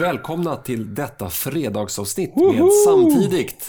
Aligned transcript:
Välkomna 0.00 0.56
till 0.56 0.94
detta 0.94 1.30
fredagsavsnitt 1.30 2.36
med 2.36 2.68
Samtidigt. 2.86 3.66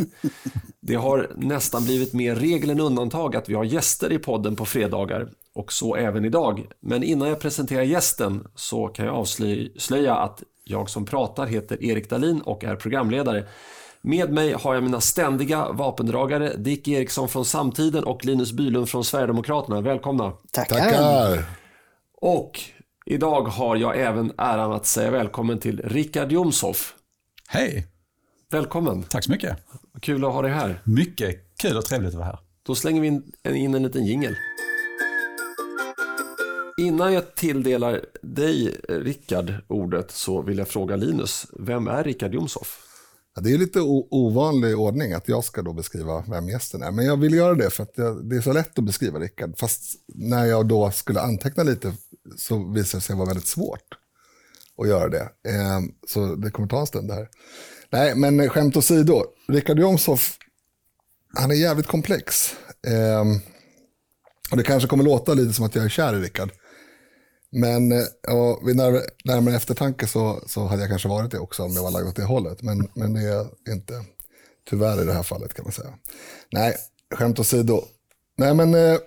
Det 0.79 0.95
har 0.95 1.31
nästan 1.35 1.83
blivit 1.83 2.13
mer 2.13 2.35
regel 2.35 2.69
än 2.69 2.79
undantag 2.79 3.35
att 3.35 3.49
vi 3.49 3.53
har 3.53 3.63
gäster 3.63 4.11
i 4.11 4.19
podden 4.19 4.55
på 4.55 4.65
fredagar 4.65 5.29
och 5.55 5.73
så 5.73 5.95
även 5.95 6.25
idag. 6.25 6.65
Men 6.79 7.03
innan 7.03 7.29
jag 7.29 7.39
presenterar 7.39 7.83
gästen 7.83 8.47
så 8.55 8.87
kan 8.87 9.05
jag 9.05 9.15
avslöja 9.15 10.15
att 10.15 10.43
jag 10.63 10.89
som 10.89 11.05
pratar 11.05 11.45
heter 11.45 11.83
Erik 11.83 12.09
Dalin 12.09 12.41
och 12.41 12.63
är 12.63 12.75
programledare. 12.75 13.45
Med 14.01 14.33
mig 14.33 14.53
har 14.53 14.73
jag 14.73 14.83
mina 14.83 15.01
ständiga 15.01 15.71
vapendragare 15.71 16.57
Dick 16.57 16.87
Eriksson 16.87 17.29
från 17.29 17.45
Samtiden 17.45 18.03
och 18.03 18.25
Linus 18.25 18.51
Bylund 18.51 18.89
från 18.89 19.03
Sverigedemokraterna. 19.03 19.81
Välkomna! 19.81 20.33
Tackar! 20.51 20.79
Tackar. 20.79 21.43
Och 22.21 22.59
idag 23.11 23.41
har 23.41 23.75
jag 23.75 23.99
även 23.99 24.31
äran 24.37 24.71
att 24.71 24.85
säga 24.85 25.11
välkommen 25.11 25.59
till 25.59 25.81
Rickard 25.83 26.31
Jomshoff. 26.31 26.95
Hej! 27.47 27.87
Välkommen! 28.51 29.03
Tack 29.03 29.23
så 29.23 29.31
mycket! 29.31 29.57
Kul 30.01 30.25
att 30.25 30.33
ha 30.33 30.41
dig 30.41 30.51
här. 30.51 30.81
Mycket 30.83 31.57
kul 31.57 31.77
och 31.77 31.85
trevligt 31.85 32.09
att 32.09 32.15
vara 32.15 32.25
här. 32.25 32.39
Då 32.63 32.75
slänger 32.75 33.01
vi 33.01 33.07
in 33.07 33.31
en, 33.43 33.55
in 33.55 33.75
en 33.75 33.83
liten 33.83 34.05
jingel. 34.05 34.35
Innan 36.77 37.13
jag 37.13 37.35
tilldelar 37.35 38.05
dig, 38.21 38.81
Rickard, 38.89 39.53
ordet 39.67 40.11
så 40.11 40.41
vill 40.41 40.57
jag 40.57 40.67
fråga 40.67 40.95
Linus. 40.95 41.47
Vem 41.59 41.87
är 41.87 42.03
Rickard 42.03 42.33
Jomshoff? 42.33 42.79
Ja, 43.35 43.41
det 43.41 43.53
är 43.53 43.57
lite 43.57 43.81
ovanlig 44.09 44.79
ordning 44.79 45.13
att 45.13 45.27
jag 45.27 45.43
ska 45.43 45.61
då 45.61 45.73
beskriva 45.73 46.23
vem 46.27 46.49
gästen 46.49 46.83
är. 46.83 46.91
Men 46.91 47.05
jag 47.05 47.17
vill 47.17 47.33
göra 47.33 47.55
det 47.55 47.69
för 47.69 47.83
att 47.83 47.95
det 48.23 48.35
är 48.35 48.41
så 48.41 48.53
lätt 48.53 48.79
att 48.79 48.85
beskriva 48.85 49.19
Rickard. 49.19 49.57
Fast 49.57 49.81
när 50.07 50.45
jag 50.45 50.67
då 50.67 50.91
skulle 50.91 51.21
anteckna 51.21 51.63
lite 51.63 51.93
så 52.37 52.71
visade 52.71 52.97
det 52.97 53.05
sig 53.05 53.15
vara 53.15 53.27
väldigt 53.27 53.47
svårt 53.47 53.97
att 54.77 54.87
göra 54.87 55.09
det. 55.09 55.29
Ehm, 55.49 55.91
så 56.07 56.35
det 56.35 56.51
kommer 56.51 56.67
ta 56.67 56.79
en 56.79 56.87
stund 56.87 57.11
här. 57.11 57.29
Nej, 57.89 58.15
men 58.15 58.49
skämt 58.49 58.77
åsido. 58.77 59.23
Richard 59.47 59.79
Jomshoff, 59.79 60.37
han 61.37 61.51
är 61.51 61.55
jävligt 61.55 61.87
komplex. 61.87 62.55
Ehm, 62.87 63.39
och 64.51 64.57
det 64.57 64.63
kanske 64.63 64.89
kommer 64.89 65.03
låta 65.03 65.33
lite 65.33 65.53
som 65.53 65.65
att 65.65 65.75
jag 65.75 65.85
är 65.85 65.89
kär 65.89 66.15
i 66.15 66.19
Richard. 66.19 66.51
Men 67.51 67.91
eh, 67.91 68.03
ja, 68.21 68.61
vid 68.65 68.75
närmare, 68.75 69.01
närmare 69.23 69.55
eftertanke 69.55 70.07
så, 70.07 70.43
så 70.47 70.65
hade 70.65 70.81
jag 70.81 70.89
kanske 70.89 71.07
varit 71.07 71.31
det 71.31 71.39
också 71.39 71.63
om 71.63 71.73
jag 71.73 71.83
var 71.83 71.91
lagd 71.91 72.07
åt 72.07 72.15
det 72.15 72.23
hållet. 72.23 72.61
Men, 72.61 72.89
men 72.93 73.13
det 73.13 73.21
är 73.21 73.47
inte 73.73 74.05
tyvärr 74.69 75.01
i 75.01 75.05
det 75.05 75.13
här 75.13 75.23
fallet 75.23 75.53
kan 75.53 75.65
man 75.65 75.71
säga. 75.71 75.93
Nej, 76.51 76.75
skämt 77.15 77.39
åsido. 77.39 77.83
Nej 78.37 78.53
men 78.53 78.73
eh, 78.73 78.97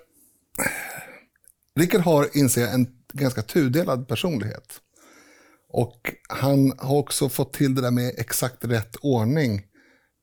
Rickard 1.81 2.01
har, 2.01 2.29
inser 2.33 2.61
jag, 2.61 2.75
en 2.75 2.87
ganska 3.15 3.43
tudelad 3.43 4.09
personlighet. 4.09 4.81
Och 5.69 6.15
han 6.29 6.73
har 6.79 6.97
också 6.97 7.29
fått 7.29 7.53
till 7.53 7.75
det 7.75 7.83
där 7.83 7.91
med 7.91 8.15
exakt 8.19 8.65
rätt 8.65 8.97
ordning 8.97 9.63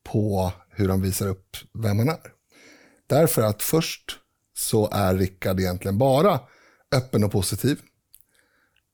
på 0.04 0.52
hur 0.70 0.90
han 0.90 1.02
visar 1.02 1.28
upp 1.28 1.58
vem 1.84 2.00
han 2.00 2.10
är. 2.10 2.32
Därför 3.10 3.42
att 3.42 3.64
först 3.64 4.20
så 4.58 4.90
är 4.92 5.16
Rickard 5.16 5.60
egentligen 5.60 5.98
bara 5.98 6.40
öppen 6.96 7.24
och 7.24 7.32
positiv. 7.32 7.80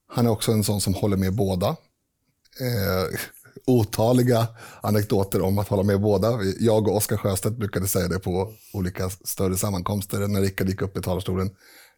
Han 0.07 0.25
är 0.25 0.29
också 0.29 0.51
en 0.51 0.63
sån 0.63 0.81
som 0.81 0.93
håller 0.93 1.17
med 1.17 1.35
båda. 1.35 1.67
Eh, 2.59 3.19
otaliga 3.65 4.47
anekdoter 4.81 5.41
om 5.41 5.57
att 5.57 5.67
hålla 5.67 5.83
med 5.83 6.01
båda. 6.01 6.39
Jag 6.59 6.87
och 6.87 6.95
Oskar 6.95 7.17
Sjöstedt 7.17 7.57
brukade 7.57 7.87
säga 7.87 8.07
det 8.07 8.19
på 8.19 8.53
olika 8.73 9.09
större 9.09 9.57
sammankomster 9.57 10.27
när 10.27 10.41
Rickard 10.41 10.69
gick 10.69 10.81
upp 10.81 10.97
i 10.97 11.01
talarstolen. 11.01 11.49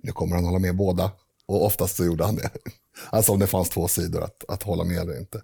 Nu 0.04 0.12
kommer 0.12 0.36
han 0.36 0.46
hålla 0.46 0.60
med 0.60 0.76
båda. 0.76 1.12
Och 1.50 1.66
oftast 1.66 1.96
så 1.96 2.06
gjorde 2.06 2.26
han 2.26 2.36
det. 2.36 2.50
Alltså 3.10 3.32
om 3.32 3.40
det 3.40 3.48
fanns 3.48 3.70
två 3.70 3.88
sidor 3.88 4.24
att, 4.24 4.46
att 4.48 4.64
hålla 4.64 4.84
med 4.84 4.98
eller 4.98 5.20
inte. 5.20 5.42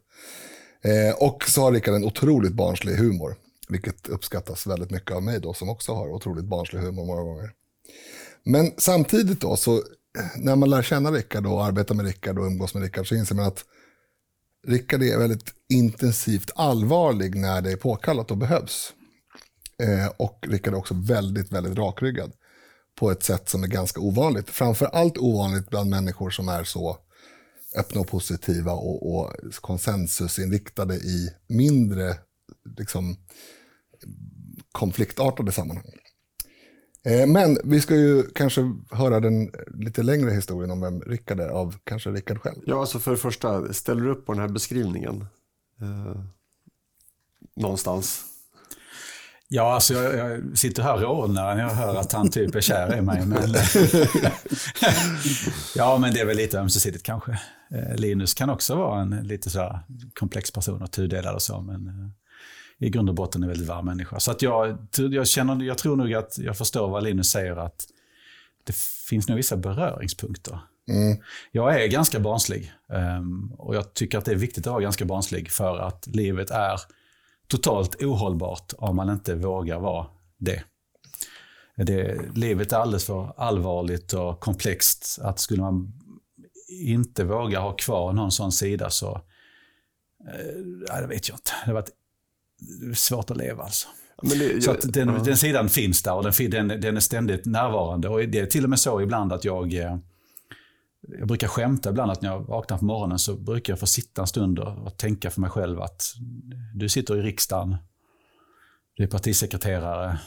Eh, 0.83 1.15
och 1.15 1.43
så 1.49 1.61
har 1.61 1.71
Rickard 1.71 1.93
en 1.93 2.03
otroligt 2.03 2.53
barnslig 2.53 2.95
humor. 2.95 3.35
Vilket 3.69 4.07
uppskattas 4.07 4.67
väldigt 4.67 4.91
mycket 4.91 5.11
av 5.11 5.23
mig 5.23 5.39
då 5.39 5.53
som 5.53 5.69
också 5.69 5.93
har 5.93 6.07
otroligt 6.07 6.45
barnslig 6.45 6.79
humor 6.79 7.05
många 7.05 7.21
gånger. 7.21 7.51
Men 8.43 8.71
samtidigt 8.77 9.41
då 9.41 9.55
så 9.55 9.83
när 10.37 10.55
man 10.55 10.69
lär 10.69 10.81
känna 10.81 11.11
Rickard 11.11 11.47
och 11.47 11.65
arbetar 11.65 11.95
med 11.95 12.05
Rickard 12.05 12.39
och 12.39 12.45
umgås 12.45 12.73
med 12.73 12.83
Rickard 12.83 13.07
så 13.07 13.15
inser 13.15 13.35
man 13.35 13.45
att 13.45 13.65
Rickard 14.67 15.03
är 15.03 15.17
väldigt 15.17 15.53
intensivt 15.69 16.51
allvarlig 16.55 17.35
när 17.35 17.61
det 17.61 17.71
är 17.71 17.77
påkallat 17.77 18.31
och 18.31 18.37
behövs. 18.37 18.93
Eh, 19.83 20.07
och 20.17 20.45
Rickard 20.47 20.73
är 20.73 20.77
också 20.77 20.93
väldigt, 20.93 21.51
väldigt 21.51 21.77
rakryggad 21.77 22.31
på 22.95 23.11
ett 23.11 23.23
sätt 23.23 23.49
som 23.49 23.63
är 23.63 23.67
ganska 23.67 24.01
ovanligt. 24.01 24.49
Framför 24.49 24.85
allt 24.85 25.17
ovanligt 25.17 25.69
bland 25.69 25.89
människor 25.89 26.29
som 26.29 26.49
är 26.49 26.63
så 26.63 26.97
öppna 27.77 28.01
och 28.01 28.07
positiva 28.07 28.71
och, 28.71 29.15
och 29.15 29.31
konsensusinriktade 29.61 30.95
i 30.95 31.29
mindre 31.47 32.15
liksom, 32.77 33.17
konfliktartade 34.71 35.51
sammanhang. 35.51 35.85
Eh, 37.05 37.27
men 37.27 37.57
vi 37.63 37.81
ska 37.81 37.95
ju 37.95 38.23
kanske 38.23 38.73
höra 38.91 39.19
den 39.19 39.51
lite 39.73 40.03
längre 40.03 40.31
historien 40.31 40.71
om 40.71 40.81
vem 40.81 41.01
Rickard 41.01 41.39
är 41.39 41.49
av 41.49 41.75
kanske 41.83 42.09
Rickard 42.09 42.39
själv. 42.41 42.61
Ja, 42.65 42.79
alltså 42.79 42.99
för 42.99 43.11
det 43.11 43.17
första, 43.17 43.73
ställer 43.73 44.01
du 44.01 44.11
upp 44.11 44.25
på 44.25 44.33
den 44.33 44.41
här 44.41 44.49
beskrivningen? 44.49 45.25
Eh, 45.81 46.21
någonstans? 47.55 48.23
Ja, 49.47 49.73
alltså 49.73 49.93
jag, 49.93 50.15
jag 50.15 50.57
sitter 50.57 50.83
här 50.83 50.93
och 50.93 51.01
rodnar 51.01 51.55
när 51.55 51.61
jag 51.61 51.69
hör 51.69 51.95
att 51.95 52.11
han 52.11 52.29
typ 52.29 52.55
är 52.55 52.61
kär 52.61 52.97
i 52.97 53.01
mig. 53.01 53.25
Men, 53.25 53.39
ja, 55.75 55.97
men 55.97 56.13
det 56.13 56.19
är 56.19 56.25
väl 56.25 56.37
lite 56.37 56.59
ömsesidigt 56.59 57.03
kanske. 57.03 57.31
Eh, 57.71 57.95
Linus 57.95 58.33
kan 58.33 58.49
också 58.49 58.75
vara 58.75 59.01
en 59.01 59.09
lite 59.09 59.49
så 59.49 59.79
komplex 60.13 60.51
person 60.51 60.81
och 60.81 60.91
tudelad 60.91 61.35
och 61.35 61.41
så, 61.41 61.61
men 61.61 61.87
eh, 61.87 62.09
i 62.87 62.89
grund 62.89 63.09
och 63.09 63.15
botten 63.15 63.43
en 63.43 63.49
väldigt 63.49 63.67
varm 63.67 63.85
människa. 63.85 64.19
Så 64.19 64.31
att 64.31 64.41
jag, 64.41 64.77
jag, 64.97 65.27
känner, 65.27 65.63
jag 65.63 65.77
tror 65.77 65.95
nog 65.95 66.13
att 66.13 66.37
jag 66.37 66.57
förstår 66.57 66.89
vad 66.89 67.03
Linus 67.03 67.29
säger, 67.29 67.55
att 67.55 67.85
det 68.63 68.75
finns 69.09 69.27
nog 69.27 69.37
vissa 69.37 69.57
beröringspunkter. 69.57 70.59
Mm. 70.89 71.17
Jag 71.51 71.83
är 71.83 71.87
ganska 71.87 72.19
barnslig 72.19 72.71
um, 73.19 73.51
och 73.57 73.75
jag 73.75 73.93
tycker 73.93 74.17
att 74.17 74.25
det 74.25 74.31
är 74.31 74.35
viktigt 74.35 74.67
att 74.67 74.73
vara 74.73 74.83
ganska 74.83 75.05
barnslig 75.05 75.51
för 75.51 75.77
att 75.77 76.07
livet 76.07 76.49
är 76.49 76.79
totalt 77.47 78.03
ohållbart 78.03 78.73
om 78.77 78.95
man 78.95 79.09
inte 79.09 79.35
vågar 79.35 79.79
vara 79.79 80.07
det. 80.37 80.63
det 81.75 82.19
livet 82.35 82.71
är 82.71 82.77
alldeles 82.77 83.05
för 83.05 83.33
allvarligt 83.37 84.13
och 84.13 84.39
komplext 84.39 85.19
att 85.21 85.39
skulle 85.39 85.61
man 85.61 85.93
inte 86.69 87.23
våga 87.23 87.59
ha 87.59 87.71
kvar 87.75 88.13
någon 88.13 88.31
sån 88.31 88.51
sida 88.51 88.89
så, 88.89 89.21
eh, 90.27 91.01
det 91.01 91.07
vet 91.07 91.29
jag 91.29 91.37
inte. 91.37 91.51
Det 91.65 91.71
har 91.71 91.73
varit 91.73 91.91
svårt 92.97 93.31
att 93.31 93.37
leva 93.37 93.63
alltså. 93.63 93.87
Det, 94.21 94.63
så 94.63 94.71
att 94.71 94.93
den, 94.93 95.09
ja. 95.09 95.23
den, 95.23 95.37
sidan 95.37 95.69
finns 95.69 96.03
där 96.03 96.13
och 96.13 96.23
den, 96.23 96.49
den, 96.49 96.81
den, 96.81 96.95
är 96.95 96.99
ständigt 96.99 97.45
närvarande. 97.45 98.09
Och 98.09 98.19
det 98.19 98.39
är 98.39 98.45
till 98.45 98.63
och 98.63 98.69
med 98.69 98.79
så 98.79 99.01
ibland 99.01 99.33
att 99.33 99.45
jag 99.45 99.73
eh, 99.73 99.97
jag 101.07 101.27
brukar 101.27 101.47
skämta 101.47 101.89
ibland 101.89 102.11
att 102.11 102.21
när 102.21 102.29
jag 102.29 102.39
vaknar 102.39 102.77
på 102.77 102.85
morgonen 102.85 103.19
så 103.19 103.35
brukar 103.35 103.73
jag 103.73 103.79
få 103.79 103.85
sitta 103.85 104.21
en 104.21 104.27
stund 104.27 104.59
och 104.59 104.97
tänka 104.97 105.29
för 105.29 105.41
mig 105.41 105.49
själv 105.49 105.81
att 105.81 106.13
du 106.75 106.89
sitter 106.89 107.17
i 107.17 107.21
riksdagen, 107.21 107.77
du 108.95 109.03
är 109.03 109.07
partisekreterare, 109.07 110.19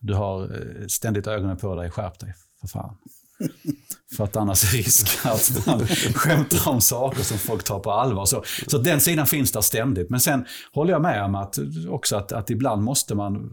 du 0.00 0.14
har 0.14 0.42
eh, 0.42 0.86
ständigt 0.86 1.26
ögonen 1.26 1.56
på 1.56 1.74
dig, 1.74 1.90
skärp 1.90 2.18
dig 2.18 2.34
för 2.60 2.68
fan. 2.68 2.96
För 4.16 4.24
att 4.24 4.36
annars 4.36 4.64
är 4.64 4.76
risk 4.76 5.26
att 5.26 5.66
man 5.66 5.86
skämtar 6.14 6.68
om 6.68 6.80
saker 6.80 7.22
som 7.22 7.38
folk 7.38 7.64
tar 7.64 7.78
på 7.78 7.90
allvar. 7.90 8.24
Så, 8.24 8.42
så 8.66 8.78
den 8.78 9.00
sidan 9.00 9.26
finns 9.26 9.52
där 9.52 9.60
ständigt. 9.60 10.10
Men 10.10 10.20
sen 10.20 10.44
håller 10.72 10.92
jag 10.92 11.02
med 11.02 11.24
om 11.24 11.34
att, 11.34 11.58
också 11.88 12.16
att, 12.16 12.32
att 12.32 12.50
ibland 12.50 12.82
måste 12.82 13.14
man 13.14 13.52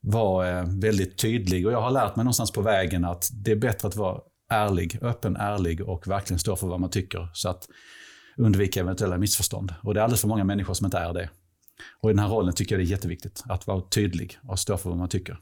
vara 0.00 0.58
eh, 0.58 0.66
väldigt 0.66 1.18
tydlig. 1.18 1.66
Och 1.66 1.72
jag 1.72 1.80
har 1.80 1.90
lärt 1.90 2.16
mig 2.16 2.24
någonstans 2.24 2.50
på 2.50 2.62
vägen 2.62 3.04
att 3.04 3.30
det 3.32 3.50
är 3.50 3.56
bättre 3.56 3.88
att 3.88 3.96
vara 3.96 4.20
ärlig, 4.52 4.98
öppen, 5.02 5.36
ärlig 5.36 5.80
och 5.80 6.08
verkligen 6.08 6.38
stå 6.38 6.56
för 6.56 6.66
vad 6.66 6.80
man 6.80 6.90
tycker. 6.90 7.28
Så 7.32 7.48
att 7.48 7.68
undvika 8.36 8.80
eventuella 8.80 9.18
missförstånd. 9.18 9.74
Och 9.82 9.94
det 9.94 10.00
är 10.00 10.04
alldeles 10.04 10.20
för 10.20 10.28
många 10.28 10.44
människor 10.44 10.74
som 10.74 10.84
inte 10.84 10.98
är 10.98 11.12
det. 11.12 11.30
Och 12.00 12.10
i 12.10 12.12
den 12.12 12.18
här 12.18 12.28
rollen 12.28 12.54
tycker 12.54 12.74
jag 12.74 12.80
det 12.80 12.88
är 12.88 12.90
jätteviktigt 12.90 13.42
att 13.48 13.66
vara 13.66 13.80
tydlig 13.80 14.38
och 14.48 14.58
stå 14.58 14.76
för 14.76 14.88
vad 14.88 14.98
man 14.98 15.08
tycker. 15.08 15.38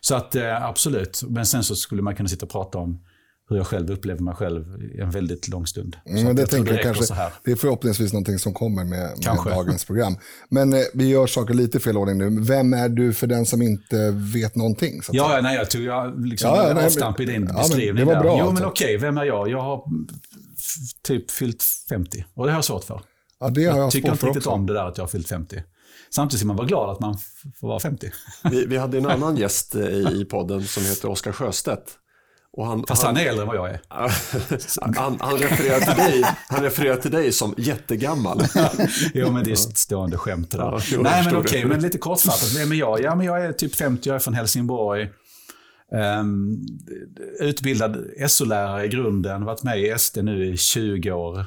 Så 0.00 0.14
att 0.14 0.34
eh, 0.34 0.64
absolut, 0.64 1.22
men 1.28 1.46
sen 1.46 1.64
så 1.64 1.76
skulle 1.76 2.02
man 2.02 2.16
kunna 2.16 2.28
sitta 2.28 2.46
och 2.46 2.52
prata 2.52 2.78
om 2.78 3.04
hur 3.50 3.56
jag 3.56 3.66
själv 3.66 3.90
upplever 3.90 4.20
mig 4.20 4.34
själv 4.34 4.82
i 4.82 5.00
en 5.00 5.10
väldigt 5.10 5.48
lång 5.48 5.66
stund. 5.66 5.96
Mm, 6.06 6.24
men 6.24 6.36
det, 6.36 6.42
jag 6.42 6.50
tänker 6.50 6.72
det, 6.72 6.82
kanske, 6.82 7.04
så 7.04 7.14
här. 7.14 7.32
det 7.44 7.50
är 7.50 7.56
förhoppningsvis 7.56 8.12
någonting 8.12 8.38
som 8.38 8.54
kommer 8.54 8.84
med, 8.84 9.10
med 9.26 9.38
dagens 9.44 9.84
program. 9.84 10.16
Men 10.48 10.72
eh, 10.72 10.80
vi 10.94 11.08
gör 11.08 11.26
saker 11.26 11.54
lite 11.54 11.80
fel 11.80 11.96
ordning 11.96 12.18
nu. 12.18 12.40
Vem 12.40 12.74
är 12.74 12.88
du 12.88 13.12
för 13.12 13.26
den 13.26 13.46
som 13.46 13.62
inte 13.62 14.10
vet 14.10 14.54
någonting? 14.54 15.00
ja, 15.12 15.28
säga? 15.28 15.40
nej, 15.40 15.56
jag 15.56 15.70
tog 15.70 15.82
jag 15.82 16.26
liksom 16.26 16.50
ja, 16.50 16.72
nej, 16.74 16.86
avstamp 16.86 17.20
i 17.20 17.24
din 17.24 17.48
ja, 17.52 17.58
beskrivning. 17.58 18.06
det 18.06 18.14
var 18.14 18.22
bra, 18.22 18.36
Jo, 18.38 18.44
alltså. 18.44 18.62
men 18.62 18.70
okej, 18.70 18.98
vem 18.98 19.18
är 19.18 19.24
jag? 19.24 19.48
Jag 19.48 19.60
har 19.62 19.84
typ 21.02 21.30
fyllt 21.30 21.64
50 21.88 22.24
och 22.34 22.46
det 22.46 22.52
har 22.52 22.58
jag 22.58 22.64
svårt 22.64 22.84
för. 22.84 23.02
Ja, 23.40 23.48
det 23.48 23.64
har 23.64 23.76
jag, 23.76 23.84
jag 23.84 23.92
tycker 23.92 24.12
inte 24.12 24.26
riktigt 24.26 24.46
också. 24.46 24.50
om 24.50 24.66
det 24.66 24.72
där 24.72 24.86
att 24.86 24.96
jag 24.98 25.04
har 25.04 25.08
fyllt 25.08 25.28
50. 25.28 25.62
Samtidigt 26.14 26.40
ska 26.40 26.46
man 26.46 26.56
vara 26.56 26.66
glad 26.66 26.90
att 26.90 27.00
man 27.00 27.18
får 27.60 27.68
vara 27.68 27.80
50. 27.80 28.10
Vi, 28.50 28.66
vi 28.66 28.76
hade 28.76 28.98
en 28.98 29.06
annan 29.10 29.36
gäst 29.36 29.74
eh, 29.74 30.12
i 30.12 30.26
podden 30.30 30.64
som 30.64 30.82
heter 30.82 31.10
Oskar 31.10 31.32
Sjöstedt. 31.32 31.99
Och 32.52 32.66
han, 32.66 32.84
Fast 32.88 33.02
han, 33.02 33.16
han 33.16 33.24
är 33.24 33.28
äldre 33.28 33.42
än 33.42 33.48
vad 33.48 33.56
jag 33.56 33.70
är. 33.70 33.80
han, 34.96 35.18
han, 35.20 35.38
refererar 35.38 35.80
till 35.80 36.04
dig, 36.04 36.24
han 36.48 36.62
refererar 36.62 36.96
till 36.96 37.10
dig 37.10 37.32
som 37.32 37.54
jättegammal. 37.56 38.42
jo, 39.14 39.32
men 39.32 39.44
det 39.44 39.50
är 39.50 39.56
stående 39.56 40.18
skämt 40.18 40.50
det 40.50 40.58
där. 40.58 40.64
Ja, 40.64 40.80
jo, 40.84 41.02
Nej, 41.02 41.24
men 41.24 41.36
okej, 41.36 41.58
okay, 41.58 41.64
men 41.64 41.82
lite 41.82 41.98
kortfattat. 41.98 42.56
Vem 42.56 42.72
är 42.72 42.76
jag? 42.76 43.00
Ja, 43.00 43.14
men 43.14 43.26
jag 43.26 43.44
är 43.44 43.52
typ 43.52 43.74
50, 43.74 44.08
jag 44.08 44.16
är 44.16 44.20
från 44.20 44.34
Helsingborg. 44.34 45.10
Um, 45.92 46.66
utbildad 47.40 48.06
SO-lärare 48.28 48.84
i 48.84 48.88
grunden, 48.88 49.44
varit 49.44 49.62
med 49.62 49.80
i 49.80 49.98
SD 49.98 50.18
nu 50.22 50.46
i 50.46 50.56
20 50.56 51.12
år. 51.12 51.38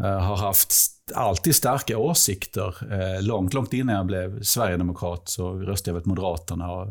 Uh, 0.00 0.06
har 0.06 0.36
haft 0.36 0.74
alltid 1.14 1.54
starka 1.54 1.98
åsikter. 1.98 2.92
Uh, 2.92 3.22
långt, 3.22 3.54
långt 3.54 3.72
innan 3.72 3.94
jag 3.94 4.06
blev 4.06 4.42
sverigedemokrat 4.42 5.28
så 5.28 5.54
röstade 5.54 5.90
jag 5.90 6.00
väl 6.00 6.08
Moderaterna. 6.08 6.72
Och 6.72 6.88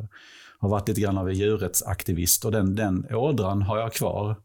har 0.64 0.70
varit 0.70 0.88
lite 0.88 1.02
grann 1.02 1.18
av 1.18 1.30
en 1.30 1.36
djurrättsaktivist 1.36 2.46
och 2.46 2.52
den, 2.52 2.76
den 2.76 3.06
ådran 3.16 3.62
har 3.62 3.78
jag 3.78 3.94
kvar. 3.94 4.36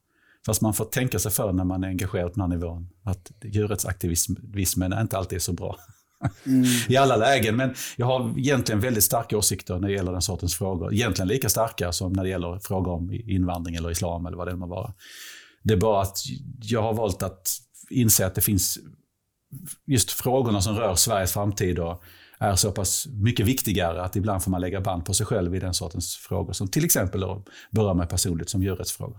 Fast 0.47 0.61
man 0.61 0.75
får 0.75 0.85
tänka 0.85 1.19
sig 1.19 1.32
för 1.32 1.53
när 1.53 1.65
man 1.65 1.85
är 1.85 1.88
engagerad 1.88 2.35
på 2.35 2.41
den 2.41 2.50
här 2.50 2.59
nivån. 2.59 2.88
Att 3.05 3.32
djurrättsaktivismen 3.44 4.93
är 4.93 5.00
inte 5.00 5.19
alltid 5.19 5.37
är 5.37 5.41
så 5.41 5.53
bra. 5.53 5.76
Mm. 6.47 6.65
I 6.88 6.97
alla 6.97 7.17
lägen. 7.17 7.56
Men 7.56 7.75
jag 7.97 8.06
har 8.06 8.38
egentligen 8.38 8.81
väldigt 8.81 9.05
starka 9.05 9.38
åsikter 9.38 9.79
när 9.79 9.88
det 9.88 9.94
gäller 9.94 10.12
den 10.12 10.23
sortens 10.23 10.55
frågor. 10.55 10.94
Egentligen 10.94 11.29
lika 11.29 11.49
starka 11.49 11.93
som 11.93 12.12
när 12.12 12.23
det 12.23 12.29
gäller 12.29 12.59
frågor 12.59 12.93
om 12.93 13.12
invandring 13.12 13.75
eller 13.75 13.91
islam 13.91 14.26
eller 14.26 14.37
vad 14.37 14.49
det 14.49 14.56
må 14.56 14.67
vara. 14.67 14.94
Det 15.62 15.75
är 15.75 15.79
bara 15.79 16.03
att 16.03 16.19
jag 16.62 16.82
har 16.82 16.94
valt 16.94 17.23
att 17.23 17.49
inse 17.91 18.26
att 18.26 18.35
det 18.35 18.41
finns 18.41 18.79
just 19.87 20.11
frågorna 20.11 20.61
som 20.62 20.76
rör 20.76 20.94
Sveriges 20.94 21.32
framtid 21.32 21.79
och 21.79 22.03
är 22.38 22.55
så 22.56 22.73
pass 22.73 23.06
mycket 23.06 23.46
viktigare 23.46 24.02
att 24.02 24.17
ibland 24.17 24.43
får 24.43 24.50
man 24.50 24.61
lägga 24.61 24.81
band 24.81 25.05
på 25.05 25.14
sig 25.14 25.26
själv 25.26 25.55
i 25.55 25.61
den 25.61 25.75
sortens 25.75 26.17
frågor. 26.17 26.52
Som 26.52 26.69
till 26.69 26.85
exempel 26.85 27.20
då 27.20 27.44
berör 27.70 27.94
mig 27.94 28.06
personligt 28.06 28.50
som 28.50 28.62
djurrättsfrågor. 28.62 29.19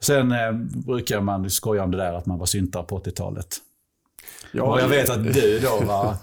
Sen 0.00 0.32
eh, 0.32 0.52
brukar 0.86 1.20
man 1.20 1.50
skoja 1.50 1.84
om 1.84 1.90
det 1.90 1.96
där 1.96 2.12
att 2.12 2.26
man 2.26 2.38
var 2.38 2.46
syntare 2.46 2.82
på 2.82 2.98
80-talet. 2.98 3.58
Ja, 4.52 4.62
och 4.62 4.80
jag 4.80 4.88
vet 4.88 5.10
att 5.10 5.34
du 5.34 5.58
då 5.58 5.84
var 5.86 6.16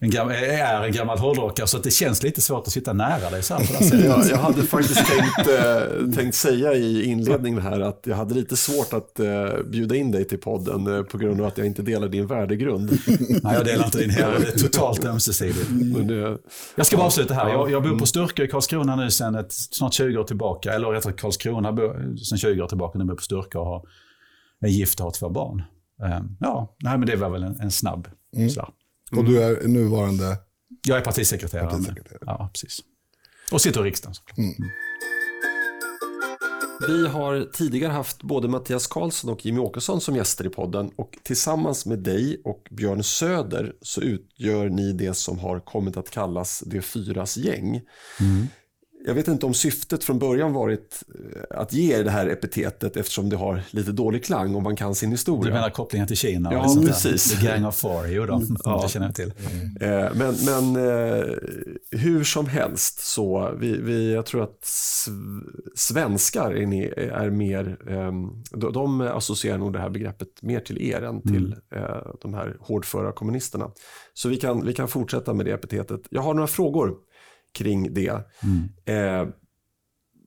en 0.00 0.10
gammal, 0.10 0.34
är 0.34 0.82
en 0.82 0.92
gammal 0.92 1.18
hårdrockare 1.18 1.66
så 1.66 1.78
det 1.78 1.90
känns 1.90 2.22
lite 2.22 2.40
svårt 2.40 2.66
att 2.66 2.72
sitta 2.72 2.92
nära 2.92 3.30
dig 3.30 3.42
så 3.42 3.54
här 3.54 3.66
på 3.66 3.72
det 3.78 3.84
sättet. 3.84 4.04
Jag, 4.04 4.26
jag 4.30 4.36
hade 4.36 4.62
faktiskt 4.62 5.06
tänkt, 5.06 5.48
äh, 5.48 6.14
tänkt 6.16 6.34
säga 6.34 6.74
i 6.74 7.04
inledningen 7.04 7.60
här 7.60 7.80
att 7.80 8.00
jag 8.06 8.16
hade 8.16 8.34
lite 8.34 8.56
svårt 8.56 8.92
att 8.92 9.20
äh, 9.20 9.26
bjuda 9.70 9.96
in 9.96 10.10
dig 10.10 10.24
till 10.24 10.38
podden 10.38 10.96
äh, 10.96 11.02
på 11.02 11.18
grund 11.18 11.40
av 11.40 11.46
att 11.46 11.58
jag 11.58 11.66
inte 11.66 11.82
delar 11.82 12.08
din 12.08 12.26
värdegrund. 12.26 12.98
Nej, 13.42 13.54
jag 13.54 13.64
delar 13.64 13.84
inte 13.84 13.98
din 13.98 14.10
heller. 14.10 14.38
Det 14.40 14.54
är 14.54 14.58
totalt 14.58 15.04
ömsesidigt. 15.04 15.68
Det, 16.08 16.38
jag 16.74 16.86
ska 16.86 16.96
bara 16.96 17.06
avsluta 17.06 17.34
här. 17.34 17.48
Jag, 17.48 17.70
jag 17.70 17.82
bor 17.82 17.98
på 17.98 18.06
Sturkö 18.06 18.44
i 18.44 18.48
Karlskrona 18.48 18.96
nu 18.96 19.10
sedan 19.10 19.34
ett, 19.34 19.52
snart 19.52 19.94
20 19.94 20.18
år 20.18 20.24
tillbaka. 20.24 20.72
Eller 20.72 20.88
rättare 20.88 21.12
Karlskrona 21.12 21.76
sedan 22.28 22.38
20 22.38 22.62
år 22.62 22.66
tillbaka. 22.66 22.98
Nu 22.98 23.04
bor 23.04 23.14
på 23.14 23.22
Sturkö 23.22 23.58
och 23.58 23.66
har, 23.66 23.82
är 24.64 24.68
gift 24.68 25.00
och 25.00 25.04
har 25.04 25.10
två 25.10 25.28
barn. 25.28 25.62
Ehm, 26.04 26.36
ja, 26.40 26.76
nej, 26.82 26.98
men 26.98 27.06
det 27.06 27.16
var 27.16 27.30
väl 27.30 27.42
en, 27.42 27.60
en 27.60 27.70
snabb 27.70 28.08
mm. 28.36 28.48
Mm. 29.12 29.18
Och 29.18 29.24
du 29.24 29.42
är 29.42 29.68
nuvarande? 29.68 30.38
Jag 30.86 30.98
är 30.98 31.02
partisekreterare. 31.04 31.70
partisekreterare. 31.70 32.24
Ja, 32.26 32.50
precis. 32.52 32.80
Och 33.52 33.60
sitter 33.60 33.80
i 33.80 33.84
riksdagen. 33.84 34.14
Mm. 34.36 34.54
Vi 36.86 37.08
har 37.08 37.50
tidigare 37.52 37.92
haft 37.92 38.22
både 38.22 38.48
Mattias 38.48 38.86
Karlsson 38.86 39.30
och 39.30 39.46
Jimmy 39.46 39.58
Åkesson 39.58 40.00
som 40.00 40.16
gäster 40.16 40.46
i 40.46 40.48
podden 40.48 40.90
och 40.96 41.18
tillsammans 41.22 41.86
med 41.86 41.98
dig 41.98 42.40
och 42.44 42.68
Björn 42.70 43.04
Söder 43.04 43.72
så 43.82 44.00
utgör 44.00 44.68
ni 44.68 44.92
det 44.92 45.14
som 45.14 45.38
har 45.38 45.60
kommit 45.60 45.96
att 45.96 46.10
kallas 46.10 46.62
de 46.66 46.82
fyras 46.82 47.36
gäng. 47.36 47.80
Mm. 48.20 48.46
Jag 49.04 49.14
vet 49.14 49.28
inte 49.28 49.46
om 49.46 49.54
syftet 49.54 50.04
från 50.04 50.18
början 50.18 50.52
varit 50.52 51.02
eh, 51.14 51.58
att 51.58 51.72
ge 51.72 52.02
det 52.02 52.10
här 52.10 52.26
epitetet 52.26 52.96
eftersom 52.96 53.28
det 53.28 53.36
har 53.36 53.62
lite 53.70 53.92
dålig 53.92 54.24
klang 54.24 54.54
om 54.54 54.62
man 54.62 54.76
kan 54.76 54.94
sin 54.94 55.10
historia. 55.10 55.44
Du 55.44 55.52
menar 55.52 55.70
kopplingen 55.70 56.08
till 56.08 56.16
Kina? 56.16 56.52
Ja, 56.52 56.76
precis. 56.86 57.40
The 57.40 57.46
Gang 57.46 57.66
of 57.66 57.76
Four, 57.76 58.08
jo 58.08 58.26
då, 58.26 58.34
mm. 58.34 58.56
ja. 58.64 58.82
det 58.82 58.88
känner 58.88 59.06
jag 59.06 59.14
till. 59.14 59.32
Mm. 59.80 60.18
Men, 60.18 60.34
men 60.44 60.76
eh, 60.76 61.24
hur 61.90 62.24
som 62.24 62.46
helst 62.46 63.00
så, 63.00 63.54
vi, 63.58 63.76
vi, 63.76 64.12
jag 64.12 64.26
tror 64.26 64.42
att 64.42 64.64
svenskar 65.74 66.50
är, 66.50 66.98
är 66.98 67.30
mer, 67.30 67.78
ehm, 67.88 68.28
de 68.72 69.00
associerar 69.00 69.58
nog 69.58 69.72
det 69.72 69.78
här 69.78 69.90
begreppet 69.90 70.42
mer 70.42 70.60
till 70.60 70.82
er 70.82 71.02
än 71.02 71.22
till 71.22 71.56
mm. 71.74 71.88
de 72.22 72.34
här 72.34 72.56
hårdföra 72.60 73.12
kommunisterna. 73.12 73.70
Så 74.14 74.28
vi 74.28 74.36
kan, 74.36 74.66
vi 74.66 74.72
kan 74.72 74.88
fortsätta 74.88 75.34
med 75.34 75.46
det 75.46 75.52
epitetet. 75.52 76.00
Jag 76.10 76.22
har 76.22 76.34
några 76.34 76.46
frågor 76.46 76.94
kring 77.52 77.94
det. 77.94 78.28
Mm. 78.42 78.68
Eh, 78.84 79.28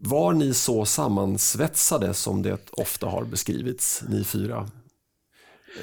var 0.06 0.34
ni 0.34 0.54
så 0.54 0.86
sammansvetsade 0.86 2.14
som 2.14 2.42
det 2.42 2.72
ofta 2.72 3.08
har 3.08 3.24
beskrivits, 3.24 4.04
ni 4.10 4.24
fyra? 4.24 4.70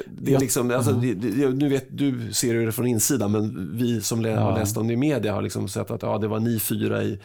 Det 0.07 0.35
är 0.35 0.41
liksom, 0.41 0.71
alltså, 0.71 0.93
det, 0.93 1.49
nu 1.49 1.69
vet, 1.69 1.99
du 1.99 2.33
ser 2.33 2.55
det 2.55 2.73
från 2.73 2.87
insidan, 2.87 3.33
men 3.33 3.77
vi 3.79 4.01
som 4.01 4.25
ja. 4.25 4.41
har 4.41 4.59
läst 4.59 4.77
om 4.77 4.87
det 4.87 4.93
i 4.93 4.97
media 4.97 5.35
har 5.35 5.43
liksom 5.43 5.69
sett 5.69 5.91
att 5.91 6.03
ja, 6.03 6.19
det 6.19 6.29
var 6.29 6.41
ni 6.41 6.59
fyra 6.59 7.03
i, 7.03 7.21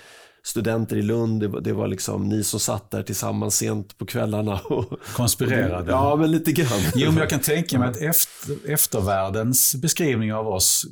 studenter 0.45 0.97
i 0.97 1.01
Lund, 1.01 1.39
det 1.39 1.47
var, 1.47 1.61
det 1.61 1.73
var 1.73 1.87
liksom 1.87 2.29
ni 2.29 2.43
som 2.43 2.59
satt 2.59 2.91
där 2.91 3.03
tillsammans 3.03 3.55
sent 3.55 3.97
på 3.97 4.05
kvällarna. 4.05 4.59
Och, 4.59 4.99
Konspirerade. 5.15 5.91
ja, 5.91 6.15
men 6.15 6.31
lite 6.31 6.51
grann. 6.51 6.79
Jo, 6.95 7.11
men 7.11 7.17
jag 7.17 7.29
kan 7.29 7.39
tänka 7.39 7.79
mig 7.79 7.89
att 7.89 7.97
efter, 7.97 8.69
eftervärldens 8.71 9.75
beskrivning 9.75 10.33
av 10.33 10.47
oss 10.47 10.85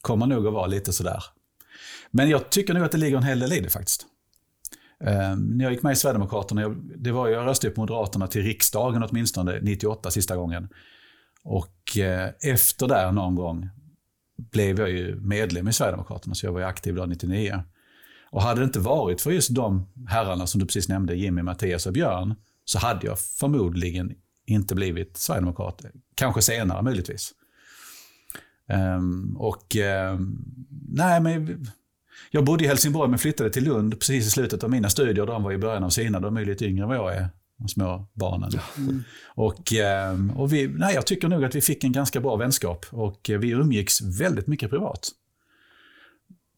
kommer 0.00 0.26
nog 0.26 0.46
att 0.46 0.52
vara 0.52 0.66
lite 0.66 0.92
sådär. 0.92 1.24
Men 2.10 2.30
jag 2.30 2.50
tycker 2.50 2.74
nog 2.74 2.84
att 2.84 2.92
det 2.92 2.98
ligger 2.98 3.16
en 3.16 3.22
hel 3.22 3.38
del 3.38 3.52
i 3.52 3.60
det 3.60 3.70
faktiskt. 3.70 4.06
Eh, 5.04 5.36
när 5.36 5.64
jag 5.64 5.72
gick 5.72 5.82
med 5.82 5.92
i 5.92 5.96
Sverigedemokraterna, 5.96 6.62
jag, 6.62 6.76
det 6.96 7.12
var, 7.12 7.28
jag 7.28 7.46
röstade 7.46 7.74
på 7.74 7.80
Moderaterna 7.80 8.26
till 8.26 8.42
riksdagen 8.42 9.02
åtminstone 9.02 9.60
98 9.60 10.10
sista 10.10 10.36
gången. 10.36 10.68
Och 11.42 11.98
eh, 11.98 12.30
efter 12.40 12.88
det 12.88 13.12
någon 13.12 13.34
gång 13.34 13.68
blev 14.36 14.80
jag 14.80 14.90
ju 14.90 15.20
medlem 15.20 15.68
i 15.68 15.72
Sverigedemokraterna, 15.72 16.34
så 16.34 16.46
jag 16.46 16.52
var 16.52 16.60
ju 16.60 16.66
aktiv 16.66 16.94
då 16.94 17.06
99. 17.06 17.62
Och 18.30 18.42
hade 18.42 18.60
det 18.60 18.64
inte 18.64 18.80
varit 18.80 19.20
för 19.20 19.30
just 19.30 19.54
de 19.54 19.86
herrarna 20.08 20.46
som 20.46 20.60
du 20.60 20.66
precis 20.66 20.88
nämnde, 20.88 21.14
Jimmy, 21.14 21.42
Mattias 21.42 21.86
och 21.86 21.92
Björn, 21.92 22.34
så 22.64 22.78
hade 22.78 23.06
jag 23.06 23.18
förmodligen 23.18 24.12
inte 24.46 24.74
blivit 24.74 25.16
Sverigedemokrat. 25.16 25.84
Kanske 26.14 26.42
senare 26.42 26.82
möjligtvis. 26.82 27.32
Um, 28.96 29.36
och 29.36 29.76
um, 29.76 30.44
nej, 30.88 31.20
men 31.20 31.66
jag 32.30 32.44
bodde 32.44 32.64
i 32.64 32.66
Helsingborg 32.66 33.10
men 33.10 33.18
flyttade 33.18 33.50
till 33.50 33.64
Lund 33.64 34.00
precis 34.00 34.26
i 34.26 34.30
slutet 34.30 34.64
av 34.64 34.70
mina 34.70 34.90
studier. 34.90 35.26
De 35.26 35.42
var 35.42 35.52
i 35.52 35.58
början 35.58 35.84
av 35.84 35.90
sina. 35.90 36.20
De 36.20 36.36
är 36.36 36.44
lite 36.44 36.64
yngre 36.64 36.82
än 36.82 36.88
vad 36.88 36.98
jag 36.98 37.16
är. 37.16 37.28
De 37.58 37.68
små 37.68 38.08
barnen. 38.12 38.50
Mm. 38.76 39.02
Och, 39.34 39.72
ehm, 39.72 40.30
och 40.30 40.52
vi, 40.52 40.68
nej, 40.68 40.94
jag 40.94 41.06
tycker 41.06 41.28
nog 41.28 41.44
att 41.44 41.54
vi 41.54 41.60
fick 41.60 41.84
en 41.84 41.92
ganska 41.92 42.20
bra 42.20 42.36
vänskap. 42.36 42.86
Och 42.90 43.30
vi 43.40 43.50
umgicks 43.50 44.02
väldigt 44.02 44.46
mycket 44.46 44.70
privat. 44.70 45.08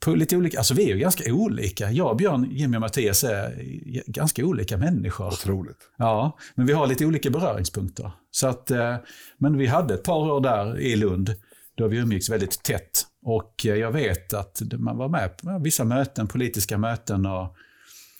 På 0.04 0.14
lite 0.14 0.36
olika, 0.36 0.58
alltså 0.58 0.74
vi 0.74 0.90
är 0.90 0.94
ju 0.94 1.00
ganska 1.00 1.32
olika. 1.32 1.90
Jag, 1.90 2.16
Björn, 2.16 2.48
Jimmy 2.50 2.76
och 2.76 2.80
Mattias 2.80 3.24
är 3.24 3.62
ganska 4.06 4.44
olika 4.44 4.76
människor. 4.76 5.26
Otroligt. 5.26 5.78
Ja, 5.98 6.38
men 6.54 6.66
vi 6.66 6.72
har 6.72 6.86
lite 6.86 7.06
olika 7.06 7.30
beröringspunkter. 7.30 8.12
Så 8.30 8.46
att, 8.46 8.70
eh, 8.70 8.96
men 9.38 9.58
vi 9.58 9.66
hade 9.66 9.94
ett 9.94 10.04
par 10.04 10.32
år 10.32 10.40
där 10.40 10.78
i 10.78 10.96
Lund 10.96 11.34
då 11.74 11.88
vi 11.88 11.96
umgicks 11.96 12.30
väldigt 12.30 12.62
tätt. 12.62 13.06
Och 13.22 13.66
eh, 13.66 13.74
jag 13.74 13.92
vet 13.92 14.34
att 14.34 14.62
man 14.72 14.96
var 14.96 15.08
med 15.08 15.36
på 15.36 15.58
vissa 15.58 15.84
möten, 15.84 16.28
politiska 16.28 16.78
möten 16.78 17.26
och 17.26 17.56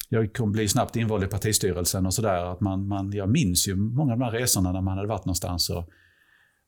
jag 0.09 0.35
kom 0.35 0.53
bli 0.53 0.69
snabbt 0.69 0.97
invald 0.97 1.25
i 1.25 1.27
partistyrelsen 1.27 2.07
och 2.07 2.15
sådär. 2.15 2.57
Man, 2.61 2.89
man, 2.89 3.13
jag 3.13 3.29
minns 3.29 3.69
ju 3.69 3.77
många 3.77 4.13
av 4.13 4.19
de 4.19 4.25
här 4.25 4.33
resorna 4.33 4.73
när 4.73 4.81
man 4.81 4.97
hade 4.97 5.09
varit 5.09 5.25
någonstans 5.25 5.71
och 5.71 5.89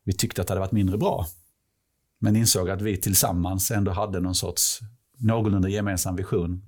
vi 0.04 0.12
tyckte 0.12 0.40
att 0.40 0.46
det 0.46 0.50
hade 0.50 0.60
varit 0.60 0.72
mindre 0.72 0.98
bra. 0.98 1.26
Men 2.18 2.36
insåg 2.36 2.70
att 2.70 2.82
vi 2.82 2.96
tillsammans 2.96 3.70
ändå 3.70 3.92
hade 3.92 4.20
någon 4.20 4.34
sorts 4.34 4.80
någorlunda 5.18 5.68
gemensam 5.68 6.16
vision 6.16 6.62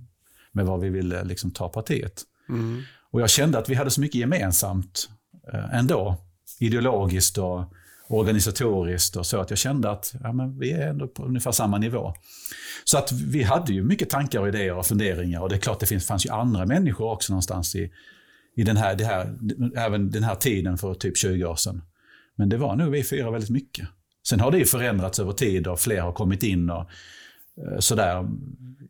med 0.53 0.67
vad 0.67 0.81
vi 0.81 0.89
ville 0.89 1.25
liksom 1.25 1.51
ta 1.51 1.69
partiet. 1.69 2.23
Mm. 2.49 2.83
Och 3.11 3.21
jag 3.21 3.31
kände 3.31 3.59
att 3.59 3.69
vi 3.69 3.75
hade 3.75 3.91
så 3.91 4.01
mycket 4.01 4.21
gemensamt 4.21 5.09
eh, 5.53 5.79
ändå, 5.79 6.17
ideologiskt 6.61 7.39
och 7.39 7.65
organisatoriskt 8.09 9.17
och 9.17 9.27
så. 9.27 9.41
Att 9.41 9.51
jag 9.51 9.59
kände 9.59 9.91
att 9.91 10.15
ja, 10.23 10.33
men 10.33 10.59
vi 10.59 10.73
är 10.73 10.89
ändå 10.89 11.09
på 11.09 11.25
ungefär 11.25 11.53
samma 11.53 11.79
nivå. 11.79 12.15
Så 12.85 12.99
att 12.99 13.13
vi 13.13 13.43
hade 13.43 13.73
ju 13.73 13.83
mycket 13.83 14.11
tankar 14.11 14.41
och 14.41 14.49
idéer 14.49 14.77
och 14.77 14.87
funderingar. 14.87 15.41
Och 15.41 15.49
det 15.49 15.55
är 15.55 15.61
klart, 15.61 15.81
det 15.81 15.87
finns, 15.87 16.07
fanns 16.07 16.27
ju 16.27 16.31
andra 16.31 16.67
människor 16.67 17.13
också 17.13 17.33
någonstans 17.33 17.77
i, 17.77 17.93
i 18.57 18.63
den, 18.63 18.77
här, 18.77 18.95
det 18.95 19.05
här, 19.05 19.39
även 19.77 20.11
den 20.11 20.23
här 20.23 20.35
tiden 20.35 20.79
för 20.79 20.95
typ 20.95 21.17
20 21.17 21.45
år 21.45 21.57
sedan. 21.57 21.83
Men 22.37 22.49
det 22.49 22.57
var 22.57 22.77
nog 22.77 22.91
vi 22.91 23.05
fyra 23.05 23.31
väldigt 23.31 23.51
mycket. 23.51 23.89
Sen 24.29 24.41
har 24.41 24.51
det 24.51 24.59
ju 24.59 24.65
förändrats 24.65 25.19
över 25.19 25.33
tid 25.33 25.67
och 25.67 25.81
fler 25.81 26.01
har 26.01 26.13
kommit 26.13 26.43
in 26.43 26.71
och 26.71 26.81
eh, 26.81 27.79
sådär. 27.79 28.29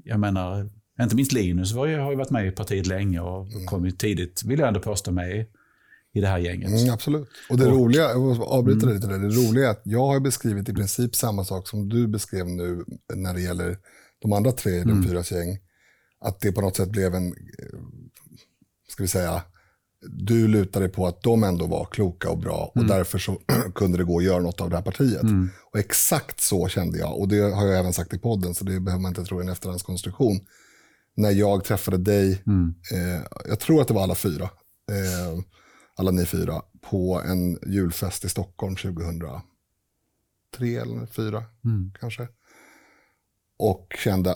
Jag 0.04 0.20
menar, 0.20 0.70
inte 1.00 1.16
minst 1.16 1.32
Linus 1.32 1.72
var 1.72 1.86
ju, 1.86 1.98
har 1.98 2.10
ju 2.10 2.16
varit 2.16 2.30
med 2.30 2.46
i 2.46 2.50
partiet 2.50 2.86
länge 2.86 3.20
och 3.20 3.46
mm. 3.46 3.66
kommit 3.66 3.98
tidigt, 3.98 4.42
vill 4.44 4.58
jag 4.58 4.68
ändå 4.68 4.80
påstå, 4.80 5.12
med 5.12 5.46
i 6.16 6.20
det 6.20 6.26
här 6.26 6.38
gänget. 6.38 6.70
Mm, 6.70 6.92
absolut. 6.94 7.28
Och 7.50 7.58
det 7.58 7.66
och, 7.66 7.72
roliga, 7.72 8.02
jag 8.02 8.20
måste 8.20 8.44
avbryta 8.44 8.82
mm. 8.82 8.94
lite 8.94 9.06
där, 9.06 9.18
det 9.18 9.28
roliga 9.28 9.66
är 9.66 9.70
att 9.70 9.82
jag 9.84 10.06
har 10.06 10.20
beskrivit 10.20 10.68
i 10.68 10.74
princip 10.74 11.14
samma 11.14 11.44
sak 11.44 11.68
som 11.68 11.88
du 11.88 12.08
beskrev 12.08 12.46
nu 12.46 12.84
när 13.14 13.34
det 13.34 13.40
gäller 13.40 13.78
de 14.18 14.32
andra 14.32 14.52
tre 14.52 14.72
i 14.72 14.80
mm. 14.80 14.88
den 14.88 15.08
fyras 15.08 15.32
gäng. 15.32 15.58
Att 16.20 16.40
det 16.40 16.52
på 16.52 16.60
något 16.60 16.76
sätt 16.76 16.90
blev 16.90 17.14
en, 17.14 17.34
ska 18.88 19.02
vi 19.02 19.08
säga, 19.08 19.42
du 20.00 20.48
lutade 20.48 20.88
på 20.88 21.06
att 21.06 21.22
de 21.22 21.44
ändå 21.44 21.66
var 21.66 21.84
kloka 21.84 22.30
och 22.30 22.38
bra 22.38 22.72
och 22.74 22.84
därför 22.84 23.18
så 23.18 23.40
kunde 23.74 23.98
det 23.98 24.04
gå 24.04 24.18
att 24.18 24.24
göra 24.24 24.40
något 24.40 24.60
av 24.60 24.70
det 24.70 24.76
här 24.76 24.82
partiet. 24.82 25.22
Och 25.72 25.78
exakt 25.78 26.40
så 26.40 26.68
kände 26.68 26.98
jag, 26.98 27.20
och 27.20 27.28
det 27.28 27.40
har 27.40 27.66
jag 27.66 27.78
även 27.78 27.92
sagt 27.92 28.14
i 28.14 28.18
podden, 28.18 28.54
så 28.54 28.64
det 28.64 28.80
behöver 28.80 29.02
man 29.02 29.10
inte 29.10 29.24
tro 29.24 29.38
är 29.38 29.42
en 29.42 29.48
efterhandskonstruktion. 29.48 30.40
När 31.16 31.30
jag 31.30 31.64
träffade 31.64 31.98
dig, 31.98 32.42
eh, 32.92 33.22
jag 33.48 33.60
tror 33.60 33.80
att 33.80 33.88
det 33.88 33.94
var 33.94 34.02
alla 34.02 34.14
fyra, 34.14 34.44
eh, 34.90 35.40
alla 35.96 36.10
ni 36.10 36.26
fyra, 36.26 36.62
på 36.80 37.22
en 37.24 37.58
julfest 37.66 38.24
i 38.24 38.28
Stockholm 38.28 38.76
2003 38.76 39.40
eller 40.60 41.06
2004 41.06 41.44
kanske. 42.00 42.28
Och 43.58 43.96
kände, 43.98 44.34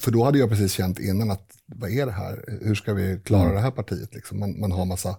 för 0.00 0.10
då 0.10 0.24
hade 0.24 0.38
jag 0.38 0.48
precis 0.50 0.72
känt 0.72 0.98
innan 0.98 1.30
att 1.30 1.56
vad 1.66 1.90
är 1.90 2.06
det 2.06 2.12
här? 2.12 2.58
Hur 2.62 2.74
ska 2.74 2.94
vi 2.94 3.20
klara 3.24 3.52
det 3.52 3.60
här 3.60 3.70
partiet? 3.70 4.14
Liksom? 4.14 4.40
Man, 4.40 4.60
man 4.60 4.72
har 4.72 4.84
massa, 4.84 5.16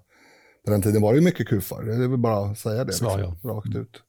på 0.65 0.71
den 0.71 0.81
tiden 0.81 1.01
var 1.01 1.13
det 1.13 1.19
ju 1.19 1.25
mycket 1.25 1.47
kufar, 1.47 1.83
det 1.83 1.93
är 1.93 2.07
väl 2.07 2.17
bara 2.17 2.51
att 2.51 2.59
säga 2.59 2.83
det. 2.83 2.93
Svar, 2.93 3.17
liksom, 3.17 3.49
Rakt 3.49 3.75
ut. 3.75 4.01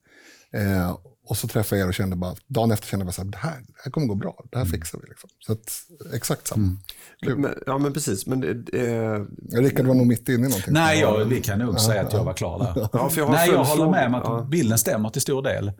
Eh, 0.52 0.98
och 1.26 1.36
så 1.36 1.48
träffade 1.48 1.80
jag 1.80 1.86
er 1.86 1.88
och 1.88 1.94
kände 1.94 2.16
bara, 2.16 2.34
dagen 2.46 2.70
efter 2.70 2.86
kände 2.86 3.06
jag 3.06 3.14
bara 3.14 3.24
det 3.24 3.36
här, 3.36 3.58
det 3.66 3.80
här 3.84 3.90
kommer 3.90 4.06
gå 4.06 4.14
bra, 4.14 4.44
det 4.50 4.58
här 4.58 4.64
fixar 4.64 4.98
vi. 5.02 5.08
Liksom. 5.08 5.30
Så 5.46 5.52
att, 5.52 5.72
exakt 6.14 6.46
samma. 6.46 6.76
Kul. 7.22 7.38
Men, 7.38 7.54
ja, 7.66 7.78
men 7.78 7.92
precis. 7.92 8.26
Men, 8.26 8.42
eh, 8.72 9.58
Rickard 9.60 9.86
var 9.86 9.94
nog 9.94 10.06
mitt 10.06 10.28
inne 10.28 10.46
i 10.46 10.48
någonting. 10.48 10.74
Nej, 10.74 11.00
jag, 11.00 11.24
vi 11.24 11.40
kan 11.40 11.58
nog 11.58 11.80
säga 11.80 12.02
att 12.02 12.12
jag 12.12 12.24
var 12.24 12.32
klar 12.34 12.58
där. 12.58 12.88
ja, 12.92 13.08
för 13.08 13.20
jag 13.20 13.26
har 13.26 13.34
Nej, 13.34 13.50
jag 13.50 13.64
håller 13.64 13.90
med 13.90 14.06
om 14.06 14.14
att 14.14 14.24
Ja. 14.24 14.46
bilden 14.50 14.78
stämmer 14.78 15.10
till 15.10 15.22
stor 15.22 15.42
del. 15.42 15.72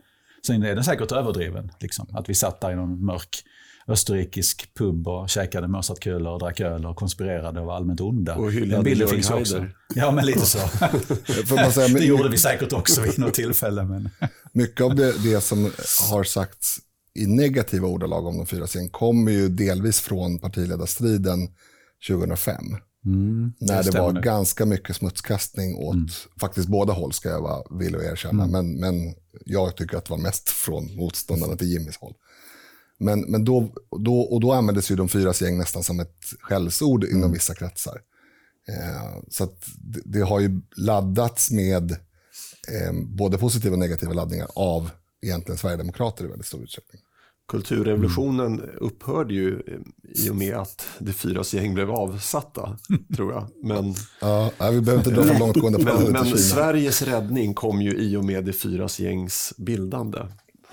Sen 0.47 0.63
är 0.63 0.75
den 0.75 0.83
säkert 0.83 1.11
överdriven. 1.11 1.71
Liksom. 1.79 2.07
Att 2.13 2.29
vi 2.29 2.33
satt 2.33 2.61
där 2.61 2.71
i 2.71 2.75
någon 2.75 3.05
mörk 3.05 3.43
österrikisk 3.87 4.73
pub 4.73 5.07
och 5.07 5.29
käkade 5.29 5.67
Mozartkulor 5.67 6.33
och 6.33 6.39
drack 6.39 6.59
öl 6.59 6.85
och 6.85 6.95
konspirerade 6.95 7.59
och 7.59 7.65
var 7.65 7.75
allmänt 7.75 8.01
onda. 8.01 8.35
Och 8.35 8.51
hyllade 8.51 8.75
Den 8.75 8.83
bilden 8.83 9.07
finns 9.07 9.31
också. 9.31 9.65
Ja, 9.95 10.11
men 10.11 10.25
lite 10.25 10.45
så. 10.45 10.57
Säga, 11.71 11.87
det 11.87 12.05
gjorde 12.05 12.29
vi 12.29 12.37
säkert 12.37 12.73
också 12.73 13.01
vid 13.01 13.19
något 13.19 13.33
tillfälle. 13.33 13.83
Men... 13.83 14.09
Mycket 14.53 14.81
av 14.81 14.95
det, 14.95 15.23
det 15.23 15.41
som 15.41 15.71
har 16.09 16.23
sagts 16.23 16.77
i 17.15 17.25
negativa 17.25 17.87
ordalag 17.87 18.25
om 18.25 18.37
de 18.37 18.45
fyra 18.45 18.67
scen 18.67 18.89
kommer 18.89 19.31
ju 19.31 19.49
delvis 19.49 19.99
från 19.99 20.39
partiledarstriden 20.39 21.49
2005. 22.07 22.55
Mm, 23.05 23.53
när 23.59 23.77
det, 23.77 23.83
stämmer 23.83 24.13
var 24.13 24.21
ganska 24.21 24.65
mycket 24.65 24.95
smutskastning 24.95 25.75
åt 25.75 26.27
faktiskt 26.39 26.67
båda 26.67 26.93
håll 26.93 27.13
ska 27.13 27.29
jag 27.29 27.41
vara 27.41 27.79
villig 27.79 27.97
att 27.97 28.03
erkänna. 28.03 28.43
Mm. 28.43 28.51
Men, 28.51 28.79
men 28.79 29.15
jag 29.45 29.77
tycker 29.77 29.97
att 29.97 30.05
det 30.05 30.11
var 30.11 30.17
mest 30.17 30.49
från 30.49 30.95
motståndarna 30.95 31.55
till 31.55 31.67
Jimmys 31.67 31.97
håll. 31.97 32.13
Men, 32.99 33.21
men 33.21 33.45
då, 33.45 33.73
då, 33.99 34.19
och 34.19 34.41
då 34.41 34.51
användes 34.53 34.91
ju 34.91 34.95
de 34.95 35.09
fyras 35.09 35.41
gäng 35.41 35.57
nästan 35.57 35.83
som 35.83 35.99
ett 35.99 36.23
skällsord 36.39 37.03
inom 37.03 37.17
Mm. 37.17 37.31
vissa 37.31 37.53
kretsar. 37.55 38.01
Eh, 38.67 39.19
så 39.29 39.45
det, 39.77 40.01
det 40.05 40.19
har 40.21 40.39
ju 40.39 40.61
laddats 40.75 41.51
med 41.51 41.91
eh, 41.91 42.93
både 43.05 43.37
positiva 43.37 43.73
och 43.73 43.79
negativa 43.79 44.13
laddningar 44.13 44.47
av 44.55 44.89
egentligen 45.21 45.57
Sverigedemokrater 45.57 46.25
i 46.25 46.27
väldigt 46.27 46.47
stor 46.47 46.63
utsträckning. 46.63 47.01
Kulturrevolutionen 47.47 48.61
upphörde 48.77 49.33
ju 49.33 49.53
eh, 49.53 50.25
i 50.25 50.29
och 50.29 50.35
med 50.35 50.55
att 50.55 50.85
det 50.99 51.13
fyras 51.13 51.53
gäng 51.53 51.73
blev 51.73 51.91
avsatta, 51.91 52.77
tror 53.15 53.33
jag. 53.33 53.47
Men, 53.63 53.95
Ja, 54.21 54.51
vi 54.71 54.81
behöver 54.81 54.97
inte 54.97 55.11
dra 55.21 55.23
för 55.23 55.39
långtgående 55.39 55.79
men, 55.83 56.11
men. 56.11 56.37
Sveriges 56.37 57.01
räddning 57.01 57.53
kom 57.53 57.81
ju 57.81 57.97
i 57.97 58.15
och 58.15 58.25
med 58.25 58.45
det 58.45 58.53
fyras 58.53 58.99
gängs 58.99 59.53
bildande, 59.57 60.19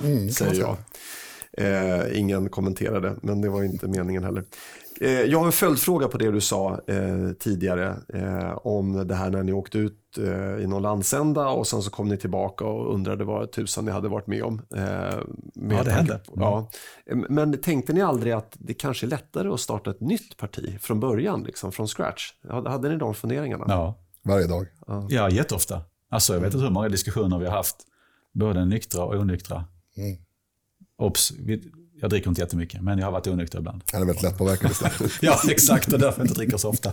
Mm, 0.03 0.31
säger 0.31 0.61
jag. 0.61 0.77
Eh, 1.59 2.19
ingen 2.19 2.49
kommenterade, 2.49 3.17
men 3.23 3.41
det 3.41 3.49
var 3.49 3.63
inte 3.63 3.89
meningen 3.89 4.25
heller. 4.25 4.45
Eh, 5.01 5.11
jag 5.11 5.39
har 5.39 5.47
en 5.47 5.53
följdfråga 5.53 6.09
på 6.09 6.19
det 6.19 6.31
du 6.31 6.41
sa 6.41 6.81
eh, 6.87 7.33
tidigare 7.39 7.97
eh, 8.15 8.59
om 8.67 9.07
det 9.07 9.15
här 9.15 9.31
när 9.31 9.43
ni 9.43 9.53
åkte 9.53 9.79
ut 9.79 10.19
eh, 10.19 10.65
i 10.65 10.67
någon 10.67 10.83
landsända 10.83 11.49
och 11.49 11.67
sen 11.67 11.83
så 11.83 11.91
kom 11.91 12.09
ni 12.09 12.17
tillbaka 12.17 12.65
och 12.65 12.95
undrade 12.95 13.25
vad 13.25 13.53
tusan 13.53 13.85
ni 13.85 13.91
hade 13.91 14.09
varit 14.09 14.27
med 14.27 14.43
om. 14.43 14.63
Eh, 14.75 14.81
med 15.55 15.79
Ja, 15.79 15.83
det 15.85 15.91
hände. 15.91 16.21
Ja. 16.35 16.71
Men 17.29 17.61
tänkte 17.61 17.93
ni 17.93 18.03
aldrig 18.03 18.33
att 18.33 18.57
det 18.59 18.75
kanske 18.75 19.07
är 19.07 19.09
lättare 19.09 19.49
att 19.49 19.61
starta 19.61 19.91
ett 19.91 20.01
nytt 20.01 20.37
parti 20.37 20.81
från 20.81 21.01
början, 21.01 21.43
liksom 21.43 21.73
från 21.73 21.89
scratch? 21.89 22.33
Hade 22.49 22.89
ni 22.89 22.97
de 22.97 23.15
funderingarna? 23.15 23.65
Ja. 23.69 23.99
Varje 24.25 24.47
dag. 24.47 24.67
ja, 25.09 25.31
jätteofta. 25.31 25.81
Alltså, 26.11 26.33
jag 26.33 26.41
vet 26.41 26.55
inte 26.55 26.65
hur 26.65 26.73
många 26.73 26.89
diskussioner 26.89 27.39
vi 27.39 27.47
har 27.47 27.57
haft. 27.57 27.77
Både 28.33 28.65
nyktra 28.65 29.05
och 29.05 29.15
onyktra. 29.15 29.65
Mm. 29.97 30.17
Obs, 31.03 31.33
jag 32.01 32.11
dricker 32.11 32.29
inte 32.29 32.41
jättemycket, 32.41 32.83
men 32.83 32.99
jag 32.99 33.07
har 33.07 33.13
varit 33.13 33.27
onykter 33.27 33.59
ibland. 33.59 33.83
Han 33.93 34.03
är 34.03 34.07
väldigt 34.07 34.23
lättpåverkad. 34.23 34.71
Ja, 35.21 35.41
exakt. 35.51 35.93
Och 35.93 35.99
därför 35.99 36.21
jag 36.21 36.25
inte 36.25 36.35
dricker 36.35 36.57
så 36.57 36.69
ofta. 36.69 36.93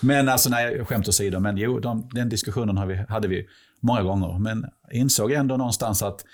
Men 0.00 0.28
alltså, 0.28 0.50
nej, 0.50 0.84
skämt 0.84 1.08
åsido. 1.08 1.40
Men 1.40 1.56
jo, 1.56 1.80
de, 1.80 2.08
den 2.12 2.28
diskussionen 2.28 2.76
har 2.76 2.86
vi, 2.86 2.96
hade 3.08 3.28
vi 3.28 3.46
många 3.80 4.02
gånger. 4.02 4.38
Men 4.38 4.66
insåg 4.92 5.32
ändå 5.32 5.56
någonstans 5.56 6.02
att 6.02 6.24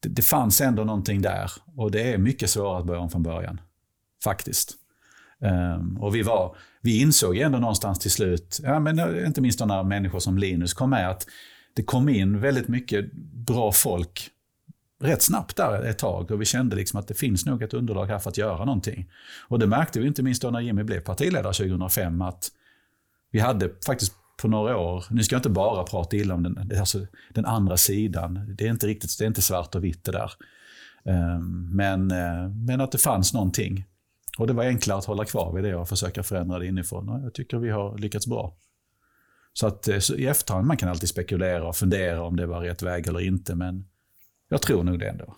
det, 0.00 0.08
det 0.08 0.22
fanns 0.22 0.60
ändå 0.60 0.84
någonting 0.84 1.22
där. 1.22 1.52
Och 1.76 1.90
det 1.90 2.12
är 2.12 2.18
mycket 2.18 2.50
svårare 2.50 2.78
att 2.78 2.86
börja 2.86 3.00
om 3.00 3.10
från 3.10 3.22
början. 3.22 3.60
Faktiskt. 4.24 4.74
Ehm, 5.42 5.96
och 5.96 6.14
vi, 6.14 6.22
var, 6.22 6.56
vi 6.82 7.00
insåg 7.00 7.36
ändå 7.36 7.58
någonstans 7.58 7.98
till 7.98 8.10
slut, 8.10 8.60
ja, 8.62 8.80
men 8.80 9.26
inte 9.26 9.40
minst 9.40 9.60
när 9.60 9.82
människor 9.82 10.18
som 10.18 10.38
Linus 10.38 10.74
kom 10.74 10.90
med, 10.90 11.10
att 11.10 11.26
det 11.74 11.82
kom 11.82 12.08
in 12.08 12.40
väldigt 12.40 12.68
mycket 12.68 13.12
bra 13.46 13.72
folk 13.72 14.30
rätt 15.00 15.22
snabbt 15.22 15.56
där 15.56 15.82
ett 15.82 15.98
tag 15.98 16.30
och 16.30 16.40
vi 16.40 16.44
kände 16.44 16.76
liksom 16.76 17.00
att 17.00 17.08
det 17.08 17.14
finns 17.14 17.46
nog 17.46 17.62
ett 17.62 17.74
underlag 17.74 18.06
här 18.06 18.18
för 18.18 18.30
att 18.30 18.38
göra 18.38 18.64
någonting. 18.64 19.10
Och 19.48 19.58
det 19.58 19.66
märkte 19.66 20.00
vi 20.00 20.06
inte 20.06 20.22
minst 20.22 20.42
då 20.42 20.50
när 20.50 20.60
Jimmy 20.60 20.82
blev 20.82 21.00
partiledare 21.00 21.52
2005 21.52 22.22
att 22.22 22.50
vi 23.30 23.40
hade 23.40 23.70
faktiskt 23.86 24.14
på 24.42 24.48
några 24.48 24.76
år, 24.76 25.04
nu 25.10 25.22
ska 25.22 25.34
jag 25.34 25.38
inte 25.38 25.50
bara 25.50 25.84
prata 25.84 26.16
illa 26.16 26.34
om 26.34 26.42
den, 26.42 26.72
alltså 26.80 27.06
den 27.34 27.44
andra 27.44 27.76
sidan, 27.76 28.54
det 28.58 28.64
är 28.66 28.70
inte 28.70 28.86
riktigt 28.86 29.18
det 29.18 29.24
är 29.24 29.26
inte 29.26 29.42
svart 29.42 29.74
och 29.74 29.84
vitt 29.84 30.04
det 30.04 30.12
där. 30.12 30.32
Ehm, 31.04 31.76
men, 31.76 32.10
eh, 32.10 32.48
men 32.48 32.80
att 32.80 32.92
det 32.92 32.98
fanns 32.98 33.34
någonting. 33.34 33.84
Och 34.38 34.46
det 34.46 34.52
var 34.52 34.64
enklare 34.64 34.98
att 34.98 35.04
hålla 35.04 35.24
kvar 35.24 35.52
vid 35.52 35.64
det 35.64 35.74
och 35.74 35.88
försöka 35.88 36.22
förändra 36.22 36.58
det 36.58 36.66
inifrån. 36.66 37.08
Och 37.08 37.20
jag 37.24 37.34
tycker 37.34 37.58
vi 37.58 37.70
har 37.70 37.98
lyckats 37.98 38.26
bra. 38.26 38.56
Så 39.52 39.66
att 39.66 39.88
eh, 39.88 39.98
så 39.98 40.14
i 40.14 40.26
efterhand 40.26 40.66
man 40.66 40.76
kan 40.76 40.88
alltid 40.88 41.08
spekulera 41.08 41.68
och 41.68 41.76
fundera 41.76 42.22
om 42.22 42.36
det 42.36 42.46
var 42.46 42.60
rätt 42.60 42.82
väg 42.82 43.08
eller 43.08 43.20
inte. 43.20 43.54
Men 43.54 43.84
jag 44.48 44.62
tror 44.62 44.82
nog 44.84 44.98
det 44.98 45.08
ändå. 45.08 45.36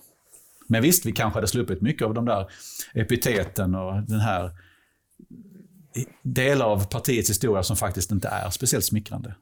Men 0.66 0.82
visst, 0.82 1.06
vi 1.06 1.12
kanske 1.12 1.36
hade 1.36 1.46
sluppit 1.46 1.80
mycket 1.80 2.06
av 2.06 2.14
de 2.14 2.24
där 2.24 2.50
epiteten 2.94 3.74
och 3.74 4.02
den 4.02 4.20
här 4.20 4.50
delar 6.22 6.66
av 6.66 6.86
partiets 6.86 7.30
historia 7.30 7.62
som 7.62 7.76
faktiskt 7.76 8.10
inte 8.10 8.28
är 8.28 8.50
speciellt 8.50 8.84
smickrande. 8.84 9.34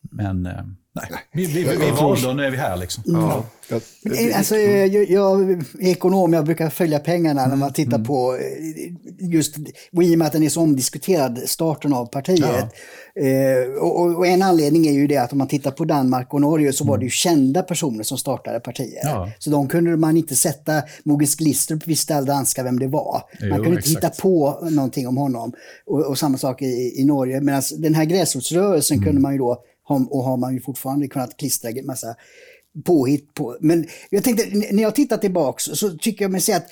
Men 0.00 0.46
eh, 0.46 0.64
nej, 0.92 1.06
vi, 1.32 1.44
vi, 1.46 1.62
vi, 1.64 1.76
vi 1.76 1.90
valde 1.90 2.28
och 2.28 2.36
nu 2.36 2.44
är 2.44 2.50
vi 2.50 2.56
här 2.56 2.76
liksom. 2.76 3.02
Ja. 3.06 3.44
Jag, 3.68 3.82
Eh, 4.18 4.38
Alltså, 4.38 4.56
jag, 4.56 5.10
jag 5.10 5.50
är 5.50 5.64
ekonom, 5.80 6.32
jag 6.32 6.44
brukar 6.44 6.70
följa 6.70 6.98
pengarna 6.98 7.46
när 7.46 7.56
man 7.56 7.72
tittar 7.72 7.98
på 8.04 8.34
eh, 8.36 9.30
just, 9.32 9.56
och 9.96 10.02
i 10.02 10.14
och 10.14 10.18
med 10.18 10.26
att 10.26 10.32
den 10.32 10.42
är 10.42 10.48
så 10.48 10.60
omdiskuterad, 10.60 11.38
starten 11.46 11.92
av 11.92 12.06
partiet. 12.06 12.66
Eh, 13.14 13.82
och, 13.82 14.00
och- 14.18 14.26
en 14.26 14.42
anledning 14.42 14.86
är 14.86 14.92
ju 14.92 15.06
det 15.06 15.16
att 15.16 15.32
om 15.32 15.38
man 15.38 15.48
tittar 15.48 15.70
på 15.70 15.84
Danmark 15.84 16.34
och 16.34 16.40
Norge 16.40 16.72
så 16.72 16.84
var 16.84 16.98
det 16.98 17.04
ju 17.04 17.10
kända 17.10 17.62
personer 17.62 18.02
som 18.04 18.18
startade 18.18 18.60
partier. 18.60 19.00
Ja. 19.02 19.30
Så 19.38 19.50
de 19.50 19.68
kunde 19.68 19.96
man 19.96 20.16
inte 20.16 20.34
sätta 20.36 20.82
Mogens 21.04 21.34
Glistrup, 21.34 21.86
visste 21.86 22.16
alla 22.16 22.26
danskar 22.26 22.64
vem 22.64 22.78
det 22.78 22.86
var. 22.88 23.22
Man 23.40 23.48
Jo, 23.48 23.54
kunde 23.54 23.70
inte 23.70 23.88
hitta 23.88 23.98
exakt. 24.06 24.22
på 24.22 24.58
någonting 24.70 25.08
om 25.08 25.16
honom. 25.16 25.52
Och, 25.86 26.00
och 26.06 26.18
samma 26.18 26.38
sak 26.38 26.62
i, 26.62 26.94
i 27.00 27.04
Norge. 27.04 27.40
Medan 27.40 27.62
den 27.78 27.94
här 27.94 28.04
gräsrotsrörelsen 28.04 29.02
kunde 29.04 29.20
man 29.20 29.32
ju 29.32 29.38
då, 29.38 29.62
och 29.90 30.24
har 30.24 30.36
man 30.36 30.54
ju 30.54 30.60
fortfarande 30.60 31.08
kunnat 31.08 31.36
klistra 31.36 31.70
en 31.70 31.86
massa 31.86 32.14
påhitt 32.84 33.34
på. 33.34 33.56
Men 33.60 33.86
jag 34.10 34.24
tänkte, 34.24 34.46
när 34.72 34.82
jag 34.82 34.94
tittar 34.94 35.16
tillbaks 35.16 35.64
så 35.64 35.90
tycker 35.90 36.24
jag 36.24 36.32
mig 36.32 36.40
se 36.40 36.52
att 36.52 36.66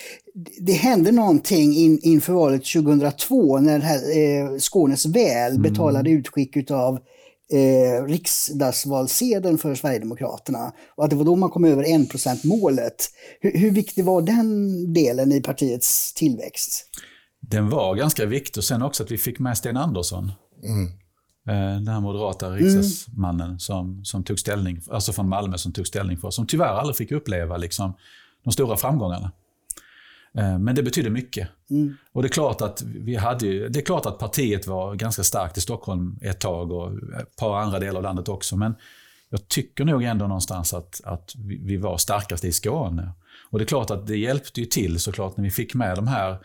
det 0.61 0.73
hände 0.73 1.13
någonting 1.13 1.75
in, 1.75 1.99
inför 2.03 2.33
valet 2.33 2.65
2002 2.65 3.59
när 3.59 3.81
här 3.81 4.19
eh, 4.19 4.59
Skånes 4.59 5.07
väl 5.07 5.61
betalade 5.61 6.11
utskick 6.11 6.71
av 6.71 6.99
eh, 7.53 8.05
riksdagsvalsedeln 8.05 9.59
för 9.59 9.75
Sverigedemokraterna. 9.75 10.73
Och 10.97 11.05
att 11.05 11.11
det 11.11 11.17
var 11.17 11.25
då 11.25 11.37
man 11.37 11.51
kom 11.51 11.65
över 11.65 11.85
1%-målet. 11.85 13.11
Hur, 13.41 13.59
hur 13.59 13.71
viktig 13.71 14.05
var 14.05 14.23
den 14.23 14.93
delen 14.93 15.33
i 15.33 15.41
partiets 15.41 16.15
tillväxt? 16.15 16.85
Den 17.41 17.71
var 17.71 17.95
ganska 17.95 18.27
viktig 18.27 18.61
och 18.61 18.65
sen 18.65 18.83
också 18.83 19.03
att 19.03 19.11
vi 19.11 19.19
fick 19.19 19.39
med 19.39 19.59
Sten 19.59 19.77
Andersson. 19.77 20.25
Eh, 20.65 21.08
Den 21.55 21.89
här 21.89 22.01
moderata 22.01 22.51
riksdagsmannen 22.51 23.59
som, 23.59 24.05
som 24.05 24.25
tog 24.25 24.39
ställning, 24.39 24.81
alltså 24.91 25.13
från 25.13 25.29
Malmö 25.29 25.59
som 25.59 25.73
tog 25.73 25.87
ställning 25.87 26.17
för 26.17 26.29
oss. 26.29 26.35
Som 26.35 26.47
tyvärr 26.47 26.75
aldrig 26.75 26.97
fick 26.97 27.13
uppleva 27.13 27.57
liksom, 27.57 27.95
de 28.45 28.53
stora 28.53 28.77
framgångarna. 28.77 29.33
Eh, 30.35 30.59
Men 30.59 30.75
det 30.75 30.83
betydde 30.83 31.11
mycket. 31.11 31.49
Och 32.13 32.23
det 32.23 32.27
är, 32.27 32.31
klart 32.31 32.61
att 32.61 32.83
vi 32.83 33.17
hade 33.17 33.47
ju, 33.47 33.69
det 33.69 33.79
är 33.79 33.85
klart 33.85 34.07
att 34.07 34.19
partiet 34.19 34.67
var 34.67 34.95
ganska 34.95 35.23
starkt 35.23 35.59
i 35.59 35.61
Stockholm 35.61 36.19
ett 36.23 36.41
tag 36.41 36.73
och 36.73 36.93
ett 37.21 37.37
par 37.37 37.59
andra 37.59 37.79
delar 37.79 37.97
av 37.97 38.03
landet 38.03 38.29
också. 38.29 38.57
Men 38.57 38.75
jag 39.31 39.49
tycker 39.49 39.85
nog 39.85 40.03
ändå 40.03 40.27
någonstans 40.27 40.75
att, 40.75 41.01
att 41.05 41.35
vi 41.37 41.59
vi 41.63 41.77
var 41.77 41.97
starkast 41.97 42.45
i 42.45 42.53
Skåne. 42.53 43.11
Och 43.51 43.59
det 43.59 43.65
är 43.65 43.67
klart 43.67 43.91
att 43.91 44.07
det 44.07 44.17
hjälpte 44.17 44.61
ju 44.61 44.67
till 44.67 45.01
såklart 45.01 45.37
när 45.37 45.45
vi 45.45 45.51
fick 45.51 45.75
med 45.75 45.97
de 45.97 46.07
här 46.07 46.39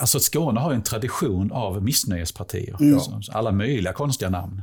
alltså 0.00 0.20
Skåne 0.20 0.60
har 0.60 0.72
en 0.72 0.82
tradition 0.82 1.52
av 1.52 1.82
missnöjespartier. 1.82 2.98
Så 3.00 3.20
Alla 3.32 3.52
möjliga 3.52 3.92
konstiga 3.92 4.30
namn. 4.30 4.62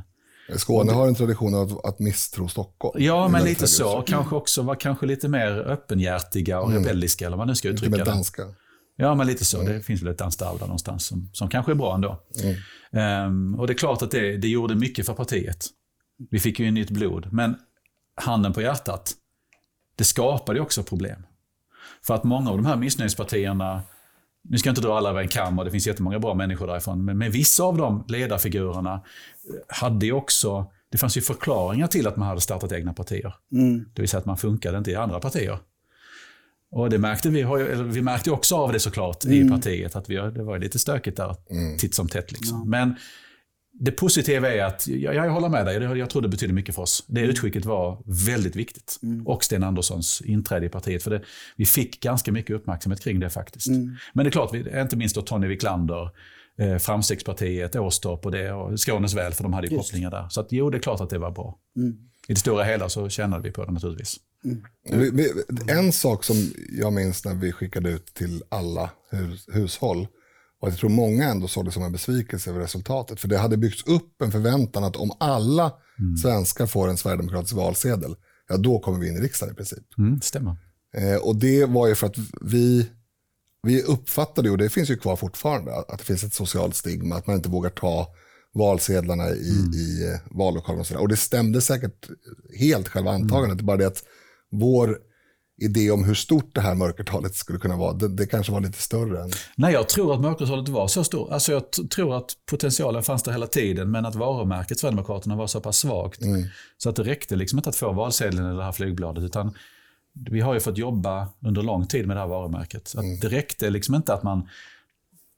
Skåne 0.56 0.92
har 0.92 1.08
en 1.08 1.14
tradition 1.14 1.54
av 1.54 1.80
att 1.84 1.98
misstro 1.98 2.48
Stockholm. 2.48 3.04
Ja, 3.04 3.28
men 3.28 3.44
lite 3.44 3.60
hög 3.62 3.68
så. 3.68 4.02
Kanske 4.06 4.34
också 4.36 4.62
var 4.62 4.74
kanske 4.74 5.06
lite 5.06 5.28
mer 5.28 5.50
öppenhjärtiga 5.50 6.60
och 6.60 6.72
rebelliska, 6.72 7.26
eller 7.26 7.36
vad 7.36 7.46
man 7.46 7.48
nu 7.48 7.54
ska 7.54 7.68
Lite 7.68 7.74
uttrycka 7.74 7.90
mer 7.98 8.04
det. 8.04 8.10
danska. 8.10 8.42
Ja, 8.96 9.14
men 9.14 9.26
lite 9.26 9.44
så. 9.44 9.62
Det 9.62 9.80
finns 9.80 10.02
väl 10.02 10.08
ett 10.12 10.18
danskt 10.18 10.42
arv 10.42 10.58
där 10.58 10.66
någonstans 10.66 11.06
som, 11.06 11.30
som 11.32 11.48
kanske 11.48 11.72
är 11.72 11.76
bra 11.76 11.94
ändå. 11.94 12.20
Ehm, 12.92 13.54
och 13.60 13.66
det 13.66 13.72
är 13.72 13.78
klart 13.78 14.02
att 14.02 14.10
det, 14.10 14.36
det 14.36 14.48
gjorde 14.48 14.74
mycket 14.74 15.06
för 15.06 15.14
partiet. 15.14 15.66
Vi 16.30 16.38
fick 16.40 16.60
ju 16.60 16.70
nytt 16.70 16.90
blod. 16.90 17.28
Men 17.32 17.56
handen 18.14 18.52
på 18.52 18.62
hjärtat, 18.62 19.12
det 19.96 20.04
skapade 20.04 20.58
ju 20.58 20.62
också 20.62 20.82
problem. 20.82 21.26
För 22.06 22.14
att 22.14 22.24
många 22.24 22.50
av 22.50 22.56
de 22.56 22.66
här 22.66 22.76
missnöjespartierna, 22.76 23.82
nu 24.44 24.58
ska 24.58 24.68
jag 24.68 24.72
inte 24.72 24.80
dra 24.80 24.96
alla 24.96 25.10
över 25.10 25.20
en 25.20 25.28
kam 25.28 25.58
och 25.58 25.64
det 25.64 25.70
finns 25.70 25.86
jättemånga 25.86 26.18
bra 26.18 26.34
människor 26.34 26.66
därifrån, 26.66 27.04
men 27.04 27.18
med 27.18 27.32
vissa 27.32 27.64
av 27.64 27.76
de 27.76 28.04
ledarfigurerna 28.08 28.94
eh, 28.94 29.00
hade 29.68 30.06
ju 30.06 30.12
också, 30.12 30.66
det 30.90 30.98
fanns 30.98 31.16
ju 31.16 31.20
förklaringar 31.20 31.86
till 31.86 32.06
att 32.06 32.16
man 32.16 32.28
hade 32.28 32.40
startat 32.40 32.72
egna 32.72 32.92
partier. 32.92 33.34
Det 33.94 34.02
vill 34.02 34.08
säga 34.08 34.18
att 34.18 34.26
man 34.26 34.36
funkade 34.36 34.78
inte 34.78 34.90
i 34.90 34.94
andra 34.94 35.20
partier. 35.20 35.58
Och 36.70 36.90
det 36.90 36.98
märkte 36.98 37.30
vi, 37.30 37.44
vi 37.84 38.02
märkte 38.02 38.30
också 38.30 38.56
av 38.56 38.72
det 38.72 38.80
såklart 38.80 39.24
i 39.24 39.48
partiet, 39.48 39.96
att 39.96 40.10
vi, 40.10 40.14
det 40.14 40.42
var 40.42 40.58
lite 40.58 40.78
stökigt 40.78 41.16
där 41.16 41.36
titt 41.78 41.94
som 41.94 42.08
tätt. 42.08 42.32
Liksom. 42.32 42.70
Men 42.70 42.96
det 43.72 43.90
positiva 43.90 44.54
är 44.54 44.64
att, 44.64 44.86
jag, 44.86 45.14
jag 45.14 45.30
håller 45.30 45.48
med 45.48 45.66
dig, 45.66 45.80
det, 45.80 45.98
jag 45.98 46.10
tror 46.10 46.22
det 46.22 46.28
betyder 46.28 46.54
mycket 46.54 46.74
för 46.74 46.82
oss. 46.82 47.04
Det 47.06 47.20
utskicket 47.20 47.64
var 47.64 48.02
väldigt 48.26 48.56
viktigt. 48.56 49.00
Och 49.24 49.44
Sten 49.44 49.62
Anderssons 49.62 50.22
inträde 50.24 50.66
i 50.66 50.68
partiet. 50.68 51.02
För 51.02 51.10
det, 51.10 51.22
vi 51.56 51.66
fick 51.66 52.00
ganska 52.00 52.32
mycket 52.32 52.56
uppmärksamhet 52.56 53.00
kring 53.00 53.20
det 53.20 53.30
faktiskt. 53.30 53.68
Men 54.12 54.24
det 54.24 54.28
är 54.28 54.30
klart, 54.30 54.54
vi, 54.54 54.80
inte 54.80 54.96
minst 54.96 55.14
då 55.14 55.22
Tony 55.22 55.46
Wiklander, 55.46 56.10
eh, 56.58 56.76
Framstegspartiet, 56.76 57.76
Åstorp 57.76 58.26
och 58.26 58.32
det, 58.32 58.52
och 58.52 58.80
Skånes 58.80 59.14
väl, 59.14 59.32
för 59.32 59.42
de 59.42 59.52
hade 59.52 59.66
ju 59.66 59.76
kopplingar 59.76 60.10
där. 60.10 60.28
Så 60.28 60.40
att, 60.40 60.48
jo, 60.50 60.70
det 60.70 60.78
är 60.78 60.82
klart 60.82 61.00
att 61.00 61.10
det 61.10 61.18
var 61.18 61.30
bra. 61.30 61.58
I 62.28 62.32
det 62.32 62.40
stora 62.40 62.64
hela 62.64 62.88
så 62.88 63.08
tjänade 63.08 63.42
vi 63.42 63.50
på 63.50 63.64
det 63.64 63.72
naturligtvis. 63.72 64.16
Vi, 64.90 65.10
vi, 65.10 65.30
en 65.68 65.92
sak 65.92 66.24
som 66.24 66.36
jag 66.78 66.92
minns 66.92 67.24
när 67.24 67.34
vi 67.34 67.52
skickade 67.52 67.90
ut 67.90 68.06
till 68.14 68.42
alla 68.48 68.90
hus, 69.10 69.48
hushåll 69.52 70.06
och 70.62 70.68
jag 70.68 70.78
tror 70.78 70.90
många 70.90 71.24
ändå 71.24 71.48
såg 71.48 71.64
det 71.64 71.70
som 71.70 71.82
en 71.82 71.92
besvikelse 71.92 72.50
över 72.50 72.60
resultatet. 72.60 73.20
För 73.20 73.28
det 73.28 73.38
hade 73.38 73.56
byggts 73.56 73.86
upp 73.86 74.22
en 74.22 74.32
förväntan 74.32 74.84
att 74.84 74.96
om 74.96 75.12
alla 75.20 75.72
svenskar 76.22 76.66
får 76.66 76.88
en 76.88 76.96
sverigedemokratisk 76.96 77.54
valsedel, 77.54 78.14
ja 78.48 78.56
då 78.56 78.78
kommer 78.78 78.98
vi 78.98 79.08
in 79.08 79.16
i 79.16 79.20
riksdagen 79.20 79.52
i 79.52 79.56
princip. 79.56 79.98
Mm, 79.98 80.20
stämmer. 80.20 80.56
Eh, 80.96 81.16
och 81.16 81.36
det 81.36 81.64
var 81.64 81.88
ju 81.88 81.94
för 81.94 82.06
att 82.06 82.16
vi, 82.40 82.90
vi 83.62 83.82
uppfattade, 83.82 84.50
och 84.50 84.58
det 84.58 84.68
finns 84.68 84.90
ju 84.90 84.96
kvar 84.96 85.16
fortfarande, 85.16 85.74
att 85.74 85.98
det 85.98 86.04
finns 86.04 86.24
ett 86.24 86.34
socialt 86.34 86.76
stigma, 86.76 87.16
att 87.16 87.26
man 87.26 87.36
inte 87.36 87.48
vågar 87.48 87.70
ta 87.70 88.08
valsedlarna 88.54 89.30
i, 89.30 89.70
i 89.74 90.08
eh, 90.08 90.36
vallokalen 90.38 90.80
och 90.80 90.86
sådär. 90.86 91.00
Och 91.00 91.08
det 91.08 91.16
stämde 91.16 91.60
säkert 91.60 92.08
helt 92.58 92.88
själva 92.88 93.10
antagandet, 93.10 93.58
det 93.58 93.62
är 93.62 93.66
bara 93.66 93.76
det 93.76 93.86
att 93.86 94.04
vår 94.50 94.98
idé 95.62 95.90
om 95.90 96.04
hur 96.04 96.14
stort 96.14 96.54
det 96.54 96.60
här 96.60 96.74
mörkertalet 96.74 97.34
skulle 97.34 97.58
kunna 97.58 97.76
vara, 97.76 97.92
det, 97.92 98.08
det 98.08 98.26
kanske 98.26 98.52
var 98.52 98.60
lite 98.60 98.82
större 98.82 99.22
än... 99.22 99.30
Nej, 99.56 99.72
jag 99.72 99.88
tror 99.88 100.14
att 100.14 100.20
mörkertalet 100.20 100.68
var 100.68 100.88
så 100.88 101.04
stort. 101.04 101.30
Alltså 101.30 101.52
jag 101.52 101.90
tror 101.90 102.16
att 102.16 102.30
potentialen 102.50 103.02
fanns 103.02 103.22
där 103.22 103.32
hela 103.32 103.46
tiden, 103.46 103.90
men 103.90 104.06
att 104.06 104.14
varumärket 104.14 104.78
Sverigedemokraterna 104.78 105.36
var 105.36 105.46
så 105.46 105.60
pass 105.60 105.78
svagt. 105.78 106.20
Så 106.78 106.88
att 106.88 106.96
det 106.96 107.02
räckte 107.02 107.36
liksom 107.36 107.58
inte 107.58 107.68
att 107.68 107.76
få 107.76 107.92
valsedeln 107.92 108.44
eller 108.46 108.56
det 108.56 108.64
här 108.64 108.72
flygbladet, 108.72 109.24
utan 109.24 109.54
vi 110.30 110.40
har 110.40 110.54
ju 110.54 110.60
fått 110.60 110.78
jobba 110.78 111.28
under 111.40 111.62
lång 111.62 111.86
tid 111.86 112.06
med 112.06 112.16
det 112.16 112.20
här 112.20 112.28
varumärket. 112.28 112.94
Att 112.96 113.20
det 113.20 113.28
räckte 113.28 113.70
liksom 113.70 113.94
inte 113.94 114.14
att 114.14 114.22
man 114.22 114.48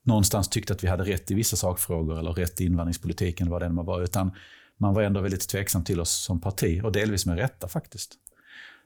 någonstans 0.04 0.48
tyckte 0.48 0.72
att 0.72 0.84
vi 0.84 0.88
hade 0.88 1.04
rätt 1.04 1.30
i 1.30 1.34
vissa 1.34 1.56
sakfrågor 1.56 2.18
eller 2.18 2.32
rätt 2.32 2.60
i 2.60 2.64
invandringspolitiken, 2.64 3.50
vad 3.50 3.62
det 3.62 3.66
än 3.66 3.76
var, 3.76 4.02
utan 4.02 4.30
man 4.78 4.94
var 4.94 5.02
ändå 5.02 5.20
väldigt 5.20 5.48
tveksam 5.48 5.84
till 5.84 6.00
oss 6.00 6.10
som 6.10 6.40
parti 6.40 6.80
och 6.84 6.92
delvis 6.92 7.26
med 7.26 7.38
rätta 7.38 7.68
faktiskt. 7.68 8.14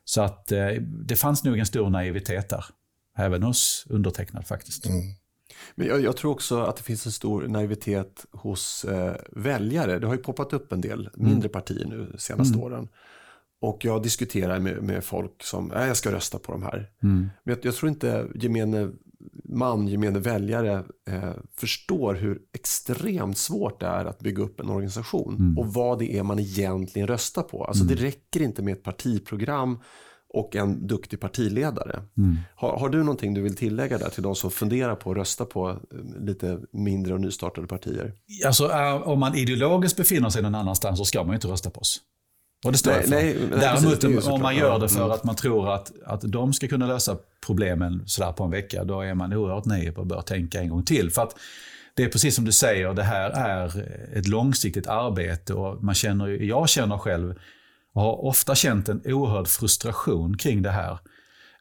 Så 0.08 0.20
att 0.22 0.52
eh, 0.52 0.68
det 0.80 1.16
fanns 1.16 1.44
nog 1.44 1.58
en 1.58 1.66
stor 1.66 1.90
naivitet 1.90 2.48
där, 2.48 2.64
även 3.16 3.42
hos 3.42 3.86
undertecknad 3.88 4.46
faktiskt. 4.46 4.86
Men 5.74 5.86
jag, 5.86 6.00
jag 6.00 6.16
tror 6.16 6.30
också 6.30 6.60
att 6.60 6.76
det 6.76 6.82
finns 6.82 7.06
en 7.06 7.12
stor 7.12 7.48
naivitet 7.48 8.26
hos 8.32 8.84
eh, 8.84 9.16
väljare. 9.30 9.98
Det 9.98 10.06
har 10.06 10.14
ju 10.14 10.22
poppat 10.22 10.52
upp 10.52 10.72
en 10.72 10.80
del 10.80 11.10
mindre 11.14 11.48
partier 11.48 11.86
nu 11.86 12.08
de 12.12 12.18
senaste 12.18 12.58
åren. 12.58 12.88
Och 13.60 13.84
jag 13.84 14.02
diskuterar 14.02 14.58
med, 14.58 14.82
med 14.82 15.04
folk 15.04 15.42
som, 15.42 15.72
äh, 15.72 15.86
jag 15.86 15.96
ska 15.96 16.12
rösta 16.12 16.38
på 16.38 16.52
de 16.52 16.62
här. 16.62 16.90
Men 17.44 17.54
jag, 17.54 17.64
jag 17.64 17.74
tror 17.74 17.88
inte 17.88 18.26
gemene 18.34 18.90
man, 19.44 19.88
gemene 19.88 20.18
väljare 20.18 20.84
eh, 21.10 21.32
förstår 21.56 22.14
hur 22.14 22.38
extremt 22.54 23.38
svårt 23.38 23.80
det 23.80 23.86
är 23.86 24.04
att 24.04 24.18
bygga 24.18 24.42
upp 24.42 24.60
en 24.60 24.70
organisation. 24.70 25.34
Och 25.58 25.74
vad 25.74 25.98
det 25.98 26.18
är 26.18 26.22
man 26.22 26.38
egentligen 26.38 27.08
röstar 27.08 27.42
på. 27.42 27.64
Alltså 27.64 27.84
det 27.84 27.94
räcker 27.94 28.42
inte 28.42 28.62
med 28.62 28.72
ett 28.72 28.82
partiprogram 28.82 29.78
och 30.34 30.56
en 30.56 30.86
duktig 30.86 31.20
partiledare. 31.20 32.02
Har, 32.54 32.78
har 32.78 32.88
du 32.88 32.98
någonting 32.98 33.34
du 33.34 33.40
vill 33.40 33.56
tillägga 33.56 33.98
där 33.98 34.08
till 34.08 34.22
de 34.22 34.34
som 34.34 34.50
funderar 34.50 34.94
på 34.94 35.10
att 35.10 35.16
rösta 35.16 35.44
på 35.44 35.68
eh, 35.70 36.24
lite 36.24 36.60
mindre 36.72 37.14
och 37.14 37.20
nystartade 37.20 37.66
partier? 37.66 38.12
Alltså, 38.46 38.70
äh, 38.70 39.08
om 39.08 39.20
man 39.20 39.34
ideologiskt 39.34 39.96
befinner 39.96 40.30
sig 40.30 40.42
någon 40.42 40.54
annanstans 40.54 40.98
så 40.98 41.04
ska 41.04 41.18
man 41.18 41.28
ju 41.28 41.34
inte 41.34 41.48
rösta 41.48 41.70
på 41.70 41.80
oss. 41.80 42.00
Och 42.64 42.72
det 42.72 42.78
står 42.78 42.90
Nej, 42.90 43.02
för. 43.02 43.10
nej, 43.10 43.36
Däremot 43.50 44.04
om 44.04 44.20
såklart. 44.20 44.40
man 44.40 44.56
gör 44.56 44.78
det 44.78 44.88
för 44.88 45.10
att 45.10 45.24
man 45.24 45.36
tror 45.36 45.74
att, 45.74 45.92
att 46.06 46.20
de 46.20 46.52
ska 46.52 46.68
kunna 46.68 46.86
lösa 46.86 47.16
problemen 47.46 48.02
sådär 48.06 48.32
på 48.32 48.44
en 48.44 48.50
vecka, 48.50 48.84
då 48.84 49.00
är 49.00 49.14
man 49.14 49.32
oerhört 49.32 49.64
naiv 49.64 49.98
och 49.98 50.06
bör 50.06 50.22
tänka 50.22 50.60
en 50.60 50.68
gång 50.68 50.84
till. 50.84 51.10
För 51.10 51.22
att 51.22 51.36
det 51.94 52.04
är 52.04 52.08
precis 52.08 52.34
som 52.34 52.44
du 52.44 52.52
säger, 52.52 52.94
det 52.94 53.02
här 53.02 53.30
är 53.30 53.84
ett 54.12 54.28
långsiktigt 54.28 54.86
arbete 54.86 55.54
och 55.54 55.84
man 55.84 55.94
känner, 55.94 56.28
jag 56.28 56.68
känner 56.68 56.98
själv 56.98 57.34
och 57.94 58.02
har 58.02 58.24
ofta 58.24 58.54
känt 58.54 58.88
en 58.88 59.02
oerhörd 59.04 59.48
frustration 59.48 60.36
kring 60.36 60.62
det 60.62 60.70
här. 60.70 60.98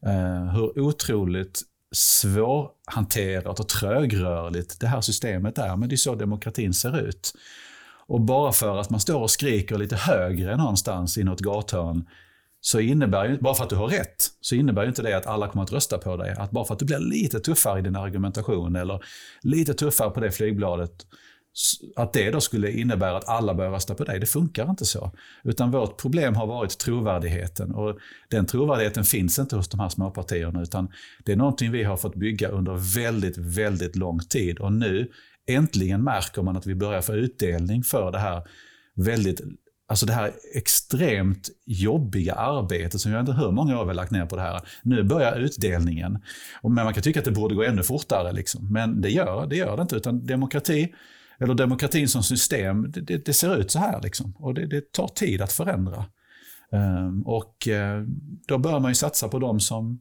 Eh, 0.05 0.53
hur 0.53 0.79
otroligt 0.79 1.61
svårhanterat 1.91 3.59
och 3.59 3.67
trögrörligt 3.67 4.79
det 4.79 4.87
här 4.87 5.01
systemet 5.01 5.57
är, 5.57 5.75
men 5.75 5.89
det 5.89 5.95
är 5.95 5.97
så 5.97 6.15
demokratin 6.15 6.73
ser 6.73 6.99
ut. 6.99 7.33
Och 8.07 8.21
bara 8.21 8.51
för 8.51 8.77
att 8.77 8.89
man 8.89 8.99
står 8.99 9.21
och 9.21 9.31
skriker 9.31 9.77
lite 9.77 9.95
högre 9.95 10.57
någonstans 10.57 11.17
i 11.17 11.23
något 11.23 11.39
gathörn, 11.39 12.05
så 12.61 12.79
innebär 12.79 13.29
ju, 13.29 13.37
bara 13.37 13.53
för 13.53 13.63
att 13.63 13.69
du 13.69 13.75
har 13.75 13.87
rätt, 13.87 14.27
så 14.41 14.55
innebär 14.55 14.81
ju 14.81 14.89
inte 14.89 15.01
det 15.01 15.17
att 15.17 15.27
alla 15.27 15.47
kommer 15.47 15.63
att 15.63 15.71
rösta 15.71 15.97
på 15.97 16.17
dig. 16.17 16.35
Att 16.37 16.51
bara 16.51 16.65
för 16.65 16.73
att 16.73 16.79
du 16.79 16.85
blir 16.85 16.99
lite 16.99 17.39
tuffare 17.39 17.79
i 17.79 17.81
din 17.81 17.95
argumentation 17.95 18.75
eller 18.75 19.03
lite 19.41 19.73
tuffare 19.73 20.09
på 20.09 20.19
det 20.19 20.31
flygbladet, 20.31 20.91
att 21.95 22.13
det 22.13 22.31
då 22.31 22.41
skulle 22.41 22.71
innebära 22.71 23.17
att 23.17 23.29
alla 23.29 23.53
börjar 23.53 23.71
rösta 23.71 23.95
på 23.95 24.03
dig. 24.03 24.19
Det 24.19 24.25
funkar 24.25 24.69
inte 24.69 24.85
så. 24.85 25.11
Utan 25.43 25.71
vårt 25.71 26.01
problem 26.01 26.35
har 26.35 26.47
varit 26.47 26.77
trovärdigheten. 26.77 27.75
Och 27.75 27.97
den 28.29 28.45
trovärdigheten 28.45 29.03
finns 29.03 29.39
inte 29.39 29.55
hos 29.55 29.69
de 29.69 29.79
här 29.79 29.89
småpartierna, 29.89 30.61
utan 30.61 30.91
det 31.25 31.31
är 31.31 31.35
någonting 31.35 31.71
vi 31.71 31.83
har 31.83 31.97
fått 31.97 32.15
bygga 32.15 32.47
under 32.47 32.95
väldigt, 32.95 33.37
väldigt 33.37 33.95
lång 33.95 34.19
tid. 34.19 34.59
Och 34.59 34.73
nu 34.73 35.11
äntligen 35.47 36.03
märker 36.03 36.41
man 36.41 36.57
att 36.57 36.65
vi 36.65 36.75
börjar 36.75 37.01
få 37.01 37.13
utdelning 37.13 37.83
för 37.83 38.11
det 38.11 38.19
här 38.19 38.47
väldigt 38.95 39.41
Alltså 39.89 40.05
det 40.05 40.13
här 40.13 40.31
extremt 40.55 41.49
jobbiga 41.65 42.33
arbetet 42.33 43.01
som 43.01 43.11
jag 43.11 43.21
inte 43.21 43.33
hur 43.33 43.51
många 43.51 43.77
av 43.77 43.81
er 43.81 43.87
har 43.87 43.93
lagt 43.93 44.11
ner 44.11 44.25
på 44.25 44.35
det 44.35 44.41
här. 44.41 44.61
Nu 44.83 45.03
börjar 45.03 45.39
utdelningen. 45.39 46.19
Men 46.63 46.73
man 46.73 46.93
kan 46.93 47.03
tycka 47.03 47.19
att 47.19 47.25
det 47.25 47.31
borde 47.31 47.55
gå 47.55 47.63
ännu 47.63 47.83
fortare. 47.83 48.31
Liksom. 48.31 48.73
Men 48.73 49.01
det 49.01 49.09
gör, 49.09 49.47
det 49.47 49.55
gör 49.55 49.75
det 49.75 49.81
inte. 49.81 49.95
Utan 49.95 50.25
demokrati, 50.25 50.93
eller 51.39 51.53
demokratin 51.53 52.07
som 52.07 52.23
system, 52.23 52.91
det, 52.91 53.01
det, 53.01 53.25
det 53.25 53.33
ser 53.33 53.57
ut 53.57 53.71
så 53.71 53.79
här. 53.79 54.01
Liksom. 54.01 54.35
Och 54.35 54.53
det, 54.53 54.65
det 54.65 54.91
tar 54.91 55.07
tid 55.07 55.41
att 55.41 55.51
förändra. 55.51 56.05
Um, 56.71 57.23
och 57.27 57.67
uh, 57.67 58.07
då 58.47 58.57
bör 58.57 58.79
man 58.79 58.91
ju 58.91 58.95
satsa 58.95 59.27
på 59.27 59.39
de 59.39 59.59
som 59.59 59.99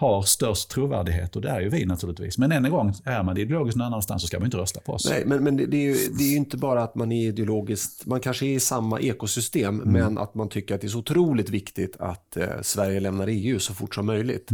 har 0.00 0.22
störst 0.22 0.70
trovärdighet 0.70 1.36
och 1.36 1.42
det 1.42 1.48
är 1.48 1.60
ju 1.60 1.68
vi 1.68 1.84
naturligtvis. 1.84 2.38
Men 2.38 2.52
än 2.52 2.64
en 2.64 2.70
gång, 2.70 2.94
är 3.04 3.22
man 3.22 3.36
ideologiskt 3.36 3.78
någon 3.78 3.86
annanstans 3.86 4.22
så 4.22 4.28
ska 4.28 4.38
man 4.38 4.44
inte 4.44 4.56
rösta 4.56 4.80
på 4.80 4.92
oss. 4.92 5.10
Nej, 5.10 5.22
men, 5.26 5.44
men 5.44 5.56
det, 5.56 5.66
det, 5.66 5.76
är 5.76 5.82
ju, 5.82 5.94
det 6.18 6.24
är 6.24 6.30
ju 6.30 6.36
inte 6.36 6.56
bara 6.56 6.82
att 6.82 6.94
man 6.94 7.12
är 7.12 7.28
ideologiskt, 7.28 8.06
man 8.06 8.20
kanske 8.20 8.46
är 8.46 8.54
i 8.54 8.60
samma 8.60 9.00
ekosystem, 9.00 9.76
men 9.76 10.18
att 10.18 10.34
man 10.34 10.48
tycker 10.48 10.74
att 10.74 10.80
det 10.80 10.86
är 10.86 10.88
så 10.88 10.98
otroligt 10.98 11.50
viktigt 11.50 11.96
att 11.98 12.36
eh, 12.36 12.46
Sverige 12.62 13.00
lämnar 13.00 13.26
EU 13.28 13.58
så 13.58 13.74
fort 13.74 13.94
som 13.94 14.06
möjligt. 14.06 14.50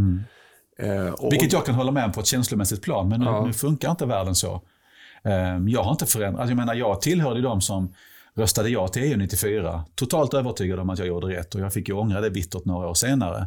Eh, 0.78 1.06
och, 1.08 1.32
Vilket 1.32 1.52
jag 1.52 1.66
kan 1.66 1.74
hålla 1.74 1.92
med 1.92 2.04
om 2.04 2.12
på 2.12 2.20
ett 2.20 2.26
känslomässigt 2.26 2.82
plan, 2.82 3.08
men 3.08 3.20
nu, 3.20 3.26
Ja. 3.26 3.46
nu 3.46 3.52
funkar 3.52 3.90
inte 3.90 4.06
världen 4.06 4.34
så. 4.34 4.62
Ehm, 5.24 5.68
Jag 5.68 5.82
har 5.82 5.90
inte 5.90 6.06
förändrat, 6.06 6.40
alltså 6.40 6.50
jag 6.50 6.56
menar 6.56 6.74
jag 6.74 7.00
tillhörde 7.00 7.40
de 7.40 7.60
som 7.60 7.94
röstade 8.36 8.68
ja 8.68 8.88
till 8.88 9.02
EU 9.02 9.16
94. 9.16 9.84
Totalt 9.94 10.34
övertygad 10.34 10.78
om 10.78 10.90
att 10.90 10.98
jag 10.98 11.08
gjorde 11.08 11.26
rätt 11.26 11.54
och 11.54 11.60
jag 11.60 11.72
fick 11.72 11.88
ju 11.88 11.94
ångra 11.94 12.20
det 12.20 12.30
bittert 12.30 12.64
några 12.64 12.88
år 12.88 12.94
senare. 12.94 13.46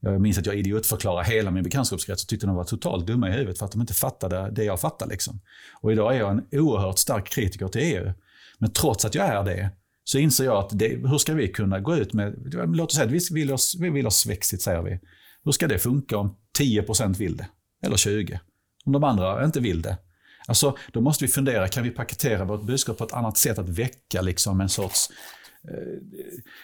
Jag 0.00 0.20
minns 0.20 0.38
att 0.38 0.46
jag 0.46 0.54
idiotförklarade 0.54 1.28
hela 1.30 1.50
min 1.50 1.62
bekantskapskrets 1.62 2.22
och 2.22 2.28
tyckte 2.28 2.46
de 2.46 2.56
var 2.56 2.64
totalt 2.64 3.06
dumma 3.06 3.28
i 3.28 3.32
huvudet 3.32 3.58
för 3.58 3.66
att 3.66 3.72
de 3.72 3.80
inte 3.80 3.94
fattade 3.94 4.50
det 4.50 4.64
jag 4.64 4.80
fattade. 4.80 5.10
Liksom. 5.10 5.40
Och 5.80 5.92
idag 5.92 6.14
är 6.14 6.18
jag 6.18 6.30
en 6.30 6.44
oerhört 6.52 6.98
stark 6.98 7.28
kritiker 7.28 7.68
till 7.68 7.80
EU. 7.80 8.12
Men 8.58 8.72
trots 8.72 9.04
att 9.04 9.14
jag 9.14 9.26
är 9.26 9.44
det 9.44 9.70
så 10.04 10.18
inser 10.18 10.44
jag 10.44 10.56
att 10.56 10.78
det, 10.78 10.88
hur 10.88 11.18
ska 11.18 11.34
vi 11.34 11.48
kunna 11.48 11.80
gå 11.80 11.96
ut 11.96 12.12
med, 12.12 12.34
låt 12.76 12.88
oss 12.88 12.94
säga 12.94 13.06
att 13.06 13.12
vi 13.12 13.20
vill 13.30 13.52
oss, 13.52 13.76
vi 13.80 13.90
vill 13.90 14.06
ha 14.06 14.10
svexit, 14.10 14.62
säger 14.62 14.82
vi. 14.82 15.00
Hur 15.44 15.52
ska 15.52 15.66
det 15.66 15.78
funka 15.78 16.18
om 16.18 16.36
10% 16.58 17.16
vill 17.16 17.36
det? 17.36 17.46
Eller 17.82 17.96
20? 17.96 18.40
om 18.86 18.92
de 18.92 19.04
andra 19.04 19.44
inte 19.44 19.60
vill 19.60 19.82
det. 19.82 19.98
Alltså, 20.46 20.76
då 20.92 21.00
måste 21.00 21.24
vi 21.24 21.28
fundera, 21.28 21.68
kan 21.68 21.84
vi 21.84 21.90
paketera 21.90 22.44
vårt 22.44 22.62
budskap 22.62 22.98
på 22.98 23.04
ett 23.04 23.12
annat 23.12 23.36
sätt 23.36 23.58
att 23.58 23.68
väcka 23.68 24.22
liksom 24.22 24.60
en 24.60 24.68
sorts 24.68 25.08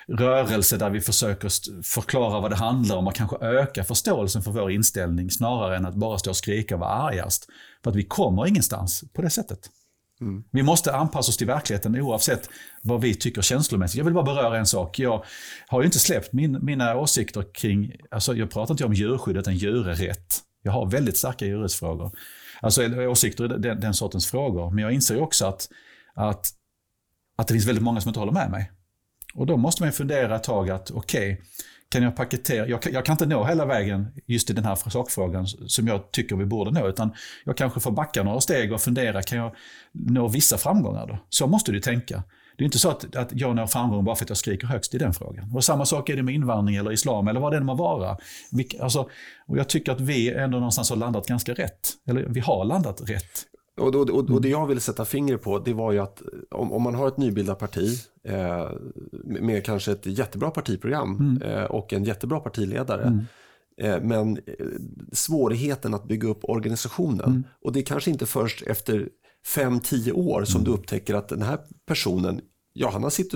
rörelse 0.08 0.76
där 0.76 0.90
vi 0.90 1.00
försöker 1.00 1.82
förklara 1.82 2.40
vad 2.40 2.50
det 2.50 2.56
handlar 2.56 2.96
om 2.96 3.06
och 3.06 3.14
kanske 3.14 3.36
öka 3.36 3.84
förståelsen 3.84 4.42
för 4.42 4.50
vår 4.50 4.70
inställning 4.70 5.30
snarare 5.30 5.76
än 5.76 5.86
att 5.86 5.94
bara 5.94 6.18
stå 6.18 6.30
och 6.30 6.36
skrika 6.36 6.74
och 6.74 6.80
vara 6.80 6.90
argast. 6.90 7.48
För 7.84 7.90
att 7.90 7.96
vi 7.96 8.04
kommer 8.04 8.46
ingenstans 8.46 9.04
på 9.12 9.22
det 9.22 9.30
sättet. 9.30 9.70
Mm. 10.20 10.44
Vi 10.50 10.62
måste 10.62 10.94
anpassa 10.94 11.30
oss 11.30 11.36
till 11.36 11.46
verkligheten 11.46 12.00
oavsett 12.00 12.48
vad 12.82 13.00
vi 13.00 13.14
tycker 13.14 13.42
känslomässigt. 13.42 13.98
Jag 13.98 14.04
vill 14.04 14.14
bara 14.14 14.24
beröra 14.24 14.58
en 14.58 14.66
sak. 14.66 14.98
Jag 14.98 15.24
har 15.66 15.80
ju 15.80 15.86
inte 15.86 15.98
släppt 15.98 16.32
min, 16.32 16.64
mina 16.64 16.96
åsikter 16.96 17.44
kring, 17.54 17.92
alltså 18.10 18.34
jag 18.34 18.50
pratar 18.50 18.74
inte 18.74 18.84
om 18.84 18.94
djurskydd 18.94 19.36
utan 19.36 19.56
djurrätt. 19.56 20.38
Jag 20.62 20.72
har 20.72 20.86
väldigt 20.86 21.16
starka 21.16 21.46
djurrättsfrågor. 21.46 22.10
Alltså 22.60 22.82
åsikter 22.96 23.44
i 23.44 23.48
den, 23.48 23.80
den 23.80 23.94
sortens 23.94 24.30
frågor. 24.30 24.70
Men 24.70 24.84
jag 24.84 24.92
inser 24.92 25.22
också 25.22 25.46
att, 25.46 25.68
att, 26.14 26.46
att 27.36 27.48
det 27.48 27.54
finns 27.54 27.66
väldigt 27.66 27.84
många 27.84 28.00
som 28.00 28.08
inte 28.08 28.20
håller 28.20 28.32
med 28.32 28.50
mig. 28.50 28.70
Och 29.34 29.46
då 29.46 29.56
måste 29.56 29.82
man 29.82 29.92
fundera 29.92 30.36
ett 30.36 30.44
tag 30.44 30.70
att 30.70 30.90
okej, 30.90 31.32
okay, 31.32 31.44
kan 31.92 32.02
jag 32.02 32.16
paketera, 32.16 32.68
jag, 32.68 32.80
jag, 32.92 33.04
kan 33.04 33.12
inte 33.12 33.26
nå 33.26 33.44
hela 33.44 33.66
vägen 33.66 34.06
just 34.26 34.50
i 34.50 34.52
den 34.52 34.64
här 34.64 34.90
sakfrågan 34.90 35.46
som 35.46 35.88
jag 35.88 36.10
tycker 36.10 36.36
vi 36.36 36.44
borde 36.44 36.70
nå, 36.70 36.88
utan 36.88 37.12
jag 37.44 37.56
kanske 37.56 37.80
får 37.80 37.90
backa 37.90 38.22
några 38.22 38.40
steg 38.40 38.72
och 38.72 38.80
fundera, 38.80 39.22
kan 39.22 39.38
jag 39.38 39.54
nå 39.92 40.28
vissa 40.28 40.58
framgångar 40.58 41.06
då? 41.06 41.18
Så 41.28 41.46
måste 41.46 41.72
du 41.72 41.80
tänka. 41.80 42.22
Det 42.56 42.64
är 42.64 42.64
inte 42.64 42.78
så 42.78 42.90
att, 42.90 43.16
att 43.16 43.28
jag 43.32 43.56
når 43.56 43.66
framgång 43.66 44.04
bara 44.04 44.16
för 44.16 44.24
att 44.24 44.28
jag 44.28 44.38
skriker 44.38 44.66
högst 44.66 44.94
i 44.94 44.98
den 44.98 45.14
frågan. 45.14 45.56
Och 45.56 45.64
samma 45.64 45.86
sak 45.86 46.08
är 46.08 46.16
det 46.16 46.22
med 46.22 46.34
invandring 46.34 46.76
eller 46.76 46.92
islam 46.92 47.28
eller 47.28 47.40
vad 47.40 47.52
det 47.52 47.56
än 47.56 47.64
må 47.64 47.74
vara. 47.74 48.16
Vi, 48.52 48.78
alltså, 48.80 49.08
och 49.46 49.58
jag 49.58 49.68
tycker 49.68 49.92
att 49.92 50.00
vi 50.00 50.30
ändå 50.32 50.58
någonstans 50.58 50.90
har 50.90 50.96
landat 50.96 51.26
ganska 51.26 51.54
rätt. 51.54 51.92
Eller 52.08 52.26
vi 52.28 52.40
har 52.40 52.64
landat 52.64 53.10
rätt. 53.10 53.46
Och, 53.80 53.94
och, 53.94 54.10
och, 54.10 54.30
och 54.30 54.40
det 54.40 54.48
jag 54.48 54.66
ville 54.66 54.80
sätta 54.80 55.04
fingret 55.04 55.42
på 55.42 55.58
det 55.58 55.74
var 55.74 55.92
ju 55.92 55.98
att 55.98 56.22
om, 56.50 56.72
om 56.72 56.82
man 56.82 56.94
har 56.94 57.08
ett 57.08 57.16
nybildat 57.16 57.58
parti 57.58 57.98
eh, 58.24 58.70
med 59.22 59.64
kanske 59.64 59.92
ett 59.92 60.06
jättebra 60.06 60.50
partiprogram 60.50 61.16
mm. 61.16 61.42
eh, 61.42 61.64
och 61.64 61.92
en 61.92 62.04
jättebra 62.04 62.40
partiledare 62.40 63.02
mm. 63.02 63.24
eh, 63.80 64.08
men 64.08 64.36
eh, 64.36 64.66
svårigheten 65.12 65.94
att 65.94 66.04
bygga 66.04 66.28
upp 66.28 66.40
organisationen 66.42 67.30
mm. 67.30 67.44
och 67.64 67.72
det 67.72 67.80
är 67.80 67.84
kanske 67.84 68.10
inte 68.10 68.26
först 68.26 68.62
efter 68.62 69.08
fem, 69.46 69.80
tio 69.80 70.12
år 70.12 70.44
som 70.44 70.60
mm. 70.60 70.64
du 70.64 70.78
upptäcker 70.78 71.14
att 71.14 71.28
den 71.28 71.42
här 71.42 71.58
personen 71.86 72.40
Ja, 72.74 72.90
han 72.90 73.02
har 73.02 73.10
suttit 73.10 73.34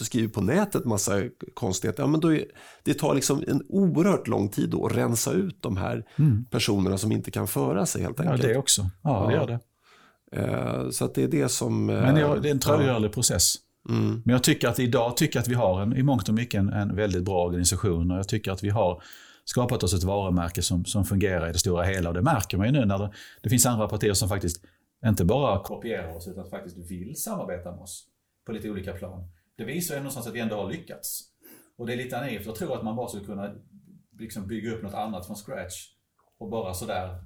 och 0.00 0.06
skrivit 0.06 0.32
på 0.32 0.40
nätet 0.40 0.84
massa 0.84 1.22
konstigheter. 1.54 2.02
Ja, 2.02 2.06
men 2.06 2.20
då 2.20 2.34
är, 2.34 2.44
det 2.82 2.94
tar 2.94 3.14
liksom 3.14 3.44
en 3.46 3.62
oerhört 3.68 4.28
lång 4.28 4.48
tid 4.48 4.70
då 4.70 4.86
att 4.86 4.96
rensa 4.96 5.32
ut 5.32 5.62
de 5.62 5.76
här 5.76 6.06
mm. 6.16 6.44
personerna 6.44 6.98
som 6.98 7.12
inte 7.12 7.30
kan 7.30 7.48
föra 7.48 7.86
sig 7.86 8.02
helt 8.02 8.20
enkelt. 8.20 8.42
Ja, 8.42 8.48
det 8.48 8.56
också. 8.56 8.86
Ja, 9.02 9.26
det 9.26 9.34
gör 9.34 9.46
det. 9.46 9.60
Eh, 10.36 10.90
så 10.90 11.04
att 11.04 11.14
det 11.14 11.22
är 11.22 11.28
det 11.28 11.48
som... 11.48 11.90
Eh, 11.90 12.02
men 12.02 12.14
det 12.14 12.48
är 12.48 12.52
en 12.52 12.58
trögrörlig 12.58 13.08
ja. 13.08 13.12
process. 13.12 13.56
Mm. 13.88 14.22
Men 14.24 14.32
jag 14.32 14.42
tycker 14.42 14.68
att 14.68 14.78
idag 14.78 15.16
tycker 15.16 15.40
att 15.40 15.48
vi 15.48 15.54
har 15.54 15.82
en, 15.82 15.96
i 15.96 16.02
mångt 16.02 16.28
och 16.28 16.34
mycket 16.34 16.58
en, 16.58 16.68
en, 16.68 16.96
väldigt 16.96 17.22
bra 17.22 17.44
organisation 17.44 18.10
och 18.10 18.18
jag 18.18 18.28
tycker 18.28 18.52
att 18.52 18.64
vi 18.64 18.68
har 18.68 19.02
skapat 19.44 19.82
oss 19.82 19.94
ett 19.94 20.02
varumärke 20.02 20.62
som, 20.62 20.84
som 20.84 21.04
fungerar 21.04 21.48
i 21.48 21.52
det 21.52 21.58
stora 21.58 21.84
hela 21.84 22.08
och 22.08 22.14
det 22.14 22.22
märker 22.22 22.56
man 22.56 22.66
ju 22.66 22.72
nu 22.72 22.84
när 22.84 22.98
det, 22.98 23.12
det 23.42 23.50
finns 23.50 23.66
andra 23.66 23.88
partier 23.88 24.12
som 24.12 24.28
faktiskt 24.28 24.64
inte 25.06 25.24
bara 25.24 25.62
kopierar 25.62 26.16
oss 26.16 26.28
utan 26.28 26.50
faktiskt 26.50 26.90
vill 26.90 27.16
samarbeta 27.16 27.70
med 27.70 27.80
oss 27.80 28.06
på 28.46 28.52
lite 28.52 28.70
olika 28.70 28.92
plan. 28.92 29.28
Det 29.56 29.64
visar 29.64 29.94
ju 29.94 30.00
någonstans 30.00 30.26
att 30.26 30.34
vi 30.34 30.40
ändå 30.40 30.56
har 30.56 30.70
lyckats. 30.70 31.22
Och 31.78 31.86
det 31.86 31.92
är 31.92 31.96
lite 31.96 32.20
naivt 32.20 32.48
att 32.48 32.54
tro 32.54 32.72
att 32.72 32.84
man 32.84 32.96
bara 32.96 33.08
skulle 33.08 33.24
kunna 33.24 33.54
liksom 34.18 34.46
bygga 34.46 34.72
upp 34.72 34.82
något 34.82 34.94
annat 34.94 35.26
från 35.26 35.36
scratch 35.36 35.86
och 36.38 36.50
bara 36.50 36.74
sådär 36.74 37.24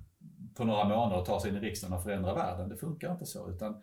på 0.56 0.64
några 0.64 0.84
månader 0.84 1.24
ta 1.24 1.40
sig 1.40 1.50
in 1.50 1.56
i 1.56 1.60
riksdagen 1.60 1.96
och 1.96 2.02
förändra 2.02 2.34
världen. 2.34 2.68
Det 2.68 2.76
funkar 2.76 3.12
inte 3.12 3.26
så. 3.26 3.50
utan 3.50 3.82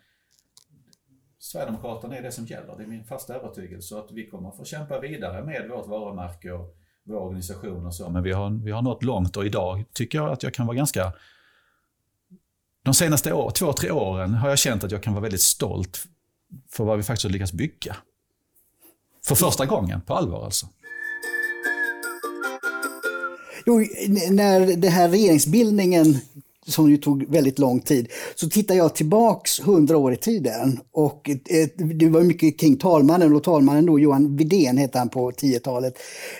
Sverigedemokraterna 1.39 2.17
är 2.17 2.21
det 2.21 2.31
som 2.31 2.45
gäller. 2.45 2.77
Det 2.77 2.84
är 2.84 2.88
min 2.88 3.03
fasta 3.03 3.36
övertygelse 3.36 3.97
att 3.97 4.12
vi 4.12 4.27
kommer 4.27 4.49
att 4.49 4.57
få 4.57 4.65
kämpa 4.65 4.99
vidare 4.99 5.43
med 5.43 5.69
vårt 5.69 5.88
varumärke 5.88 6.51
och 6.51 6.75
vår 7.03 7.15
organisation 7.15 7.86
och 7.86 7.95
så. 7.95 8.10
Men 8.10 8.23
vi 8.23 8.31
har, 8.31 8.49
vi 8.63 8.71
har 8.71 8.81
nått 8.81 9.03
långt 9.03 9.38
och 9.38 9.45
idag 9.45 9.84
tycker 9.93 10.17
jag 10.17 10.31
att 10.31 10.43
jag 10.43 10.53
kan 10.53 10.65
vara 10.67 10.77
ganska... 10.77 11.13
De 12.84 12.93
senaste 12.93 13.34
år, 13.34 13.51
två, 13.51 13.73
tre 13.73 13.91
åren 13.91 14.34
har 14.34 14.49
jag 14.49 14.60
känt 14.60 14.84
att 14.84 14.91
jag 14.91 15.03
kan 15.03 15.13
vara 15.13 15.21
väldigt 15.21 15.41
stolt 15.41 16.07
för 16.69 16.84
vad 16.84 16.97
vi 16.97 17.03
faktiskt 17.03 17.23
har 17.23 17.31
lyckats 17.31 17.53
bygga. 17.53 17.95
För 19.25 19.36
första 19.36 19.65
gången, 19.65 20.01
på 20.01 20.13
allvar 20.13 20.45
alltså. 20.45 20.67
Jo, 23.65 23.77
när 24.31 24.75
den 24.75 24.91
här 24.91 25.10
regeringsbildningen 25.10 26.15
som 26.71 26.89
ju 26.89 26.97
tog 26.97 27.25
väldigt 27.29 27.60
lång 27.60 27.79
tid, 27.79 28.07
så 28.36 28.49
tittar 28.49 28.75
jag 28.75 28.95
tillbaks 28.95 29.60
hundra 29.60 29.97
år 29.97 30.13
i 30.13 30.17
tiden. 30.17 30.79
Och 30.93 31.29
det 31.99 32.10
var 32.10 32.21
mycket 32.21 32.60
kring 32.60 32.77
talmannen 32.77 33.36
och 33.36 33.43
talmannen 33.43 33.86
då, 33.86 33.99
Johan 33.99 34.38
Widén 34.38 34.77
hette 34.77 34.97
han 34.97 35.10
på 35.10 35.31
10-talet, 35.31 35.93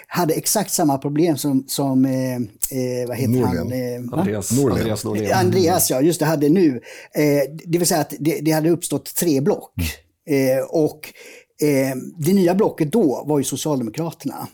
hade 0.08 0.34
exakt 0.34 0.72
samma 0.72 0.98
problem 0.98 1.38
som, 1.38 1.63
som 1.67 2.06
eh, 2.06 2.36
eh 2.36 3.08
vad 3.08 3.17
heter 3.17 3.34
Norlén. 3.34 3.58
han? 3.58 3.72
Eh, 3.72 4.20
Andreas, 4.20 4.52
Andreas 4.52 5.04
Norlén. 5.04 5.34
Andreas, 5.34 5.89
ja, 5.89 6.02
just 6.02 6.20
det, 6.20 6.26
hade 6.26 6.50
nu. 6.50 6.82
Eh, 7.15 7.24
det 7.65 7.78
vill 7.78 7.88
säga 7.88 8.02
att 8.02 8.13
det, 8.20 8.39
det 8.39 8.52
hade 8.52 8.70
uppstått 8.70 9.15
tre 9.15 9.41
block. 9.41 9.74
Mm. 9.78 10.58
Eh, 10.58 10.63
och 10.63 11.13
eh, 11.62 11.96
det 12.17 12.34
nya 12.34 12.56
blocket 12.56 12.91
då 12.91 13.24
var 13.26 13.38
ju 13.38 13.44
Socialdemokraterna 13.44 14.48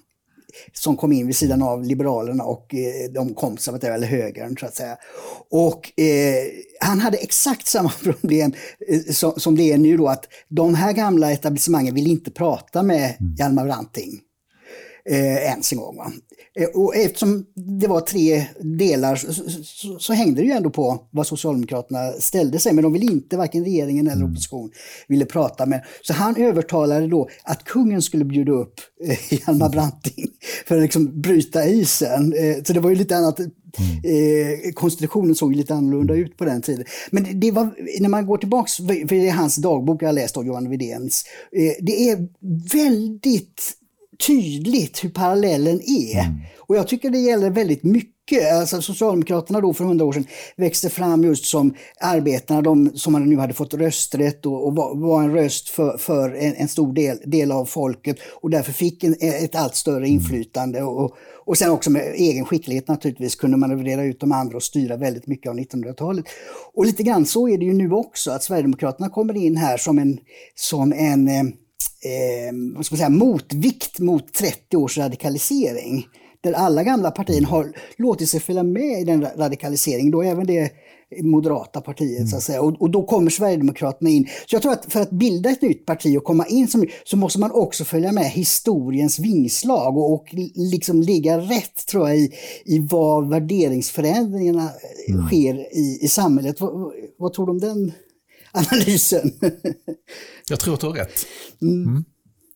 som 0.73 0.97
kom 0.97 1.11
in 1.11 1.27
vid 1.27 1.35
sidan 1.35 1.61
av 1.61 1.83
Liberalerna 1.83 2.43
och 2.43 2.75
eh, 2.75 3.11
de 3.11 3.33
konservativa, 3.33 3.93
eller 3.93 4.07
högern 4.07 4.57
så 4.57 4.65
att 4.65 4.75
säga. 4.75 4.97
Och 5.49 5.99
eh, 6.01 6.47
han 6.79 6.99
hade 6.99 7.17
exakt 7.17 7.67
samma 7.67 7.89
problem 8.03 8.53
eh, 8.87 9.13
som, 9.13 9.33
som 9.37 9.55
det 9.55 9.73
är 9.73 9.77
nu 9.77 9.97
då, 9.97 10.07
att 10.07 10.25
de 10.49 10.75
här 10.75 10.93
gamla 10.93 11.31
etablissemangen 11.31 11.95
vill 11.95 12.07
inte 12.07 12.31
prata 12.31 12.83
med 12.83 13.15
mm. 13.19 13.35
Hjalmar 13.37 13.65
Branting 13.65 14.21
eh, 15.09 15.51
ens 15.51 15.71
en 15.71 15.77
gång. 15.77 15.97
Va? 15.97 16.11
Eh, 16.59 16.67
och 16.67 16.95
eftersom 16.95 17.45
det 17.55 17.87
var 17.87 18.01
tre 18.01 18.45
delar 18.59 19.15
så, 19.15 19.33
så, 19.33 19.99
så, 19.99 20.13
hängde 20.13 20.41
det 20.41 20.47
ju 20.47 20.53
ändå 20.53 20.69
på 20.69 21.07
vad 21.11 21.27
Socialdemokraterna 21.27 22.11
ställde 22.11 22.59
sig. 22.59 22.73
Men 22.73 22.83
de 22.83 22.93
ville 22.93 23.11
inte, 23.11 23.37
varken 23.37 23.63
regeringen 23.63 24.07
eller 24.07 24.21
mm. 24.21 24.31
opposition, 24.31 24.71
ville 25.07 25.25
prata 25.25 25.65
med. 25.65 25.83
Så 26.01 26.13
han 26.13 26.35
övertalade 26.35 27.07
då 27.07 27.29
att 27.43 27.63
kungen 27.63 28.01
skulle 28.01 28.25
bjuda 28.25 28.51
upp 28.51 28.73
eh, 29.03 29.33
Hjalmar 29.33 29.69
Branting 29.69 30.27
för 30.67 30.75
att 30.75 30.81
liksom 30.81 31.21
bryta 31.21 31.65
isen. 31.65 32.33
Eh, 32.33 32.63
så 32.63 32.73
det 32.73 32.79
var 32.79 32.89
ju 32.89 32.95
lite 32.95 33.17
annat. 33.17 33.39
Mm. 33.39 33.51
Eh, 34.03 34.71
konstitutionen 34.73 35.35
såg 35.35 35.55
lite 35.55 35.73
annorlunda 35.73 36.13
ut 36.13 36.37
på 36.37 36.45
den 36.45 36.61
tiden. 36.61 36.85
Men 37.11 37.39
det 37.39 37.51
var, 37.51 37.75
när 37.99 38.09
man 38.09 38.25
går 38.25 38.37
tillbaks, 38.37 38.77
för 38.77 39.15
det 39.15 39.27
är 39.27 39.31
hans 39.31 39.55
dagbok 39.55 40.01
jag 40.01 40.07
har 40.07 40.13
läst 40.13 40.37
av 40.37 40.45
Johan 40.45 40.69
Widéns. 40.69 41.23
Eh, 41.51 41.85
det 41.85 42.09
är 42.09 42.27
väldigt 42.73 43.76
tydligt 44.27 45.03
hur 45.03 45.09
parallellen 45.09 45.81
är. 45.81 46.19
Mm. 46.19 46.39
Och 46.67 46.75
jag 46.75 46.87
tycker 46.87 47.09
det 47.09 47.17
gäller 47.17 47.49
väldigt 47.49 47.83
mycket. 47.83 48.53
Alltså 48.53 48.81
Socialdemokraterna 48.81 49.61
då 49.61 49.73
för 49.73 49.85
hundra 49.85 50.05
år 50.05 50.13
sedan 50.13 50.27
växte 50.57 50.89
fram 50.89 51.23
just 51.23 51.45
som 51.45 51.73
arbetarna, 52.01 52.61
de 52.61 52.91
som 52.95 53.29
nu 53.29 53.37
hade 53.37 53.53
fått 53.53 53.73
rösträtt 53.73 54.45
och, 54.45 54.67
och 54.67 54.75
var, 54.75 54.95
var, 54.95 55.23
en 55.23 55.33
röst 55.33 55.69
för, 55.69 55.97
för 55.97 56.35
en, 56.35 56.55
en, 56.55 56.67
stor 56.67 56.93
del, 56.93 57.17
del 57.25 57.51
av 57.51 57.65
folket 57.65 58.17
och 58.41 58.49
därför 58.49 58.71
fick 58.71 59.03
en, 59.03 59.15
ett 59.21 59.55
allt 59.55 59.75
större 59.75 59.97
mm. 59.97 60.11
inflytande. 60.11 60.83
Och, 60.83 61.15
och 61.45 61.57
sen 61.57 61.71
också 61.71 61.91
med 61.91 62.13
egen 62.15 62.45
skicklighet 62.45 62.87
naturligtvis 62.87 63.35
kunde 63.35 63.57
man 63.57 63.69
manövrera 63.69 64.03
ut 64.03 64.19
de 64.19 64.31
andra 64.31 64.55
och 64.55 64.63
styra 64.63 64.97
väldigt 64.97 65.27
mycket 65.27 65.49
av 65.49 65.57
1900-talet. 65.57 66.25
Och 66.73 66.85
lite 66.85 67.03
grann 67.03 67.25
så 67.25 67.49
är 67.49 67.57
det 67.57 67.65
ju 67.65 67.73
nu 67.73 67.91
också, 67.91 68.31
att 68.31 68.43
Sverigedemokraterna 68.43 69.09
kommer 69.09 69.37
in 69.37 69.57
här 69.57 69.77
som 69.77 69.99
en, 69.99 70.19
som 70.55 70.93
en 70.93 71.53
eh, 72.03 72.47
eh, 72.47 72.81
ska 72.81 72.93
man 72.93 72.97
säga, 72.97 73.09
motvikt 73.09 73.99
mot 73.99 74.33
30 74.33 74.77
års 74.77 74.97
radikalisering. 74.97 76.05
Där 76.41 76.53
alla 76.53 76.83
gamla 76.83 77.11
partier 77.11 77.41
har 77.41 77.73
låtit 77.97 78.29
sig 78.29 78.39
följa 78.39 78.63
med 78.63 79.01
i 79.01 79.03
den 79.03 79.27
radikaliseringen, 79.37 80.11
då 80.11 80.21
även 80.21 80.47
det 80.47 80.71
moderata 81.23 81.81
partiet. 81.81 82.17
Mm. 82.17 82.27
Så 82.27 82.37
att 82.37 82.43
säga. 82.43 82.61
Och, 82.61 82.81
och, 82.81 82.89
då 82.89 83.03
kommer 83.03 83.29
Sverigedemokraterna 83.29 84.09
in. 84.09 84.27
Så 84.45 84.55
jag 84.55 84.61
tror 84.61 84.71
att 84.71 84.93
för 84.93 85.01
att 85.01 85.09
bilda 85.09 85.49
ett 85.49 85.61
nytt 85.61 85.85
parti 85.85 86.17
och 86.17 86.23
komma 86.23 86.45
in 86.47 86.67
som 86.67 86.85
så 87.03 87.17
måste 87.17 87.39
man 87.39 87.51
också 87.51 87.83
följa 87.83 88.11
med 88.11 88.25
historiens 88.25 89.19
vingslag 89.19 89.97
och, 89.97 90.13
och 90.13 90.25
liksom 90.55 91.01
ligga 91.01 91.37
rätt 91.37 91.85
tror 91.89 92.09
jag 92.09 92.17
i, 92.17 92.31
i 92.65 92.79
var 92.79 93.21
värderingsförändringarna 93.21 94.69
mm. 95.07 95.27
sker 95.27 95.77
i, 95.77 95.99
i 96.01 96.07
samhället. 96.07 96.61
Vad, 96.61 96.91
vad 97.17 97.33
tror 97.33 97.45
du 97.45 97.51
om 97.51 97.59
den 97.59 97.91
analysen. 98.51 99.31
Jag 100.49 100.59
tror 100.59 100.73
att 100.73 100.79
du 100.79 100.87
har 100.87 100.93
rätt. 100.93 101.25
Mm. 101.61 101.83
Mm. 101.83 102.05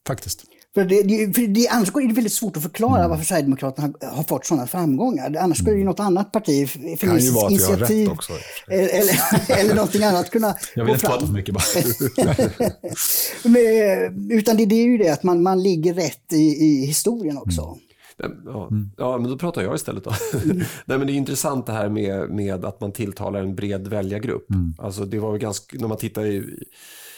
Faktiskt. 0.08 0.46
För 0.74 0.86
det, 0.86 1.04
det, 1.04 1.34
för 1.34 1.48
det, 1.48 1.68
annars 1.68 1.90
är 1.90 2.08
det 2.08 2.14
väldigt 2.14 2.34
svårt 2.34 2.58
att 2.58 2.64
förklara 2.64 2.98
mm. 2.98 3.10
varför 3.10 3.26
Sverigedemokraterna 3.26 3.94
har, 4.02 4.10
har 4.10 4.24
fått 4.24 4.46
sådana 4.46 4.68
framgångar. 4.68 5.36
Annars 5.40 5.58
skulle 5.58 5.78
ju 5.78 5.84
något 5.84 6.00
annat 6.00 6.32
parti, 6.32 6.70
Feministiskt 7.00 7.52
initiativ 7.52 8.10
också, 8.10 8.34
eller, 8.68 9.60
eller 9.60 9.76
någonting 9.76 10.04
annat 10.04 10.30
kunna 10.30 10.56
Jag 10.76 10.86
vill 10.86 10.94
inte 10.94 11.08
prata 11.08 11.26
för 11.26 11.34
mycket 11.34 11.54
bara. 11.54 11.64
Men, 13.50 14.32
utan 14.32 14.58
det, 14.58 14.66
det, 14.66 14.76
är 14.76 14.84
ju 14.84 14.98
det 14.98 15.10
att 15.10 15.24
man, 15.24 15.44
man 15.44 15.64
ligger 15.64 15.94
rätt 15.94 16.34
i, 16.34 16.66
i 16.66 16.86
historien 16.86 17.38
också. 17.38 17.62
Mm. 17.62 17.80
Ja, 18.18 18.70
ja, 18.98 19.18
men 19.18 19.32
då 19.32 19.38
pratar 19.38 19.62
jag 19.62 19.76
istället 19.76 20.04
då. 20.04 20.14
Nej, 20.86 20.98
men 20.98 21.08
det 21.08 21.14
är 21.14 21.16
intressant 21.16 21.66
det 21.66 21.74
här 21.74 21.90
med, 21.90 22.30
med 22.30 22.66
att 22.66 22.82
man 22.82 22.92
tilltalar 22.92 23.40
en 23.40 23.56
bred 23.56 23.88
väljargrupp. 23.88 24.50
Mm. 24.52 24.76
Alltså 24.78 25.06
det 25.06 25.20
var 25.20 25.38
ganska, 25.38 25.78
när 25.80 25.88
man 25.88 25.98
tittar 25.98 26.26
i, 26.26 26.60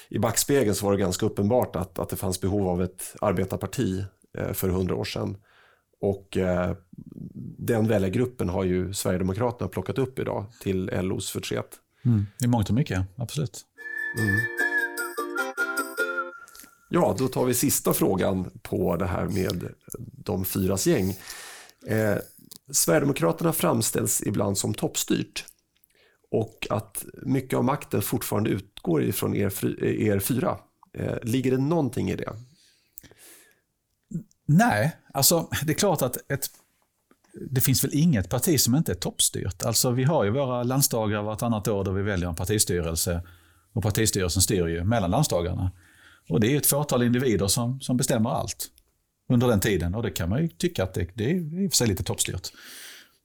i 0.10 0.20
backspegeln 0.20 0.76
så 0.76 0.86
var 0.86 0.94
det 0.94 1.00
ganska 1.00 1.26
uppenbart 1.26 1.76
att, 1.76 2.00
att 2.00 2.10
det 2.10 2.16
fanns 2.16 2.42
behov 2.42 2.68
av 2.68 2.84
ett 2.84 3.16
arbetarparti 3.22 4.04
eh, 4.38 4.54
för 4.54 4.70
hundra 4.70 4.96
år 4.96 5.04
sedan. 5.04 5.38
Och 6.02 6.38
eh, 6.38 6.76
den 7.58 7.88
väljargruppen 7.88 8.50
har 8.50 8.64
ju 8.64 8.94
Sverigedemokraterna 8.94 9.68
plockat 9.68 9.98
upp 9.98 10.20
idag 10.20 10.46
till 10.62 10.86
LOs 10.86 11.32
förtret. 11.32 11.68
Mm. 12.06 12.26
I 12.44 12.48
mångt 12.48 12.70
och 12.70 12.76
mycket, 12.76 13.06
absolut. 13.18 13.62
Mm. 14.20 14.40
Ja, 16.96 17.16
då 17.20 17.28
tar 17.28 17.46
vi 17.46 17.54
sista 17.54 17.94
frågan 17.94 18.50
på 18.62 18.96
det 18.96 19.06
här 19.06 19.26
med 19.26 19.74
de 19.98 20.46
fyras 20.46 20.88
gäng. 20.88 21.10
Eh, 21.88 22.18
Sverigedemokraterna 22.72 23.54
framställs 23.54 24.22
ibland 24.22 24.58
som 24.58 24.74
toppstyrt 24.74 25.46
och 26.32 26.68
att 26.70 27.06
mycket 27.26 27.58
av 27.58 27.64
makten 27.64 28.02
fortfarande 28.02 28.50
utgår 28.50 29.04
ifrån 29.04 29.36
er, 29.36 29.54
eh, 29.84 30.08
er 30.08 30.20
fyra. 30.20 30.58
Eh, 30.98 31.18
ligger 31.24 31.52
det 31.52 31.58
någonting 31.58 32.10
i 32.10 32.16
det? 32.16 32.34
Nej, 34.46 34.98
alltså 35.14 35.50
det 35.66 35.72
är 35.74 35.78
klart 35.78 36.02
att 36.02 36.32
ett, 36.32 36.50
det 37.52 37.62
finns 37.62 37.84
väl 37.84 37.92
inget 37.94 38.30
parti 38.30 38.60
som 38.60 38.76
inte 38.76 38.92
är 38.92 38.96
toppstyrt. 38.96 39.64
Alltså 39.64 39.92
vi 39.92 40.04
har 40.04 40.24
ju 40.24 40.30
våra 40.30 40.64
landsdagar 40.64 41.22
vartannat 41.22 41.68
år 41.68 41.84
då 41.84 41.92
vi 41.92 42.02
väljer 42.02 42.30
en 42.30 42.36
partistyrelse 42.36 43.22
och 43.74 43.84
partistyrelsen 43.84 44.42
styr 44.42 44.68
ju 44.68 44.84
mellan 44.84 45.12
landsdagarna. 45.12 45.72
Och 46.30 46.40
det 46.40 46.54
är 46.54 46.58
ett 46.58 46.66
fåtal 46.66 47.04
individer 47.04 47.48
som, 47.48 47.82
som 47.82 47.98
bestämmer 47.98 48.30
allt 48.30 48.68
under 49.30 49.48
den 49.48 49.60
tiden. 49.60 49.96
Och 49.96 50.04
det 50.04 50.12
kan 50.12 50.30
man 50.30 50.42
ju 50.42 50.48
tycka 50.48 50.84
att 50.84 50.94
det, 50.94 51.08
det 51.14 51.32
är 51.32 51.64
i 51.64 51.68
och 51.68 51.72
för 51.72 51.78
sig 51.78 51.88
lite 51.88 52.04
toppstyrt. 52.04 52.52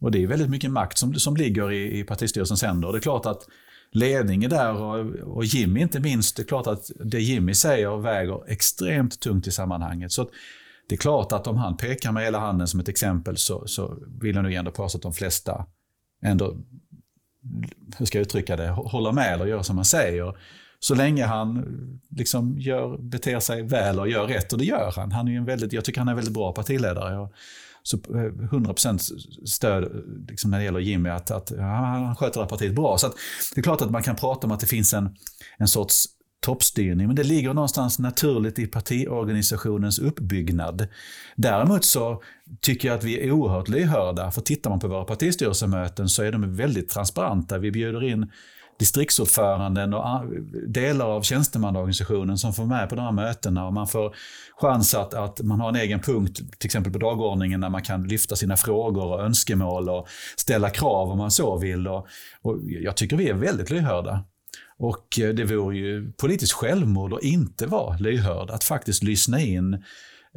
Och 0.01 0.11
det 0.11 0.23
är 0.23 0.27
väldigt 0.27 0.51
mycket 0.51 0.71
makt 0.71 0.99
som, 0.99 1.15
som 1.15 1.37
ligger 1.37 1.73
i, 1.73 1.99
i 1.99 2.05
partistyrelsens 2.05 2.63
händer. 2.63 2.89
Och 2.89 2.95
det 2.95 2.99
är 2.99 3.03
klart 3.03 3.27
att 3.27 3.47
ledningen 3.93 4.51
där 4.51 4.73
och, 4.73 5.07
och 5.37 5.45
Jimmy 5.45 5.81
inte 5.81 6.01
minst, 6.01 6.37
det 6.37 6.43
är 6.43 6.47
klart 6.47 6.67
att 6.67 6.91
det 7.05 7.21
Jimmy 7.21 7.55
säger 7.55 7.97
väger 7.97 8.51
extremt 8.51 9.21
tungt 9.21 9.47
i 9.47 9.51
sammanhanget. 9.51 10.13
Så 10.13 10.31
det 10.89 10.95
är 10.95 10.99
klart 10.99 11.33
att 11.33 11.47
om 11.47 11.57
han 11.57 11.77
pekar 11.77 12.13
med 12.13 12.25
hela 12.25 12.39
handen 12.39 12.69
som 12.69 12.81
ett 12.81 12.89
exempel 12.89 13.37
så, 13.37 13.67
så 13.67 13.99
vill 14.21 14.35
jag 14.35 14.43
nog 14.43 14.53
ändå 14.53 14.71
påstå 14.71 14.99
att 14.99 15.03
de 15.03 15.13
flesta 15.13 15.67
ändå, 16.23 16.57
hur 17.99 18.07
ska 18.07 18.19
jag 18.19 18.23
uttrycka 18.23 18.57
det, 18.57 18.69
håller 18.69 19.13
med 19.13 19.33
eller 19.33 19.47
gör 19.47 19.63
som 19.63 19.77
han 19.77 19.85
säger. 19.85 20.39
Så 20.81 20.95
länge 20.95 21.25
han 21.25 21.57
eh, 21.57 22.17
liksom 22.19 22.59
gör, 22.59 22.99
beter 22.99 23.41
sig 23.41 23.63
väl 23.63 24.01
och 24.01 24.09
gör 24.09 24.27
rätt, 24.27 24.53
och 24.53 24.59
det 24.59 24.65
gör 24.65 24.93
han. 24.97 25.13
han 25.13 25.29
är 25.29 25.37
en 25.37 25.45
väldigt, 25.45 25.73
jag 25.73 25.85
tycker 25.85 26.01
han 26.01 26.09
är 26.09 26.13
en 26.13 26.17
väldigt 26.17 26.35
bra 26.35 26.53
partiledare. 26.53 27.29
Så 27.83 27.97
eh, 27.97 28.33
100% 28.51 28.99
stöd 29.47 29.85
eh, 29.85 29.91
liksom 30.29 30.51
när 30.51 30.59
det 30.59 30.65
gäller 30.65 30.81
Jimmy, 30.81 31.09
att, 31.09 31.31
att 31.31 31.53
han 31.59 32.17
sköter 32.17 32.41
det 32.41 32.45
här 32.45 32.51
partiet 32.51 32.75
bra. 32.75 32.99
Så 32.99 33.07
det 33.55 33.61
är 33.61 33.63
klart 33.63 33.83
att 33.83 33.91
man 33.91 34.03
kan 34.03 34.17
prata 34.17 34.47
om 34.47 34.53
att 34.53 34.61
det 34.61 34.67
finns 34.67 34.95
en, 34.95 35.17
en 35.59 35.69
sorts 35.69 36.07
toppstyrning, 36.41 37.07
men 37.07 37.17
det 37.17 37.25
ligger 37.25 37.55
någonstans 37.55 37.99
naturligt 37.99 38.59
i 38.59 38.67
partiorganisationens 38.67 39.99
uppbyggnad. 39.99 40.89
Däremot 41.37 41.85
så 41.85 42.23
tycker 42.61 42.89
jag 42.89 42.99
att 42.99 43.05
vi 43.05 43.27
är 43.27 43.31
oerhört 43.31 43.69
lyhörda, 43.69 44.31
för 44.31 44.41
tittar 44.41 44.71
man 44.71 44.81
på 44.81 44.89
våra 44.89 45.05
partistyrelsemöten 45.05 46.09
så 46.09 46.23
är 46.23 46.33
de 46.33 46.57
väldigt 46.57 46.89
transparenta. 46.89 47.59
Vi 47.59 47.71
bjuder 47.71 48.05
in 48.05 48.31
distriktsordföranden 48.79 49.95
och 49.95 50.05
delar 50.67 51.07
av 51.07 51.23
tjänstemannaorganisationen 51.23 52.39
som 52.39 52.53
får 52.53 52.65
med 52.65 52.89
på 52.89 52.95
de 52.95 53.03
här 53.03 53.13
mötena. 53.13 53.67
Och 53.67 53.73
man 53.73 53.89
får 53.89 54.15
chans 54.61 54.95
att, 54.95 55.15
att 55.15 55.41
man 55.41 55.61
har 55.61 55.69
en 55.69 55.77
egen 55.77 56.01
punkt, 56.01 56.37
till 56.59 56.67
exempel 56.67 56.93
på 56.93 56.99
dagordningen, 56.99 57.61
där 57.61 57.69
man 57.69 57.83
kan 57.83 58.09
lyfta 58.09 58.37
sina 58.37 58.57
frågor 58.57 59.05
och 59.05 59.21
önskemål 59.21 59.89
och 59.89 60.09
ställa 60.37 60.71
krav 60.71 61.11
om 61.11 61.19
man 61.19 61.31
så 61.31 61.59
vill. 61.59 61.89
Och, 61.89 62.07
och 62.43 62.59
jag 62.67 62.97
tycker 62.97 63.17
vi 63.17 63.29
är 63.29 63.35
väldigt 63.35 63.71
lyhörda. 63.71 64.25
Och 64.79 65.21
eh, 65.21 65.35
det 65.35 65.45
vore 65.45 65.77
ju 65.77 66.13
politiskt 66.13 66.53
självmord 66.53 67.13
att 67.13 67.23
inte 67.23 67.67
vara 67.67 67.97
lyhörd, 67.97 68.51
att 68.51 68.65
faktiskt 68.65 69.03
lyssna 69.03 69.41
in 69.41 69.75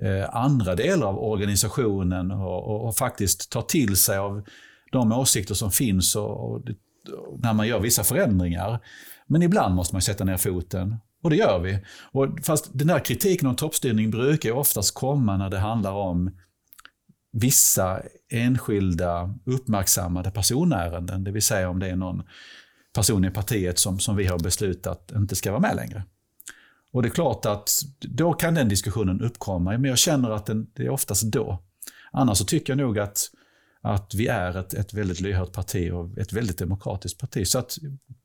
eh, 0.02 0.36
andra 0.36 0.76
delar 0.76 1.08
av 1.08 1.20
organisationen 1.20 2.32
och, 2.32 2.68
och, 2.68 2.88
och, 2.88 2.96
faktiskt 2.96 3.52
ta 3.52 3.62
till 3.62 3.96
sig 3.96 4.18
av 4.18 4.44
de 4.92 5.12
åsikter 5.12 5.54
som 5.54 5.72
finns 5.72 6.16
och, 6.16 6.52
och 6.52 6.62
när 7.38 7.54
man 7.54 7.68
gör 7.68 7.80
vissa 7.80 8.04
förändringar. 8.04 8.80
Men 9.28 9.42
ibland 9.42 9.76
måste 9.76 9.96
man 9.96 10.02
sätta 10.02 10.24
ner 10.24 10.38
foten. 10.38 10.96
Och 11.24 11.30
det 11.30 11.36
gör 11.36 11.60
vi. 11.60 11.80
Och 12.12 12.28
fast 12.44 12.70
den 12.74 12.88
där 12.88 13.00
kritiken 13.00 13.48
om 13.48 13.56
toppstyrning 13.56 14.12
brukar 14.12 14.52
oftast 14.52 14.96
komma 14.96 15.38
när 15.38 15.50
det 15.50 15.60
handlar 15.60 15.92
om 15.92 16.32
vissa 17.34 18.02
enskilda 18.30 19.34
uppmärksammade 19.46 20.32
personärenden. 20.32 21.24
Det 21.24 21.32
vill 21.32 21.42
säga 21.42 21.70
om 21.70 21.80
det 21.80 21.88
är 21.88 21.96
någon 21.96 22.24
person 22.96 23.26
i 23.26 23.30
partiet 23.30 23.80
som, 23.80 24.00
som 24.00 24.16
vi 24.16 24.26
har 24.26 24.40
beslutat 24.40 25.12
inte 25.16 25.36
ska 25.36 25.52
vara 25.52 25.62
med 25.62 25.76
längre. 25.76 26.04
Och 26.94 27.02
det 27.02 27.08
är 27.08 27.12
klart 27.12 27.46
att 27.46 27.70
då 28.00 28.34
kan 28.34 28.54
den 28.54 28.70
diskussionen 28.70 29.22
uppkomma, 29.22 29.72
men 29.72 29.84
jag 29.84 29.98
känner 29.98 30.30
att 30.30 30.46
den, 30.46 30.68
det 30.74 30.86
är 30.86 30.90
oftast 30.90 31.24
då. 31.24 31.64
Annars 32.12 32.38
så 32.38 32.46
tycker 32.46 32.74
jag 32.74 32.78
nog 32.78 33.00
att 33.00 33.30
att 33.82 34.14
vi 34.16 34.28
är 34.28 34.58
ett, 34.58 34.74
ett 34.74 34.94
väldigt 34.94 35.20
lyhört 35.20 35.52
parti 35.52 35.92
och 35.92 36.18
ett 36.18 36.34
väldigt 36.34 36.58
demokratiskt 36.58 37.20
parti. 37.20 37.48
Så 37.48 37.60
att 37.60 37.78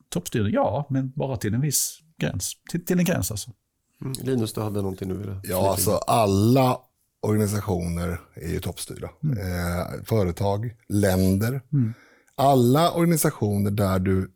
toppstyrning, 0.09 0.53
ja, 0.55 0.87
men 0.90 1.12
bara 1.16 1.37
till 1.37 1.55
en 1.55 1.61
viss 1.61 1.99
gräns. 2.19 2.53
Till, 2.71 2.85
till 2.85 2.99
en 2.99 3.05
gräns 3.05 3.31
alltså. 3.31 3.51
Mm. 4.01 4.12
Linus, 4.23 4.53
du 4.53 4.61
hade 4.61 4.83
någonting 4.83 5.19
ville 5.19 5.40
Ja, 5.42 5.71
alltså 5.71 5.97
alla 5.97 6.79
organisationer 7.21 8.21
är 8.35 8.49
ju 8.49 8.61
toppstyrda. 8.61 9.11
Mm. 9.23 9.38
Eh, 9.38 10.05
företag, 10.05 10.75
länder. 10.88 11.61
Mm. 11.73 11.95
Alla 12.35 12.92
organisationer 12.92 13.71
där 13.71 13.99
du 13.99 14.31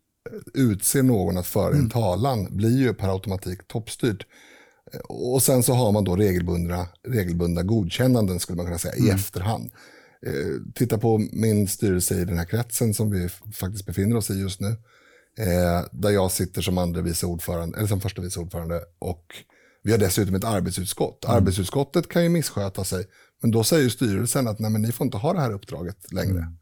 utser 0.55 1.03
någon 1.03 1.39
att 1.39 1.47
föra 1.47 1.69
en 1.69 1.75
mm. 1.75 1.91
talan 1.91 2.57
blir 2.57 2.79
ju 2.79 2.95
per 2.95 3.09
automatik 3.09 3.69
toppstyrt. 3.69 4.27
Och 5.09 5.43
sen 5.43 5.63
så 5.63 5.73
har 5.75 5.93
man 5.93 6.05
då 6.05 6.17
regelbundna, 6.17 6.87
regelbundna 7.09 7.63
godkännanden 7.63 8.41
skulle 8.41 8.57
man 8.57 8.67
kunna 8.67 8.79
säga 8.79 8.95
i 8.95 9.01
mm. 9.01 9.15
efterhand. 9.15 9.71
Eh, 10.27 10.73
titta 10.75 10.99
på 10.99 11.19
min 11.33 11.69
styrelse 11.69 12.21
i 12.21 12.25
den 12.25 12.39
här 12.39 12.45
kretsen 12.45 12.95
som 12.95 13.11
vi 13.11 13.29
faktiskt 13.53 13.87
befinner 13.87 14.17
oss 14.17 14.31
i 14.31 14.41
just 14.41 14.61
nu. 14.61 14.69
Eh, 15.39 15.85
där 15.93 16.11
jag 16.11 16.31
sitter 16.31 16.63
som 16.63 16.79
andra 16.79 17.01
vice 17.01 17.27
ordförande, 17.27 17.79
eller 17.79 17.89
som 17.89 18.01
första 18.01 18.23
vice 18.23 18.41
ordförande 18.41 18.81
och 18.99 19.25
vi 19.83 19.93
har 19.93 19.99
dessutom 19.99 20.35
ett 20.35 20.45
arbetsutskott. 20.45 21.25
Mm. 21.25 21.37
Arbetsutskottet 21.37 22.09
kan 22.09 22.23
ju 22.23 22.29
missköta 22.29 22.85
sig, 22.85 23.07
men 23.43 23.51
då 23.51 23.65
säger 23.65 23.89
styrelsen 23.89 24.49
att 24.49 24.59
nej, 24.59 24.71
men 24.71 24.83
ni 24.83 24.93
får 24.93 25.05
inte 25.05 25.17
ha 25.17 25.33
det 25.33 25.41
här 25.41 25.53
uppdraget 25.53 26.13
längre. 26.13 26.39
Mm. 26.39 26.57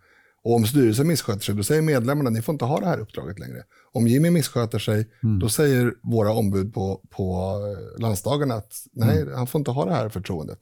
Och 0.44 0.54
om 0.54 0.66
styrelsen 0.66 1.06
missköter 1.06 1.40
sig, 1.40 1.54
då 1.54 1.62
säger 1.62 1.82
medlemmarna 1.82 2.28
att 2.28 2.34
ni 2.34 2.42
får 2.42 2.52
inte 2.52 2.64
ha 2.64 2.80
det 2.80 2.86
här 2.86 3.00
uppdraget 3.00 3.38
längre. 3.38 3.62
Om 3.92 4.06
Jimmy 4.06 4.30
missköter 4.30 4.78
sig, 4.78 5.10
mm. 5.22 5.38
då 5.38 5.48
säger 5.48 5.94
våra 6.02 6.32
ombud 6.32 6.74
på, 6.74 7.00
på 7.10 7.58
landsdagen 7.98 8.50
att 8.50 8.72
nej, 8.92 9.22
mm. 9.22 9.34
han 9.34 9.46
får 9.46 9.58
inte 9.58 9.70
ha 9.70 9.84
det 9.84 9.94
här 9.94 10.08
förtroendet. 10.08 10.58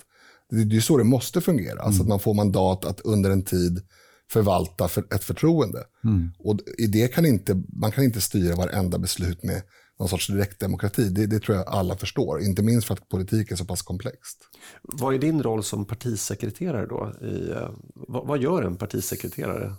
Det 0.51 0.77
är 0.77 0.81
så 0.81 0.99
det 0.99 1.05
måste 1.05 1.41
fungera, 1.41 1.81
alltså 1.81 2.03
att 2.03 2.09
man 2.09 2.21
får 2.21 2.35
mandat 2.35 2.85
att 2.85 3.01
under 3.01 3.31
en 3.31 3.43
tid 3.43 3.83
förvalta 4.31 4.89
för 4.89 5.15
ett 5.15 5.25
förtroende. 5.25 5.85
Mm. 6.05 6.31
Och 6.39 6.59
i 6.79 6.87
det 6.87 7.09
kan 7.09 7.27
inte, 7.27 7.63
man 7.69 7.93
kan 7.93 8.05
inte 8.05 8.21
styra 8.21 8.57
varenda 8.57 8.99
beslut 8.99 9.43
med 9.43 9.63
någon 9.99 10.09
sorts 10.09 10.27
direktdemokrati. 10.27 11.09
Det, 11.09 11.27
det 11.27 11.41
tror 11.41 11.57
jag 11.57 11.69
alla 11.69 11.97
förstår, 11.97 12.41
inte 12.41 12.63
minst 12.63 12.87
för 12.87 12.95
att 12.95 13.09
politik 13.09 13.51
är 13.51 13.57
så 13.57 13.65
pass 13.65 13.83
komplext. 13.83 14.39
Vad 14.83 15.15
är 15.15 15.19
din 15.19 15.43
roll 15.43 15.65
som 15.65 15.85
partisekreterare 15.85 16.87
då? 16.87 17.13
I, 17.21 17.51
uh, 17.51 17.71
vad, 17.95 18.27
vad, 18.27 18.43
gör 18.43 18.63
en 18.63 18.77
partisekreterare? 18.77 19.75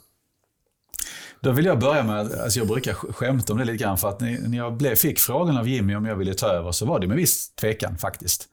Då 1.42 1.52
vill 1.52 1.66
jag 1.66 1.80
börja 1.80 2.04
med, 2.04 2.20
alltså 2.20 2.60
jag 2.60 2.68
brukar 2.68 2.94
skämta 2.94 3.54
om 3.54 3.60
det 3.60 3.66
lite 3.66 3.84
grann, 3.84 3.98
för 3.98 4.10
att 4.10 4.20
när 4.20 4.58
jag 4.58 4.78
blev, 4.78 4.96
fick 4.96 5.20
frågan 5.20 5.58
av 5.58 5.68
Jimmy 5.68 5.96
om 5.96 6.06
jag 6.06 6.16
ville 6.16 6.34
ta 6.34 6.48
över 6.48 6.72
så 6.72 6.86
var 6.86 7.00
det 7.00 7.08
med 7.08 7.18
viss 7.18 7.56
tvekan 7.56 7.98
faktiskt. 7.98 8.50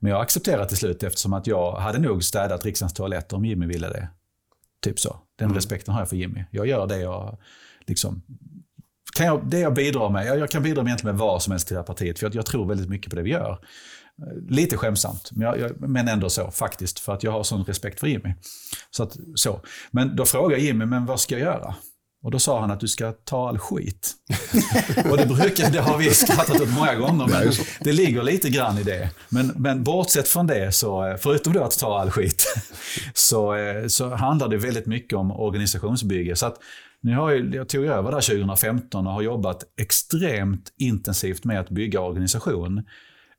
Men 0.00 0.12
jag 0.12 0.20
accepterade 0.20 0.68
till 0.68 0.76
slut 0.76 1.02
eftersom 1.02 1.32
att 1.32 1.46
jag 1.46 1.72
hade 1.72 1.98
nog 1.98 2.24
städat 2.24 2.64
riksdagens 2.64 2.94
toaletter 2.94 3.36
om 3.36 3.44
Jimmy 3.44 3.66
ville 3.66 3.88
det. 3.88 4.08
Typ 4.82 5.00
så. 5.00 5.16
Den 5.38 5.46
mm. 5.46 5.54
respekten 5.54 5.94
har 5.94 6.00
jag 6.00 6.08
för 6.08 6.16
Jimmy. 6.16 6.44
Jag 6.50 6.66
gör 6.66 6.86
det 6.86 7.00
jag 7.00 7.38
liksom 7.86 8.22
kan 9.16 9.26
jag, 9.26 9.50
det 9.50 9.58
jag 9.58 9.74
bidrar 9.74 10.10
med, 10.10 10.26
jag, 10.26 10.38
jag 10.38 10.50
kan 10.50 10.62
bidra 10.62 10.82
med 10.82 10.90
egentligen 10.90 11.16
med 11.16 11.20
vad 11.20 11.42
som 11.42 11.50
helst 11.50 11.66
till 11.66 11.74
det 11.74 11.80
här 11.80 11.86
partiet, 11.86 12.18
för 12.18 12.26
jag, 12.26 12.34
jag 12.34 12.46
tror 12.46 12.66
väldigt 12.66 12.88
mycket 12.88 13.10
på 13.10 13.16
det 13.16 13.22
vi 13.22 13.30
gör. 13.30 13.58
Lite 14.48 14.76
skämsamt, 14.76 15.30
men, 15.32 15.60
jag, 15.60 15.80
men 15.80 16.08
ändå 16.08 16.30
så 16.30 16.50
faktiskt, 16.50 16.98
för 16.98 17.12
att 17.12 17.22
jag 17.22 17.32
har 17.32 17.42
sån 17.42 17.64
respekt 17.64 18.00
för 18.00 18.06
Jimmy. 18.06 18.34
Så 18.90 19.02
att, 19.02 19.16
så. 19.34 19.60
Men 19.90 20.16
då 20.16 20.24
frågar 20.24 20.56
Jimmy, 20.58 20.84
men 20.84 21.06
vad 21.06 21.20
ska 21.20 21.34
jag 21.34 21.42
göra? 21.42 21.74
Och 22.22 22.30
då 22.30 22.38
sa 22.38 22.60
han 22.60 22.70
att 22.70 22.80
du 22.80 22.88
ska 22.88 23.12
ta 23.12 23.48
all 23.48 23.58
skit. 23.58 24.14
och 25.10 25.16
det, 25.16 25.26
brukar, 25.26 25.70
det 25.70 25.80
har 25.80 25.98
vi 25.98 26.10
skrattat 26.10 26.60
åt 26.60 26.74
många 26.74 26.94
gånger, 26.94 27.26
men 27.26 27.52
det 27.80 27.92
ligger 27.92 28.22
lite 28.22 28.50
grann 28.50 28.78
i 28.78 28.82
det. 28.82 29.10
Men, 29.28 29.52
men 29.56 29.84
bortsett 29.84 30.28
från 30.28 30.46
det, 30.46 30.72
så, 30.72 31.16
förutom 31.20 31.52
då 31.52 31.64
att 31.64 31.78
ta 31.78 32.00
all 32.00 32.10
skit, 32.10 32.44
så, 33.14 33.54
så 33.88 34.14
handlar 34.14 34.48
det 34.48 34.56
väldigt 34.56 34.86
mycket 34.86 35.18
om 35.18 35.30
organisationsbygge. 35.30 36.36
Så 36.36 36.46
att, 36.46 36.56
nu 37.02 37.16
har 37.16 37.30
jag, 37.30 37.54
jag 37.54 37.68
tog 37.68 37.84
över 37.84 38.10
där 38.10 38.20
2015 38.20 39.06
och 39.06 39.12
har 39.12 39.22
jobbat 39.22 39.64
extremt 39.80 40.72
intensivt 40.78 41.44
med 41.44 41.60
att 41.60 41.70
bygga 41.70 42.00
organisation. 42.00 42.78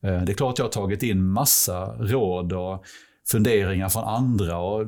Eh, 0.04 0.22
det 0.22 0.32
är 0.32 0.34
klart 0.34 0.58
jag 0.58 0.66
har 0.66 0.72
tagit 0.72 1.04
in 1.04 1.26
massa 1.26 1.86
råd 1.86 2.54
och 2.54 2.86
funderingar 3.32 3.90
från 3.90 4.04
andra 4.04 4.58
och 4.58 4.82
eh, 4.82 4.88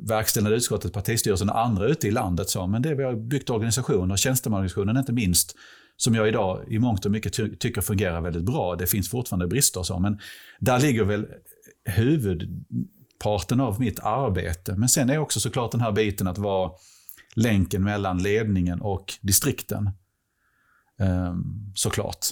verkställande 0.00 0.56
utskottet, 0.56 0.92
partistyrelsen 0.92 1.50
och 1.50 1.58
andra 1.58 1.86
ute 1.86 2.08
i 2.08 2.10
landet. 2.10 2.50
Så. 2.50 2.66
Men 2.66 2.82
det 2.82 2.94
vi 2.94 3.04
har 3.04 3.14
byggt 3.14 3.50
organisationer, 3.50 4.16
tjänstemannaorganisationen 4.16 4.96
inte 4.96 5.12
minst, 5.12 5.56
som 5.96 6.14
jag 6.14 6.28
idag 6.28 6.64
i 6.68 6.78
mångt 6.78 7.04
och 7.04 7.10
mycket 7.10 7.32
ty 7.32 7.56
tycker 7.56 7.80
fungerar 7.80 8.20
väldigt 8.20 8.44
bra. 8.44 8.76
Det 8.76 8.86
finns 8.86 9.10
fortfarande 9.10 9.46
brister 9.46 9.80
och 9.80 9.86
så, 9.86 9.98
men 9.98 10.18
där 10.60 10.80
ligger 10.80 11.04
väl 11.04 11.26
huvudparten 11.84 13.60
av 13.60 13.80
mitt 13.80 14.00
arbete. 14.00 14.74
Men 14.76 14.88
sen 14.88 15.10
är 15.10 15.18
också 15.18 15.40
såklart 15.40 15.72
den 15.72 15.80
här 15.80 15.92
biten 15.92 16.26
att 16.26 16.38
vara 16.38 16.70
länken 17.34 17.84
mellan 17.84 18.22
ledningen 18.22 18.80
och 18.80 19.14
distrikten. 19.20 19.90
Ehm, 20.98 21.72
såklart. 21.74 22.26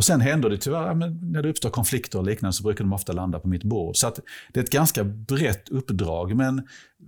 Och 0.00 0.04
sen 0.04 0.20
händer 0.20 0.50
det 0.50 0.58
tyvärr, 0.58 0.94
när 1.32 1.42
det 1.42 1.48
uppstår 1.50 1.70
konflikter 1.70 2.18
och 2.18 2.24
liknande 2.24 2.52
så 2.52 2.62
brukar 2.62 2.84
de 2.84 2.92
ofta 2.92 3.12
landa 3.12 3.40
på 3.40 3.48
mitt 3.48 3.64
bord. 3.64 3.96
Så 3.96 4.12
det 4.52 4.60
är 4.60 4.64
ett 4.64 4.70
ganska 4.70 5.04
brett 5.04 5.68
uppdrag, 5.68 6.36
men 6.36 6.62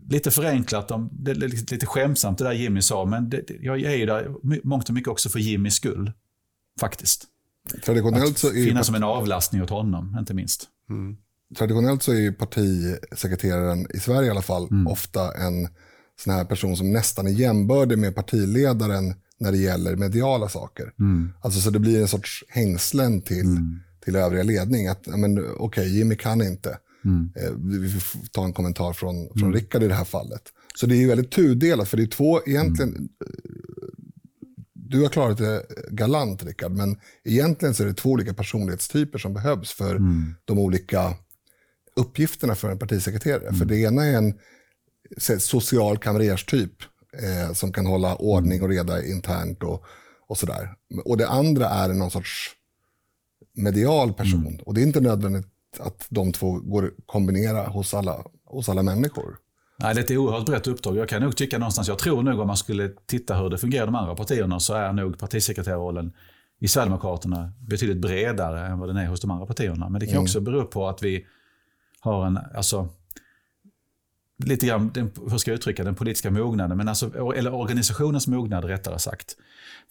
lite 0.09 0.31
förenklat, 0.31 0.93
det 1.11 1.31
är 1.31 1.35
lite 1.35 1.87
skämtsamt 1.87 2.39
det 2.39 2.45
där 2.45 2.53
Jimmy 2.53 2.83
sa, 2.83 3.05
men 3.05 3.31
det, 3.31 3.45
jag 3.61 3.81
är 3.81 3.97
ju 3.97 4.07
där 4.07 4.35
mångt 4.67 4.89
och 4.89 4.95
mycket 4.95 5.09
också 5.09 5.29
för 5.29 5.39
Jimmys 5.39 5.75
skull. 5.75 6.13
Faktiskt. 6.81 7.25
Traditionellt 7.85 8.39
så 8.39 8.49
är 8.49 8.53
finnas 8.53 8.87
som 8.87 8.95
en 8.95 9.05
avlastning 9.05 9.63
åt 9.63 9.71
honom, 9.71 10.17
inte 10.19 10.35
minst. 10.35 10.69
Mm. 10.91 11.17
Traditionellt 11.57 12.03
så 12.03 12.13
är 12.13 12.21
ju 12.21 12.33
partisekreteraren, 12.33 13.87
i 13.95 14.01
Sverige 14.01 14.29
i 14.29 14.31
alla 14.31 14.43
fall, 14.43 14.69
mm. 14.71 14.87
ofta 14.87 15.21
en 15.35 15.69
sån 16.21 16.33
här 16.33 16.45
person 16.45 16.77
som 16.77 16.93
nästan 16.93 17.27
är 17.27 17.31
jämbördig 17.31 17.99
med 17.99 18.15
partiledaren 18.15 19.15
när 19.43 19.53
det 19.53 19.59
gäller 19.59 19.97
mediala 19.97 20.49
saker. 20.49 20.93
Mm. 20.99 21.33
Alltså 21.41 21.61
så 21.61 21.71
det 21.71 21.79
blir 21.79 22.01
en 22.01 22.09
sorts 22.09 22.45
hängslen 22.49 23.21
till, 23.21 23.47
mm. 23.47 23.81
till 24.05 24.17
övriga 24.17 24.43
ledning. 24.43 24.89
Att, 24.89 25.09
okej, 25.09 25.51
okay, 25.59 25.89
Jimmy 25.89 26.17
kan 26.17 26.43
inte. 26.43 26.79
Mm. 27.05 27.31
Eh, 27.37 27.51
vi 27.81 27.91
får 27.91 28.21
ta 28.33 28.45
en 28.45 28.53
kommentar 28.53 28.93
från, 28.93 29.29
från 29.29 29.43
mm. 29.43 29.53
Rickard 29.53 29.83
i 29.83 29.89
det 29.89 29.95
här 29.95 30.05
fallet. 30.05 30.43
Så 30.75 30.87
det 30.87 30.95
är 30.95 30.99
ju 30.99 31.09
väldigt 31.09 31.31
tudelat, 31.31 31.89
för 31.89 31.97
det 31.97 32.03
är 32.03 32.07
två 32.07 32.41
egentligen... 32.47 32.91
Mm. 32.91 33.09
Du 34.75 35.03
har 35.03 35.09
klarat 35.09 35.39
det 35.39 35.67
galant, 35.91 36.45
Rickard, 36.45 36.73
men 36.73 36.97
egentligen 37.25 37.75
så 37.75 37.83
är 37.83 37.87
det 37.87 37.95
två 37.95 38.11
olika 38.11 38.35
personlighetstyper 38.35 39.19
som 39.19 39.35
behövs 39.35 39.73
för 39.73 39.97
mm. 39.97 40.35
de 40.45 40.59
olika 40.59 41.15
uppgifterna 41.97 42.55
för 42.55 42.71
en 42.71 42.79
partisekreterare. 42.79 43.55
För 43.55 43.65
det 43.65 43.77
ena 43.79 44.05
är 44.05 44.17
en 44.17 44.35
social 45.41 45.99
kamrerstyp 45.99 46.73
eh, 47.19 47.53
som 47.53 47.73
kan 47.73 47.87
hålla 47.87 48.17
ordning 48.17 48.63
och 48.63 48.69
reda 48.69 49.05
internt 49.05 49.63
och, 49.63 49.85
och 50.27 50.39
sådär. 50.39 50.75
Och 51.05 51.17
det 51.17 51.29
andra 51.29 51.69
är 51.69 51.89
någon 51.89 52.11
sorts 52.11 52.51
medial 53.55 54.13
person. 54.13 54.47
Mm. 54.47 54.61
Och 54.67 54.75
det 54.75 54.81
är 54.81 54.87
inte 54.87 55.01
nödvändigt 55.01 55.47
att 55.79 56.07
de 56.09 56.33
två 56.33 56.53
går 56.53 56.87
att 56.87 56.93
kombinera 57.07 57.67
hos 57.67 57.95
alla, 57.95 58.25
hos 58.45 58.69
alla 58.69 58.83
människor. 58.83 59.37
Nej, 59.79 59.95
det 59.95 60.01
är 60.01 60.05
ett 60.05 60.11
oerhört 60.11 60.47
brett 60.47 60.67
uppdrag. 60.67 60.97
Jag 60.97 61.09
kan 61.09 61.23
nog 61.23 61.37
tycka 61.37 61.59
någonstans, 61.59 61.89
jag 61.89 61.99
tror 61.99 62.23
nog 62.23 62.41
om 62.41 62.47
man 62.47 62.57
skulle 62.57 62.91
titta 63.07 63.37
hur 63.37 63.51
det 63.51 63.59
fungerar 63.59 63.83
i 63.83 63.87
de 63.87 63.95
andra 63.95 64.15
partierna 64.15 64.61
så 64.61 64.75
är 64.75 64.93
nog 64.93 65.19
partisekreterarrollen 65.19 66.13
i 66.61 66.69
Sverigedemokraterna 66.69 67.53
betydligt 67.61 68.01
bredare 68.01 68.67
än 68.67 68.79
vad 68.79 68.89
den 68.89 68.97
är 68.97 69.07
hos 69.07 69.21
de 69.21 69.31
andra 69.31 69.47
partierna. 69.47 69.89
Men 69.89 70.01
det 70.01 70.07
kan 70.07 70.15
mm. 70.15 70.23
också 70.23 70.41
bero 70.41 70.65
på 70.65 70.89
att 70.89 71.03
vi 71.03 71.27
har 72.01 72.27
en, 72.27 72.39
alltså, 72.55 72.89
lite 74.45 74.67
grann, 74.67 74.91
den, 74.95 75.11
hur 75.31 75.39
ska 75.39 75.51
jag 75.51 75.57
uttrycka 75.59 75.85
den 75.85 75.95
politiska 75.95 76.31
mognaden, 76.31 76.77
men 76.77 76.89
alltså, 76.89 77.33
eller 77.35 77.55
organisationens 77.55 78.27
mognad 78.27 78.65
rättare 78.65 78.99
sagt. 78.99 79.37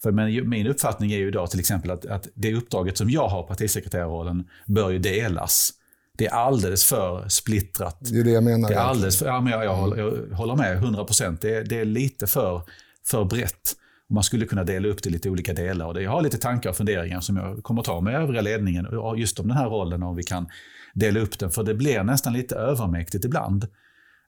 För 0.02 0.12
men, 0.12 0.48
min 0.48 0.66
uppfattning 0.66 1.12
är 1.12 1.18
ju 1.18 1.28
idag 1.28 1.50
till 1.50 1.60
exempel 1.60 1.90
att, 1.90 2.06
att 2.06 2.28
det 2.34 2.54
uppdraget 2.54 2.98
som 2.98 3.10
jag 3.10 3.28
har, 3.28 3.42
partisekreterarrollen, 3.42 4.44
bör 4.66 4.90
ju 4.90 4.98
delas. 4.98 5.72
Det 6.18 6.26
är 6.26 6.30
alldeles 6.30 6.84
för 6.84 7.28
splittrat. 7.28 7.98
Det 8.00 8.18
är 8.18 8.24
det 8.24 8.30
jag 8.30 8.44
menar. 8.44 8.68
Det 8.68 8.74
är 8.74 8.78
alldeles 8.78 9.18
för, 9.18 9.26
ja, 9.26 9.40
men 9.40 9.52
jag, 9.52 9.64
jag, 9.64 9.76
håller, 9.76 9.96
jag 9.96 10.36
håller 10.36 10.56
med 10.56 10.76
100 10.76 11.04
procent. 11.04 11.40
Det, 11.40 11.62
det 11.62 11.80
är 11.80 11.84
lite 11.84 12.26
för, 12.26 12.62
för 13.06 13.24
brett. 13.24 13.72
Man 14.10 14.22
skulle 14.22 14.46
kunna 14.46 14.64
dela 14.64 14.88
upp 14.88 15.02
det 15.02 15.08
i 15.08 15.12
lite 15.12 15.30
olika 15.30 15.52
delar. 15.52 15.86
Och 15.86 16.02
jag 16.02 16.10
har 16.10 16.22
lite 16.22 16.38
tankar 16.38 16.70
och 16.70 16.76
funderingar 16.76 17.20
som 17.20 17.36
jag 17.36 17.62
kommer 17.62 17.82
ta 17.82 18.00
med 18.00 18.14
övriga 18.14 18.40
ledningen 18.40 18.86
just 19.16 19.38
om 19.38 19.48
den 19.48 19.56
här 19.56 19.68
rollen, 19.68 20.02
om 20.02 20.16
vi 20.16 20.22
kan 20.22 20.46
dela 20.94 21.20
upp 21.20 21.38
den. 21.38 21.50
För 21.50 21.62
det 21.62 21.74
blir 21.74 22.02
nästan 22.02 22.32
lite 22.32 22.56
övermäktigt 22.56 23.24
ibland. 23.24 23.66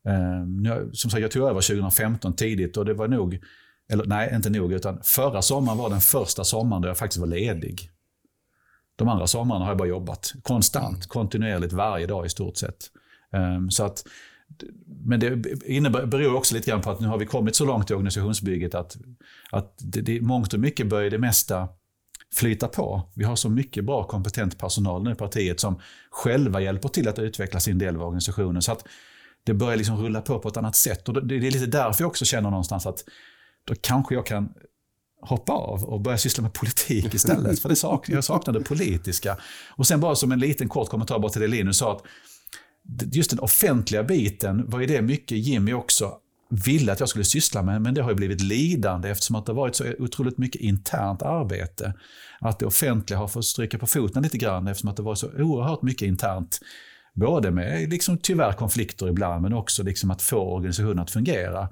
Eh, 0.09 0.91
som 0.93 1.11
sagt, 1.11 1.23
jag 1.23 1.31
tog 1.31 1.43
över 1.43 1.61
2015 1.61 2.37
tidigt 2.37 2.77
och 2.77 2.85
det 2.85 2.95
var 2.95 3.09
nog, 3.09 3.39
eller 3.89 4.05
nej, 4.07 4.33
inte 4.35 4.51
nog, 4.51 4.73
utan 4.73 5.01
förra 5.03 5.43
sommaren 5.43 5.79
var 5.79 5.91
den 5.91 6.01
första 6.01 6.45
sommaren 6.45 6.83
då 6.83 6.89
jag 6.89 6.99
faktiskt 6.99 7.21
var 7.21 7.27
ledig. 7.27 7.91
De 8.97 9.09
andra 9.09 9.27
sommarna 9.27 9.65
har 9.65 9.71
jag 9.71 9.79
bara 9.79 9.89
jobbat 9.89 10.33
konstant, 10.43 11.07
kontinuerligt, 11.07 11.73
varje 11.73 12.07
dag 12.07 12.27
i 12.27 12.29
stort 12.29 12.57
sett. 12.57 12.91
Um, 13.33 13.71
så 13.71 13.85
att, 13.85 14.05
men 15.05 15.21
det 15.21 15.45
innebär, 15.65 16.07
beror 16.07 16.37
också 16.37 16.55
lite 16.55 16.71
grann 16.71 16.81
på 16.81 16.91
att 16.91 17.01
nu 17.01 17.07
har 17.07 17.19
vi 17.19 17.27
kommit 17.27 17.57
så 17.57 17.65
långt 17.65 17.91
i 17.91 17.95
organisationsbygget 17.95 18.75
att, 18.75 18.97
att 19.51 19.75
det, 19.79 20.01
det, 20.01 20.21
mångt 20.21 20.55
och 20.55 20.61
mycket 20.61 20.87
börjar 20.87 21.11
det 21.11 21.19
mesta 21.19 21.69
flyta 22.35 22.69
på. 22.69 23.09
Vi 23.15 23.25
har 23.25 23.37
så 23.37 23.49
mycket 23.49 23.85
bra 23.85 24.05
kompetent 24.05 24.59
personal 24.59 25.03
nu 25.03 25.13
i 25.13 25.15
partiet 25.15 25.61
som 25.61 25.81
själva 26.11 26.61
hjälper 26.61 26.89
till 26.89 27.09
att 27.09 27.19
utveckla 27.19 27.61
sin 27.61 27.79
del 27.79 27.97
av 27.97 28.03
organisationen. 28.03 28.63
Så 28.63 28.73
att 28.73 28.85
det 29.45 29.55
börjar 29.55 29.77
liksom 29.77 29.97
rulla 29.97 30.21
på 30.21 30.39
på 30.39 30.49
ett 30.49 30.57
annat 30.57 30.77
sätt. 30.77 31.09
Och 31.09 31.27
det 31.27 31.35
är 31.35 31.41
lite 31.41 31.67
därför 31.67 32.03
jag 32.03 32.09
också 32.09 32.25
känner 32.25 32.51
någonstans 32.51 32.87
att 32.87 33.05
då 33.65 33.75
kanske 33.81 34.15
jag 34.15 34.27
kan 34.27 34.49
hoppa 35.21 35.53
av 35.53 35.85
och 35.85 36.01
börja 36.01 36.19
syssla 36.19 36.43
med 36.43 36.53
politik 36.53 37.15
istället. 37.15 37.61
För 37.61 37.69
det 37.69 37.77
sak, 37.77 38.09
jag 38.09 38.25
saknar 38.25 38.55
det 38.55 38.61
politiska. 38.61 39.37
Och 39.77 39.87
sen 39.87 40.01
bara 40.01 40.15
som 40.15 40.33
en 40.33 40.39
liten 40.39 40.69
kort 40.69 40.89
kommentar 40.89 41.19
bara 41.19 41.33
till 41.33 41.41
det 41.41 41.49
Linus 41.49 41.79
sa. 41.79 41.93
Att 41.93 42.03
just 43.15 43.31
den 43.31 43.39
offentliga 43.39 44.03
biten 44.03 44.71
var 44.71 44.81
ju 44.81 44.87
det 44.87 45.03
mycket 45.03 45.39
Jimmy 45.39 45.73
också 45.73 46.13
ville 46.51 46.93
att 46.93 47.01
jag 47.01 47.09
skulle 47.09 47.25
syssla 47.25 47.63
med, 47.63 47.83
men 47.83 47.95
det 47.95 48.03
har 48.03 48.11
ju 48.11 48.17
blivit 48.17 48.41
lidande 48.41 49.09
eftersom 49.09 49.37
att 49.37 49.47
det 49.47 49.53
har 49.53 49.57
varit 49.57 49.77
så 49.77 49.85
otroligt 49.99 50.39
mycket 50.39 50.61
internt 50.61 51.23
arbete. 51.23 51.95
Att 52.41 52.59
det 52.59 52.67
offentliga 52.67 53.19
har 53.19 53.29
fått 53.29 53.45
stryka 53.45 53.79
på 53.79 53.87
foten 53.87 54.23
lite 54.23 54.39
grann 54.39 54.69
eftersom 54.69 54.91
att 54.91 54.97
det 54.97 55.03
var 55.03 55.15
så 55.15 55.29
oerhört 55.39 55.83
mycket 55.83 56.09
internt 56.09 56.61
Både 57.15 57.51
med 57.51 57.91
liksom, 57.91 58.19
tyvärr 58.19 58.53
konflikter 58.53 59.09
ibland, 59.09 59.43
men 59.43 59.53
också 59.53 59.83
liksom 59.83 60.11
att 60.11 60.23
få 60.23 60.39
organisationen 60.39 60.99
att 60.99 61.11
fungera. 61.11 61.69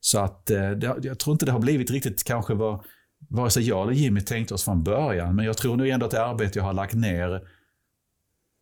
Så 0.00 0.18
att 0.18 0.50
eh, 0.50 0.72
jag 1.02 1.18
tror 1.18 1.32
inte 1.32 1.46
det 1.46 1.52
har 1.52 1.60
blivit 1.60 1.90
riktigt 1.90 2.24
kanske 2.24 2.54
vad 2.54 2.84
vare 3.28 3.50
sig 3.50 3.62
jag 3.62 3.82
eller 3.82 3.92
Jimmy 3.92 4.20
tänkte 4.20 4.54
oss 4.54 4.64
från 4.64 4.82
början. 4.82 5.36
Men 5.36 5.44
jag 5.44 5.56
tror 5.56 5.76
nog 5.76 5.88
ändå 5.88 6.06
att 6.06 6.12
det 6.12 6.24
arbete 6.24 6.58
jag 6.58 6.64
har 6.64 6.72
lagt 6.72 6.94
ner, 6.94 7.42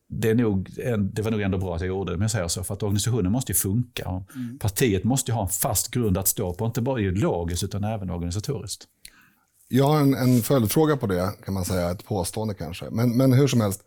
det, 0.08 0.30
är 0.30 0.34
nog, 0.34 0.70
det 1.12 1.22
var 1.22 1.30
nog 1.30 1.40
ändå 1.40 1.58
bra 1.58 1.74
att 1.74 1.80
jag 1.80 1.88
gjorde 1.88 2.12
det, 2.12 2.16
men 2.16 2.24
jag 2.24 2.30
säger 2.30 2.48
så. 2.48 2.64
För 2.64 2.74
att 2.74 2.82
organisationen 2.82 3.32
måste 3.32 3.52
ju 3.52 3.56
funka. 3.56 4.08
Och 4.08 4.36
mm. 4.36 4.58
Partiet 4.58 5.04
måste 5.04 5.30
ju 5.30 5.34
ha 5.34 5.42
en 5.42 5.48
fast 5.48 5.90
grund 5.90 6.18
att 6.18 6.28
stå 6.28 6.54
på, 6.54 6.66
inte 6.66 6.80
bara 6.80 7.00
ideologiskt 7.00 7.64
utan 7.64 7.84
även 7.84 8.10
organisatoriskt. 8.10 8.84
Jag 9.68 9.84
har 9.84 10.00
en, 10.00 10.14
en 10.14 10.42
följdfråga 10.42 10.96
på 10.96 11.06
det, 11.06 11.30
kan 11.44 11.54
man 11.54 11.64
säga, 11.64 11.90
ett 11.90 12.04
påstående 12.04 12.54
kanske. 12.54 12.84
Men, 12.90 13.16
men 13.16 13.32
hur 13.32 13.46
som 13.46 13.60
helst, 13.60 13.82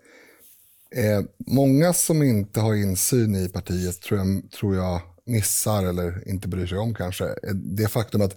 Eh, 0.95 1.21
många 1.47 1.93
som 1.93 2.23
inte 2.23 2.59
har 2.59 2.75
insyn 2.75 3.35
i 3.35 3.49
partiet 3.49 4.01
tror 4.01 4.19
jag, 4.19 4.51
tror 4.51 4.75
jag 4.75 5.01
missar 5.25 5.85
eller 5.85 6.29
inte 6.29 6.47
bryr 6.47 6.65
sig 6.65 6.77
om 6.77 6.93
kanske 6.93 7.25
eh, 7.25 7.53
det 7.53 7.87
faktum 7.87 8.21
att 8.21 8.35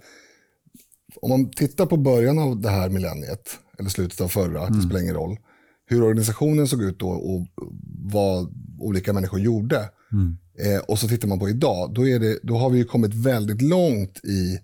om 1.21 1.29
man 1.29 1.51
tittar 1.51 1.85
på 1.85 1.97
början 1.97 2.39
av 2.39 2.61
det 2.61 2.69
här 2.69 2.89
millenniet, 2.89 3.59
eller 3.79 3.89
slutet 3.89 4.21
av 4.21 4.27
förra, 4.27 4.61
mm. 4.61 4.79
det 4.79 4.85
spelar 4.85 5.01
ingen 5.01 5.15
roll, 5.15 5.37
hur 5.85 6.03
organisationen 6.03 6.67
såg 6.67 6.83
ut 6.83 6.99
då 6.99 7.09
och 7.09 7.47
vad 8.03 8.53
olika 8.79 9.13
människor 9.13 9.39
gjorde. 9.39 9.89
Mm. 10.11 10.37
Eh, 10.59 10.79
och 10.79 10.99
så 10.99 11.07
tittar 11.07 11.27
man 11.27 11.39
på 11.39 11.49
idag, 11.49 11.93
då, 11.93 12.07
är 12.07 12.19
det, 12.19 12.39
då 12.43 12.57
har 12.57 12.69
vi 12.69 12.83
kommit 12.83 13.13
väldigt 13.13 13.61
långt 13.61 14.25
i 14.25 14.59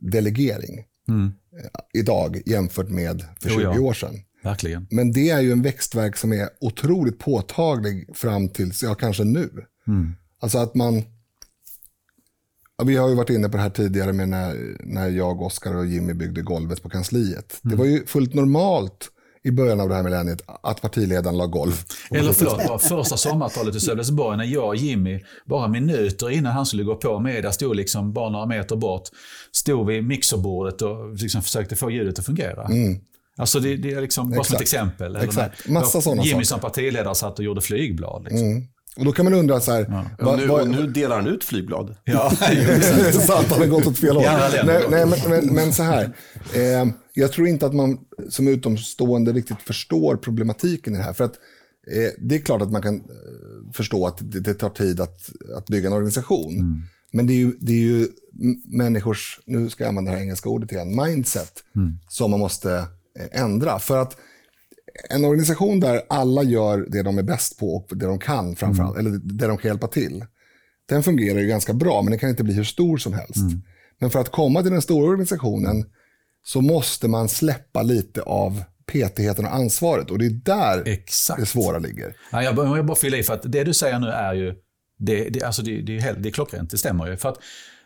delegering. 0.00 0.84
Mm. 1.08 1.32
Eh, 1.58 2.00
idag 2.00 2.42
jämfört 2.46 2.88
med 2.88 3.24
för 3.40 3.48
20 3.48 3.60
jo, 3.60 3.72
ja. 3.74 3.80
år 3.80 3.92
sedan. 3.92 4.14
Verkligen. 4.42 4.86
Men 4.90 5.12
det 5.12 5.30
är 5.30 5.40
ju 5.40 5.52
en 5.52 5.62
växtverk 5.62 6.16
som 6.16 6.32
är 6.32 6.48
otroligt 6.60 7.18
påtaglig 7.18 8.16
fram 8.16 8.48
till, 8.48 8.72
ja 8.82 8.94
kanske 8.94 9.24
nu. 9.24 9.50
Mm. 9.88 10.14
Alltså 10.40 10.58
att 10.58 10.74
man, 10.74 11.02
ja, 12.78 12.84
vi 12.84 12.96
har 12.96 13.08
ju 13.08 13.14
varit 13.14 13.30
inne 13.30 13.48
på 13.48 13.56
det 13.56 13.62
här 13.62 13.70
tidigare 13.70 14.12
med 14.12 14.28
när, 14.28 14.76
när 14.80 15.08
jag, 15.08 15.42
Oskar 15.42 15.76
och 15.76 15.86
Jimmy 15.86 16.14
byggde 16.14 16.42
golvet 16.42 16.82
på 16.82 16.88
kansliet. 16.88 17.60
Mm. 17.64 17.76
Det 17.76 17.82
var 17.82 17.86
ju 17.86 18.06
fullt 18.06 18.34
normalt 18.34 19.08
i 19.44 19.50
början 19.50 19.80
av 19.80 19.88
det 19.88 19.94
här 19.94 20.02
millenniet 20.02 20.42
att 20.62 20.80
partiledaren 20.80 21.36
la 21.36 21.46
golv. 21.46 21.72
Eller 22.10 22.32
förlåt, 22.32 22.82
första 22.82 23.16
sommartalet 23.16 23.74
i 23.74 23.80
Sölvesborg 23.80 24.36
när 24.36 24.44
jag 24.44 24.68
och 24.68 24.76
Jimmy, 24.76 25.20
bara 25.46 25.68
minuter 25.68 26.30
innan 26.30 26.52
han 26.52 26.66
skulle 26.66 26.82
gå 26.82 26.94
på 26.94 27.20
med, 27.20 27.54
stod 27.54 27.76
liksom 27.76 28.12
bara 28.12 28.30
några 28.30 28.46
meter 28.46 28.76
bort, 28.76 29.08
stod 29.52 29.86
vid 29.86 30.04
mixerbordet 30.04 30.82
och 30.82 31.14
liksom 31.14 31.42
försökte 31.42 31.76
få 31.76 31.90
ljudet 31.90 32.18
att 32.18 32.26
fungera. 32.26 32.64
Mm. 32.64 33.00
Alltså 33.36 33.60
det, 33.60 33.76
det 33.76 33.92
är 33.92 34.00
liksom, 34.00 34.30
bara 34.30 34.44
som 34.44 34.56
ett 34.56 34.62
exempel. 34.62 35.16
Exakt. 35.16 35.68
Massa 35.68 36.00
sådana 36.00 36.22
Jimmy 36.22 36.44
som 36.44 36.60
partiledare 36.60 37.14
satt 37.14 37.38
och 37.38 37.44
gjorde 37.44 37.60
flygblad. 37.60 38.24
Liksom. 38.24 38.46
Mm. 38.46 38.62
Och 38.96 39.04
då 39.04 39.12
kan 39.12 39.24
man 39.24 39.34
undra 39.34 39.60
så 39.60 39.72
här. 39.72 39.86
Ja. 39.88 40.24
Va, 40.24 40.32
och, 40.32 40.68
nu, 40.68 40.76
nu 40.76 40.86
delar 40.86 41.16
han 41.16 41.26
ut 41.26 41.44
flygblad. 41.44 41.96
Ja, 42.04 42.30
sant. 43.12 43.46
Han 43.50 43.58
har 43.58 43.66
gått 43.66 43.86
åt 43.86 43.98
fel 43.98 44.16
håll. 44.16 44.24
nej, 44.24 44.84
nej, 44.90 45.06
men, 45.06 45.30
men, 45.30 45.54
men, 45.54 45.72
så 45.72 45.82
här. 45.82 46.16
Eh, 46.54 46.86
jag 47.12 47.32
tror 47.32 47.48
inte 47.48 47.66
att 47.66 47.74
man 47.74 47.98
som 48.28 48.48
utomstående 48.48 49.32
riktigt 49.32 49.62
förstår 49.62 50.16
problematiken 50.16 50.94
i 50.94 50.96
det 50.96 51.02
här. 51.02 51.12
För 51.12 51.24
att 51.24 51.34
Eh, 51.86 52.10
det 52.18 52.34
är 52.34 52.38
klart 52.38 52.62
att 52.62 52.72
man 52.72 52.82
kan 52.82 52.94
eh, 52.94 53.72
förstå 53.72 54.06
att 54.06 54.18
det, 54.20 54.40
det 54.40 54.54
tar 54.54 54.70
tid 54.70 55.00
att, 55.00 55.30
att 55.56 55.66
bygga 55.66 55.86
en 55.86 55.92
organisation. 55.92 56.52
Mm. 56.54 56.82
Men 57.12 57.26
det 57.26 57.32
är, 57.32 57.36
ju, 57.36 57.52
det 57.60 57.72
är 57.72 57.76
ju 57.76 58.08
människors, 58.64 59.40
nu 59.46 59.70
ska 59.70 59.84
jag 59.84 59.88
använda 59.88 60.10
det 60.10 60.16
här 60.16 60.22
engelska 60.22 60.48
ordet 60.48 60.72
igen, 60.72 60.96
mindset 60.96 61.52
Mm. 61.76 61.98
som 62.08 62.30
man 62.30 62.40
måste 62.40 62.86
ändra. 63.32 63.78
För 63.78 63.98
att 63.98 64.16
en 65.10 65.24
organisation 65.24 65.80
där 65.80 66.02
alla 66.08 66.42
gör 66.42 66.86
det 66.88 67.02
de 67.02 67.18
är 67.18 67.22
bäst 67.22 67.58
på 67.58 67.74
och 67.74 67.96
det 67.96 68.06
de 68.06 68.18
kan 68.18 68.56
framförallt, 68.56 68.98
eller 68.98 69.10
det 69.10 69.46
de 69.46 69.58
kan 69.58 69.68
hjälpa 69.68 69.86
till, 69.88 70.24
den 70.88 71.02
fungerar 71.02 71.38
ju 71.38 71.46
ganska 71.46 71.72
bra, 71.72 72.02
men 72.02 72.10
den 72.10 72.18
kan 72.18 72.30
inte 72.30 72.44
bli 72.44 72.54
hur 72.54 72.64
stor 72.64 72.96
som 72.96 73.12
helst. 73.12 73.36
Men 73.98 74.10
för 74.10 74.20
att 74.20 74.28
komma 74.28 74.62
till 74.62 74.72
den 74.72 74.82
stora 74.82 75.06
organisationen 75.08 75.84
så 76.44 76.60
måste 76.60 77.08
man 77.08 77.28
släppa 77.28 77.82
lite 77.82 78.22
av 78.22 78.64
petigheten 78.86 79.44
och 79.44 79.54
ansvaret. 79.54 80.10
Och 80.10 80.18
det 80.18 80.26
är 80.26 80.30
där 80.30 80.88
Exakt. 80.88 81.40
det 81.40 81.46
svåra 81.46 81.78
ligger. 81.78 82.16
Ja, 82.32 82.42
jag 82.42 82.78
jag 82.78 82.86
bara 82.86 82.96
fylla 82.96 83.16
i, 83.16 83.22
för 83.22 83.34
att 83.34 83.52
det 83.52 83.64
du 83.64 83.74
säger 83.74 83.98
nu 83.98 84.06
är 84.08 84.34
ju 84.34 84.54
det, 84.98 85.28
det, 85.28 85.42
alltså 85.42 85.62
det, 85.62 85.82
det, 85.82 85.98
är 85.98 86.14
det 86.14 86.28
är 86.28 86.30
klockrent, 86.30 86.70
det 86.70 86.78
stämmer 86.78 87.10
ju. 87.10 87.16
För 87.16 87.28
att 87.28 87.38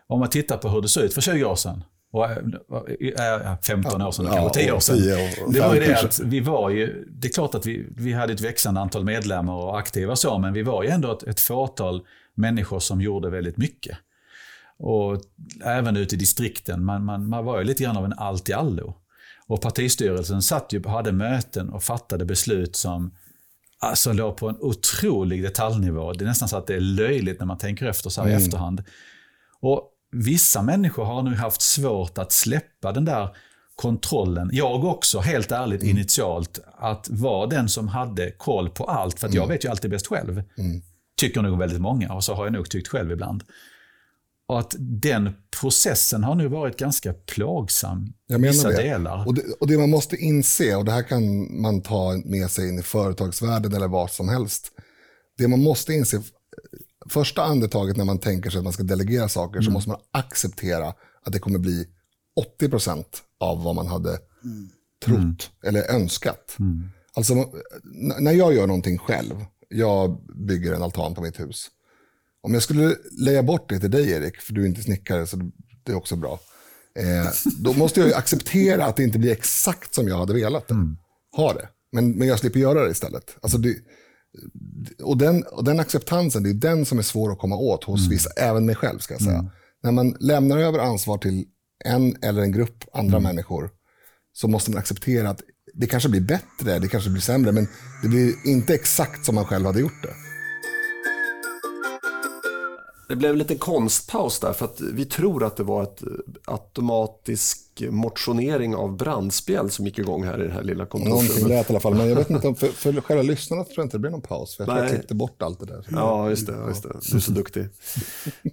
om 0.06 0.20
man 0.20 0.30
tittar 0.30 0.56
på 0.56 0.68
hur 0.68 0.82
det 0.82 0.88
såg 0.88 1.04
ut 1.04 1.14
för 1.14 1.20
20 1.20 1.44
år 1.44 1.56
sedan, 1.56 1.84
och 2.16 2.90
äh, 2.90 3.52
äh, 3.52 3.60
15 3.62 4.02
år 4.02 4.10
sedan, 4.10 4.26
Ja, 4.26 4.32
kanske 4.32 4.60
10 4.60 4.72
år 4.72 4.80
sedan. 4.80 4.96
10 4.96 5.44
och 5.44 5.52
det 5.52 5.60
var 5.60 5.74
ju 5.74 5.80
det 5.80 6.00
att 6.00 6.20
vi 6.20 6.40
var 6.40 6.70
ju, 6.70 7.04
det 7.10 7.28
är 7.28 7.32
klart 7.32 7.54
att 7.54 7.66
vi, 7.66 7.86
vi 7.96 8.12
hade 8.12 8.32
ett 8.32 8.40
växande 8.40 8.80
antal 8.80 9.04
medlemmar 9.04 9.54
och 9.54 9.78
aktiva 9.78 10.16
så, 10.16 10.38
men 10.38 10.52
vi 10.52 10.62
var 10.62 10.82
ju 10.82 10.88
ändå 10.88 11.12
ett, 11.12 11.22
ett 11.22 11.40
fåtal 11.40 12.02
människor 12.34 12.80
som 12.80 13.00
gjorde 13.00 13.30
väldigt 13.30 13.56
mycket. 13.56 13.98
Och 14.78 15.20
även 15.64 15.96
ute 15.96 16.14
i 16.14 16.18
distrikten, 16.18 16.84
man, 16.84 17.04
man, 17.04 17.28
man 17.28 17.44
var 17.44 17.58
ju 17.58 17.64
lite 17.64 17.82
grann 17.82 17.96
av 17.96 18.04
en 18.04 18.12
allt 18.12 18.48
i 18.48 18.52
allo. 18.52 18.94
Och 19.46 19.60
partistyrelsen 19.60 20.42
satt 20.42 20.72
ju, 20.72 20.86
hade 20.86 21.12
möten 21.12 21.70
och 21.70 21.82
fattade 21.82 22.24
beslut 22.24 22.76
som 22.76 23.14
alltså 23.78 24.12
låg 24.12 24.36
på 24.36 24.48
en 24.48 24.56
otrolig 24.60 25.42
detaljnivå. 25.42 26.12
Det 26.12 26.24
är 26.24 26.28
nästan 26.28 26.48
så 26.48 26.56
att 26.56 26.66
det 26.66 26.74
är 26.74 26.80
löjligt 26.80 27.38
när 27.38 27.46
man 27.46 27.58
tänker 27.58 27.86
efter 27.86 28.10
så 28.10 28.22
här 28.22 28.28
i 28.28 28.32
efterhand. 28.32 28.82
Och 29.60 29.92
vissa 30.24 30.62
människor 30.62 31.04
har 31.04 31.22
nu 31.22 31.34
haft 31.34 31.62
svårt 31.62 32.18
att 32.18 32.32
släppa 32.32 32.92
den 32.92 33.04
där 33.04 33.36
kontrollen. 33.74 34.50
Jag 34.52 34.84
också, 34.84 35.18
helt 35.18 35.52
ärligt, 35.52 35.82
initialt, 35.82 36.58
att 36.78 37.08
vara 37.10 37.46
den 37.46 37.68
som 37.68 37.88
hade 37.88 38.30
koll 38.30 38.70
på 38.70 38.84
allt. 38.84 39.20
För 39.20 39.28
att 39.28 39.34
jag 39.34 39.46
vet 39.46 39.64
ju 39.64 39.68
alltid 39.68 39.90
bäst 39.90 40.06
själv. 40.06 40.42
Tycker 41.16 41.42
nog 41.42 41.58
väldigt 41.58 41.80
många 41.80 42.12
och 42.12 42.24
så 42.24 42.34
har 42.34 42.44
jag 42.44 42.52
nog 42.52 42.70
tyckt 42.70 42.88
själv 42.88 43.12
ibland. 43.12 43.44
Och 44.48 44.60
att 44.60 44.74
den 44.78 45.34
processen 45.60 46.24
har 46.24 46.34
nu 46.34 46.48
varit 46.48 46.76
ganska 46.76 47.12
plågsam 47.12 48.12
i 48.30 48.36
vissa 48.36 48.68
det. 48.68 48.76
delar. 48.76 49.26
Och 49.26 49.34
det. 49.34 49.42
Och 49.60 49.66
det 49.66 49.78
man 49.78 49.90
måste 49.90 50.16
inse, 50.16 50.76
och 50.76 50.84
det 50.84 50.92
här 50.92 51.02
kan 51.02 51.22
man 51.62 51.82
ta 51.82 52.22
med 52.24 52.50
sig 52.50 52.68
in 52.68 52.78
i 52.78 52.82
företagsvärlden 52.82 53.74
eller 53.74 53.88
vad 53.88 54.10
som 54.10 54.28
helst. 54.28 54.72
Det 55.38 55.48
man 55.48 55.62
måste 55.62 55.92
inse, 55.92 56.22
första 57.10 57.42
andetaget 57.42 57.96
när 57.96 58.04
man 58.04 58.18
tänker 58.18 58.50
sig 58.50 58.58
att 58.58 58.64
man 58.64 58.72
ska 58.72 58.82
delegera 58.82 59.28
saker 59.28 59.60
så 59.60 59.70
måste 59.70 59.90
man 59.90 60.00
acceptera 60.10 60.94
att 61.22 61.32
det 61.32 61.38
kommer 61.38 61.58
bli 61.58 61.86
80% 62.60 63.04
av 63.40 63.62
vad 63.62 63.74
man 63.74 63.86
hade 63.86 64.18
trott 65.04 65.50
eller 65.64 65.90
önskat. 65.94 66.56
Alltså 67.14 67.34
n- 67.34 67.52
när 68.18 68.32
jag 68.32 68.54
gör 68.54 68.66
någonting 68.66 68.98
själv, 68.98 69.44
jag 69.68 70.20
bygger 70.46 70.72
en 70.72 70.82
altan 70.82 71.14
på 71.14 71.20
mitt 71.22 71.40
hus. 71.40 71.66
Om 72.42 72.54
jag 72.54 72.62
skulle 72.62 72.96
leja 73.10 73.42
bort 73.42 73.68
det 73.68 73.78
till 73.80 73.90
dig 73.90 74.10
Erik, 74.10 74.40
för 74.40 74.52
du 74.52 74.62
är 74.62 74.66
inte 74.66 74.82
snickare 74.82 75.26
så 75.26 75.36
det 75.84 75.92
är 75.92 75.96
också 75.96 76.16
bra. 76.16 76.40
Eh, 76.98 77.32
då 77.58 77.72
måste 77.72 78.00
jag 78.00 78.08
ju 78.08 78.14
acceptera 78.14 78.84
att 78.86 78.96
det 78.96 79.02
inte 79.02 79.18
blir 79.18 79.32
exakt 79.32 79.94
som 79.94 80.08
jag 80.08 80.16
hade 80.18 80.34
velat 80.34 80.68
det. 80.68 80.74
Ha 81.36 81.52
det. 81.52 81.68
Men, 81.92 82.10
men 82.12 82.28
jag 82.28 82.38
slipper 82.38 82.60
göra 82.60 82.84
det 82.84 82.90
istället. 82.90 83.36
Alltså 83.40 83.58
det, 83.58 83.76
och, 85.02 85.18
den, 85.18 85.42
och 85.42 85.64
den 85.64 85.80
acceptansen, 85.80 86.42
det 86.42 86.50
är 86.50 86.54
den 86.54 86.84
som 86.86 86.98
är 86.98 87.02
svår 87.02 87.32
att 87.32 87.38
komma 87.38 87.56
åt 87.56 87.84
hos 87.84 88.08
vissa, 88.08 88.30
även 88.36 88.66
mig 88.66 88.74
själv 88.74 88.98
ska 88.98 89.14
jag 89.14 89.22
säga. 89.22 89.50
När 89.82 89.92
man 89.92 90.16
lämnar 90.20 90.58
över 90.58 90.78
ansvar 90.78 91.18
till 91.18 91.44
en 91.84 92.16
eller 92.22 92.42
en 92.42 92.52
grupp 92.52 92.84
andra 92.92 93.20
människor 93.20 93.70
så 94.32 94.48
måste 94.48 94.70
man 94.70 94.78
acceptera 94.78 95.30
att 95.30 95.40
det 95.74 95.86
kanske 95.86 96.08
blir 96.08 96.20
bättre, 96.20 96.78
det 96.78 96.88
kanske 96.88 97.10
blir 97.10 97.22
sämre, 97.22 97.52
men 97.52 97.68
det 98.02 98.08
blir 98.08 98.34
inte 98.46 98.74
exakt 98.74 99.24
som 99.24 99.34
man 99.34 99.44
själv 99.44 99.66
hade 99.66 99.80
gjort 99.80 100.02
det. 100.02 100.25
Det 103.08 103.16
blev 103.16 103.32
en 103.32 103.38
liten 103.38 103.58
konstpaus 103.58 104.40
där 104.40 104.52
för 104.52 104.64
att 104.64 104.80
vi 104.80 105.04
tror 105.04 105.44
att 105.44 105.56
det 105.56 105.62
var 105.62 105.82
ett 105.82 106.02
eh, 106.02 106.08
automatisk 106.44 107.62
motionering 107.90 108.74
av 108.74 108.96
brandspel 108.96 109.70
som 109.70 109.86
gick 109.86 109.98
igång 109.98 110.24
här 110.24 110.44
i 110.44 110.46
det 110.46 110.52
här 110.52 110.62
lilla 110.62 110.84
Någonting 110.84 111.10
kontorsrummet. 111.10 111.48
lät 111.48 111.70
i 111.70 111.72
alla 111.72 111.80
fall, 111.80 111.94
men 111.94 112.08
jag 112.08 112.16
vet 112.16 112.30
inte 112.30 112.48
om 112.48 112.56
för, 112.56 112.68
för 112.68 113.00
själva 113.00 113.22
lyssnarna 113.22 113.64
tror 113.64 113.74
jag 113.76 113.84
inte 113.84 113.96
det 113.96 114.00
blir 114.00 114.10
någon 114.10 114.20
paus. 114.20 114.56
För 114.56 114.64
jag 114.64 114.68
tror 114.68 114.84
jag 114.84 114.90
klippte 114.90 115.14
bort 115.14 115.42
allt 115.42 115.60
det 115.60 115.66
där. 115.66 115.86
Ja, 115.90 116.30
just 116.30 116.46
det, 116.46 116.56
just 116.68 116.82
det. 116.82 116.96
Du 117.10 117.16
är 117.16 117.20
så 117.20 117.32
duktig 117.32 117.68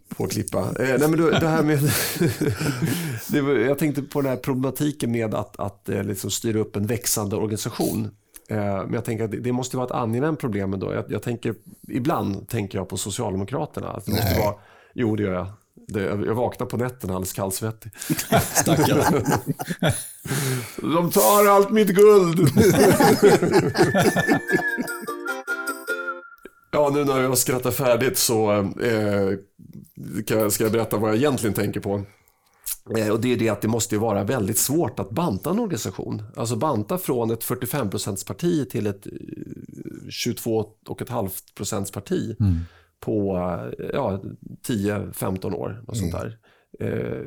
på 0.08 0.24
att 0.24 0.32
klippa. 0.32 0.60
Eh, 0.60 0.74
nej, 0.80 1.00
men 1.00 1.12
du, 1.12 1.32
det 1.32 1.48
här 1.48 1.64
med... 1.64 1.80
det 3.32 3.42
var, 3.42 3.52
jag 3.54 3.80
tänkte 3.80 4.02
på 4.02 4.22
den 4.22 4.30
här 4.30 4.38
problematiken 4.38 5.12
med 5.12 5.34
att, 5.34 5.60
att 5.60 5.90
eh, 5.90 6.04
liksom 6.04 6.32
styra 6.32 6.60
upp 6.60 6.76
en 6.76 6.88
växande 6.88 7.36
organisation. 7.36 8.12
Eh, 8.50 8.58
men 8.58 8.94
jag 8.94 9.06
tänker 9.06 9.26
att 9.26 9.44
det, 9.44 9.52
måste 9.52 9.78
vara 9.78 9.88
ett 9.88 9.94
angenämt 9.94 10.40
problem 10.40 10.74
ändå. 10.74 10.94
Jag, 10.94 11.06
jag 11.08 11.24
tänker, 11.24 11.56
ibland 11.88 12.50
tänker 12.50 12.78
jag 12.78 12.90
på 12.90 12.98
Socialdemokraterna. 12.98 13.88
Att 13.88 14.06
det 14.06 14.12
måste 14.12 14.40
vara, 14.40 14.56
jo, 14.94 15.16
det 15.16 15.24
gör 15.24 15.34
jag. 15.34 15.48
Det, 15.88 16.02
jag 16.02 16.36
vaknar 16.36 16.68
på 16.68 16.78
nätterna 16.78 17.14
alldeles 17.14 17.34
kallsvettig. 17.34 17.92
Stackarn. 18.54 19.26
De 20.78 21.12
tar 21.12 21.48
allt 21.48 21.72
mitt 21.72 21.90
guld! 21.90 22.50
ja, 26.72 26.92
nu 26.94 27.06
när 27.06 27.22
jag 27.22 27.38
skrattar 27.38 27.72
färdigt 27.72 28.18
så 28.18 28.52
eh, 28.82 29.38
ska 30.50 30.64
jag 30.64 30.72
berätta 30.72 30.98
vad 30.98 31.10
jag 31.10 31.18
egentligen 31.18 31.54
tänker 31.54 31.80
på. 31.80 32.04
Eh, 32.98 33.10
och 33.10 33.22
det 33.22 33.34
är 33.34 33.38
det 33.38 33.50
att 33.50 33.62
det 33.62 33.68
måste 33.68 33.98
vara 33.98 34.24
väldigt 34.24 34.58
svårt 34.58 35.00
att 35.00 35.10
banta 35.10 35.50
en 35.50 35.60
organisation. 35.60 36.24
Alltså 36.36 36.56
banta 36.56 36.98
från 36.98 37.32
ett 37.32 37.44
45% 37.44 38.28
parti 38.28 38.70
till 38.70 38.88
ett 38.88 39.08
eh, 39.08 39.12
22,5% 40.10 41.94
parti 41.94 42.36
på 43.00 43.38
eh, 43.80 43.86
ja, 43.94 44.22
10-15 44.68 45.54
år. 45.54 45.84
Något 45.88 45.98
sånt 45.98 46.12
där. 46.12 46.38
Eh, 46.80 47.22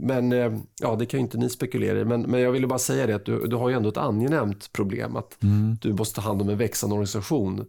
Men 0.00 0.32
eh, 0.32 0.52
ja, 0.80 0.96
det 0.96 1.06
kan 1.06 1.20
ju 1.20 1.24
inte 1.24 1.38
ni 1.38 1.50
spekulera 1.50 2.00
i. 2.00 2.04
Men, 2.04 2.22
men 2.22 2.40
jag 2.40 2.52
ville 2.52 2.66
bara 2.66 2.78
säga 2.78 3.06
det 3.06 3.14
att 3.14 3.24
du, 3.24 3.46
du 3.46 3.56
har 3.56 3.68
ju 3.68 3.74
ändå 3.76 3.88
ett 3.88 3.96
angenämt 3.96 4.72
problem. 4.72 5.16
Att 5.16 5.36
du 5.80 5.92
måste 5.92 6.14
ta 6.14 6.20
hand 6.20 6.42
om 6.42 6.48
en 6.48 6.58
växande 6.58 6.94
organisation. 6.94 7.64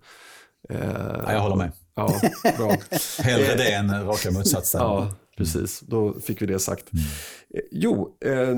Eh, 0.70 0.78
Ja, 1.26 1.34
jag 1.34 1.40
håller 1.40 1.56
med. 1.56 1.72
Ja, 1.96 2.14
bra. 2.58 2.76
Hellre 3.20 3.56
det 3.56 3.74
än 3.74 4.06
raka 4.06 4.32
motsatsen. 4.32 4.82
Ja, 4.82 5.12
precis. 5.38 5.80
Då 5.80 6.20
fick 6.20 6.42
vi 6.42 6.46
det 6.46 6.60
sagt. 6.60 6.90
Eh, 6.94 7.00
Jo, 7.72 8.18
eh, 8.26 8.58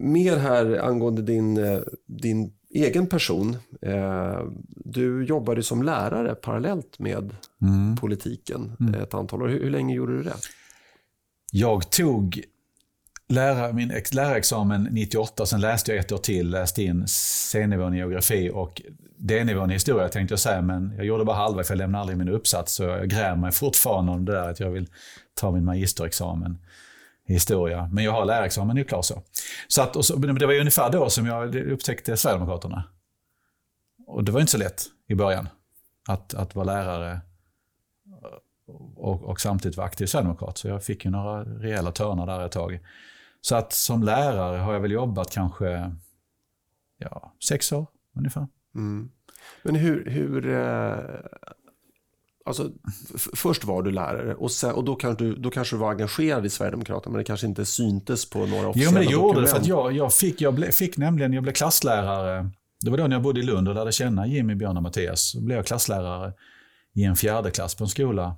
mer 0.00 0.36
här 0.36 0.78
angående 0.78 1.22
din, 1.22 1.56
eh, 1.56 1.78
din 2.06 2.52
egen 2.70 3.06
person. 3.06 3.56
Eh, 3.82 4.40
du 4.68 5.24
jobbade 5.24 5.62
som 5.62 5.82
lärare 5.82 6.34
parallellt 6.34 6.98
med 6.98 7.36
politiken 8.00 8.72
ett 9.02 9.14
antal 9.14 9.42
år. 9.42 9.48
Hur, 9.48 9.62
hur 9.62 9.70
länge 9.70 9.94
gjorde 9.94 10.16
du 10.16 10.22
det? 10.22 10.34
Jag 11.52 11.90
tog 11.90 12.42
lära, 13.28 13.72
min 13.72 13.90
ex, 13.90 14.14
lärarexamen 14.14 14.88
98, 14.90 15.46
sen 15.46 15.60
läste 15.60 15.92
jag 15.92 16.00
ett 16.00 16.12
år 16.12 16.18
till, 16.18 16.50
läste 16.50 16.82
in 16.82 17.04
C-nivån 17.06 17.94
i 17.94 17.96
geografi 17.96 18.50
och 18.54 18.82
D-nivån 19.18 19.70
i 19.70 19.72
historia 19.72 20.08
tänkte 20.08 20.32
jag 20.32 20.40
säga, 20.40 20.62
men 20.62 20.94
jag 20.96 21.06
gjorde 21.06 21.24
bara 21.24 21.36
halva 21.36 21.64
för 21.64 21.74
jag 21.74 21.78
lämnade 21.78 22.00
aldrig 22.00 22.18
min 22.18 22.28
uppsats, 22.28 22.74
så 22.74 22.82
jag 22.82 23.08
grämer 23.08 23.36
mig 23.36 23.52
fortfarande 23.52 24.12
om 24.12 24.24
det 24.24 24.32
där 24.32 24.50
att 24.50 24.60
jag 24.60 24.70
vill 24.70 24.86
ta 25.36 25.50
min 25.50 25.64
magisterexamen 25.64 26.58
i 27.26 27.32
historia. 27.32 27.88
Men 27.92 28.04
jag 28.04 28.12
har 28.12 28.24
lärarexamen, 28.24 28.78
är 28.78 28.84
klar 28.84 29.02
så. 29.02 29.22
så, 29.68 29.82
att, 29.82 29.96
och 29.96 30.04
så 30.04 30.18
men 30.18 30.34
det 30.34 30.46
var 30.46 30.52
ju 30.52 30.60
ungefär 30.60 30.90
då 30.90 31.10
som 31.10 31.26
jag 31.26 31.54
upptäckte 31.54 32.16
Sverigedemokraterna. 32.16 32.84
Och 34.06 34.24
det 34.24 34.32
var 34.32 34.40
inte 34.40 34.52
så 34.52 34.58
lätt 34.58 34.84
i 35.06 35.14
början 35.14 35.48
att, 36.08 36.34
att 36.34 36.54
vara 36.54 36.64
lärare 36.64 37.20
och, 38.96 39.22
och 39.22 39.40
samtidigt 39.40 39.76
vara 39.76 39.86
aktiv 39.86 40.06
sverigedemokrat. 40.06 40.58
Så 40.58 40.68
jag 40.68 40.84
fick 40.84 41.04
ju 41.04 41.10
några 41.10 41.44
rejäla 41.44 41.92
törnar 41.92 42.26
där 42.26 42.46
ett 42.46 42.52
tag. 42.52 42.80
Så 43.40 43.56
att 43.56 43.72
som 43.72 44.02
lärare 44.02 44.58
har 44.58 44.72
jag 44.72 44.80
väl 44.80 44.92
jobbat 44.92 45.30
kanske 45.30 45.94
ja, 46.98 47.32
sex 47.48 47.72
år 47.72 47.86
ungefär. 48.16 48.46
Mm. 48.74 49.10
Men 49.62 49.74
hur... 49.74 50.10
hur 50.10 50.48
eh, 50.48 50.98
alltså, 52.46 52.70
först 53.34 53.64
var 53.64 53.82
du 53.82 53.90
lärare 53.90 54.34
och, 54.34 54.50
sen, 54.50 54.72
och 54.72 54.84
då, 54.84 54.94
kanske 54.94 55.24
du, 55.24 55.34
då 55.34 55.50
kanske 55.50 55.76
du 55.76 55.80
var 55.80 55.90
engagerad 55.90 56.46
i 56.46 56.50
Sverigedemokraterna 56.50 57.12
men 57.12 57.18
det 57.18 57.24
kanske 57.24 57.46
inte 57.46 57.64
syntes 57.64 58.30
på 58.30 58.38
några 58.38 58.62
Jo, 58.62 58.68
officiella 58.68 58.92
men 58.92 59.06
det 59.06 59.12
gjorde 59.12 59.40
det 59.40 59.46
för 59.46 59.58
dokument. 59.58 59.62
att 59.62 59.68
jag, 59.68 59.92
jag, 59.92 60.12
fick, 60.12 60.40
jag 60.40 60.54
ble, 60.54 60.72
fick 60.72 60.96
nämligen, 60.96 61.32
jag 61.32 61.42
blev 61.42 61.52
klasslärare. 61.52 62.50
Det 62.80 62.90
var 62.90 62.98
då 62.98 63.06
när 63.06 63.16
jag 63.16 63.22
bodde 63.22 63.40
i 63.40 63.42
Lund 63.42 63.68
och 63.68 63.74
lärde 63.74 63.92
känna 63.92 64.26
Jimmy, 64.26 64.54
Björn 64.54 64.76
och 64.76 64.82
Mattias. 64.82 65.32
Då 65.32 65.40
blev 65.40 65.56
jag 65.56 65.66
klasslärare 65.66 66.32
i 66.94 67.04
en 67.04 67.16
fjärde 67.16 67.50
klass 67.50 67.74
på 67.74 67.84
en 67.84 67.88
skola. 67.88 68.36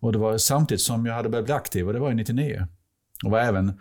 Och 0.00 0.12
det 0.12 0.18
var 0.18 0.38
samtidigt 0.38 0.82
som 0.82 1.06
jag 1.06 1.14
hade 1.14 1.28
börjat 1.28 1.44
bli 1.44 1.54
aktiv 1.54 1.86
och 1.86 1.92
det 1.92 1.98
var 1.98 2.08
ju 2.08 2.14
99. 2.14 2.66
Och 3.24 3.30
var 3.30 3.38
även 3.38 3.80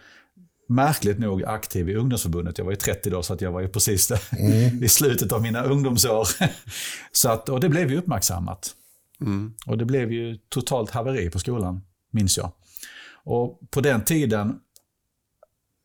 märkligt 0.70 1.20
nog 1.20 1.44
aktiv 1.44 1.90
i 1.90 1.96
ungdomsförbundet. 1.96 2.58
Jag 2.58 2.66
var 2.66 2.72
ju 2.72 2.76
30 2.76 3.10
då, 3.10 3.24
så 3.24 3.34
att 3.34 3.42
jag 3.42 3.52
var 3.52 3.62
ju 3.62 3.68
precis 3.68 4.08
där, 4.08 4.22
mm. 4.40 4.84
i 4.84 4.90
slutet 4.90 5.32
av 5.32 5.42
mina 5.42 5.64
ungdomsår. 5.64 6.28
så 7.12 7.30
att, 7.30 7.50
och 7.50 7.60
det 7.60 7.70
blev 7.70 7.92
ju 7.92 7.98
uppmärksammat. 7.98 8.76
Mm. 9.22 9.54
Och 9.68 9.78
det 9.78 9.86
blev 9.86 10.12
ju 10.12 10.38
totalt 10.50 10.92
haveri 10.92 11.30
på 11.30 11.40
skolan, 11.40 11.82
minns 12.12 12.38
jag. 12.38 12.52
Och 13.24 13.60
på 13.72 13.82
den 13.82 14.04
tiden, 14.04 14.60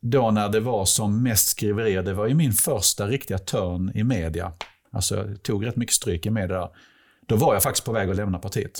då 0.01 0.31
när 0.31 0.49
det 0.49 0.59
var 0.59 0.85
som 0.85 1.23
mest 1.23 1.47
skriverier, 1.47 2.03
det 2.03 2.13
var 2.13 2.27
ju 2.27 2.33
min 2.33 2.53
första 2.53 3.07
riktiga 3.07 3.37
törn 3.37 3.91
i 3.95 4.03
media. 4.03 4.53
Alltså 4.91 5.15
jag 5.15 5.43
tog 5.43 5.65
rätt 5.65 5.75
mycket 5.75 5.95
stryk 5.95 6.25
i 6.25 6.29
media. 6.29 6.69
Då 7.27 7.35
var 7.35 7.53
jag 7.53 7.63
faktiskt 7.63 7.85
på 7.85 7.91
väg 7.91 8.09
att 8.09 8.15
lämna 8.15 8.39
partiet. 8.39 8.79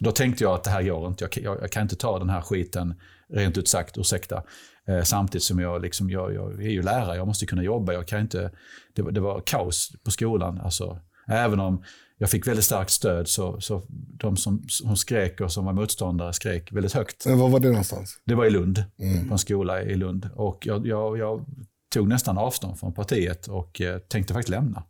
Då 0.00 0.12
tänkte 0.12 0.44
jag 0.44 0.54
att 0.54 0.64
det 0.64 0.70
här 0.70 0.82
går 0.82 1.08
inte. 1.08 1.24
Jag, 1.24 1.44
jag, 1.44 1.62
jag 1.62 1.70
kan 1.70 1.82
inte 1.82 1.96
ta 1.96 2.18
den 2.18 2.30
här 2.30 2.40
skiten, 2.40 2.94
rent 3.28 3.58
ut 3.58 3.68
sagt, 3.68 3.98
ursäkta. 3.98 4.42
Eh, 4.88 5.02
samtidigt 5.02 5.42
som 5.42 5.58
jag, 5.58 5.82
liksom, 5.82 6.10
jag, 6.10 6.34
jag, 6.34 6.62
är 6.64 6.70
ju 6.70 6.82
lärare, 6.82 7.16
jag 7.16 7.26
måste 7.26 7.46
kunna 7.46 7.62
jobba. 7.62 7.92
Jag 7.92 8.06
kan 8.06 8.20
inte, 8.20 8.50
det, 8.94 9.10
det 9.10 9.20
var 9.20 9.42
kaos 9.46 9.92
på 10.04 10.10
skolan. 10.10 10.60
Alltså, 10.60 11.00
även 11.28 11.60
om 11.60 11.84
jag 12.20 12.30
fick 12.30 12.46
väldigt 12.46 12.64
starkt 12.64 12.90
stöd 12.90 13.28
så, 13.28 13.60
så 13.60 13.82
de 14.18 14.36
som, 14.36 14.64
som 14.68 14.96
skrek 14.96 15.40
och 15.40 15.52
som 15.52 15.64
var 15.64 15.72
motståndare 15.72 16.32
skrek 16.32 16.72
väldigt 16.72 16.92
högt. 16.92 17.26
Men 17.26 17.38
var 17.38 17.48
var 17.48 17.60
det 17.60 17.68
någonstans? 17.68 18.18
Det 18.24 18.34
var 18.34 18.44
i 18.44 18.50
Lund, 18.50 18.84
mm. 18.98 19.28
på 19.28 19.34
en 19.34 19.38
skola 19.38 19.82
i 19.82 19.94
Lund. 19.94 20.28
Och 20.34 20.66
jag, 20.66 20.86
jag, 20.86 21.18
jag 21.18 21.44
tog 21.92 22.08
nästan 22.08 22.38
avstånd 22.38 22.78
från 22.78 22.92
partiet 22.92 23.46
och 23.46 23.80
eh, 23.80 23.98
tänkte 23.98 24.34
faktiskt 24.34 24.48
lämna. 24.48 24.82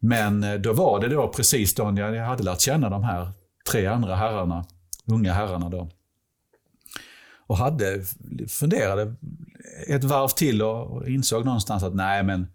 Men 0.00 0.44
eh, 0.44 0.54
då 0.54 0.72
var 0.72 1.00
det 1.00 1.08
då 1.08 1.28
precis 1.28 1.74
då 1.74 1.94
jag 1.96 2.26
hade 2.26 2.42
lärt 2.42 2.60
känna 2.60 2.90
de 2.90 3.04
här 3.04 3.32
tre 3.70 3.86
andra 3.86 4.16
herrarna, 4.16 4.64
unga 5.06 5.32
herrarna 5.32 5.68
då. 5.68 5.88
Och 7.46 7.56
hade, 7.56 8.04
funderade 8.48 9.14
ett 9.88 10.04
varv 10.04 10.28
till 10.28 10.62
och 10.62 11.08
insåg 11.08 11.44
någonstans 11.44 11.82
att 11.82 11.94
nej 11.94 12.22
men 12.22 12.46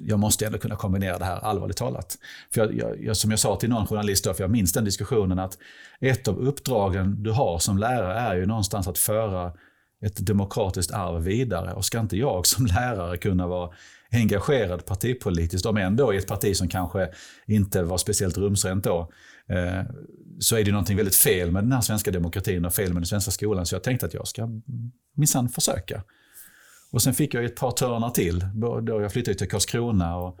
jag 0.00 0.18
måste 0.18 0.46
ändå 0.46 0.58
kunna 0.58 0.76
kombinera 0.76 1.18
det 1.18 1.24
här 1.24 1.36
allvarligt 1.36 1.76
talat. 1.76 2.18
För 2.54 2.60
jag, 2.60 3.02
jag, 3.02 3.16
som 3.16 3.30
jag 3.30 3.40
sa 3.40 3.56
till 3.56 3.70
någon 3.70 3.86
journalist, 3.86 4.24
då, 4.24 4.34
för 4.34 4.44
jag 4.44 4.50
minns 4.50 4.72
den 4.72 4.84
diskussionen, 4.84 5.38
att 5.38 5.58
ett 6.00 6.28
av 6.28 6.38
uppdragen 6.38 7.22
du 7.22 7.30
har 7.30 7.58
som 7.58 7.78
lärare 7.78 8.18
är 8.18 8.36
ju 8.36 8.46
någonstans 8.46 8.88
att 8.88 8.98
föra 8.98 9.52
ett 10.02 10.26
demokratiskt 10.26 10.92
arv 10.92 11.22
vidare. 11.22 11.72
Och 11.72 11.84
ska 11.84 12.00
inte 12.00 12.16
jag 12.16 12.46
som 12.46 12.66
lärare 12.66 13.16
kunna 13.16 13.46
vara 13.46 13.70
engagerad 14.12 14.86
partipolitiskt, 14.86 15.66
om 15.66 15.76
ändå 15.76 16.14
i 16.14 16.16
ett 16.16 16.26
parti 16.28 16.56
som 16.56 16.68
kanske 16.68 17.08
inte 17.46 17.82
var 17.82 17.98
speciellt 17.98 18.38
rumsrent 18.38 18.84
då, 18.84 19.12
eh, 19.48 19.82
så 20.38 20.56
är 20.56 20.64
det 20.64 20.70
någonting 20.70 20.96
väldigt 20.96 21.14
fel 21.14 21.50
med 21.50 21.64
den 21.64 21.72
här 21.72 21.80
svenska 21.80 22.10
demokratin 22.10 22.64
och 22.64 22.74
fel 22.74 22.92
med 22.92 23.02
den 23.02 23.06
svenska 23.06 23.30
skolan. 23.30 23.66
Så 23.66 23.74
jag 23.74 23.82
tänkte 23.82 24.06
att 24.06 24.14
jag 24.14 24.28
ska 24.28 24.48
minsann 25.16 25.48
försöka. 25.48 26.02
Och 26.92 27.02
sen 27.02 27.14
fick 27.14 27.34
jag 27.34 27.44
ett 27.44 27.56
par 27.56 27.70
törnar 27.70 28.10
till. 28.10 28.44
Då 28.54 28.82
jag 28.86 29.12
flyttade 29.12 29.38
till 29.38 29.48
Karlskrona 29.48 30.16
och 30.16 30.40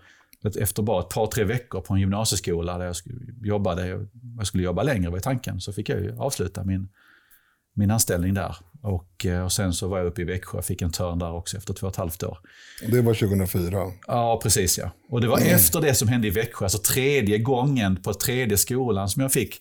efter 0.58 0.82
bara 0.82 1.00
ett 1.00 1.08
par, 1.08 1.26
tre 1.26 1.44
veckor 1.44 1.80
på 1.80 1.94
en 1.94 2.00
gymnasieskola 2.00 2.78
där 2.78 2.86
jag 2.86 2.96
jobbade, 3.42 4.06
jag 4.36 4.46
skulle 4.46 4.62
jobba 4.62 4.82
längre 4.82 5.10
var 5.10 5.18
tanken, 5.18 5.60
så 5.60 5.72
fick 5.72 5.88
jag 5.88 6.18
avsluta 6.18 6.64
min, 6.64 6.88
min 7.74 7.90
anställning 7.90 8.34
där. 8.34 8.56
Och, 8.82 9.26
eh, 9.26 9.44
och 9.44 9.52
sen 9.52 9.72
så 9.72 9.88
var 9.88 9.98
jag 9.98 10.06
uppe 10.06 10.22
i 10.22 10.24
Växjö 10.24 10.58
och 10.58 10.64
fick 10.64 10.82
en 10.82 10.92
törn 10.92 11.18
där 11.18 11.32
också 11.32 11.56
efter 11.56 11.74
två 11.74 11.86
och 11.86 11.92
ett 11.92 11.96
halvt 11.96 12.22
år. 12.22 12.38
Det 12.90 13.00
var 13.00 13.14
2004? 13.14 13.92
Ja, 14.06 14.40
precis 14.42 14.78
ja. 14.78 14.90
Och 15.10 15.20
det 15.20 15.28
var 15.28 15.38
mm. 15.38 15.54
efter 15.54 15.80
det 15.80 15.94
som 15.94 16.08
hände 16.08 16.26
i 16.26 16.30
Växjö, 16.30 16.64
alltså 16.64 16.78
tredje 16.78 17.38
gången 17.38 18.02
på 18.02 18.14
tredje 18.14 18.56
skolan 18.56 19.08
som 19.08 19.22
jag 19.22 19.32
fick 19.32 19.60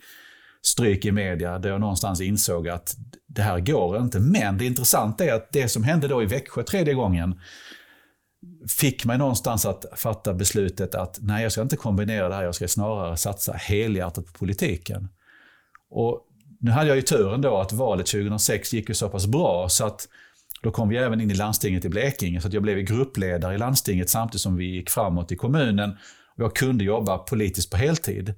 stryk 0.62 1.06
i 1.06 1.12
media, 1.12 1.60
där 1.60 1.70
jag 1.70 1.82
någonstans 1.82 2.22
insåg 2.22 2.70
att 2.70 2.96
det 3.30 3.42
här 3.42 3.60
går 3.60 3.98
inte. 3.98 4.20
Men 4.20 4.58
det 4.58 4.66
intressanta 4.66 5.26
är 5.26 5.34
att 5.34 5.52
det 5.52 5.70
som 5.70 5.84
hände 5.84 6.08
då 6.08 6.24
i 6.24 6.26
Växjö 6.26 6.64
tredje 6.64 6.94
gången 6.94 7.40
fick 8.80 9.06
mig 9.06 9.18
någonstans 9.18 9.66
att 9.66 9.86
fatta 9.96 10.34
beslutet 10.34 10.96
att 10.96 11.18
nej, 11.22 11.44
jag 11.44 11.52
ska 11.52 11.62
inte 11.62 11.76
kombinera 11.76 12.30
det 12.30 12.36
här, 12.36 12.44
jag 12.44 12.56
ska 12.56 12.68
snarare 12.68 13.18
satsa 13.18 13.54
helhjärtat 13.54 14.26
på 14.26 14.34
politiken. 14.34 15.10
Och 15.90 16.26
nu 16.60 16.72
hade 16.72 16.88
jag 16.88 16.96
ju 16.96 17.02
turen 17.02 17.42
då 17.42 17.58
att 17.58 17.74
valet 17.74 18.06
2006 18.06 18.74
gick 18.74 18.90
ju 18.90 18.96
så 18.96 19.10
pass 19.10 19.28
bra 19.28 19.70
så 19.70 19.86
att 19.86 20.08
då 20.62 20.72
kom 20.72 20.90
vi 20.90 20.98
även 20.98 21.22
in 21.22 21.32
i 21.32 21.34
landstinget 21.34 21.86
i 21.86 21.90
Blekinge, 21.90 22.42
så 22.42 22.48
att 22.48 22.54
jag 22.54 22.64
blev 22.64 22.80
gruppledare 22.80 23.56
i 23.56 23.58
landstinget 23.58 24.10
samtidigt 24.10 24.42
som 24.42 24.56
vi 24.56 24.66
gick 24.66 24.90
framåt 24.90 25.32
i 25.32 25.36
kommunen. 25.36 25.90
Och 26.38 26.44
jag 26.44 26.56
kunde 26.56 26.84
jobba 26.84 27.18
politiskt 27.18 27.72
på 27.72 27.78
heltid. 27.78 28.34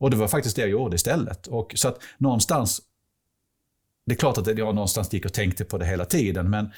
Och 0.00 0.10
det 0.10 0.16
var 0.16 0.28
faktiskt 0.28 0.56
det 0.56 0.62
jag 0.62 0.70
gjorde 0.70 0.96
istället. 0.96 1.46
Och, 1.46 1.72
så 1.76 1.88
att 1.88 1.98
någonstans, 2.18 2.80
det 4.08 4.14
är 4.14 4.16
klart 4.16 4.38
att 4.38 4.58
jag 4.58 4.74
någonstans 4.74 5.12
gick 5.12 5.24
och 5.24 5.32
tänkte 5.32 5.64
på 5.64 5.78
det 5.78 5.86
hela 5.86 6.04
tiden, 6.04 6.50
men 6.50 6.70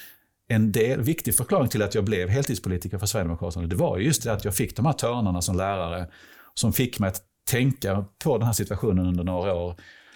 en 0.49 0.72
del, 0.72 1.01
viktig 1.01 1.37
förklaring 1.37 1.68
till 1.68 1.83
att 1.83 1.95
jag 1.95 2.05
blev 2.05 2.28
heltidspolitiker 2.28 2.99
för 2.99 3.07
Sverigedemokraterna, 3.07 3.66
det 3.66 3.76
var 3.76 3.99
just 3.99 4.24
det 4.24 4.33
att 4.33 4.45
jag 4.45 4.55
fick 4.55 4.76
de 4.76 4.87
här 4.87 4.93
törnarna 4.93 5.43
som 5.43 5.57
lärare, 5.57 6.07
som 6.55 6.72
fick 6.72 6.99
mig 6.99 7.09
att 7.09 7.22
tänka 7.51 8.05
på 8.24 8.39
den 8.39 8.47
här 8.47 8.53
situationen 8.53 9.07
under 9.07 9.24
några 9.24 9.55
år 9.55 9.74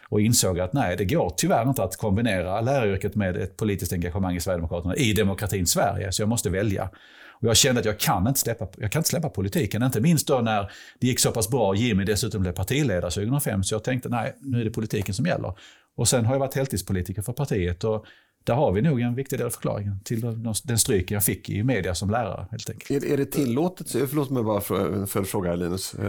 och 0.08 0.20
insåg 0.20 0.60
att 0.60 0.72
nej, 0.72 0.96
det 0.96 1.04
går 1.04 1.34
tyvärr 1.36 1.68
inte 1.68 1.84
att 1.84 1.96
kombinera 1.96 2.60
läraryrket 2.60 3.14
med 3.14 3.36
ett 3.36 3.56
politiskt 3.56 3.92
engagemang 3.92 4.36
i 4.36 4.40
Sverigedemokraterna 4.40 4.96
i 4.96 5.12
demokratin 5.12 5.66
Sverige, 5.66 6.12
så 6.12 6.22
jag 6.22 6.28
måste 6.28 6.50
välja. 6.50 6.90
Och 7.30 7.48
jag 7.48 7.56
kände 7.56 7.80
att 7.80 7.86
jag 7.86 7.98
kan, 7.98 8.28
inte 8.28 8.40
släppa, 8.40 8.68
jag 8.78 8.92
kan 8.92 9.00
inte 9.00 9.08
släppa 9.08 9.28
politiken, 9.28 9.82
inte 9.82 10.00
minst 10.00 10.26
då 10.26 10.40
när 10.40 10.70
det 11.00 11.06
gick 11.06 11.20
så 11.20 11.30
pass 11.30 11.50
bra. 11.50 11.74
Jimmy 11.74 12.04
dessutom 12.04 12.42
blev 12.42 12.52
partiledare 12.52 13.10
2005, 13.10 13.64
så 13.64 13.74
jag 13.74 13.84
tänkte 13.84 14.08
nej, 14.08 14.36
nu 14.40 14.60
är 14.60 14.64
det 14.64 14.70
politiken 14.70 15.14
som 15.14 15.26
gäller. 15.26 15.54
Och 15.96 16.08
sen 16.08 16.24
har 16.24 16.34
jag 16.34 16.40
varit 16.40 16.54
heltidspolitiker 16.54 17.22
för 17.22 17.32
partiet 17.32 17.84
och 17.84 18.06
där 18.44 18.54
har 18.54 18.72
vi 18.72 18.82
nog 18.82 19.00
en 19.00 19.14
viktig 19.14 19.38
del 19.38 19.46
av 19.46 19.50
förklaringen 19.50 20.00
till 20.04 20.20
den 20.64 20.78
stryken 20.78 21.14
jag 21.14 21.24
fick 21.24 21.50
i 21.50 21.62
media 21.62 21.94
som 21.94 22.10
lärare. 22.10 22.46
Helt 22.50 22.70
enkelt. 22.70 23.04
Är, 23.04 23.12
är 23.12 23.16
det 23.16 23.26
tillåtet, 23.26 23.90
förlåt 23.90 24.30
mig 24.30 24.42
bara 24.42 24.60
för 24.60 25.06
följdfråga 25.06 25.54
Linus. 25.54 25.94
Eh, 25.94 26.04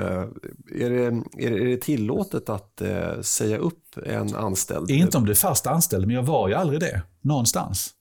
är 0.76 0.90
det, 0.90 1.06
är, 1.46 1.52
det, 1.52 1.60
är 1.60 1.66
det 1.66 1.78
tillåtet 1.78 2.50
att 2.50 2.82
eh, 2.82 3.22
säga 3.22 3.58
upp 3.58 3.98
en 4.06 4.36
anställd? 4.36 4.92
Inte 4.92 5.18
om 5.18 5.26
du 5.26 5.32
är 5.32 5.36
fast 5.36 5.68
anställd, 5.68 6.08
men 6.08 6.16
jag 6.16 6.24
var 6.24 6.48
ju 6.48 6.54
aldrig 6.54 6.80
det 6.80 7.02
någonstans. 7.22 7.92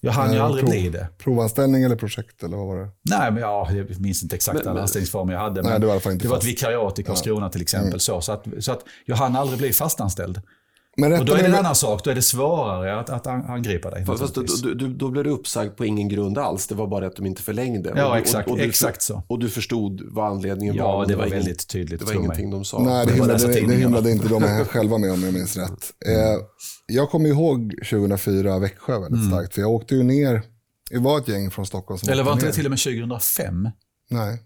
Jag 0.00 0.12
hann 0.12 0.32
ju 0.32 0.38
aldrig 0.38 0.64
prov, 0.64 0.70
bli 0.70 0.88
det. 0.88 1.08
Provanställning 1.18 1.82
eller 1.82 1.96
projekt 1.96 2.42
eller 2.42 2.56
vad 2.56 2.66
var 2.66 2.76
det? 2.76 2.88
Nej, 3.02 3.32
men 3.32 3.42
ja, 3.42 3.70
jag 3.72 4.00
minns 4.00 4.22
inte 4.22 4.36
exakt 4.36 4.66
alla 4.66 4.80
anställningsformer 4.80 5.32
jag 5.32 5.40
hade. 5.40 5.62
Nej, 5.62 5.80
det 5.80 5.86
var, 5.86 6.14
det 6.18 6.28
var 6.28 6.36
ett 6.36 6.44
vikariat 6.44 6.98
i 6.98 7.02
Karlskrona 7.02 7.46
ja. 7.46 7.50
till 7.50 7.62
exempel. 7.62 7.88
Mm. 7.88 8.00
Så, 8.00 8.20
så, 8.20 8.32
att, 8.32 8.46
så 8.60 8.72
att 8.72 8.84
jag 9.04 9.16
hann 9.16 9.36
aldrig 9.36 9.58
bli 9.58 9.72
fastanställd. 9.72 10.40
Men 11.00 11.12
och 11.12 11.24
då 11.24 11.34
är 11.34 11.38
det 11.38 11.46
en 11.46 11.54
annan 11.54 11.74
sak, 11.74 12.04
då 12.04 12.10
är 12.10 12.14
det 12.14 12.22
svårare 12.22 13.00
att, 13.00 13.10
att 13.10 13.26
angripa 13.26 13.90
dig. 13.90 14.04
Fast, 14.04 14.34
då, 14.34 14.42
då, 14.74 14.86
då, 14.86 15.10
blev 15.10 15.24
du 15.24 15.30
uppsagd 15.30 15.76
på 15.76 15.84
ingen 15.84 16.08
grund 16.08 16.38
alls, 16.38 16.66
det 16.66 16.74
var 16.74 16.86
bara 16.86 17.06
att 17.06 17.16
de 17.16 17.26
inte 17.26 17.42
förlängde. 17.42 17.92
Ja, 17.96 18.08
och, 18.08 18.16
exakt, 18.16 18.46
och, 18.46 18.52
och 18.52 18.58
du, 18.58 18.64
exakt 18.64 19.02
så. 19.02 19.22
Och 19.26 19.38
du 19.38 19.48
förstod 19.48 20.02
vad 20.04 20.30
anledningen 20.30 20.74
ja, 20.74 20.84
var? 20.84 21.02
Ja, 21.02 21.08
det, 21.08 21.16
var, 21.16 21.24
var 21.24 21.30
väldigt 21.30 21.68
tydligt. 21.68 22.00
Det 22.00 22.06
var 22.06 22.14
ingenting 22.14 22.50
de 22.50 22.64
sa. 22.64 22.82
Nej, 22.82 23.06
det 23.06 23.12
himlade, 23.12 23.46
det, 23.46 23.66
det 23.66 23.74
himlade 23.74 24.10
inte 24.10 24.28
de 24.28 24.64
själva 24.68 24.98
med 24.98 25.12
om 25.12 25.22
jag 25.22 25.34
minns 25.34 25.56
rätt. 25.56 25.92
Eh, 26.06 26.14
jag 26.86 27.10
kommer 27.10 27.28
ihåg 27.28 27.74
2004 27.90 28.58
Växjö 28.58 28.92
väldigt 28.92 29.20
mm. 29.20 29.30
starkt, 29.30 29.54
för 29.54 29.60
jag 29.60 29.70
åkte 29.70 29.94
ju 29.94 30.02
ner, 30.02 30.42
det 30.90 30.98
var 30.98 31.18
ett 31.18 31.28
gäng 31.28 31.50
från 31.50 31.66
Stockholm 31.66 31.98
som 31.98 32.08
Eller 32.08 32.22
var 32.22 32.32
inte 32.32 32.46
det 32.46 32.52
till 32.52 32.66
och 32.66 32.70
med 32.70 32.78
2005? 32.78 33.68
Nej. 34.10 34.42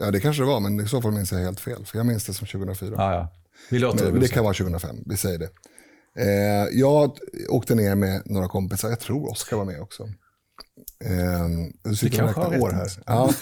Ja, 0.00 0.10
det 0.10 0.20
kanske 0.20 0.42
det 0.42 0.46
var, 0.46 0.60
men 0.60 0.80
i 0.80 0.88
så 0.88 1.02
fall 1.02 1.12
minns 1.12 1.32
jag 1.32 1.38
helt 1.38 1.60
fel. 1.60 1.84
För 1.86 1.98
jag 1.98 2.06
minns 2.06 2.24
det 2.24 2.34
som 2.34 2.46
2004. 2.46 2.94
Ja, 2.96 3.12
ja. 3.14 3.43
Vi 3.70 3.78
låter 3.78 4.12
men, 4.12 4.20
det, 4.20 4.28
kan 4.28 4.44
vara 4.44 4.54
2005, 4.54 4.96
vi 5.06 5.16
säger 5.16 5.38
det. 5.38 5.48
Eh, 6.18 6.68
jag 6.72 7.18
åkte 7.48 7.74
ner 7.74 7.94
med 7.94 8.22
några 8.24 8.48
kompisar, 8.48 8.88
jag 8.88 9.00
tror 9.00 9.30
Oskar 9.30 9.56
var 9.56 9.64
med 9.64 9.80
också. 9.80 10.02
Eh, 11.04 11.48
du 11.82 11.96
sitter 11.96 12.22
och 12.22 12.28
räknar 12.28 12.60
år 12.60 12.70
här. 12.70 12.90
Ja. 13.06 13.32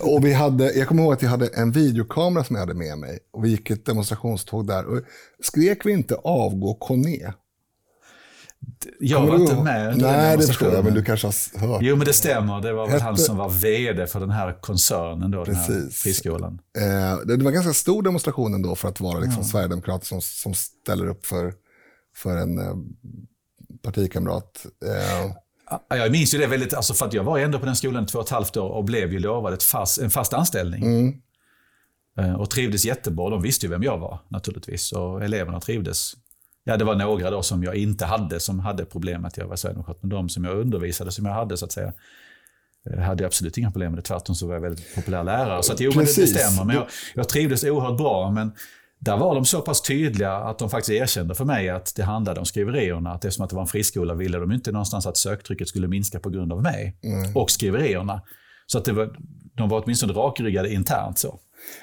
och 0.00 0.24
vi 0.24 0.32
hade, 0.32 0.72
jag 0.72 0.88
kommer 0.88 1.02
ihåg 1.02 1.12
att 1.12 1.22
jag 1.22 1.30
hade 1.30 1.46
en 1.46 1.72
videokamera 1.72 2.44
som 2.44 2.56
jag 2.56 2.60
hade 2.60 2.74
med 2.74 2.98
mig. 2.98 3.18
Och 3.32 3.44
vi 3.44 3.48
gick 3.48 3.70
ett 3.70 3.86
demonstrationståg 3.86 4.66
där. 4.66 4.84
Och 4.84 5.00
skrek 5.42 5.86
vi 5.86 5.92
inte 5.92 6.14
avgå 6.14 6.74
Conné? 6.74 7.32
Jag 9.00 9.26
var 9.26 9.36
inte 9.36 9.62
med 9.62 9.98
Nej, 9.98 10.36
det 10.36 10.46
förstår 10.46 10.74
jag, 10.74 10.84
men 10.84 10.94
du 10.94 11.04
kanske 11.04 11.26
har 11.26 11.66
hört. 11.66 11.82
Jo, 11.82 11.96
men 11.96 12.06
det 12.06 12.12
stämmer. 12.12 12.60
Det 12.60 12.72
var 12.72 12.88
väl 12.88 13.00
han 13.00 13.16
som 13.18 13.36
var 13.36 13.48
vd 13.48 14.06
för 14.06 14.20
den 14.20 14.30
här 14.30 14.60
koncernen, 14.60 15.30
då, 15.30 15.44
Precis. 15.44 15.66
den 15.66 15.82
här 15.82 15.90
friskolan. 15.90 16.58
Eh, 16.78 17.26
det 17.26 17.36
var 17.36 17.50
en 17.50 17.54
ganska 17.54 17.72
stor 17.72 18.02
demonstration 18.02 18.54
ändå 18.54 18.74
för 18.74 18.88
att 18.88 19.00
vara 19.00 19.18
liksom, 19.18 19.42
ja. 19.42 19.48
Sverigedemokrater 19.48 20.06
som, 20.06 20.20
som 20.20 20.54
ställer 20.54 21.08
upp 21.08 21.26
för 21.26 21.52
för 22.16 22.36
en 22.36 22.58
eh, 22.58 22.74
partikamrat. 23.82 24.66
Eh, 24.84 25.32
jag 25.88 26.12
minns 26.12 26.34
ju 26.34 26.38
det 26.38 26.46
väldigt, 26.46 26.74
alltså 26.74 26.94
för 26.94 27.06
att 27.06 27.12
jag 27.12 27.24
var 27.24 27.38
ändå 27.38 27.58
på 27.58 27.66
den 27.66 27.76
skolan 27.76 28.06
två 28.06 28.18
och 28.18 28.24
ett 28.24 28.30
halvt 28.30 28.56
år 28.56 28.68
och 28.68 28.84
blev 28.84 29.12
ju 29.12 29.18
lovad 29.18 29.54
ett 29.54 29.62
fast, 29.62 29.98
en 29.98 30.10
fast 30.10 30.32
anställning. 30.32 30.82
Mm. 30.82 31.14
Eh, 32.18 32.34
och 32.34 32.50
trivdes 32.50 32.84
jättebra. 32.84 33.30
De 33.30 33.42
visste 33.42 33.66
ju 33.66 33.70
vem 33.70 33.82
jag 33.82 33.98
var 33.98 34.18
naturligtvis 34.28 34.92
och 34.92 35.24
eleverna 35.24 35.60
trivdes. 35.60 36.14
Ja, 36.64 36.76
det 36.76 36.84
var 36.84 36.94
några 36.94 37.30
då 37.30 37.42
som 37.42 37.64
jag 37.64 37.74
inte 37.76 38.04
hade 38.06 38.40
som 38.40 38.60
hade 38.60 38.84
problem 38.84 39.20
med 39.20 39.28
att 39.28 39.36
jag 39.36 39.46
var 39.46 39.56
sverigedemokrat. 39.56 39.98
Men 40.00 40.10
de 40.10 40.28
som 40.28 40.44
jag 40.44 40.56
undervisade, 40.58 41.12
som 41.12 41.26
jag 41.26 41.32
hade 41.32 41.56
så 41.56 41.64
att 41.64 41.72
säga, 41.72 41.92
hade 43.04 43.22
jag 43.22 43.28
absolut 43.28 43.58
inga 43.58 43.70
problem 43.70 43.92
med 43.92 43.98
det. 43.98 44.02
Tvärtom 44.02 44.34
så 44.34 44.46
var 44.46 44.54
jag 44.54 44.60
väldigt 44.60 44.94
populär 44.94 45.24
lärare. 45.24 45.62
Så 45.62 45.72
att, 45.72 45.80
jo, 45.80 45.92
men 45.96 46.04
det, 46.04 46.20
det 46.20 46.26
stämmer. 46.26 46.64
Men 46.64 46.76
jag, 46.76 46.86
jag 47.14 47.28
trivdes 47.28 47.64
oerhört 47.64 47.96
bra. 47.98 48.30
Men 48.30 48.52
där 48.98 49.16
var 49.16 49.34
de 49.34 49.44
så 49.44 49.60
pass 49.60 49.82
tydliga 49.82 50.32
att 50.32 50.58
de 50.58 50.70
faktiskt 50.70 50.90
erkände 51.02 51.34
för 51.34 51.44
mig 51.44 51.68
att 51.70 51.92
det 51.96 52.02
handlade 52.02 52.40
om 52.40 52.46
skriverierna. 52.46 53.12
Att 53.12 53.24
eftersom 53.24 53.44
att 53.44 53.50
det 53.50 53.56
var 53.56 53.62
en 53.62 53.68
friskola 53.68 54.14
ville 54.14 54.38
de 54.38 54.52
inte 54.52 54.72
någonstans 54.72 55.06
att 55.06 55.16
söktrycket 55.16 55.68
skulle 55.68 55.88
minska 55.88 56.20
på 56.20 56.30
grund 56.30 56.52
av 56.52 56.62
mig 56.62 56.96
Mm. 57.02 57.36
och 57.36 57.50
skriverierna. 57.50 58.22
Så 58.66 58.78
att 58.78 58.84
det 58.84 58.92
var, 58.92 59.16
de 59.54 59.68
var 59.68 59.82
åtminstone 59.84 60.12
rakryggade 60.12 60.72
internt. 60.72 61.18
så. 61.18 61.38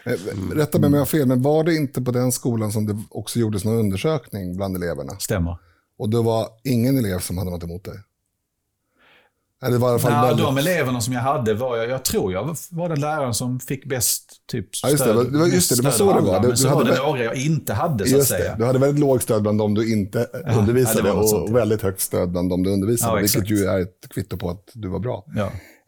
Eh, 0.05 0.11
Rätta 0.55 0.79
mig 0.79 0.87
om 0.87 0.93
jag 0.93 1.01
har 1.01 1.05
fel, 1.05 1.27
men 1.27 1.41
var 1.41 1.63
det 1.63 1.75
inte 1.75 2.01
på 2.01 2.11
den 2.11 2.31
skolan 2.31 2.71
som 2.71 2.85
det 2.85 2.97
också 3.09 3.39
gjordes 3.39 3.63
någon 3.65 3.75
undersökning 3.79 4.57
bland 4.57 4.75
eleverna? 4.75 5.13
Stämmer. 5.19 5.57
Och 5.97 6.09
det 6.09 6.21
var 6.21 6.47
ingen 6.63 6.97
elev 6.97 7.19
som 7.19 7.37
hade 7.37 7.51
något 7.51 7.63
emot 7.63 7.83
dig? 7.85 7.93
Eller 9.63 9.71
det 9.73 9.77
var 9.77 9.87
i 9.87 9.91
alla 9.91 9.99
fall 9.99 10.11
Nej, 10.11 10.21
väldigt... 10.27 10.45
de 10.45 10.57
eleverna 10.57 11.01
som 11.01 11.13
jag 11.13 11.21
hade 11.21 11.53
var, 11.53 11.77
jag, 11.77 11.89
jag 11.89 12.05
tror 12.05 12.33
jag 12.33 12.55
var 12.71 12.89
den 12.89 12.99
läraren 12.99 13.33
som 13.33 13.59
fick 13.59 13.85
bäst 13.85 14.31
typ, 14.51 14.67
Ja, 14.83 14.89
just 14.89 15.03
det. 15.03 15.09
stöd. 15.13 15.31
Det 15.33 15.37
var- 15.39 15.47
just 15.47 15.69
det, 15.69 15.75
det 15.75 15.81
var 15.83 15.91
så 15.91 16.13
det 16.13 16.21
var. 16.21 16.39
Du- 16.41 16.47
Men 16.47 16.57
så 16.57 16.67
var 16.67 16.75
hade 16.75 16.85
det 16.89 16.91
väl- 16.95 17.03
några 17.05 17.23
jag 17.23 17.35
inte 17.35 17.73
hade 17.73 18.07
så 18.07 18.17
att 18.17 18.25
säga. 18.25 18.51
det. 18.51 18.57
Du 18.57 18.65
hade 18.65 18.79
väldigt 18.79 18.99
lågt 18.99 19.23
stöd 19.23 19.41
bland 19.41 19.57
de 19.59 19.73
du 19.73 19.91
inte 19.93 20.27
undervisade 20.57 20.99
ja, 20.99 21.03
det 21.03 21.09
var 21.09 21.15
något 21.15 21.23
och 21.23 21.29
sånt, 21.29 21.49
ja. 21.49 21.55
väldigt 21.55 21.81
högt 21.81 22.01
stöd 22.01 22.31
bland 22.31 22.49
de 22.49 22.63
du 22.63 22.69
undervisade, 22.69 23.11
Ja, 23.13 23.21
vilket 23.21 23.49
ju 23.49 23.65
är 23.65 23.79
ett 23.79 24.09
kvitto 24.09 24.37
på 24.37 24.49
att 24.49 24.69
du 24.73 24.87
var 24.87 24.99
bra. 24.99 25.25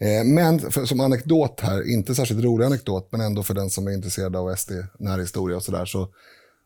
Eh, 0.04 0.24
Men 0.26 0.60
för, 0.60 0.86
som 0.86 1.00
anekdot 1.00 1.60
här, 1.60 1.92
inte 1.94 2.16
särskilt 2.16 2.44
rolig 2.44 2.66
anekdot, 2.66 3.08
men 3.12 3.22
ändå 3.22 3.44
för 3.44 3.54
den 3.54 3.70
som 3.70 3.88
är 3.88 3.92
intresserad 3.92 4.36
av 4.36 4.56
SD, 4.56 4.72
närhistoria 5.00 5.58
och 5.58 5.64
sådär, 5.64 5.86
så 5.86 6.08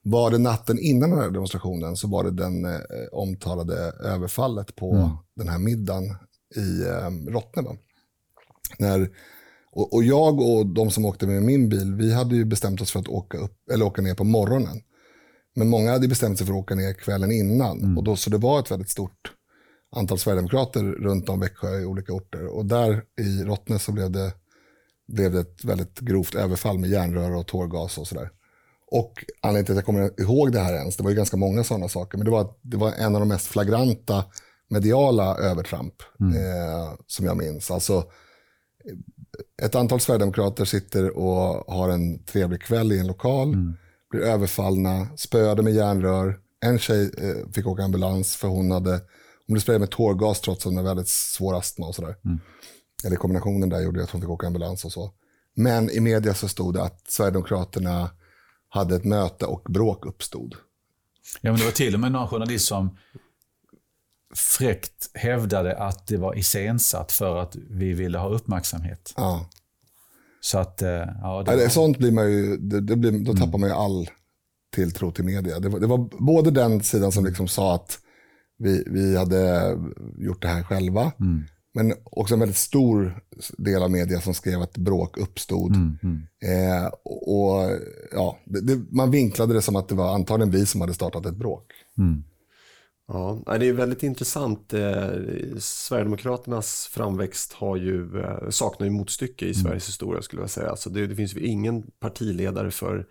var 0.04 0.32
det 0.32 0.38
natten 0.38 0.80
innan 0.80 1.10
den 1.10 1.20
här 1.20 1.30
demonstrationen 1.30 1.96
så 1.96 2.08
var 2.08 2.24
det 2.24 2.32
den 2.32 2.66
eh, 2.66 2.80
omtalade 3.12 3.76
överfallet 4.04 4.76
på 4.76 4.94
Mm. 4.94 5.10
den 5.36 5.48
här 5.50 5.60
middagen 5.60 6.04
i 6.56 6.82
eh, 6.88 7.32
Rottne. 7.34 7.62
Va? 7.62 7.76
När, 8.80 9.10
och, 9.72 9.94
och 9.94 10.04
jag 10.04 10.40
och 10.42 10.66
de 10.66 10.92
som 10.92 11.06
åkte 11.06 11.28
med 11.28 11.44
min 11.44 11.70
bil, 11.70 11.96
vi 11.96 12.14
hade 12.14 12.36
ju 12.36 12.46
bestämt 12.46 12.82
oss 12.82 12.92
för 12.92 13.00
att 13.00 13.08
åka, 13.08 13.38
upp, 13.38 13.70
eller 13.74 13.86
åka 13.86 14.02
ner 14.02 14.16
på 14.16 14.24
morgonen. 14.24 14.82
Men 15.56 15.70
många 15.70 15.92
hade 15.92 16.08
bestämt 16.08 16.38
sig 16.38 16.48
för 16.48 16.54
att 16.54 16.60
åka 16.60 16.76
ner 16.76 16.94
kvällen 16.94 17.32
innan. 17.32 17.84
Och 17.98 18.04
då, 18.04 18.16
så 18.16 18.30
det 18.30 18.38
var 18.38 18.60
ett 18.60 18.72
väldigt 18.72 18.90
stort 18.90 19.32
antal 19.98 20.20
sverigedemokrater 20.20 20.84
runt 20.84 21.30
om 21.30 21.40
Växjö 21.40 21.80
i 21.80 21.86
olika 21.86 22.14
orter. 22.14 22.48
Och 22.48 22.66
där 22.66 23.04
i 23.22 23.44
Rottne 23.44 23.80
så 23.80 23.92
blev 23.92 24.12
det, 24.12 24.34
blev 25.08 25.32
det 25.32 25.40
ett 25.40 25.66
väldigt 25.66 26.00
grovt 26.00 26.36
överfall 26.36 26.80
med 26.80 26.90
järnrör 26.90 27.36
och 27.36 27.48
tårgas 27.48 27.98
och 27.98 28.08
sådär. 28.08 28.30
Och 28.92 29.26
anledningen 29.42 29.66
till 29.66 29.74
att 29.74 29.78
jag 29.78 29.86
kommer 29.86 30.22
ihåg 30.22 30.52
det 30.52 30.60
här 30.60 30.74
ens, 30.74 30.98
det 30.98 31.04
var 31.04 31.10
ju 31.10 31.16
ganska 31.16 31.38
många 31.38 31.64
sådana 31.64 31.88
saker, 31.88 32.18
men 32.18 32.26
det 32.26 32.32
var, 32.32 32.54
det 32.62 32.78
var 32.78 32.92
en 32.92 33.16
av 33.16 33.22
de 33.22 33.30
mest 33.30 33.48
flagranta 33.48 34.26
mediala 34.70 35.38
övertramp 35.38 35.94
eh, 36.20 36.94
som 37.08 37.26
jag 37.26 37.38
minns. 37.38 37.72
Alltså, 37.72 38.04
ett 39.62 39.76
antal 39.76 40.00
sverigedemokrater 40.00 40.66
sitter 40.66 41.18
och 41.18 41.74
har 41.74 41.90
en 41.90 42.24
trevlig 42.24 42.62
kväll 42.62 42.92
i 42.92 43.00
en 43.00 43.08
lokal, 43.08 43.56
blir 44.12 44.22
överfallna, 44.22 45.08
spöade 45.16 45.64
med 45.64 45.74
järnrör. 45.74 46.40
En 46.66 46.80
tjej 46.80 47.12
eh, 47.18 47.52
fick 47.54 47.68
åka 47.68 47.84
ambulans 47.84 48.36
för 48.36 48.48
hon 48.48 48.72
hade 48.72 49.02
hon 49.48 49.54
blev 49.54 49.62
sprayad 49.62 49.82
med 49.82 49.92
tårgas 49.92 50.42
trots 50.42 50.60
att 50.60 50.64
hon 50.64 50.78
hade 50.78 50.90
väldigt 50.90 51.08
svår 51.08 51.58
astma 51.58 51.88
och 51.88 51.96
sådär. 51.96 52.16
Eller 53.06 53.16
kombinationen 53.16 53.70
där 53.70 53.82
gjorde 53.82 54.04
att 54.04 54.10
hon 54.10 54.22
fick 54.22 54.30
åka 54.30 54.48
ambulans 54.48 54.86
och 54.86 54.92
så. 54.92 55.12
Men 55.56 55.90
i 55.90 56.00
media 56.00 56.34
så 56.34 56.48
stod 56.48 56.74
det 56.74 56.84
att 56.84 57.12
Sverigedemokraterna 57.12 58.10
hade 58.70 58.96
ett 58.96 59.06
möte 59.06 59.46
och 59.46 59.62
bråk 59.70 60.06
uppstod. 60.06 60.56
Ja, 61.42 61.52
men 61.52 61.60
det 61.60 61.66
var 61.66 61.72
till 61.72 61.94
och 61.94 62.00
med 62.00 62.12
någon 62.12 62.28
journalist 62.28 62.68
som 62.68 62.98
fräckt 64.36 65.10
hävdade 65.14 65.78
att 65.78 66.08
det 66.08 66.18
var 66.18 66.38
iscensatt 66.38 67.12
för 67.12 67.38
att 67.38 67.56
vi 67.56 67.94
ville 67.94 68.18
ha 68.18 68.30
uppmärksamhet. 68.30 69.14
Ja. 69.18 69.50
Så 70.42 70.58
att, 70.58 70.82
eh, 70.82 70.90
ja, 70.90 71.44
det 71.46 71.56
var, 71.56 71.70
sånt 71.70 71.98
blir 71.98 72.12
man 72.12 72.32
ju, 72.32 72.58
det, 72.58 72.82
det 72.82 72.96
blir, 72.96 73.12
då 73.12 73.34
tappar 73.34 73.58
man 73.58 73.70
ju 73.70 73.76
all 73.76 74.10
tilltro 74.76 75.12
till 75.12 75.26
media. 75.26 75.60
Det 75.60 75.70
var, 75.70 75.80
det 75.80 75.88
var 75.88 75.98
både 76.26 76.52
den 76.52 76.84
sidan 76.84 77.12
som 77.12 77.26
liksom 77.26 77.48
sa 77.48 77.76
att 77.76 78.00
vi, 78.58 78.84
vi 78.88 79.18
hade 79.18 79.72
gjort 80.18 80.42
det 80.42 80.48
här 80.48 80.64
själva, 80.64 81.12
men 81.74 81.94
också 82.04 82.34
en 82.34 82.40
väldigt 82.40 82.58
stor 82.58 83.20
del 83.58 83.84
av 83.84 83.92
media 83.92 84.22
som 84.22 84.34
skrev 84.34 84.62
att 84.62 84.78
bråk 84.78 85.18
uppstod. 85.18 85.72
Eh, 86.44 86.88
och, 87.04 87.72
ja, 88.12 88.38
det, 88.46 88.62
det, 88.62 88.86
Man 88.92 89.12
vinklade 89.12 89.54
det 89.54 89.62
som 89.62 89.76
att 89.76 89.90
det 89.90 89.96
var 89.96 90.16
antagligen 90.16 90.52
vi 90.52 90.66
som 90.66 90.82
hade 90.82 90.94
startat 90.94 91.26
ett 91.26 91.36
bråk. 91.36 91.72
Ja, 93.08 93.44
nej, 93.48 93.60
det 93.60 93.68
är 93.68 93.74
väldigt 93.74 94.04
intressant. 94.04 94.74
Eh, 94.74 95.10
Sverigedemokraternas 95.60 96.90
framväxt 96.92 97.54
har 97.54 97.76
ju, 97.78 98.20
eh, 98.22 98.50
saknar 98.50 98.88
ju 98.88 98.92
motstycke 98.92 99.46
i 99.46 99.54
Sveriges 99.54 99.88
historia 99.88 100.22
skulle 100.22 100.42
jag 100.42 100.50
säga. 100.50 100.70
Alltså 100.70 100.90
det, 100.90 101.08
det 101.08 101.16
finns 101.16 101.36
ju 101.36 101.40
ingen 101.40 101.84
partiledare 102.00 102.72
för, 102.72 103.06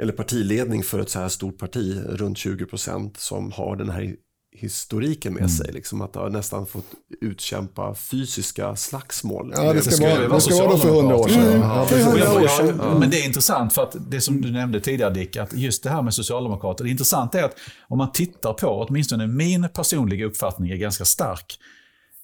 eller 0.00 0.12
partiledning 0.12 0.82
för 0.82 0.98
ett 0.98 1.08
så 1.08 1.18
här 1.18 1.28
stort 1.28 1.58
parti, 1.58 2.02
runt 2.06 2.38
20 2.38 2.66
procent, 2.66 3.16
som 3.16 3.52
har 3.52 3.76
den 3.76 3.88
här 3.88 4.16
historiken 4.54 5.34
med 5.34 5.50
sig. 5.50 5.72
Liksom 5.72 6.00
att 6.02 6.14
ha 6.14 6.28
nästan 6.28 6.66
fått 6.66 6.86
utkämpa 7.20 7.94
fysiska 7.94 8.76
slagsmål. 8.76 9.52
Ja, 9.56 9.72
det 9.72 9.82
ska, 9.82 10.06
vara, 10.08 10.28
det 10.28 10.40
ska 10.40 10.66
vara 10.66 10.78
för 10.78 10.88
hundra 10.88 11.16
år 11.16 11.28
sedan. 11.28 11.42
socialdemokrater. 11.42 11.98
Ja, 11.98 12.60
jag- 12.62 12.76
ja, 12.78 12.98
Men 12.98 13.10
det 13.10 13.20
är 13.20 13.26
intressant 13.26 13.72
för 13.72 13.82
att 13.82 13.96
det 14.10 14.20
som 14.20 14.40
du 14.40 14.50
nämnde 14.52 14.80
tidigare 14.80 15.14
Dick, 15.14 15.36
att 15.36 15.52
just 15.52 15.82
det 15.82 15.90
här 15.90 16.02
med 16.02 16.14
socialdemokrater, 16.14 16.84
det 16.84 16.90
intressanta 16.90 17.40
är 17.40 17.44
att 17.44 17.56
om 17.88 17.98
man 17.98 18.12
tittar 18.12 18.52
på, 18.52 18.86
åtminstone 18.88 19.26
min 19.26 19.68
personliga 19.74 20.26
uppfattning 20.26 20.70
är 20.70 20.76
ganska 20.76 21.04
stark 21.04 21.58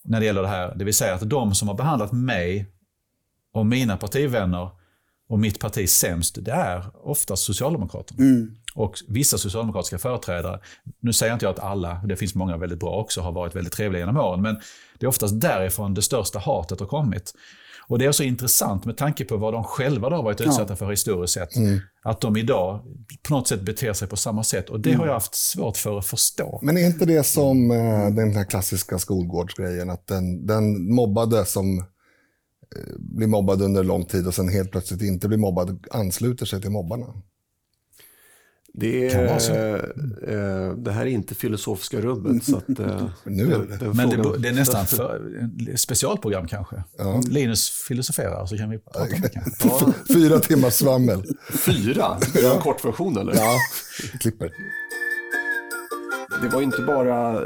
när 0.04 0.20
det 0.20 0.26
gäller 0.26 0.42
det 0.42 0.48
här, 0.48 0.74
det 0.76 0.84
vill 0.84 0.94
säga 0.94 1.14
att 1.14 1.30
de 1.30 1.54
som 1.54 1.68
har 1.68 1.74
behandlat 1.74 2.12
mig 2.12 2.66
och 3.54 3.66
mina 3.66 3.96
partivänner 3.96 4.70
och 5.30 5.38
mitt 5.38 5.58
parti 5.58 5.88
sämst, 5.88 6.38
det 6.40 6.52
är 6.52 6.84
oftast 7.02 7.42
Socialdemokraterna. 7.42 8.24
Och 8.74 8.94
vissa 9.08 9.38
socialdemokratiska 9.38 9.98
företrädare, 9.98 10.60
nu 11.00 11.12
säger 11.12 11.32
inte 11.32 11.44
jag 11.46 11.52
att 11.52 11.58
alla, 11.58 12.00
det 12.04 12.16
finns 12.16 12.34
många 12.34 12.56
väldigt 12.56 12.80
bra 12.80 13.00
också, 13.00 13.20
har 13.20 13.32
varit 13.32 13.56
väldigt 13.56 13.72
trevliga 13.72 14.00
genom 14.00 14.16
åren, 14.16 14.42
men 14.42 14.60
det 14.98 15.06
är 15.06 15.08
oftast 15.08 15.40
därifrån 15.40 15.94
det 15.94 16.02
största 16.02 16.38
hatet 16.38 16.80
har 16.80 16.86
kommit. 16.86 17.32
Och 17.88 17.98
det 17.98 18.04
är 18.04 18.12
så 18.12 18.22
intressant 18.22 18.84
med 18.84 18.96
tanke 18.96 19.24
på 19.24 19.36
vad 19.36 19.52
de 19.52 19.64
själva 19.64 20.10
då 20.10 20.16
har 20.16 20.22
varit 20.22 20.40
utsatta 20.40 20.76
för 20.76 20.90
historiskt 20.90 21.34
sett. 21.34 21.48
Att 22.02 22.20
de 22.20 22.36
idag 22.36 22.80
på 23.22 23.34
något 23.34 23.48
sätt 23.48 23.62
beter 23.62 23.92
sig 23.92 24.08
på 24.08 24.16
samma 24.16 24.44
sätt. 24.44 24.70
Och 24.70 24.80
det 24.80 24.92
har 24.92 25.06
jag 25.06 25.14
haft 25.14 25.34
svårt 25.34 25.76
för 25.76 25.98
att 25.98 26.06
förstå. 26.06 26.58
Men 26.62 26.76
är 26.76 26.86
inte 26.86 27.06
det 27.06 27.24
som 27.24 27.70
eh, 27.70 28.10
den 28.10 28.36
här 28.36 28.44
klassiska 28.44 28.98
skolgårdsgrejen, 28.98 29.90
att 29.90 30.06
den, 30.06 30.46
den 30.46 30.94
mobbade 30.94 31.44
som 31.44 31.84
blir 32.98 33.26
mobbad 33.26 33.62
under 33.62 33.84
lång 33.84 34.04
tid 34.04 34.26
och 34.26 34.34
sen 34.34 34.48
helt 34.48 34.70
plötsligt 34.70 35.02
inte 35.02 35.28
blir 35.28 35.38
mobbad 35.38 35.86
ansluter 35.90 36.46
sig 36.46 36.60
till 36.60 36.70
mobbarna? 36.70 37.06
Det, 38.74 39.10
Kan 39.10 39.20
är, 39.20 39.26
vara 39.26 39.40
så. 39.40 39.52
eh, 39.52 40.76
det 40.76 40.92
här 40.92 41.00
är 41.02 41.06
inte 41.06 41.34
filosofiska 41.34 42.00
rummet. 42.00 42.44
Så 42.44 42.56
att, 42.56 42.78
eh, 42.78 43.08
Nu 43.24 43.52
är 43.54 43.58
det 43.58 43.76
den 43.76 43.96
Men 43.96 44.08
det, 44.10 44.38
det 44.38 44.48
är 44.48 44.52
nästan 44.52 44.86
för, 44.86 45.22
specialprogram 45.76 46.46
kanske. 46.48 46.84
Linus 47.30 47.70
filosoferar 47.70 48.46
så 48.46 48.56
kan 48.58 48.70
vi 48.70 48.78
prata 48.78 49.00
om 49.02 49.08
det 49.22 49.28
kanske. 49.28 49.68
Ja, 49.68 49.92
Fyra 50.14 50.38
timmars 50.38 50.74
svammel. 50.74 51.22
fyra, 51.66 52.18
är 52.36 52.42
det 52.42 52.54
en 52.54 52.60
kort 52.60 52.84
version 52.84 53.18
eller? 53.18 53.34
Ja, 53.34 53.56
klipper. 54.20 54.52
Det 56.43 56.49
var 56.49 56.62
inte 56.62 56.82
bara 56.82 57.43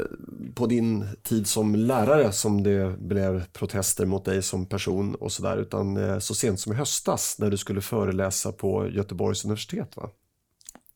på 0.55 0.65
din 0.65 1.05
tid 1.23 1.47
som 1.47 1.75
lärare 1.75 2.31
som 2.31 2.63
det 2.63 2.99
blev 2.99 3.45
protester 3.53 4.05
mot 4.05 4.25
dig 4.25 4.41
som 4.41 4.65
person 4.65 5.15
och 5.15 5.31
sådär, 5.31 5.57
utan 5.57 5.97
eh, 5.97 6.19
så 6.19 6.35
sent 6.35 6.59
som 6.59 6.73
i 6.73 6.75
höstas 6.75 7.35
när 7.39 7.49
du 7.49 7.57
skulle 7.57 7.81
föreläsa 7.81 8.51
på 8.51 8.89
Göteborgs 8.89 9.45
universitet. 9.45 9.97
Va? 9.97 10.09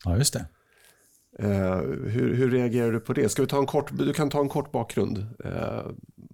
Ja, 0.06 0.18
just 0.18 0.34
det. 0.34 0.45
Eh, 1.39 1.78
hur, 2.12 2.36
hur 2.36 2.52
reagerar 2.52 2.91
du 2.91 3.00
på 3.00 3.14
det? 3.14 3.30
Ska 3.30 3.41
vi 3.41 3.47
ta 3.47 3.58
en 3.58 3.66
kort, 3.66 3.89
du 3.91 4.14
kan 4.14 4.30
ta 4.30 4.39
en 4.39 4.50
kort 4.50 4.72
bakgrund 4.72 5.18
eh, 5.45 5.82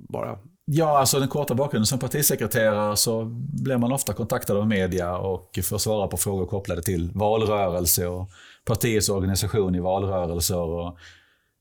bara. 0.09 0.39
Ja, 0.65 0.99
alltså 0.99 1.19
den 1.19 1.27
korta 1.27 1.55
bakgrunden. 1.55 1.85
Som 1.85 1.99
partisekreterare 1.99 2.97
så 2.97 3.25
blir 3.63 3.77
man 3.77 3.91
ofta 3.91 4.13
kontaktad 4.13 4.57
av 4.57 4.67
media 4.67 5.17
och 5.17 5.59
får 5.63 5.77
svara 5.77 6.07
på 6.07 6.17
frågor 6.17 6.45
kopplade 6.45 6.81
till 6.81 7.11
valrörelse 7.13 8.07
och 8.07 8.29
partiets 8.65 9.09
organisation 9.09 9.75
i 9.75 9.79
valrörelser 9.79 10.59
och 10.59 10.97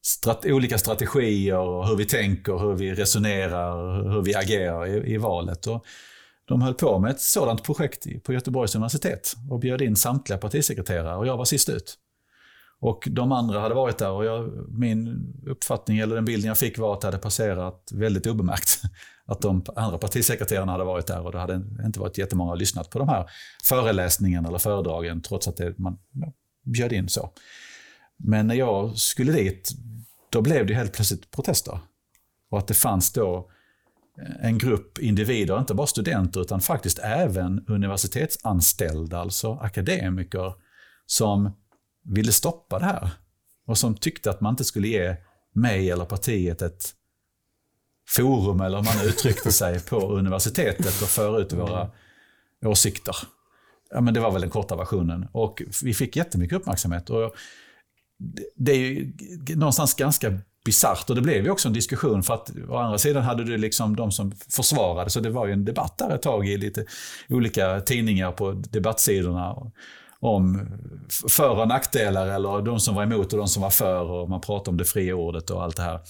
strat 0.06 0.44
olika 0.46 0.78
strategier 0.78 1.58
och 1.58 1.88
hur 1.88 1.96
vi 1.96 2.04
tänker, 2.04 2.58
hur 2.58 2.74
vi 2.74 2.94
resonerar, 2.94 4.02
hur 4.12 4.22
vi 4.22 4.34
agerar 4.34 4.86
i, 4.86 5.14
i 5.14 5.16
valet. 5.16 5.66
Och 5.66 5.84
de 6.44 6.62
höll 6.62 6.74
på 6.74 6.98
med 6.98 7.10
ett 7.10 7.20
sådant 7.20 7.64
projekt 7.64 8.06
på 8.22 8.32
Göteborgs 8.32 8.74
universitet 8.74 9.34
och 9.50 9.58
bjöd 9.58 9.82
in 9.82 9.96
samtliga 9.96 10.38
partisekreterare 10.38 11.16
och 11.16 11.26
jag 11.26 11.36
var 11.36 11.44
sist 11.44 11.68
ut. 11.68 11.98
Och 12.80 13.08
de 13.10 13.32
andra 13.32 13.60
hade 13.60 13.74
varit 13.74 13.98
där 13.98 14.10
och 14.10 14.24
jag, 14.24 14.52
min 14.68 15.32
uppfattning, 15.46 15.98
eller 15.98 16.14
den 16.14 16.24
bilden 16.24 16.48
jag 16.48 16.58
fick 16.58 16.78
var 16.78 16.94
att 16.94 17.00
det 17.00 17.06
hade 17.06 17.18
passerat 17.18 17.90
väldigt 17.94 18.26
obemärkt. 18.26 18.82
Att 19.26 19.40
de 19.40 19.64
andra 19.76 19.98
partisekreterarna 19.98 20.72
hade 20.72 20.84
varit 20.84 21.06
där 21.06 21.26
och 21.26 21.32
det 21.32 21.38
hade 21.38 21.62
inte 21.84 22.00
varit 22.00 22.18
jättemånga 22.18 22.52
som 22.52 22.58
lyssnat 22.58 22.90
på 22.90 22.98
de 22.98 23.08
här 23.08 23.30
föreläsningarna 23.64 24.48
eller 24.48 24.58
föredragen 24.58 25.22
trots 25.22 25.48
att 25.48 25.56
det, 25.56 25.78
man 25.78 25.98
ja, 26.12 26.32
bjöd 26.64 26.92
in 26.92 27.08
så. 27.08 27.30
Men 28.16 28.46
när 28.46 28.54
jag 28.54 28.96
skulle 28.98 29.32
dit, 29.32 29.72
då 30.34 30.42
blev 30.42 30.66
det 30.66 30.74
helt 30.74 30.92
plötsligt 30.92 31.30
protester. 31.30 31.78
Och 32.50 32.58
att 32.58 32.66
det 32.66 32.74
fanns 32.74 33.12
då 33.12 33.50
eh, 34.22 34.46
en 34.46 34.58
grupp 34.58 34.98
individer, 34.98 35.58
inte 35.58 35.74
bara 35.74 35.86
studenter 35.86 36.40
utan 36.40 36.60
faktiskt 36.60 36.98
även 36.98 37.64
universitetsanställda, 37.68 39.18
alltså 39.18 39.52
akademiker, 39.52 40.54
som 41.06 41.50
ville 42.04 42.32
stoppa 42.32 42.78
det 42.78 42.84
här. 42.84 43.10
Och 43.66 43.78
som 43.78 43.94
tyckte 43.94 44.30
att 44.30 44.40
man 44.40 44.52
inte 44.52 44.64
skulle 44.64 44.88
ge 44.88 45.16
mig 45.54 45.90
eller 45.90 46.04
partiet 46.04 46.62
ett 46.62 46.94
forum, 48.08 48.60
eller 48.60 48.78
hur 48.78 48.84
man 48.84 49.06
uttryckte 49.06 49.52
sig, 49.52 49.80
på 49.80 49.96
universitetet 49.96 51.02
och 51.02 51.08
föra 51.08 51.38
ut 51.38 51.52
våra 51.52 51.90
åsikter. 52.64 53.16
Ja, 53.90 54.00
men 54.00 54.14
det 54.14 54.20
var 54.20 54.30
väl 54.30 54.40
den 54.40 54.50
korta 54.50 54.76
versionen. 54.76 55.26
Och 55.32 55.62
vi 55.82 55.94
fick 55.94 56.16
jättemycket 56.16 56.56
uppmärksamhet. 56.56 57.10
Och 57.10 57.34
det 58.56 58.72
är 58.72 58.76
ju 58.76 59.12
någonstans 59.56 59.94
ganska 59.94 60.38
bisarrt 60.64 61.10
och 61.10 61.16
det 61.16 61.22
blev 61.22 61.44
ju 61.44 61.50
också 61.50 61.68
en 61.68 61.74
diskussion 61.74 62.22
för 62.22 62.34
att 62.34 62.50
å 62.68 62.76
andra 62.76 62.98
sidan 62.98 63.22
hade 63.22 63.44
du 63.44 63.58
liksom 63.58 63.96
de 63.96 64.12
som 64.12 64.32
försvarade 64.48 65.10
så 65.10 65.20
det 65.20 65.30
var 65.30 65.46
ju 65.46 65.52
en 65.52 65.64
debatt 65.64 65.98
där 65.98 66.14
ett 66.14 66.22
tag 66.22 66.48
i 66.48 66.56
lite 66.56 66.84
olika 67.28 67.80
tidningar 67.80 68.32
på 68.32 68.52
debattsidorna 68.52 69.56
om 70.20 70.68
för 71.30 71.60
och 71.60 71.68
nackdelar 71.68 72.26
eller 72.26 72.62
de 72.62 72.80
som 72.80 72.94
var 72.94 73.02
emot 73.02 73.32
och 73.32 73.38
de 73.38 73.48
som 73.48 73.62
var 73.62 73.70
för 73.70 74.10
och 74.10 74.30
man 74.30 74.40
pratade 74.40 74.70
om 74.70 74.76
det 74.76 74.84
fria 74.84 75.14
ordet 75.14 75.50
och 75.50 75.62
allt 75.62 75.76
det 75.76 75.82
här. 75.82 76.00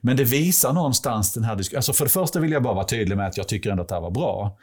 Men 0.00 0.16
det 0.16 0.24
visar 0.24 0.72
någonstans 0.72 1.32
den 1.32 1.44
här 1.44 1.56
diskussionen. 1.56 1.78
Alltså 1.78 1.92
för 1.92 2.04
det 2.04 2.10
första 2.10 2.40
vill 2.40 2.52
jag 2.52 2.62
bara 2.62 2.74
vara 2.74 2.84
tydlig 2.84 3.16
med 3.16 3.26
att 3.26 3.36
jag 3.36 3.48
tycker 3.48 3.70
ändå 3.70 3.82
att 3.82 3.88
det 3.88 3.94
här 3.94 4.02
var 4.02 4.10
bra. 4.10 4.58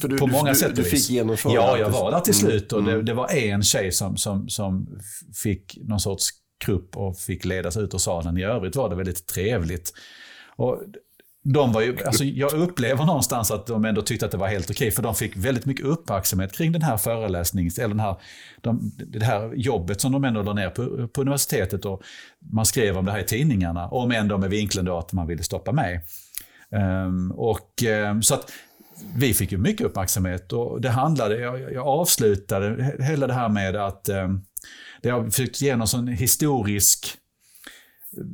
För 0.00 0.08
du, 0.08 0.18
på 0.18 0.26
många 0.26 0.50
du, 0.50 0.54
sätt 0.58 0.76
du 0.76 0.84
fick 0.84 1.10
genomföra 1.10 1.52
Ja, 1.52 1.78
jag 1.78 1.88
det. 1.88 1.92
var 1.92 2.10
där 2.10 2.20
till 2.20 2.34
Mm, 2.34 2.50
slut 2.50 2.72
och 2.72 2.84
det, 2.84 2.92
mm. 2.92 3.04
det 3.04 3.14
var 3.14 3.32
en 3.32 3.62
tjej 3.62 3.92
som, 3.92 4.16
som, 4.16 4.48
som 4.48 5.00
fick 5.42 5.78
någon 5.80 6.00
sorts 6.00 6.30
krupp 6.64 6.96
och 6.96 7.18
fick 7.18 7.44
ledas 7.44 7.76
ut 7.76 7.94
ur 7.94 7.98
salen. 7.98 8.38
I 8.38 8.42
övrigt 8.42 8.76
var 8.76 8.88
det 8.88 8.96
väldigt 8.96 9.26
trevligt. 9.26 9.92
Och 10.56 10.82
de 11.54 11.72
var 11.72 11.80
ju, 11.80 11.96
alltså 12.06 12.24
jag 12.24 12.52
upplever 12.52 13.04
någonstans 13.04 13.50
att 13.50 13.66
de 13.66 13.84
ändå 13.84 14.02
tyckte 14.02 14.26
att 14.26 14.32
det 14.32 14.38
var 14.38 14.48
helt 14.48 14.70
okej, 14.70 14.90
för 14.90 15.02
de 15.02 15.14
fick 15.14 15.36
väldigt 15.36 15.66
mycket 15.66 15.86
uppmärksamhet 15.86 16.52
kring 16.52 16.72
den 16.72 16.82
här 16.82 16.96
föreläsnings, 16.96 17.78
eller 17.78 17.88
den 17.88 18.00
här, 18.00 18.16
de, 18.60 18.92
det 19.06 19.24
här 19.24 19.52
jobbet 19.54 20.00
som 20.00 20.12
de 20.12 20.24
ändå 20.24 20.42
la 20.42 20.52
ner 20.52 20.70
på, 20.70 21.08
på 21.08 21.20
universitetet. 21.20 21.84
Och 21.84 22.02
man 22.52 22.66
skrev 22.66 22.98
om 22.98 23.04
det 23.04 23.12
här 23.12 23.18
i 23.18 23.24
tidningarna, 23.24 23.88
om 23.88 24.12
ändå 24.12 24.38
med 24.38 24.50
vinkeln 24.50 24.84
då 24.84 24.98
att 24.98 25.12
man 25.12 25.26
ville 25.26 25.42
stoppa 25.42 25.72
mig. 25.72 26.00
Ehm, 26.72 27.32
och, 27.32 27.82
ehm, 27.82 28.22
så 28.22 28.34
att 28.34 28.50
vi 29.16 29.34
fick 29.34 29.52
ju 29.52 29.58
mycket 29.58 29.86
uppmärksamhet 29.86 30.52
och 30.52 30.80
det 30.80 30.88
handlade, 30.90 31.40
jag, 31.40 31.72
jag 31.72 31.86
avslutade 31.86 32.68
he- 32.68 33.02
hela 33.02 33.26
det 33.26 33.34
här 33.34 33.48
med 33.48 33.76
att 33.76 34.08
um, 34.08 34.44
det 35.02 35.10
har 35.10 35.24
försökt 35.24 35.62
ge 35.62 35.76
någon 35.76 35.88
sån 35.88 36.08
historisk 36.08 37.18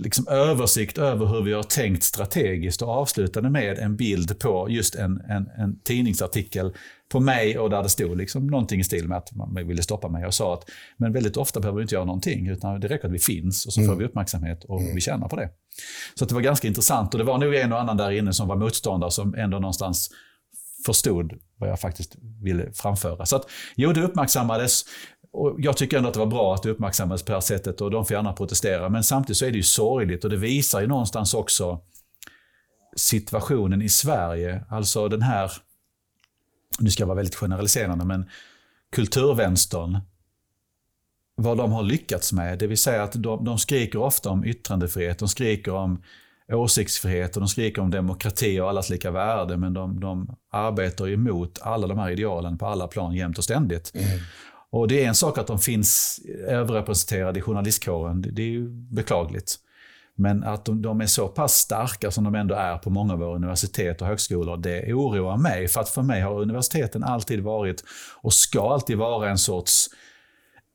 liksom, 0.00 0.28
översikt 0.28 0.98
över 0.98 1.26
hur 1.26 1.42
vi 1.42 1.52
har 1.52 1.62
tänkt 1.62 2.02
strategiskt 2.02 2.82
och 2.82 2.88
avslutade 2.88 3.50
med 3.50 3.78
en 3.78 3.96
bild 3.96 4.38
på 4.38 4.66
just 4.70 4.94
en, 4.94 5.20
en, 5.28 5.46
en 5.58 5.80
tidningsartikel 5.80 6.72
på 7.08 7.20
mig 7.20 7.58
och 7.58 7.70
där 7.70 7.82
det 7.82 7.88
stod 7.88 8.16
liksom 8.16 8.46
någonting 8.46 8.80
i 8.80 8.84
stil 8.84 9.08
med 9.08 9.18
att 9.18 9.34
man 9.34 9.66
ville 9.66 9.82
stoppa 9.82 10.08
mig. 10.08 10.22
Jag 10.22 10.34
sa 10.34 10.54
att 10.54 10.70
men 10.96 11.12
väldigt 11.12 11.36
ofta 11.36 11.60
behöver 11.60 11.76
vi 11.76 11.82
inte 11.82 11.94
göra 11.94 12.04
någonting 12.04 12.48
utan 12.48 12.80
det 12.80 12.88
räcker 12.88 13.08
att 13.08 13.14
vi 13.14 13.18
finns 13.18 13.66
och 13.66 13.72
så 13.72 13.84
får 13.84 13.96
vi 13.96 14.04
uppmärksamhet 14.04 14.64
och 14.64 14.80
vi 14.94 15.00
tjänar 15.00 15.28
på 15.28 15.36
det. 15.36 15.48
Så 16.14 16.24
det 16.24 16.34
var 16.34 16.40
ganska 16.40 16.68
intressant 16.68 17.14
och 17.14 17.18
det 17.18 17.24
var 17.24 17.38
nog 17.38 17.54
en 17.54 17.72
och 17.72 17.80
annan 17.80 17.96
där 17.96 18.10
inne 18.10 18.32
som 18.32 18.48
var 18.48 18.56
motståndare 18.56 19.10
som 19.10 19.34
ändå 19.34 19.58
någonstans 19.58 20.10
förstod 20.84 21.32
vad 21.56 21.70
jag 21.70 21.80
faktiskt 21.80 22.16
ville 22.42 22.72
framföra. 22.72 23.26
Så 23.26 23.36
att, 23.36 23.50
jo, 23.76 23.92
det 23.92 24.02
uppmärksammades. 24.02 24.84
Och 25.32 25.56
jag 25.58 25.76
tycker 25.76 25.96
ändå 25.96 26.08
att 26.08 26.14
det 26.14 26.20
var 26.20 26.26
bra 26.26 26.54
att 26.54 26.62
det 26.62 26.70
uppmärksammades 26.70 27.22
på 27.22 27.32
det 27.32 27.36
här 27.36 27.40
sättet 27.40 27.80
och 27.80 27.90
de 27.90 28.06
får 28.06 28.14
gärna 28.14 28.32
protestera. 28.32 28.88
Men 28.88 29.04
samtidigt 29.04 29.36
så 29.36 29.44
är 29.46 29.50
det 29.50 29.56
ju 29.56 29.62
sorgligt 29.62 30.24
och 30.24 30.30
det 30.30 30.36
visar 30.36 30.80
ju 30.80 30.86
någonstans 30.86 31.34
också 31.34 31.80
situationen 32.96 33.82
i 33.82 33.88
Sverige. 33.88 34.64
Alltså 34.68 35.08
den 35.08 35.22
här, 35.22 35.52
nu 36.78 36.90
ska 36.90 37.02
jag 37.02 37.06
vara 37.06 37.16
väldigt 37.16 37.34
generaliserande, 37.34 38.04
men 38.04 38.30
kulturvänstern, 38.92 39.98
vad 41.36 41.56
de 41.56 41.72
har 41.72 41.82
lyckats 41.82 42.32
med. 42.32 42.58
Det 42.58 42.66
vill 42.66 42.78
säga 42.78 43.02
att 43.02 43.12
de, 43.12 43.44
de 43.44 43.58
skriker 43.58 43.98
ofta 43.98 44.30
om 44.30 44.44
yttrandefrihet, 44.44 45.18
de 45.18 45.28
skriker 45.28 45.72
om 45.72 46.02
åsiktsfrihet 46.52 47.36
och 47.36 47.40
de 47.40 47.48
skriker 47.48 47.82
om 47.82 47.90
demokrati 47.90 48.60
och 48.60 48.68
allas 48.68 48.90
lika 48.90 49.10
värde, 49.10 49.56
men 49.56 49.74
de, 49.74 50.00
de 50.00 50.36
arbetar 50.52 51.08
emot 51.08 51.58
alla 51.62 51.86
de 51.86 51.98
här 51.98 52.10
idealen 52.10 52.58
på 52.58 52.66
alla 52.66 52.86
plan 52.86 53.14
jämt 53.14 53.38
och 53.38 53.44
ständigt. 53.44 53.92
Och 54.70 54.88
det 54.88 55.04
är 55.04 55.08
en 55.08 55.14
sak 55.14 55.38
att 55.38 55.46
de 55.46 55.58
finns 55.58 56.20
överrepresenterade 56.46 57.38
i 57.38 57.42
journalistkåren, 57.42 58.22
det, 58.22 58.30
det 58.30 58.42
är 58.42 58.46
ju 58.46 58.68
beklagligt. 58.70 59.56
Men 60.16 60.44
att 60.44 60.64
de, 60.64 60.82
de 60.82 61.00
är 61.00 61.06
så 61.06 61.28
pass 61.28 61.54
starka 61.54 62.10
som 62.10 62.24
de 62.24 62.34
ändå 62.34 62.54
är 62.54 62.78
på 62.78 62.90
många 62.90 63.12
av 63.12 63.18
våra 63.18 63.34
universitet 63.34 64.02
och 64.02 64.06
högskolor, 64.06 64.56
det 64.56 64.92
oroar 64.92 65.36
mig. 65.36 65.68
För 65.68 65.80
att 65.80 65.88
för 65.88 66.02
mig 66.02 66.20
har 66.20 66.40
universiteten 66.40 67.04
alltid 67.04 67.40
varit, 67.40 67.84
och 68.22 68.32
ska 68.32 68.72
alltid 68.72 68.98
vara, 68.98 69.30
en 69.30 69.38
sorts 69.38 69.86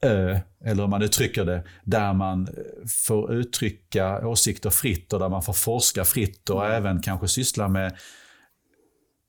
ö, 0.02 0.40
eller 0.66 0.84
om 0.84 0.90
man 0.90 1.02
uttrycker 1.02 1.46
det, 1.46 1.64
där 1.84 2.14
man 2.14 2.48
får 2.88 3.34
uttrycka 3.34 4.28
åsikter 4.28 4.70
fritt 4.70 5.14
och 5.14 5.20
där 5.20 5.30
man 5.30 5.44
får 5.44 5.54
forska 5.54 6.06
fritt 6.06 6.50
och 6.50 6.66
även 6.66 7.02
kanske 7.02 7.28
syssla 7.28 7.68
med 7.68 7.98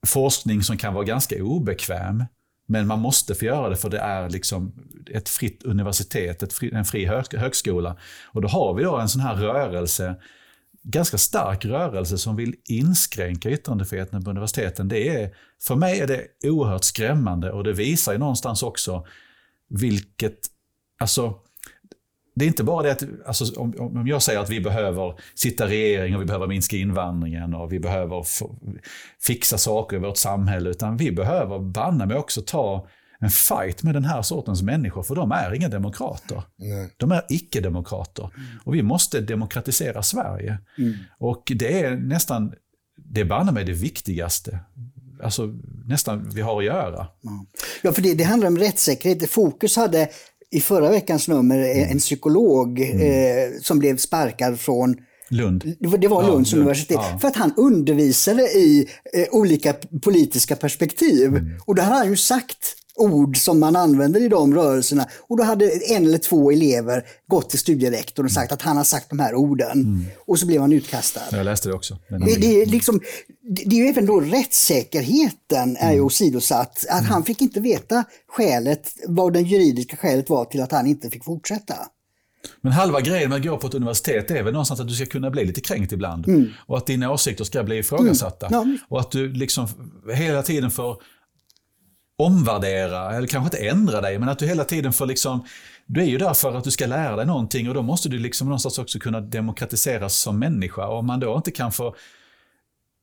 forskning 0.06 0.62
som 0.62 0.76
kan 0.76 0.94
vara 0.94 1.04
ganska 1.04 1.44
obekväm. 1.44 2.24
Men 2.66 2.86
man 2.86 3.00
måste 3.00 3.34
få 3.34 3.44
göra 3.44 3.68
det 3.68 3.76
för 3.76 3.90
det 3.90 3.98
är 3.98 4.30
liksom 4.30 4.74
ett 5.10 5.28
fritt 5.28 5.62
universitet, 5.62 6.42
ett 6.42 6.52
fri, 6.52 6.70
en 6.74 6.84
fri 6.84 7.06
hög, 7.06 7.34
högskola. 7.34 7.96
Och 8.26 8.42
då 8.42 8.48
har 8.48 8.74
vi 8.74 8.82
då 8.82 8.96
en 8.96 9.08
sån 9.08 9.20
här 9.20 9.34
rörelse, 9.34 10.16
ganska 10.82 11.18
stark 11.18 11.64
rörelse 11.64 12.18
som 12.18 12.36
vill 12.36 12.54
inskränka 12.68 13.50
yttrandefriheten 13.50 14.24
på 14.24 14.30
universiteten. 14.30 14.88
Det 14.88 15.08
är, 15.08 15.34
för 15.62 15.74
mig 15.74 16.00
är 16.00 16.06
det 16.06 16.26
oerhört 16.44 16.84
skrämmande 16.84 17.52
och 17.52 17.64
det 17.64 17.72
visar 17.72 18.12
ju 18.12 18.18
någonstans 18.18 18.62
också 18.62 19.06
vilket, 19.68 20.38
alltså 21.00 21.34
det 22.34 22.44
är 22.44 22.48
inte 22.48 22.64
bara 22.64 22.82
det 22.82 22.92
att, 22.92 23.04
alltså, 23.26 23.60
om, 23.60 23.74
om 23.78 24.06
jag 24.06 24.22
säger 24.22 24.40
att 24.40 24.50
vi 24.50 24.60
behöver 24.60 25.14
sitta 25.34 25.66
regering 25.66 26.14
och 26.14 26.22
vi 26.22 26.26
behöver 26.26 26.46
minska 26.46 26.76
invandringen 26.76 27.54
och 27.54 27.72
vi 27.72 27.80
behöver 27.80 28.26
fixa 29.20 29.58
saker 29.58 29.96
i 29.96 30.00
vårt 30.00 30.16
samhälle, 30.16 30.70
utan 30.70 30.96
vi 30.96 31.12
behöver 31.12 31.58
banne 31.58 32.06
mig 32.06 32.16
också 32.16 32.42
ta 32.42 32.88
en 33.18 33.30
fight 33.30 33.82
med 33.82 33.94
den 33.94 34.04
här 34.04 34.22
sortens 34.22 34.62
människor, 34.62 35.02
för 35.02 35.14
de 35.14 35.32
är 35.32 35.54
inga 35.54 35.68
demokrater. 35.68 36.42
Nej. 36.56 36.90
De 36.96 37.12
är 37.12 37.22
icke-demokrater. 37.28 38.30
Och 38.64 38.74
vi 38.74 38.82
måste 38.82 39.20
demokratisera 39.20 40.02
Sverige. 40.02 40.58
Och 41.18 41.52
det 41.56 41.82
är 41.82 41.96
nästan, 41.96 42.54
det 42.96 43.20
är 43.20 43.24
banne 43.24 43.52
mig 43.52 43.64
det 43.64 43.72
viktigaste, 43.72 44.58
alltså 45.22 45.54
nästan 45.86 46.30
vi 46.34 46.40
har 46.40 46.58
att 46.58 46.64
göra. 46.64 47.06
Ja, 47.82 47.92
för 47.92 48.02
det, 48.02 48.14
det 48.14 48.24
handlar 48.24 48.48
om 48.48 48.58
rättssäkerhet. 48.58 49.30
Fokus 49.30 49.76
hade 49.76 50.08
i 50.52 50.60
förra 50.60 50.90
veckans 50.90 51.28
nummer 51.28 51.58
en 51.58 51.98
psykolog 51.98 52.80
eh, 52.80 53.50
som 53.62 53.78
blev 53.78 53.96
sparkad 53.96 54.60
från 54.60 54.96
Lund. 55.28 55.74
det 55.80 55.88
var, 55.88 55.98
det 55.98 56.08
var 56.08 56.22
Ja, 56.22 56.28
Lunds 56.28 56.52
Lund. 56.52 56.60
universitet. 56.62 56.98
Ja. 57.12 57.18
För 57.18 57.28
att 57.28 57.36
han 57.36 57.52
undervisade 57.56 58.42
i 58.42 58.88
eh, 59.14 59.26
olika 59.30 59.74
politiska 60.02 60.56
perspektiv. 60.56 61.26
Mm. 61.26 61.50
Och 61.64 61.74
då 61.74 61.82
hade 61.82 61.96
han 61.96 62.08
ju 62.10 62.16
sagt 62.16 62.76
ord 63.00 63.36
som 63.36 63.60
man 63.60 63.76
använder 63.76 64.20
i 64.20 64.28
de 64.28 64.54
rörelserna. 64.54 65.08
Och 65.28 65.36
då 65.36 65.42
hade 65.42 65.70
en 65.70 66.06
eller 66.06 66.18
två 66.18 66.50
elever 66.50 67.04
gått 67.28 67.50
till 67.50 67.58
studierektorn 67.58 68.26
och 68.26 68.32
sagt 68.32 68.52
att 68.52 68.62
han 68.62 68.76
har 68.76 68.84
sagt 68.84 69.10
de 69.10 69.18
här 69.18 69.34
orden. 69.34 69.70
Mm. 69.72 70.04
Och 70.26 70.38
så 70.38 70.46
blev 70.46 70.60
han 70.60 70.72
utkastad. 70.72 71.20
Jag 71.32 71.44
läste 71.44 71.68
det 71.68 71.74
också. 71.74 71.98
Det, 72.08 72.40
det, 72.40 72.62
är 72.62 72.66
liksom, 72.66 73.00
det, 73.42 73.76
är 73.76 73.80
ju 73.80 73.86
även 73.86 74.06
då 74.06 74.20
rättssäkerheten 74.20 75.76
är 75.76 75.82
Mm. 75.84 75.94
ju 75.94 76.00
åsidosatt. 76.00 76.86
Att 76.88 77.04
han 77.04 77.24
fick 77.24 77.40
inte 77.40 77.60
veta 77.60 78.04
skälet, 78.28 78.92
vad 79.06 79.32
det 79.32 79.40
juridiska 79.40 79.96
skälet 79.96 80.30
var 80.30 80.44
till 80.44 80.60
att 80.60 80.72
han 80.72 80.86
inte 80.86 81.10
fick 81.10 81.24
fortsätta. 81.24 81.74
Men 82.60 82.72
halva 82.72 83.00
grejen 83.00 83.28
med 83.30 83.36
att 83.36 83.44
gå 83.44 83.56
på 83.56 83.66
ett 83.66 83.74
universitet 83.74 84.30
är 84.30 84.42
väl 84.42 84.52
någonstans 84.52 84.80
att 84.80 84.88
du 84.88 84.94
ska 84.94 85.06
kunna 85.06 85.30
bli 85.30 85.44
lite 85.44 85.60
kränkt 85.60 85.92
ibland. 85.92 86.26
Och 86.66 86.76
att 86.76 86.86
dina 86.86 87.12
åsikter 87.12 87.44
ska 87.44 87.62
bli 87.62 87.78
ifrågasatta. 87.78 88.48
Ja. 88.50 88.66
Och 88.88 89.00
att 89.00 89.10
du 89.10 89.32
liksom 89.32 89.68
hela 90.14 90.42
tiden 90.42 90.70
får 90.70 90.96
omvärdera, 92.20 93.16
eller 93.16 93.26
kanske 93.26 93.56
inte 93.56 93.68
ändra 93.68 94.00
dig, 94.00 94.18
men 94.18 94.28
att 94.28 94.38
du 94.38 94.46
hela 94.46 94.64
tiden 94.64 94.92
får 94.92 95.06
liksom... 95.06 95.44
Du 95.86 96.00
är 96.00 96.04
ju 96.06 96.18
där 96.18 96.34
för 96.34 96.56
att 96.56 96.64
du 96.64 96.70
ska 96.70 96.86
lära 96.86 97.16
dig 97.16 97.26
någonting 97.26 97.68
och 97.68 97.74
då 97.74 97.82
måste 97.82 98.08
du 98.08 98.18
liksom 98.18 98.46
någonstans 98.46 98.78
också 98.78 98.98
kunna 98.98 99.20
demokratiseras 99.20 100.20
som 100.20 100.38
människa. 100.38 100.86
Och 100.86 100.98
om 100.98 101.06
man 101.06 101.20
då 101.20 101.36
inte 101.36 101.50
kan 101.50 101.72
få 101.72 101.94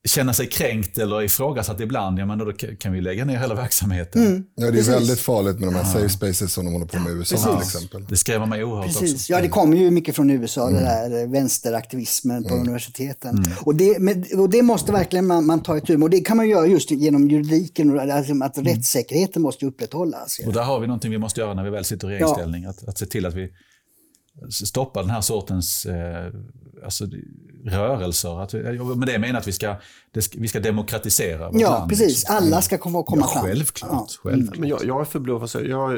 känna 0.08 0.34
sig 0.34 0.48
kränkt 0.48 0.98
eller 0.98 1.22
ifrågasatt 1.24 1.80
ibland, 1.80 2.20
ja 2.20 2.26
men 2.26 2.38
då 2.40 2.52
kan 2.80 2.94
vi 2.94 3.02
lägga 3.02 3.26
ner 3.26 3.38
hela 3.38 3.56
verksamheten. 3.56 4.46
Ja, 4.56 4.62
det 4.64 4.68
är 4.68 4.72
Precis. 4.72 4.88
väldigt 4.94 5.20
farligt 5.20 5.60
med 5.60 5.68
de 5.68 5.76
här 5.76 5.84
safe 5.84 6.10
spaces 6.10 6.54
som 6.54 6.66
de 6.66 6.74
håller 6.74 6.86
på 6.86 7.00
med 7.00 7.12
i 7.12 7.16
USA 7.16 7.58
till 7.58 7.68
exempel. 7.68 8.06
Det 8.10 8.18
skrämmer 8.18 8.46
mig 8.46 8.64
oerhört 8.64 8.86
Precis. 8.86 9.14
också. 9.14 9.34
Ja, 9.34 9.42
det 9.42 9.48
kommer 9.50 9.78
ju 9.78 9.92
mycket 9.92 10.16
från 10.16 10.30
USA, 10.30 10.70
Mm. 10.70 10.84
det 10.84 10.90
där 10.90 11.28
vänsteraktivismen 11.28 12.44
på 12.44 12.54
universiteten. 12.56 13.44
Och, 13.62 13.76
det, 13.76 14.00
men, 14.00 14.26
och 14.38 14.50
det 14.50 14.62
måste 14.62 14.92
verkligen 14.92 15.28
man, 15.28 15.46
man 15.46 15.64
ta 15.64 15.78
itu 15.78 15.98
med. 15.98 16.04
Och 16.04 16.10
det 16.10 16.20
kan 16.20 16.38
man 16.38 16.50
göra 16.50 16.66
just 16.68 16.92
genom 16.92 17.28
juridiken, 17.30 17.90
och 17.98 18.02
alltså 18.02 18.34
att 18.44 18.58
Mm. 18.58 18.74
rättssäkerheten 18.74 19.42
måste 19.42 19.66
upprätthållas. 19.66 20.40
Och 20.46 20.54
där 20.54 20.64
har 20.64 20.80
vi 20.80 20.88
någonting 20.88 21.12
vi 21.12 21.18
måste 21.18 21.42
göra 21.42 21.54
när 21.54 21.64
vi 21.64 21.70
väl 21.70 21.86
sitter 21.86 22.08
i 22.12 22.14
regeringsställning. 22.14 22.66
Att, 22.66 22.88
att 22.88 22.98
se 22.98 23.06
till 23.06 23.26
att 23.26 23.34
vi 23.34 23.50
stoppar 24.50 25.02
den 25.02 25.10
här 25.10 25.22
sortens 25.22 25.86
eh, 25.86 26.34
alltså, 26.84 27.06
rörelser. 27.66 28.42
Att, 28.44 28.54
med 28.98 29.08
det 29.08 29.20
menar 29.20 29.28
jag 29.28 29.38
att 29.38 29.48
vi 29.48 29.52
ska, 29.52 29.76
vi 30.38 30.48
ska 30.48 30.60
demokratisera 30.60 31.52
vårt 31.52 31.62
Ja, 31.62 31.70
land. 31.72 31.90
precis. 31.90 32.08
liksom. 32.08 32.36
Alla 32.36 32.62
ska 32.62 32.78
komma, 32.78 33.04
komma 33.04 33.22
Ja, 33.22 33.28
fram. 33.34 33.44
självklart. 33.46 33.92
Ja. 33.92 34.08
självklart. 34.30 34.58
Men 34.60 34.70
jag, 34.70 34.86
jag 34.86 35.02
är 35.02 35.06
förbluffad. 35.06 35.66
Jag, 35.66 35.94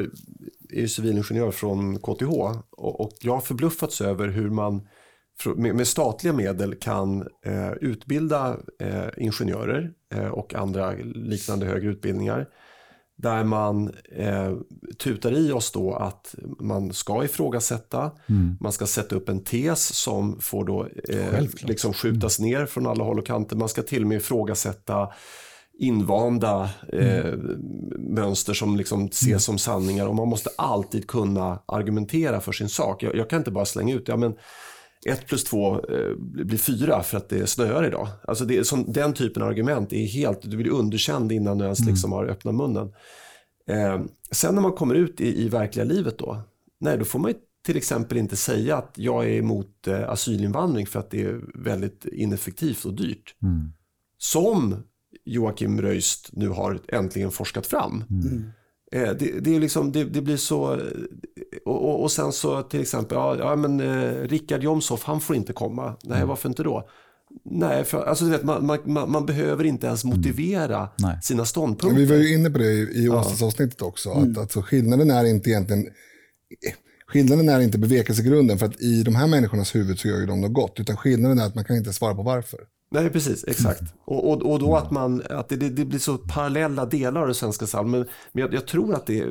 är 0.72 0.80
ju 0.80 0.88
civilingenjör 0.88 1.50
från 1.50 1.98
KTH 1.98 2.24
och, 2.70 3.00
och 3.00 3.12
jag 3.20 3.32
har 3.32 3.40
förbluffats 3.40 4.00
över 4.00 4.28
hur 4.28 4.50
man 4.50 4.88
med, 5.56 5.74
med 5.74 5.86
statliga 5.86 6.32
medel 6.32 6.74
kan 6.74 7.20
eh, 7.46 7.72
utbilda 7.80 8.56
eh, 8.80 9.06
ingenjörer 9.16 9.90
eh, 10.14 10.26
och 10.28 10.54
andra 10.54 10.92
liknande 11.14 11.66
högre 11.66 11.90
utbildningar 11.90 12.46
där 13.22 13.44
man 13.44 13.94
eh, 14.16 14.52
tutar 14.98 15.32
i 15.32 15.52
oss 15.52 15.72
då 15.72 15.94
att 15.94 16.34
man 16.58 16.92
ska 16.92 17.24
ifrågasätta, 17.24 18.10
mm. 18.28 18.56
man 18.60 18.72
ska 18.72 18.86
sätta 18.86 19.16
upp 19.16 19.28
en 19.28 19.44
tes 19.44 19.94
som 19.94 20.40
får 20.40 20.64
då 20.64 20.86
eh, 21.08 21.44
liksom 21.62 21.92
skjutas 21.92 22.38
mm. 22.38 22.50
ner 22.50 22.66
från 22.66 22.86
alla 22.86 23.04
håll 23.04 23.18
och 23.18 23.26
kanter. 23.26 23.56
Man 23.56 23.68
ska 23.68 23.82
till 23.82 24.02
och 24.02 24.08
med 24.08 24.16
ifrågasätta 24.16 25.08
invanda 25.78 26.70
eh, 26.92 27.26
mm. 27.26 27.56
mönster 27.98 28.54
som 28.54 28.76
liksom 28.76 29.06
ses 29.06 29.28
mm. 29.28 29.40
som 29.40 29.58
sanningar 29.58 30.06
och 30.06 30.14
man 30.14 30.28
måste 30.28 30.50
alltid 30.58 31.06
kunna 31.06 31.58
argumentera 31.66 32.40
för 32.40 32.52
sin 32.52 32.68
sak. 32.68 33.02
Jag, 33.02 33.16
jag 33.16 33.30
kan 33.30 33.38
inte 33.38 33.50
bara 33.50 33.64
slänga 33.64 33.94
ut, 33.94 34.08
ja 34.08 34.16
men 34.16 34.34
ett 35.06 35.26
plus 35.26 35.44
två 35.44 35.74
eh, 35.74 36.16
blir 36.18 36.58
fyra 36.58 37.02
för 37.02 37.16
att 37.16 37.28
det 37.28 37.46
snöar 37.46 37.86
idag. 37.86 38.08
Alltså 38.22 38.44
det 38.44 38.64
som, 38.64 38.92
den 38.92 39.12
typen 39.12 39.42
av 39.42 39.48
argument 39.48 39.92
är 39.92 40.06
helt, 40.06 40.50
du 40.50 40.56
blir 40.56 40.70
underkänd 40.70 41.32
innan 41.32 41.58
du 41.58 41.64
ens 41.64 41.80
mm. 41.80 41.90
liksom 41.92 42.12
har 42.12 42.26
öppnat 42.26 42.54
munnen. 42.54 42.92
Eh, 43.66 44.00
sen 44.30 44.54
när 44.54 44.62
man 44.62 44.72
kommer 44.72 44.94
ut 44.94 45.20
i, 45.20 45.42
i 45.42 45.48
verkliga 45.48 45.84
livet 45.84 46.18
då, 46.18 46.42
nej 46.80 46.98
då 46.98 47.04
får 47.04 47.18
man 47.18 47.34
till 47.66 47.76
exempel 47.76 48.18
inte 48.18 48.36
säga 48.36 48.76
att 48.76 48.94
jag 48.96 49.24
är 49.24 49.38
emot 49.38 49.86
eh, 49.86 50.10
asylinvandring 50.10 50.86
för 50.86 51.00
att 51.00 51.10
det 51.10 51.22
är 51.22 51.40
väldigt 51.54 52.04
ineffektivt 52.04 52.84
och 52.84 52.94
dyrt. 52.94 53.34
Mm. 53.42 53.72
Som 54.18 54.76
Joakim 55.24 55.80
Röist 55.80 56.30
nu 56.32 56.48
har 56.48 56.80
äntligen 56.88 57.30
forskat 57.30 57.66
fram. 57.66 58.04
Mm. 58.10 58.50
Eh, 58.92 59.10
det, 59.10 59.40
det, 59.40 59.56
är 59.56 59.60
liksom, 59.60 59.92
det, 59.92 60.04
det 60.04 60.20
blir 60.20 60.36
så... 60.36 60.80
Och, 61.64 61.84
och, 61.84 62.02
och, 62.02 62.12
sen 62.12 62.32
så 62.32 62.62
till 62.62 62.80
exempel, 62.80 63.18
ja, 63.18 63.36
ja 63.38 63.56
men 63.56 63.80
eh, 63.80 64.28
Richard 64.28 64.62
Jomshoff, 64.62 65.04
han 65.04 65.20
får 65.20 65.36
inte 65.36 65.52
komma. 65.52 65.96
Nej, 66.04 66.16
mm. 66.16 66.28
varför 66.28 66.48
inte 66.48 66.62
då? 66.62 66.88
Nej, 67.44 67.84
för, 67.84 68.04
alltså, 68.04 68.24
vet, 68.24 68.42
man, 68.42 68.66
man, 68.66 69.10
man, 69.10 69.26
behöver 69.26 69.64
inte 69.64 69.86
ens 69.86 70.04
mm. 70.04 70.16
motivera 70.16 70.88
mm. 71.02 71.20
sina 71.22 71.44
ståndpunkter. 71.44 72.00
Vi 72.00 72.06
var 72.06 72.16
ju 72.16 72.34
inne 72.34 72.50
på 72.50 72.58
det 72.58 72.72
i, 72.72 73.04
i 73.04 73.08
avsnittet 73.08 73.82
också. 73.82 74.10
Mm. 74.10 74.30
Att, 74.30 74.38
alltså, 74.38 74.62
skillnaden 74.62 75.10
är 75.10 75.24
inte 75.24 75.50
egentligen... 75.50 75.86
Skillnaden 77.06 77.48
är 77.48 77.60
inte 77.60 77.78
bevekelsegrunden, 77.78 78.58
för 78.58 78.66
att 78.66 78.80
i 78.80 79.02
de 79.02 79.14
här 79.14 79.26
människornas 79.26 79.74
huvud 79.74 79.98
så 79.98 80.08
gör 80.08 80.20
ju 80.20 80.26
de 80.26 80.40
något 80.40 80.52
gott. 80.52 80.80
Utan 80.80 80.96
skillnaden 80.96 81.38
är 81.38 81.46
att 81.46 81.54
man 81.54 81.64
kan 81.64 81.76
inte 81.76 81.92
svara 81.92 82.14
på 82.14 82.22
varför. 82.22 82.60
Nej, 82.90 83.10
precis. 83.10 83.44
Exakt. 83.48 83.82
Och, 84.04 84.30
och, 84.30 84.52
och 84.52 84.58
då 84.58 84.76
att, 84.76 84.90
man, 84.90 85.22
att 85.30 85.48
det, 85.48 85.56
det, 85.56 85.84
blir 85.84 85.98
så 85.98 86.18
parallella 86.18 86.86
delar 86.86 87.20
av 87.20 87.28
det 87.28 87.34
svenska 87.34 87.66
samhället. 87.66 88.08
Men, 88.08 88.16
men 88.32 88.42
jag, 88.42 88.54
jag, 88.54 88.66
tror 88.66 88.94
att 88.94 89.06
det, 89.06 89.26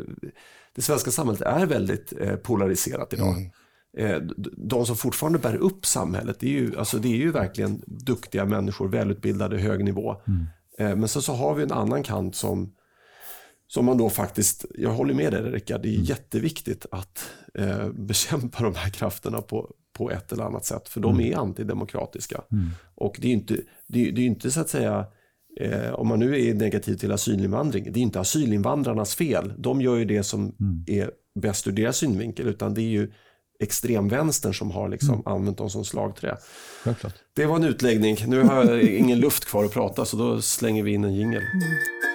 det 0.75 0.81
svenska 0.81 1.11
samhället 1.11 1.41
är 1.41 1.65
väldigt 1.65 2.13
eh, 2.19 2.35
polariserat 2.35 3.13
idag. 3.13 3.35
Mm. 3.37 3.51
Eh, 3.97 4.21
de 4.57 4.85
som 4.85 4.95
fortfarande 4.95 5.39
bär 5.39 5.55
upp 5.55 5.85
samhället, 5.85 6.39
det 6.39 6.47
är 6.47 6.61
ju, 6.61 6.77
alltså, 6.77 6.97
det 6.97 7.07
är 7.07 7.17
ju 7.17 7.31
verkligen 7.31 7.81
duktiga 7.87 8.45
människor, 8.45 8.87
välutbildade, 8.87 9.57
hög 9.57 9.83
nivå. 9.83 10.21
Mm. 10.27 10.45
Eh, 10.79 10.95
men 10.95 11.07
sen 11.07 11.21
så 11.21 11.33
har 11.33 11.55
vi 11.55 11.63
en 11.63 11.71
annan 11.71 12.03
kant 12.03 12.35
som, 12.35 12.73
som 13.67 13.85
man 13.85 13.97
då 13.97 14.09
faktiskt, 14.09 14.65
jag 14.75 14.89
håller 14.89 15.13
med 15.13 15.33
dig 15.33 15.41
Rickard, 15.41 15.81
det 15.81 15.89
är 15.89 15.93
mm. 15.93 16.03
jätteviktigt 16.03 16.85
att 16.91 17.31
eh, 17.53 17.89
bekämpa 17.93 18.63
de 18.63 18.75
här 18.75 18.89
krafterna 18.89 19.41
på, 19.41 19.71
på 19.99 20.11
ett 20.11 20.31
eller 20.31 20.43
annat 20.43 20.65
sätt. 20.65 20.89
För 20.89 20.99
de 20.99 21.13
mm. 21.13 21.31
är 21.31 21.37
antidemokratiska. 21.37 22.41
Mm. 22.51 22.69
Och 22.95 23.17
det 23.21 23.27
är 23.27 23.31
inte, 23.31 23.53
det, 23.87 24.11
det 24.11 24.21
är 24.21 24.25
inte 24.25 24.51
så 24.51 24.61
att 24.61 24.69
säga, 24.69 25.05
eh, 25.59 25.93
om 25.93 26.07
man 26.07 26.19
nu 26.19 26.47
är 26.47 26.53
negativ 26.53 26.95
till 26.95 27.11
asylinvandring, 27.11 27.91
det 27.91 27.99
är 27.99 28.01
inte 28.01 28.19
asylinvandrarnas 28.19 29.15
fel. 29.15 29.53
De 29.57 29.81
gör 29.81 29.95
ju 29.95 30.05
det 30.05 30.23
som 30.23 30.55
mm. 30.59 30.83
är 30.87 31.11
bäst 31.39 31.67
ur 31.67 31.71
deras 31.71 31.97
synvinkel, 31.97 32.47
utan 32.47 32.73
det 32.73 32.81
är 32.81 32.89
ju 32.89 33.11
extremvänstern 33.59 34.53
som 34.53 34.71
har 34.71 34.89
liksom 34.89 35.13
mm. 35.13 35.27
använt 35.27 35.57
dem 35.57 35.69
som 35.69 35.85
slagträ. 35.85 36.37
Självklart. 36.83 37.13
Det 37.33 37.45
var 37.45 37.55
en 37.55 37.63
utläggning. 37.63 38.17
Nu 38.27 38.41
har 38.43 38.65
jag 38.65 38.83
ingen 38.83 39.19
luft 39.19 39.45
kvar 39.45 39.65
att 39.65 39.73
prata 39.73 40.05
så 40.05 40.17
då 40.17 40.41
slänger 40.41 40.83
vi 40.83 40.91
in 40.91 41.03
en 41.03 41.15
jingel. 41.15 41.41
Mm. 41.41 42.08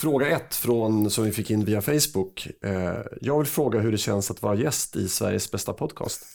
Fråga 0.00 0.28
ett 0.28 0.54
från, 0.54 1.10
som 1.10 1.24
vi 1.24 1.32
fick 1.32 1.50
in 1.50 1.64
via 1.64 1.80
Facebook. 1.80 2.48
Eh, 2.64 2.94
jag 3.20 3.38
vill 3.38 3.46
fråga 3.46 3.80
hur 3.80 3.92
det 3.92 3.98
känns 3.98 4.30
att 4.30 4.42
vara 4.42 4.54
gäst 4.54 4.96
i 4.96 5.08
Sveriges 5.08 5.50
bästa 5.50 5.72
podcast. 5.72 6.26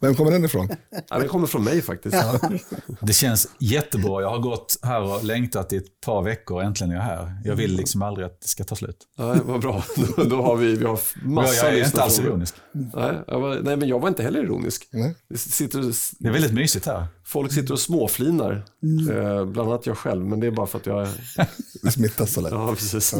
Vem 0.00 0.14
kommer 0.14 0.30
den 0.30 0.44
ifrån? 0.44 0.68
Ja, 1.08 1.18
den 1.18 1.28
kommer 1.28 1.46
från 1.46 1.64
mig 1.64 1.82
faktiskt. 1.82 2.16
Ja. 2.16 2.50
Det 3.00 3.12
känns 3.12 3.48
jättebra. 3.58 4.22
Jag 4.22 4.30
har 4.30 4.38
gått 4.38 4.78
här 4.82 5.02
och 5.02 5.24
längtat 5.24 5.72
i 5.72 5.76
ett 5.76 6.00
par 6.00 6.22
veckor 6.22 6.56
och 6.56 6.62
äntligen 6.62 6.90
är 6.90 6.96
jag 6.96 7.02
här. 7.02 7.42
Jag 7.44 7.56
vill 7.56 7.76
liksom 7.76 8.02
aldrig 8.02 8.26
att 8.26 8.40
det 8.40 8.48
ska 8.48 8.64
ta 8.64 8.76
slut. 8.76 8.96
Ja, 9.18 9.36
vad 9.44 9.60
bra. 9.60 9.84
Då, 10.16 10.42
har 10.42 10.56
vi, 10.56 10.76
vi 10.76 10.84
har 10.84 11.00
massa 11.22 11.66
Jag 11.66 11.78
är 11.78 11.84
inte 11.84 12.02
alls 12.02 12.18
ironisk. 12.18 12.54
Nej, 12.72 13.14
var, 13.26 13.60
nej, 13.62 13.76
men 13.76 13.88
jag 13.88 14.00
var 14.00 14.08
inte 14.08 14.22
heller 14.22 14.44
ironisk. 14.44 14.88
Nej. 14.90 15.14
Det, 15.28 15.38
sitter, 15.38 15.78
det 16.18 16.28
är 16.28 16.32
väldigt 16.32 16.54
mysigt 16.54 16.86
här. 16.86 17.06
Folk 17.24 17.52
sitter 17.52 17.72
och 17.72 17.80
småflinar. 17.80 18.64
Mm. 18.82 19.16
Eh, 19.16 19.44
bland 19.44 19.68
annat 19.68 19.86
jag 19.86 19.98
själv, 19.98 20.26
men 20.26 20.40
det 20.40 20.46
är 20.46 20.50
bara 20.50 20.66
för 20.66 20.78
att 20.78 20.86
jag... 20.86 21.08
Vi 21.82 21.90
smittas 21.90 22.32
så 22.32 22.40
lätt. 22.40 22.52
Ja, 22.52 22.74
precis. 22.74 23.14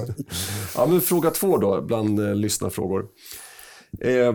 Ja, 0.77 0.87
men 0.87 1.01
fråga 1.01 1.31
två 1.31 1.59
då, 1.59 1.83
bland 1.83 2.21
eh, 2.21 2.35
lyssnarfrågor. 2.35 3.07
Eh, 4.01 4.35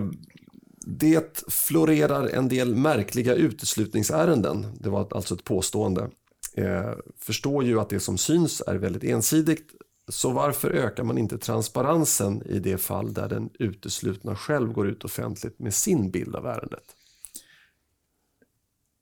det 0.86 1.44
florerar 1.48 2.28
en 2.28 2.50
del 2.50 2.76
märkliga 2.76 3.34
uteslutningsärenden. 3.34 4.66
Det 4.80 4.90
var 4.90 5.08
alltså 5.12 5.36
ett 5.36 5.44
påstående. 5.44 6.10
Eh, 6.58 6.92
förstår 7.20 7.64
ju 7.64 7.80
att 7.80 7.90
det 7.90 8.00
som 8.00 8.18
syns 8.18 8.62
är 8.68 8.76
väldigt 8.76 9.04
ensidigt. 9.04 9.68
Så 10.10 10.30
varför 10.30 10.72
ökar 10.72 11.04
man 11.04 11.18
inte 11.18 11.38
transparensen 11.38 12.44
i 12.46 12.60
det 12.60 12.78
fall 12.78 13.14
där 13.14 13.30
den 13.30 13.50
uteslutna 13.60 14.36
själv 14.36 14.74
går 14.74 14.88
ut 14.88 15.04
offentligt 15.04 15.60
med 15.60 15.74
sin 15.74 16.12
bild 16.12 16.36
av 16.36 16.46
ärendet? 16.46 16.84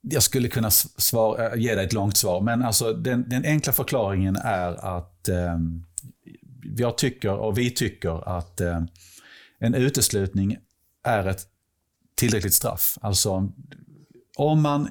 Jag 0.00 0.22
skulle 0.22 0.48
kunna 0.48 0.70
svara, 0.70 1.52
eh, 1.52 1.60
ge 1.60 1.74
dig 1.74 1.84
ett 1.84 1.92
långt 1.92 2.16
svar, 2.16 2.40
men 2.40 2.62
alltså 2.62 2.92
den, 2.92 3.28
den 3.28 3.44
enkla 3.44 3.72
förklaringen 3.72 4.36
är 4.36 4.96
att 4.96 5.28
eh, 5.28 5.58
jag 6.76 6.98
tycker, 6.98 7.32
och 7.32 7.58
vi 7.58 7.70
tycker, 7.70 8.28
att 8.36 8.60
eh, 8.60 8.82
en 9.58 9.74
uteslutning 9.74 10.58
är 11.02 11.26
ett 11.26 11.48
tillräckligt 12.14 12.54
straff. 12.54 12.98
Alltså, 13.00 13.52
om 14.36 14.62
man 14.62 14.88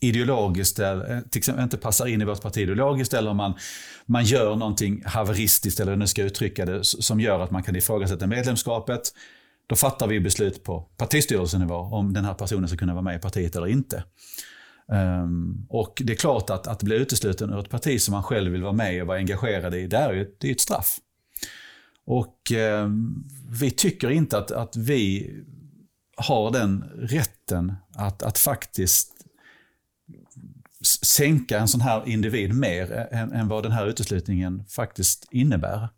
ideologiskt 0.00 0.78
eh, 0.78 1.00
till 1.30 1.38
exempel 1.38 1.64
inte 1.64 1.76
passar 1.76 2.06
in 2.06 2.22
i 2.22 2.24
vårt 2.24 2.42
parti 2.42 2.58
ideologiskt 2.58 3.14
eller 3.14 3.30
om 3.30 3.36
man, 3.36 3.54
man 4.06 4.24
gör 4.24 4.56
någonting 4.56 5.02
haveristiskt, 5.06 5.80
eller 5.80 5.92
hur 5.92 5.98
nu 5.98 6.06
ska 6.06 6.22
uttrycka 6.22 6.64
det, 6.64 6.84
som 6.84 7.20
gör 7.20 7.40
att 7.40 7.50
man 7.50 7.62
kan 7.62 7.76
ifrågasätta 7.76 8.26
medlemskapet. 8.26 9.02
Då 9.66 9.76
fattar 9.76 10.06
vi 10.06 10.20
beslut 10.20 10.64
på 10.64 10.80
partistyrelsenivå 10.96 11.74
om 11.74 12.12
den 12.12 12.24
här 12.24 12.34
personen 12.34 12.68
ska 12.68 12.76
kunna 12.76 12.94
vara 12.94 13.02
med 13.02 13.16
i 13.16 13.18
partiet 13.18 13.56
eller 13.56 13.66
inte. 13.66 14.04
Um, 14.86 15.66
och 15.68 16.02
det 16.04 16.12
är 16.12 16.16
klart 16.16 16.50
att, 16.50 16.66
att 16.66 16.82
bli 16.82 16.96
utesluten 16.96 17.50
ur 17.50 17.58
ett 17.58 17.70
parti 17.70 18.00
som 18.00 18.12
man 18.12 18.22
själv 18.22 18.52
vill 18.52 18.62
vara 18.62 18.72
med 18.72 19.02
och 19.02 19.06
vara 19.06 19.18
engagerad 19.18 19.74
i, 19.74 19.86
det 19.86 19.96
är 19.96 20.12
ju 20.12 20.34
det 20.38 20.48
är 20.48 20.52
ett 20.52 20.60
straff. 20.60 20.98
Och 22.06 22.52
um, 22.82 23.24
vi 23.60 23.70
tycker 23.70 24.10
inte 24.10 24.38
att, 24.38 24.50
att 24.50 24.76
vi 24.76 25.30
har 26.16 26.50
den 26.50 26.84
rätten 26.94 27.74
att, 27.94 28.22
att 28.22 28.38
faktiskt 28.38 29.10
sänka 31.02 31.58
en 31.58 31.68
sån 31.68 31.80
här 31.80 32.08
individ 32.08 32.54
mer 32.54 33.08
än, 33.10 33.32
än 33.32 33.48
vad 33.48 33.62
den 33.62 33.72
här 33.72 33.86
uteslutningen 33.86 34.64
faktiskt 34.68 35.28
innebär. 35.30 35.88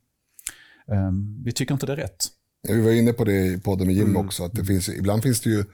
Um, 0.86 1.42
vi 1.44 1.52
tycker 1.52 1.74
inte 1.74 1.86
det 1.86 1.92
är 1.92 1.96
rätt. 1.96 2.26
Vi 2.68 2.80
var 2.80 2.90
inne 2.90 3.12
på 3.12 3.24
det 3.24 3.46
i 3.46 3.60
podden 3.60 3.86
med 3.86 3.96
Jim 3.96 4.06
mm. 4.06 4.26
också, 4.26 4.44
att 4.44 4.52
det 4.52 4.64
finns, 4.64 4.88
ibland 4.88 5.22
finns 5.22 5.40
det 5.40 5.50
ju 5.50 5.64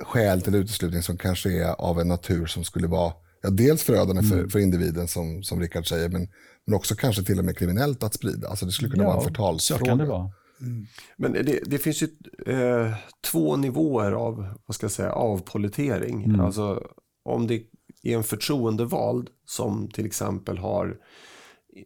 skäl 0.00 0.42
till 0.42 0.54
uteslutning 0.54 1.02
som 1.02 1.16
kanske 1.16 1.52
är 1.52 1.80
av 1.80 2.00
en 2.00 2.08
natur 2.08 2.46
som 2.46 2.64
skulle 2.64 2.86
vara 2.86 3.12
ja, 3.42 3.50
dels 3.50 3.82
förödande 3.82 4.22
mm. 4.22 4.30
för, 4.30 4.48
för 4.48 4.58
individen 4.58 5.08
som, 5.08 5.42
som 5.42 5.60
Rickard 5.60 5.88
säger, 5.88 6.08
men, 6.08 6.28
men 6.64 6.74
också 6.74 6.94
kanske 6.94 7.22
till 7.22 7.38
och 7.38 7.44
med 7.44 7.58
kriminellt 7.58 8.02
att 8.02 8.14
sprida. 8.14 8.48
Alltså 8.48 8.66
det 8.66 8.72
skulle 8.72 8.90
kunna 8.90 9.02
ja, 9.02 9.08
vara 9.08 9.18
en 9.18 9.24
förtalsfråga. 9.24 9.78
Så 9.78 9.84
kan 9.84 9.98
det 9.98 10.06
vara. 10.06 10.32
Mm. 10.60 10.86
Men 11.16 11.32
det, 11.32 11.60
det, 11.66 11.78
finns 11.78 12.02
ju 12.02 12.08
eh, 12.46 12.94
två 13.30 13.56
nivåer 13.56 14.12
av 14.12 14.48
vad 14.66 14.74
ska 14.74 14.84
jag 14.84 14.90
säga, 14.92 15.12
avpolitering. 15.12 16.24
Mm. 16.24 16.40
Alltså, 16.40 16.90
om 17.24 17.46
det 17.46 17.62
är 18.02 18.16
en 18.16 18.24
förtroendevald 18.24 19.30
som 19.44 19.90
till 19.90 20.06
exempel 20.06 20.58
har 20.58 20.98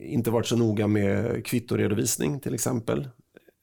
inte 0.00 0.30
varit 0.30 0.46
så 0.46 0.56
noga 0.56 0.86
med 0.86 1.46
kvittoredovisning 1.46 2.40
till 2.40 2.54
exempel. 2.54 3.08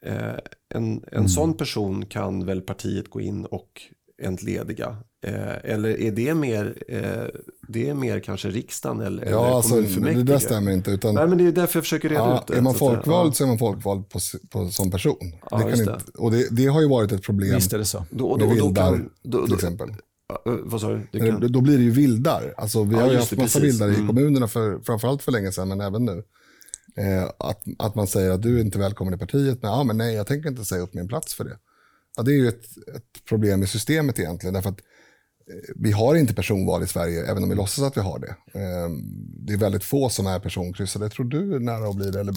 Eh, 0.06 0.38
en 0.70 0.94
en 0.94 1.04
mm. 1.12 1.28
sån 1.28 1.54
person 1.54 2.06
kan 2.06 2.46
väl 2.46 2.62
partiet 2.62 3.10
gå 3.10 3.22
in 3.22 3.46
och 3.46 3.82
entlediga? 4.22 4.98
Eh, 5.28 5.72
eller 5.74 6.02
är 6.02 6.12
det 6.12 6.34
mer, 6.34 6.84
eh, 6.88 7.02
det 7.68 7.90
är 7.90 7.94
mer 7.94 8.20
kanske 8.20 8.50
riksdagen 8.50 9.02
eller, 9.02 9.26
ja, 9.26 9.46
eller 9.46 9.56
alltså, 9.56 9.82
Det 9.82 10.24
där 10.24 10.40
stämmer 10.40 10.72
inte. 10.72 10.92
Utan, 10.92 11.16
Nej, 11.16 11.28
men 11.28 11.38
det 11.38 11.44
är 11.44 11.52
därför 11.52 11.78
jag 11.78 11.84
försöker 11.84 12.10
reda 12.10 12.22
ja, 12.22 12.40
ut 12.40 12.48
det. 12.48 12.58
Är 12.58 12.62
man 12.62 12.74
folkvald 12.74 13.36
så 13.36 13.44
är 13.44 13.48
man 13.48 13.60
folkvald 13.60 14.10
på, 14.10 14.20
på, 14.50 14.70
som 14.70 14.92
person. 14.92 15.34
Ja, 15.52 15.58
det 15.58 15.64
kan 15.64 15.80
inte, 15.80 15.98
och 16.18 16.32
det, 16.32 16.48
det, 16.52 16.66
har 16.66 16.82
ju 16.82 16.88
varit 16.88 17.12
ett 17.12 17.24
problem 17.24 17.56
Visst 17.56 17.74
är 17.74 17.78
det 17.78 17.86
så. 17.86 18.06
Då, 18.10 18.38
då, 18.38 18.46
med 18.46 18.56
vildar 18.56 18.92
kan, 18.92 19.10
då, 19.24 19.46
till 19.46 19.56
exempel. 19.56 19.90
Uh, 19.90 19.96
vad 20.64 20.82
sa 20.82 21.00
du? 21.12 21.20
Kan... 21.20 21.52
Då 21.52 21.62
blir 21.62 21.78
det 21.78 21.84
ju 21.84 21.92
vildar. 21.92 22.54
Alltså, 22.58 22.84
vi 22.84 22.96
ja, 22.96 23.02
har 23.02 23.12
ju 23.12 23.18
haft 23.18 23.38
massa 23.38 23.60
vildar 23.60 23.88
i 23.88 23.96
mm. 23.96 24.08
kommunerna, 24.08 24.48
för, 24.48 24.80
framförallt 24.80 25.24
för 25.24 25.32
länge 25.32 25.52
sedan, 25.52 25.68
men 25.68 25.82
även 25.82 26.06
nu. 26.06 26.24
Eh, 26.98 27.24
att, 27.40 27.64
att 27.80 27.96
man 27.96 28.08
säger 28.08 28.32
att 28.32 28.42
du 28.42 28.58
är 28.58 28.62
inte 28.62 28.80
välkommen 28.80 29.14
i 29.14 29.18
partiet, 29.18 29.62
men, 29.62 29.72
ja, 29.72 29.84
men 29.84 29.98
nej, 29.98 30.16
jag 30.16 30.28
tänker 30.28 30.50
inte 30.50 30.66
säga 30.66 30.82
upp 30.82 30.94
min 30.94 31.08
plats 31.08 31.34
för 31.34 31.44
det. 31.44 31.58
Ja, 32.18 32.24
det 32.24 32.32
är 32.32 32.36
ju 32.36 32.48
ett, 32.48 32.66
ett 32.96 33.26
problem 33.30 33.64
i 33.64 33.68
systemet 33.68 34.20
egentligen, 34.20 34.54
därför 34.54 34.70
att 34.70 34.80
eh, 34.80 34.86
vi 35.76 35.92
har 35.92 36.16
inte 36.16 36.34
personval 36.34 36.84
i 36.84 36.88
Sverige, 36.88 37.32
även 37.32 37.44
om 37.44 37.50
vi 37.50 37.56
låtsas 37.56 37.84
att 37.84 37.98
vi 37.98 38.02
har 38.02 38.20
det. 38.20 38.60
Eh, 38.60 38.90
det 39.46 39.54
är 39.54 39.58
väldigt 39.58 39.84
få 39.84 40.10
som 40.10 40.28
är 40.28 40.40
personkryssade. 40.40 41.10
Tror 41.10 41.26
du 41.26 41.56
är 41.56 41.60
nära 41.60 41.90
att 41.90 41.96
bli 41.96 42.12
det? 42.12 42.20
Eller 42.20 42.36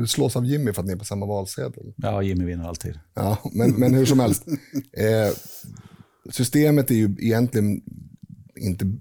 du 0.00 0.06
slås 0.06 0.36
av 0.36 0.46
Jimmy 0.46 0.72
för 0.72 0.82
att 0.82 0.86
ni 0.86 0.92
är 0.92 0.96
på 0.96 1.04
samma 1.04 1.26
valsedel? 1.26 1.92
Ja, 1.96 2.22
Jimmy 2.22 2.44
vinner 2.44 2.68
alltid. 2.68 2.98
Ja, 3.14 3.38
men, 3.52 3.70
men 3.70 3.94
hur 3.94 4.06
som 4.06 4.20
helst. 4.20 4.46
Eh, 4.92 5.34
systemet 6.30 6.90
är 6.90 6.94
ju 6.94 7.16
egentligen 7.18 7.82
inte... 8.56 8.92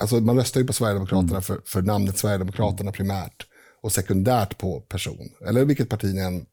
Alltså 0.00 0.20
man 0.20 0.36
röstar 0.36 0.60
ju 0.60 0.66
på 0.66 0.72
Sverigedemokraterna 0.72 1.30
mm. 1.30 1.42
för, 1.42 1.60
för 1.64 1.82
namnet 1.82 2.18
Sverigedemokraterna 2.18 2.92
primärt 2.92 3.46
och 3.82 3.92
sekundärt 3.92 4.58
på 4.58 4.80
person. 4.80 5.28
Eller 5.48 5.64
vilket 5.64 5.88
parti 5.88 6.14
ni 6.14 6.20
än 6.20 6.36
eh, 6.36 6.44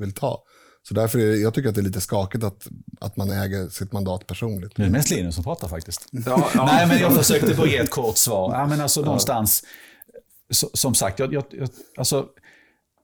vill 0.00 0.12
ta. 0.12 0.42
Så 0.82 0.94
därför 0.94 1.18
är 1.18 1.26
det, 1.26 1.36
jag 1.36 1.54
tycker 1.54 1.68
att 1.68 1.74
det 1.74 1.80
är 1.80 1.84
lite 1.84 2.00
skakigt 2.00 2.44
att, 2.44 2.66
att 3.00 3.16
man 3.16 3.30
äger 3.30 3.68
sitt 3.68 3.92
mandat 3.92 4.26
personligt. 4.26 4.76
Det 4.76 4.82
är 4.82 4.90
mest 4.90 5.10
Linus 5.10 5.34
som 5.34 5.44
pratar 5.44 5.68
faktiskt. 5.68 6.06
Ja, 6.26 6.50
ja. 6.54 6.64
Nej, 6.64 6.86
men 6.86 6.98
jag 6.98 7.16
försökte 7.16 7.54
bara 7.54 7.66
ge 7.66 7.76
ett 7.76 7.90
kort 7.90 8.16
svar. 8.16 8.54
Ja, 8.54 8.66
men 8.66 8.80
alltså 8.80 9.00
någonstans, 9.00 9.64
så, 10.50 10.70
som 10.74 10.94
sagt, 10.94 11.18
jag, 11.18 11.34
jag, 11.34 11.44
jag, 11.50 11.68
alltså, 11.96 12.26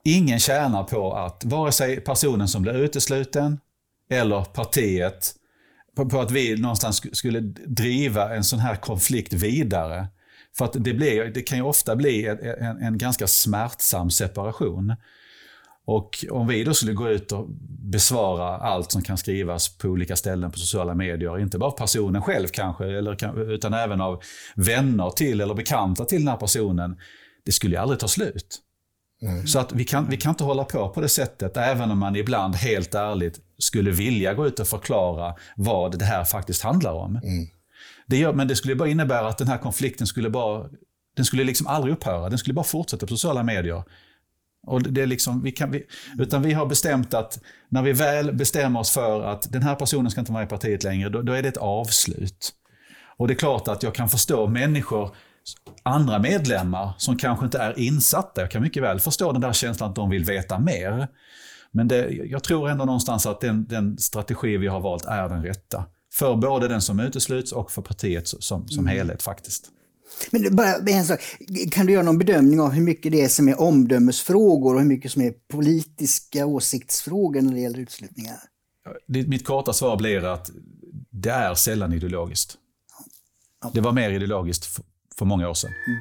ingen 0.05 0.39
tjänar 0.39 0.85
på 0.85 1.13
att 1.17 1.45
vare 1.45 1.73
sig 1.73 2.01
personen 2.01 2.49
som 2.49 2.63
blir 2.63 2.75
utesluten 2.75 3.61
eller 4.11 4.45
partiet 4.45 5.35
på, 5.97 6.09
på, 6.09 6.21
att 6.21 6.31
vi 6.31 6.57
någonstans 6.57 7.17
skulle 7.17 7.41
driva 7.67 8.37
en 8.37 8.45
sån 8.45 8.59
här 8.59 8.77
konflikt 8.77 9.33
vidare. 9.33 10.07
För 10.57 10.65
att 10.65 10.73
det, 10.73 10.95
blir, 10.95 11.25
det 11.25 11.43
kan 11.43 11.59
ju 11.59 11.65
ofta 11.65 11.97
bli 11.97 12.27
en, 12.27 12.39
en, 12.39 12.83
en, 12.83 12.99
ganska 12.99 13.27
smärtsam 13.27 14.11
separation. 14.11 14.95
Och 15.87 16.25
om 16.31 16.47
vi 16.47 16.65
då 16.65 16.75
skulle 16.75 16.93
gå 16.93 17.09
ut 17.09 17.33
och 17.33 17.47
besvara 17.69 18.57
allt 18.57 18.93
som 18.93 19.03
kan 19.03 19.19
skrivas 19.19 19.79
på 19.79 19.89
olika 19.89 20.17
ställen 20.17 20.51
på 20.51 20.59
sociala 20.59 20.95
medier, 20.95 21.39
inte 21.39 21.59
bara 21.59 21.71
av 21.71 21.77
personen 21.77 22.23
själv 22.23 22.49
kanske, 22.49 22.85
eller, 22.85 23.51
utan 23.53 23.75
även 23.75 24.01
av 24.01 24.23
vänner 24.57 25.11
till 25.11 25.41
eller 25.41 25.55
bekanta 25.55 26.05
till 26.05 26.19
den 26.19 26.29
här 26.29 26.37
personen, 26.37 26.97
det 27.45 27.53
skulle 27.53 27.75
ju 27.75 27.83
aldrig 27.83 28.01
ta 28.01 28.09
slut. 28.09 28.61
Mm. 29.23 29.47
Så 29.47 29.59
att 29.59 29.73
vi 29.73 29.85
kan, 29.85 30.11
vi 30.11 30.17
kan 30.17 30.31
inte 30.31 30.45
hålla 30.45 30.65
på 30.65 30.89
på 30.89 31.01
det 31.01 31.09
sättet, 31.09 31.57
även 31.57 31.91
om 31.91 31.99
man 31.99 32.17
ibland 32.17 32.57
helt 32.57 32.95
ärligt 32.95 33.41
skulle 33.59 33.91
vilja 33.91 34.35
gå 34.35 34.47
ut 34.47 34.61
och 34.61 34.69
förklara 34.69 35.35
vad 35.57 35.99
det 35.99 36.05
här 36.05 36.25
faktiskt 36.25 36.63
handlar 36.63 36.93
om. 36.93 37.17
Mm. 37.17 37.47
Det 38.07 38.17
gör, 38.17 38.33
men 38.33 38.49
det 38.49 38.57
skulle 38.57 38.75
bara 38.75 38.89
innebära 38.89 39.29
att 39.29 39.39
den 39.39 39.49
här 39.49 39.59
konflikten 39.59 40.07
skulle 40.07 40.31
bara, 40.31 40.69
den 41.17 41.25
skulle 41.25 41.45
liksom 41.45 41.67
aldrig 41.67 41.95
upphöra. 41.95 42.29
Den 42.29 42.39
skulle 42.39 42.55
bara 42.55 42.65
fortsätta 42.65 43.07
på 43.07 43.17
sociala 43.17 43.43
medier. 43.43 43.83
Och 44.67 44.83
det 44.83 45.03
är 45.03 45.07
liksom, 45.07 45.43
vi 45.43 45.53
kan, 45.53 45.71
vi, 45.71 45.87
utan 46.19 46.43
vi 46.43 46.53
har 46.53 46.67
bestämt 46.67 47.15
att 47.15 47.41
när 47.69 47.83
vi 47.83 47.93
väl 47.93 48.33
bestämmer 48.33 48.81
oss 48.81 48.91
för 48.91 49.23
att 49.23 49.53
den 49.53 49.63
här 49.63 49.75
personen 49.75 50.11
ska 50.11 50.21
inte 50.21 50.33
vara 50.33 50.43
i 50.43 50.47
partiet 50.47 50.85
längre, 50.85 51.09
då, 51.09 51.23
då 51.23 51.33
är 51.33 51.43
det 51.43 51.49
ett 51.49 51.57
avslut. 51.57 52.53
Och 53.17 53.29
det 53.29 53.35
är 53.35 53.39
klart 53.39 53.69
att 53.69 53.83
jag 53.83 53.95
kan 53.95 54.09
förstå 54.09 54.47
människor 54.47 55.17
andra 55.83 56.19
medlemmar 56.19 56.93
som 56.99 57.17
kanske 57.17 57.45
inte 57.45 57.59
är 57.59 57.79
insatta. 57.79 58.41
Jag 58.41 58.51
kan 58.51 58.63
mycket 58.63 58.83
väl 58.83 59.01
förstå 59.01 59.33
den 59.33 59.41
där 59.41 59.53
känslan 59.53 59.91
att 59.91 59.97
de 59.97 60.11
vill 60.11 60.25
veta 60.25 60.59
mer. 60.59 61.09
Men 61.73 61.89
det, 61.89 62.11
jag 62.11 62.45
tror 62.45 62.69
ändå 62.69 62.85
någonstans 62.85 63.27
att 63.27 63.41
den, 63.41 63.67
den, 63.67 63.99
strategi 63.99 64.57
vi 64.57 64.67
har 64.67 64.81
valt 64.81 65.05
är 65.05 65.29
den 65.29 65.43
rätta. 65.43 65.85
För 66.15 66.37
både 66.37 66.69
den 66.69 66.81
som 66.81 67.01
utesluts 67.01 67.53
och 67.53 67.71
för 67.71 67.83
partiet 67.83 68.29
som, 68.29 68.69
som 68.69 68.85
mm. 68.85 68.87
helhet 68.87 69.23
faktiskt. 69.23 69.71
Men 70.31 70.57
bara 70.57 70.77
en 70.77 71.05
sak, 71.05 71.21
kan 71.71 71.87
du 71.87 71.93
göra 71.93 72.03
någon 72.03 72.19
bedömning 72.19 72.61
av 72.61 72.71
hur 72.71 72.83
mycket 72.83 73.13
det 73.13 73.21
är 73.21 73.29
som 73.29 73.49
är 73.49 73.61
omdömesfrågor 73.61 74.75
och 74.75 74.81
hur 74.81 74.89
mycket 74.89 75.13
som 75.13 75.23
är 75.23 75.35
politiska 75.51 76.47
åsiktsfrågor 76.47 77.43
när 77.43 77.55
det 77.55 77.61
gäller 77.61 77.79
uteslutningar? 77.79 78.37
Mitt 79.07 79.47
korta 79.47 79.73
svar 79.73 79.97
blir 79.97 80.25
att 80.25 80.51
det 81.11 81.31
är 81.31 81.55
sällan 81.55 81.93
ideologiskt. 81.93 82.59
Det 83.73 83.81
var 83.81 83.93
mer 83.93 84.11
ideologiskt 84.11 84.81
för 85.19 85.25
många 85.25 85.49
år 85.49 85.55
sedan. 85.55 85.71
Mm. 85.87 86.01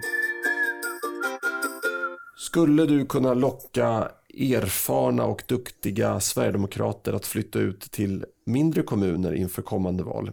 Skulle 2.38 2.86
du 2.86 3.06
kunna 3.06 3.34
locka 3.34 4.12
erfarna 4.38 5.26
och 5.26 5.44
duktiga 5.48 6.20
sverigedemokrater 6.20 7.14
att 7.14 7.26
flytta 7.26 7.60
ut 7.60 7.92
till 7.92 8.26
mindre 8.46 8.84
kommuner 8.84 9.34
inför 9.34 9.62
kommande 9.62 10.04
val? 10.04 10.32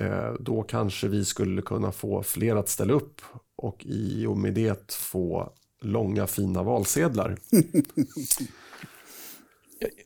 Eh, 0.00 0.32
då 0.40 0.62
kanske 0.62 1.08
vi 1.08 1.24
skulle 1.24 1.62
kunna 1.62 1.92
få 1.92 2.22
fler 2.22 2.56
att 2.56 2.68
ställa 2.68 2.92
upp 2.92 3.20
och 3.56 3.84
i 3.84 4.26
och 4.26 4.36
med 4.36 4.54
det 4.54 4.92
få 4.92 5.52
långa 5.82 6.26
fina 6.26 6.62
valsedlar. 6.62 7.36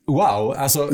Wow, 0.07 0.55
alltså 0.57 0.91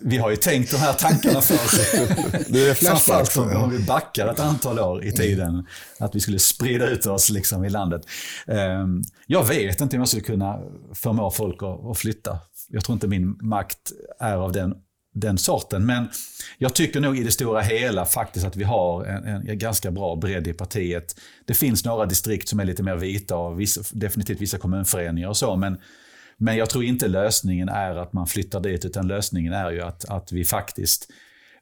vi 0.00 0.16
har 0.16 0.30
ju 0.30 0.36
tänkt 0.36 0.70
de 0.70 0.76
här 0.76 0.92
tankarna 0.92 1.40
förr. 1.40 2.74
Framförallt 2.74 3.36
om 3.36 3.70
vi 3.70 3.78
backar 3.78 4.28
ett 4.28 4.40
antal 4.40 4.78
år 4.78 5.04
i 5.04 5.12
tiden. 5.12 5.66
Att 5.98 6.14
vi 6.14 6.20
skulle 6.20 6.38
sprida 6.38 6.90
ut 6.90 7.06
oss 7.06 7.30
liksom 7.30 7.64
i 7.64 7.70
landet. 7.70 8.02
Ehm, 8.46 9.02
jag 9.26 9.44
vet 9.44 9.80
inte 9.80 9.96
om 9.96 10.00
jag 10.00 10.08
skulle 10.08 10.24
kunna 10.24 10.60
förmå 10.94 11.30
folk 11.30 11.62
att 11.90 11.98
flytta. 11.98 12.38
Jag 12.68 12.84
tror 12.84 12.94
inte 12.94 13.08
min 13.08 13.38
makt 13.40 13.92
är 14.20 14.36
av 14.36 14.52
den, 14.52 14.74
den 15.14 15.38
sorten. 15.38 15.86
Men 15.86 16.08
jag 16.58 16.74
tycker 16.74 17.00
nog 17.00 17.18
i 17.18 17.22
det 17.22 17.30
stora 17.30 17.60
hela 17.60 18.04
faktiskt 18.04 18.46
att 18.46 18.56
vi 18.56 18.64
har 18.64 19.04
en, 19.04 19.48
en 19.48 19.58
ganska 19.58 19.90
bra 19.90 20.16
bredd 20.16 20.46
i 20.46 20.52
partiet. 20.52 21.20
Det 21.44 21.54
finns 21.54 21.84
några 21.84 22.06
distrikt 22.06 22.48
som 22.48 22.60
är 22.60 22.64
lite 22.64 22.82
mer 22.82 22.96
vita 22.96 23.36
och 23.36 23.60
vissa, 23.60 23.80
definitivt 23.92 24.40
vissa 24.40 24.58
kommunföreningar 24.58 25.28
och 25.28 25.36
så. 25.36 25.56
Men 25.56 25.78
men 26.36 26.56
jag 26.56 26.70
tror 26.70 26.84
inte 26.84 27.08
lösningen 27.08 27.68
är 27.68 27.96
att 27.96 28.12
man 28.12 28.26
flyttar 28.26 28.60
dit, 28.60 28.84
utan 28.84 29.06
lösningen 29.06 29.52
är 29.52 29.70
ju 29.70 29.82
att, 29.82 30.04
att 30.04 30.32
vi 30.32 30.44
faktiskt 30.44 31.10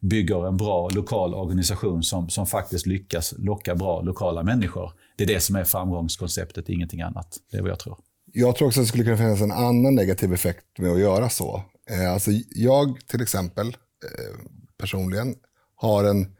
bygger 0.00 0.46
en 0.46 0.57
bra 0.57 0.88
lokal 0.88 1.34
organisation 1.34 2.03
som, 2.03 2.28
som 2.28 2.46
faktiskt 2.46 2.86
lyckas 2.86 3.34
locka 3.38 3.74
bra 3.74 4.00
lokala 4.00 4.42
människor. 4.42 4.92
Det 5.16 5.24
är 5.24 5.28
det 5.28 5.40
som 5.40 5.57
är 5.57 5.64
framgångskonceptet, 5.64 6.68
ingenting 6.68 7.00
annat. 7.00 7.36
Det 7.50 7.57
är 7.57 7.62
vad 7.62 7.70
jag 7.70 7.78
tror. 7.78 7.98
Jag 8.32 8.57
tror 8.57 8.68
också 8.68 8.80
att 8.80 8.84
det 8.84 8.88
skulle 8.88 9.05
kunna 9.05 9.16
finnas 9.16 9.40
en 9.40 9.53
annan 9.53 9.94
negativ 9.94 10.32
effekt 10.32 10.64
med 10.78 10.92
att 10.92 11.00
göra 11.00 11.28
så. 11.28 11.62
Eh, 11.91 12.12
alltså 12.12 12.30
jag 12.51 13.01
till 13.07 13.22
exempel 13.22 13.66
eh, 13.68 14.41
personligen 14.78 15.35
har 15.74 16.05
en 16.05 16.37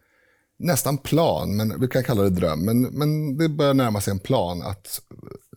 nästan 0.59 0.99
plan, 0.99 1.57
men 1.57 1.80
vi 1.80 1.88
kan 1.88 2.05
kalla 2.05 2.22
det 2.22 2.30
dröm, 2.30 2.64
men, 2.64 2.80
men 2.82 3.36
det 3.36 3.49
börjar 3.49 3.74
närma 3.74 4.01
sig 4.01 4.11
en 4.11 4.18
plan 4.18 4.62
att 4.62 5.01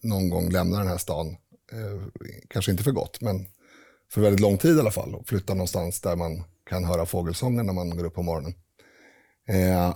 någon 0.01 0.29
gång 0.29 0.49
lämna 0.49 0.77
den 0.77 0.87
här 0.87 0.97
stan 0.97 1.27
eh, 1.71 2.07
kanske 2.49 2.71
inte 2.71 2.83
för 2.83 2.91
gott, 2.91 3.21
men 3.21 3.45
för 4.11 4.21
väldigt 4.21 4.39
lång 4.39 4.57
tid 4.57 4.77
i 4.77 4.79
alla 4.79 4.91
fall. 4.91 5.15
Och 5.15 5.27
flytta 5.27 5.53
någonstans 5.53 6.01
där 6.01 6.15
man 6.15 6.43
kan 6.69 6.83
höra 6.83 7.05
fågelsången 7.05 7.65
när 7.65 7.73
man 7.73 7.97
går 7.97 8.05
upp 8.05 8.13
på 8.13 8.23
morgonen. 8.23 8.53
Eh, 9.47 9.95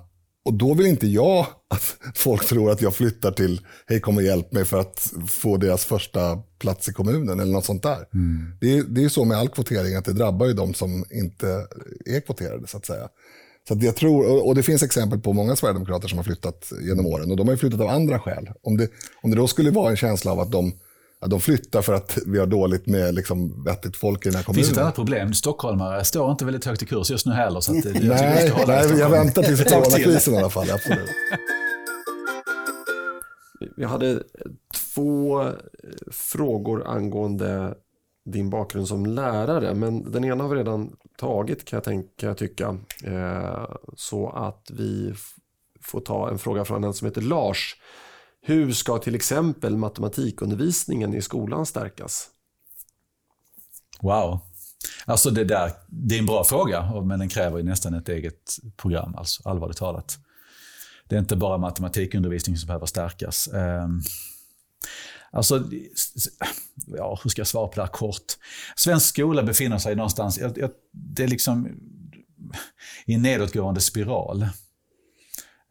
och 0.50 0.56
då 0.56 0.74
vill 0.74 0.86
inte 0.86 1.08
jag 1.08 1.48
att 1.68 1.98
folk 2.16 2.46
tror 2.46 2.72
att 2.72 2.82
jag 2.82 2.96
flyttar 2.96 3.32
till 3.32 3.62
Hej 3.88 4.00
kom 4.00 4.18
och 4.18 4.24
hjälp 4.24 4.52
mig 4.52 4.66
för 4.66 4.80
att 4.80 5.14
få 5.28 5.58
deras 5.58 5.86
första 5.86 6.38
plats 6.60 6.90
i 6.90 6.94
kommunen 6.94 7.40
eller 7.40 7.52
något 7.52 7.66
sånt 7.66 7.84
där. 7.84 8.08
Mm. 8.14 8.58
Det, 8.62 8.78
är, 8.78 8.84
det 8.84 9.04
är 9.04 9.10
så 9.10 9.26
med 9.26 9.38
all 9.38 9.50
kvotering 9.50 9.96
att 9.96 10.06
det 10.06 10.14
drabbar 10.14 10.46
ju 10.46 10.54
de 10.54 10.74
som 10.74 11.06
inte 11.12 11.68
är 12.06 12.20
kvoterade 12.20 12.68
så 12.68 12.78
att 12.78 12.86
säga. 12.86 13.10
Så 13.68 13.74
att 13.74 13.84
jag 13.84 13.96
tror, 13.96 14.48
och 14.48 14.56
det 14.56 14.64
finns 14.64 14.84
exempel 14.84 15.20
på 15.20 15.34
många 15.34 15.56
sverigedemokrater 15.56 16.08
som 16.08 16.18
har 16.18 16.24
flyttat 16.24 16.72
genom 16.82 17.06
åren 17.06 17.32
och 17.32 17.38
de 17.38 17.48
har 17.48 17.56
flyttat 17.56 17.82
av 17.82 17.88
andra 17.88 18.20
skäl. 18.20 18.50
Om 18.62 18.78
det, 18.78 18.90
om 19.22 19.32
det 19.32 19.38
då 19.38 19.48
skulle 19.48 19.72
vara 19.72 19.90
en 19.90 19.98
känsla 19.98 20.32
av 20.32 20.40
att 20.40 20.52
de 20.52 20.74
Ja, 21.22 21.28
de 21.28 21.40
flyttar 21.42 21.82
för 21.82 21.94
att 21.94 22.18
vi 22.26 22.40
har 22.40 22.48
dåligt 22.48 22.88
med 22.88 23.16
liksom, 23.16 23.64
vettigt 23.64 23.98
folk 23.98 24.26
i 24.26 24.30
den 24.30 24.36
här 24.36 24.44
kommunen. 24.44 24.62
Det 24.62 24.66
finns 24.66 24.78
ett 24.78 24.84
annat 24.84 24.96
problem. 24.96 25.34
Stockholmare 25.34 26.04
står 26.04 26.32
inte 26.32 26.46
väldigt 26.46 26.66
högt 26.66 26.84
i 26.84 26.86
kurs 26.86 27.12
just 27.12 27.26
nu 27.26 27.34
heller. 27.34 27.60
Så 27.60 27.78
att 27.78 27.86
jag 27.86 28.04
nej, 28.04 28.54
nej 28.68 29.00
jag 29.00 29.10
väntar 29.10 29.44
tills 29.44 29.64
coronakrisen 29.64 30.34
i 30.34 30.38
alla 30.38 30.50
fall. 30.50 30.72
Absolut. 30.72 31.10
Vi 33.78 33.86
hade 33.86 34.24
två 34.94 35.42
eh, 35.42 35.50
frågor 36.12 36.88
angående 36.88 37.76
din 38.26 38.50
bakgrund 38.50 38.88
som 38.88 39.06
lärare, 39.06 39.74
men 39.74 40.12
den 40.12 40.26
ena 40.26 40.44
har 40.44 40.50
vi 40.50 40.60
redan 40.60 40.96
tagit 41.18 41.66
kan 41.66 41.78
jag, 41.78 41.84
tänka, 41.84 42.10
kan 42.18 42.28
jag 42.28 42.38
tycka. 42.38 42.78
Eh, 43.04 43.70
så 43.96 44.30
att 44.30 44.72
vi 44.74 45.14
får 45.82 46.02
ta 46.02 46.30
en 46.30 46.40
fråga 46.40 46.66
från 46.66 46.84
en 46.84 46.94
som 46.94 47.08
heter 47.08 47.22
Lars 47.22 47.76
hur 48.50 48.74
ska 48.74 48.98
till 48.98 49.16
exempel 49.16 49.78
matematikundervisningen 49.78 51.14
i 51.14 51.22
skolan 51.22 51.66
stärkas? 51.66 52.30
Wow. 54.02 54.40
Alltså 55.06 55.30
det 55.30 55.44
där, 55.44 55.72
det 55.88 56.16
är 56.16 56.20
en 56.20 56.26
bra 56.26 56.44
fråga, 56.44 57.02
men 57.02 57.20
den 57.20 57.30
kräver 57.30 57.64
nästan 57.64 57.94
ett 57.94 58.10
eget 58.10 58.60
program, 58.78 59.16
alltså 59.16 59.50
allvarligt 59.50 59.78
talat. 59.78 60.18
Det 61.08 61.16
är 61.16 61.20
inte 61.20 61.36
bara 61.36 61.58
matematikundervisning 61.58 62.58
som 62.58 62.68
behöver 62.68 62.86
stärkas. 62.86 63.48
Ehm, 63.48 64.02
alltså, 65.32 65.70
ja, 66.88 67.20
hur 67.24 67.30
ska 67.30 67.40
jag 67.40 67.48
svara 67.48 67.68
på 67.68 67.76
det 67.76 67.82
här 67.82 67.88
kort? 67.88 68.34
Svensk 68.76 69.06
skola 69.06 69.44
befinner 69.44 69.78
sig 69.78 69.96
någonstans, 69.96 70.40
det 70.92 71.24
är 71.24 71.28
liksom 71.28 71.68
i 73.06 73.14
en 73.14 73.22
nedåtgående 73.22 73.82
spiral. 73.82 74.48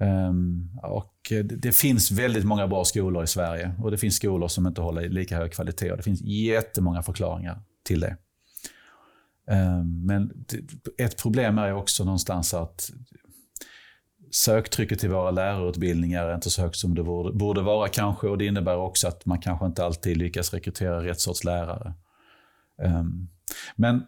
Ehm, 0.00 0.70
och 0.82 1.17
Eh, 1.32 1.44
det, 1.44 1.72
finns 1.72 2.10
väldigt 2.10 2.44
många 2.44 2.68
bra 2.68 2.84
skolor 2.84 3.24
i 3.24 3.26
Sverige 3.26 3.74
och 3.82 3.90
det 3.90 3.98
finns 3.98 4.16
skolor 4.16 4.48
som 4.48 4.66
inte 4.66 4.80
håller 4.80 5.08
lika 5.08 5.36
hög 5.36 5.52
kvalitet 5.52 5.90
och 5.90 5.96
det 5.96 6.02
finns 6.02 6.20
jättemånga 6.20 7.02
förklaringar 7.02 7.62
till 7.84 8.00
det. 8.00 8.16
Eh, 9.50 9.84
men 9.84 10.46
ett 10.98 11.16
problem 11.22 11.58
är 11.58 11.72
också 11.72 12.04
någonstans 12.04 12.54
att 12.54 12.90
söktrycket 14.30 14.98
till 14.98 15.10
våra 15.10 15.30
lärarutbildningar 15.30 16.26
är 16.26 16.34
inte 16.34 16.50
så 16.50 16.62
högt 16.62 16.76
som 16.76 16.94
det 16.94 17.02
borde 17.32 17.62
vara 17.62 17.88
kanske 17.88 18.26
och 18.26 18.38
det 18.38 18.46
innebär 18.46 18.76
också 18.76 19.08
att 19.08 19.26
man 19.26 19.40
kanske 19.40 19.66
inte 19.66 19.84
alltid 19.84 20.16
lyckas 20.16 20.52
rekrytera 20.52 21.04
rätt 21.04 21.20
sorts 21.20 21.44
lärare. 21.44 21.94
Eh, 22.82 23.04
men 23.76 24.02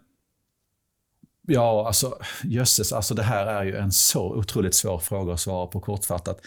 ja, 1.47 1.87
alltså 1.87 2.19
jösses, 2.45 2.93
alltså 2.93 3.15
det 3.15 3.23
här 3.23 3.47
är 3.47 3.65
ju 3.65 3.77
en 3.77 3.93
så 3.93 4.37
otroligt 4.37 4.75
svår 4.75 4.99
fråga 4.99 5.33
att 5.33 5.41
svara 5.41 5.67
på 5.67 5.81
kortfattat. 5.81 6.41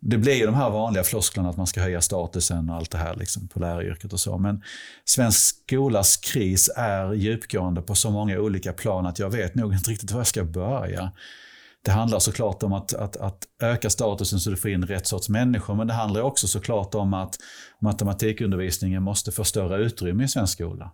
Det 0.00 0.18
blir 0.18 0.34
ju 0.34 0.46
de 0.46 0.54
här 0.54 0.70
vanliga 0.70 1.04
flosklerna 1.04 1.48
att 1.48 1.56
man 1.56 1.66
ska 1.66 1.80
höja 1.80 2.00
statusen 2.00 2.70
och 2.70 2.76
allt 2.76 2.90
det 2.90 2.98
här 2.98 3.16
liksom 3.16 3.48
på 3.48 3.60
läraryrket 3.60 4.12
och 4.12 4.20
så. 4.20 4.38
Men 4.38 4.62
svensk 5.04 5.56
skolas 5.66 6.16
kris 6.16 6.70
är 6.76 7.12
djupgående 7.12 7.82
på 7.82 7.94
så 7.94 8.10
många 8.10 8.38
olika 8.38 8.72
plan 8.72 9.06
att 9.06 9.18
jag 9.18 9.30
vet 9.30 9.54
nog 9.54 9.72
inte 9.74 9.90
riktigt 9.90 10.10
var 10.10 10.20
jag 10.20 10.26
ska 10.26 10.44
börja. 10.44 11.12
Det 11.84 11.90
handlar 11.90 12.18
såklart 12.18 12.62
om 12.62 12.72
att, 12.72 12.94
att, 12.94 13.16
att 13.16 13.44
öka 13.62 13.90
statusen 13.90 14.40
så 14.40 14.50
du 14.50 14.56
får 14.56 14.70
in 14.70 14.84
rätt 14.86 15.06
sorts 15.06 15.28
människor, 15.28 15.74
men 15.74 15.86
det 15.86 15.92
handlar 15.92 16.22
också 16.22 16.48
såklart 16.48 16.94
om 16.94 17.14
att 17.14 17.36
matematikundervisningen 17.80 19.02
måste 19.02 19.32
få 19.32 19.44
större 19.44 19.84
utrymme 19.84 20.24
i 20.24 20.28
svensk 20.28 20.52
skola. 20.52 20.92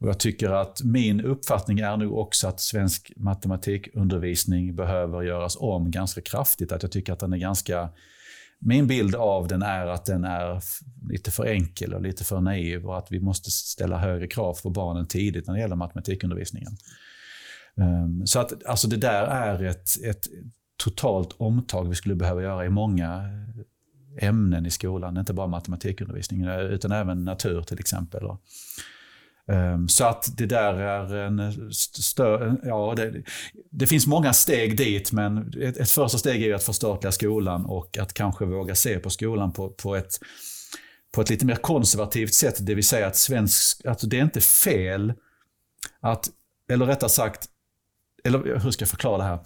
Och 0.00 0.08
jag 0.08 0.18
tycker 0.18 0.50
att 0.50 0.82
min 0.82 1.20
uppfattning 1.20 1.78
är 1.78 1.96
nog 1.96 2.18
också 2.18 2.48
att 2.48 2.60
svensk 2.60 3.12
matematikundervisning 3.16 4.76
behöver 4.76 5.22
göras 5.22 5.56
om 5.60 5.90
ganska 5.90 6.20
kraftigt. 6.20 6.72
Att 6.72 6.82
jag 6.82 6.92
tycker 6.92 7.12
att 7.12 7.20
den 7.20 7.32
är 7.32 7.38
ganska... 7.38 7.88
Min 8.60 8.86
bild 8.86 9.14
av 9.14 9.48
den 9.48 9.62
är 9.62 9.86
att 9.86 10.04
den 10.04 10.24
är 10.24 10.62
lite 11.10 11.30
för 11.30 11.46
enkel 11.46 11.94
och 11.94 12.02
lite 12.02 12.24
för 12.24 12.40
naiv 12.40 12.86
och 12.86 12.98
att 12.98 13.12
vi 13.12 13.20
måste 13.20 13.50
ställa 13.50 13.98
högre 13.98 14.26
krav 14.26 14.58
på 14.62 14.70
barnen 14.70 15.06
tidigt 15.06 15.46
när 15.46 15.54
det 15.54 15.60
gäller 15.60 15.76
matematikundervisningen. 15.76 16.72
Ehm, 17.76 18.26
så 18.26 18.40
att 18.40 18.66
alltså 18.66 18.88
det 18.88 18.96
där 18.96 19.22
är 19.22 19.64
ett, 19.64 20.04
ett 20.04 20.26
totalt 20.76 21.34
omtag 21.36 21.88
vi 21.88 21.94
skulle 21.94 22.14
behöva 22.14 22.42
göra 22.42 22.66
i 22.66 22.68
många 22.68 23.24
ämnen 24.20 24.66
i 24.66 24.70
skolan. 24.70 25.16
Inte 25.16 25.34
bara 25.34 25.46
matematikundervisningen 25.46 26.48
utan 26.48 26.92
även 26.92 27.24
natur 27.24 27.62
till 27.62 27.80
exempel. 27.80 28.22
Ehm, 29.48 29.88
så 29.88 30.04
att 30.04 30.36
det 30.36 30.46
där 30.46 30.74
är 30.74 31.14
en 31.14 31.72
större... 31.72 32.56
Ja, 32.62 32.94
det, 32.96 33.22
det, 33.70 33.86
finns 33.86 34.06
många 34.06 34.32
steg 34.32 34.76
dit, 34.76 35.12
men 35.12 35.52
ett, 35.62 35.76
ett 35.76 35.90
första 35.90 36.18
steg 36.18 36.42
är 36.42 36.54
att 36.54 36.62
förstatliga 36.62 37.12
skolan 37.12 37.64
och 37.64 37.98
att 37.98 38.14
kanske 38.14 38.44
våga 38.44 38.74
se 38.74 38.98
på 38.98 39.10
skolan 39.10 39.52
på, 39.52 39.68
på, 39.70 39.96
ett, 39.96 40.20
på 41.14 41.20
ett 41.20 41.30
lite 41.30 41.46
mer 41.46 41.54
konservativt 41.54 42.34
sätt. 42.34 42.56
Det 42.60 42.74
vill 42.74 42.86
säga 42.86 43.06
att 43.06 43.16
svensk... 43.16 43.86
Alltså 43.86 44.06
det 44.06 44.18
är 44.18 44.22
inte 44.22 44.40
fel 44.40 45.12
att... 46.00 46.28
Eller 46.70 46.86
rättare 46.86 47.10
sagt, 47.10 47.46
eller 48.24 48.58
hur 48.58 48.70
ska 48.70 48.82
jag 48.82 48.90
förklara 48.90 49.18
det 49.18 49.24
här 49.24 49.38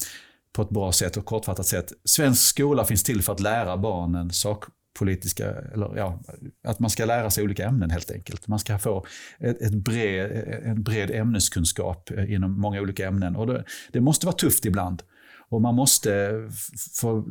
på 0.52 0.62
ett 0.62 0.70
bra 0.70 0.92
sätt 0.92 1.16
och 1.16 1.24
kortfattat 1.24 1.66
sätt. 1.66 1.92
Svensk 2.04 2.42
skola 2.42 2.84
finns 2.84 3.04
till 3.04 3.22
för 3.22 3.32
att 3.32 3.40
lära 3.40 3.76
barnen 3.76 4.30
sak, 4.30 4.64
politiska, 4.98 5.50
eller 5.50 5.96
ja, 5.96 6.20
att 6.64 6.78
man 6.78 6.90
ska 6.90 7.04
lära 7.04 7.30
sig 7.30 7.44
olika 7.44 7.66
ämnen 7.66 7.90
helt 7.90 8.10
enkelt. 8.10 8.48
Man 8.48 8.58
ska 8.58 8.78
få 8.78 9.06
ett, 9.38 9.62
ett 9.62 9.74
bred, 9.74 10.30
en 10.64 10.82
bred 10.82 11.10
ämneskunskap 11.10 12.10
eh, 12.10 12.32
inom 12.32 12.60
många 12.60 12.80
olika 12.80 13.08
ämnen. 13.08 13.36
Och 13.36 13.46
det, 13.46 13.64
det 13.92 14.00
måste 14.00 14.26
vara 14.26 14.36
tufft 14.36 14.64
ibland. 14.64 15.02
Och 15.50 15.60
man 15.60 15.74
måste 15.74 16.32
få 17.00 17.24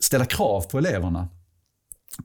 ställa 0.00 0.24
krav 0.24 0.60
på 0.70 0.78
eleverna 0.78 1.28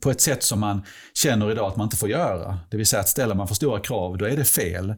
på 0.01 0.09
ett 0.09 0.21
sätt 0.21 0.43
som 0.43 0.59
man 0.59 0.83
känner 1.13 1.51
idag 1.51 1.67
att 1.67 1.77
man 1.77 1.85
inte 1.85 1.97
får 1.97 2.09
göra. 2.09 2.59
Det 2.71 2.77
vill 2.77 2.85
säga 2.85 2.99
att 2.99 3.09
ställer 3.09 3.35
man 3.35 3.47
för 3.47 3.55
stora 3.55 3.79
krav, 3.79 4.17
då 4.17 4.25
är 4.25 4.37
det 4.37 4.45
fel. 4.45 4.95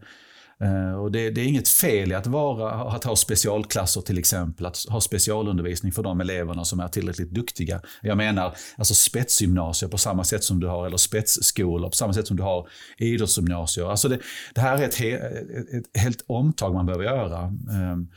Eh, 0.64 1.00
och 1.00 1.12
det, 1.12 1.30
det, 1.30 1.42
är 1.42 1.46
inget 1.46 1.68
fel 1.68 2.12
i 2.12 2.16
att, 2.16 2.28
vara, 2.28 2.72
att 2.72 3.04
ha 3.04 3.16
specialklasser 3.16 4.02
till 4.02 4.18
exempel, 4.18 4.66
att 4.66 4.78
ha 4.90 5.02
specialundervisning 5.02 5.92
för 5.92 6.04
de 6.04 6.22
eleverna 6.22 6.66
som 6.66 6.80
är 6.80 6.88
tillräckligt 6.88 7.32
duktiga. 7.32 7.82
Jag 8.02 8.18
menar 8.18 8.56
alltså 8.78 8.94
spetsgymnasier 8.94 9.90
på 9.90 9.98
samma 9.98 10.24
sätt 10.24 10.44
som 10.44 10.60
du 10.60 10.68
har, 10.68 10.86
eller 10.86 10.98
spetsskolor 10.98 11.90
på 11.90 11.96
samma 11.96 12.14
sätt 12.14 12.28
som 12.28 12.38
du 12.38 12.44
har 12.44 12.68
idrottsgymnasier. 12.98 13.86
Alltså 13.86 14.10
det, 14.10 14.20
det 14.56 14.62
här 14.62 14.78
är 14.78 14.84
ett, 14.84 14.96
he, 14.96 15.10
ett, 15.10 15.74
ett 15.74 16.02
helt 16.02 16.26
omtag 16.28 16.74
man 16.74 16.86
behöver 16.86 17.06
göra. 17.06 17.40
Ehm, 17.72 18.08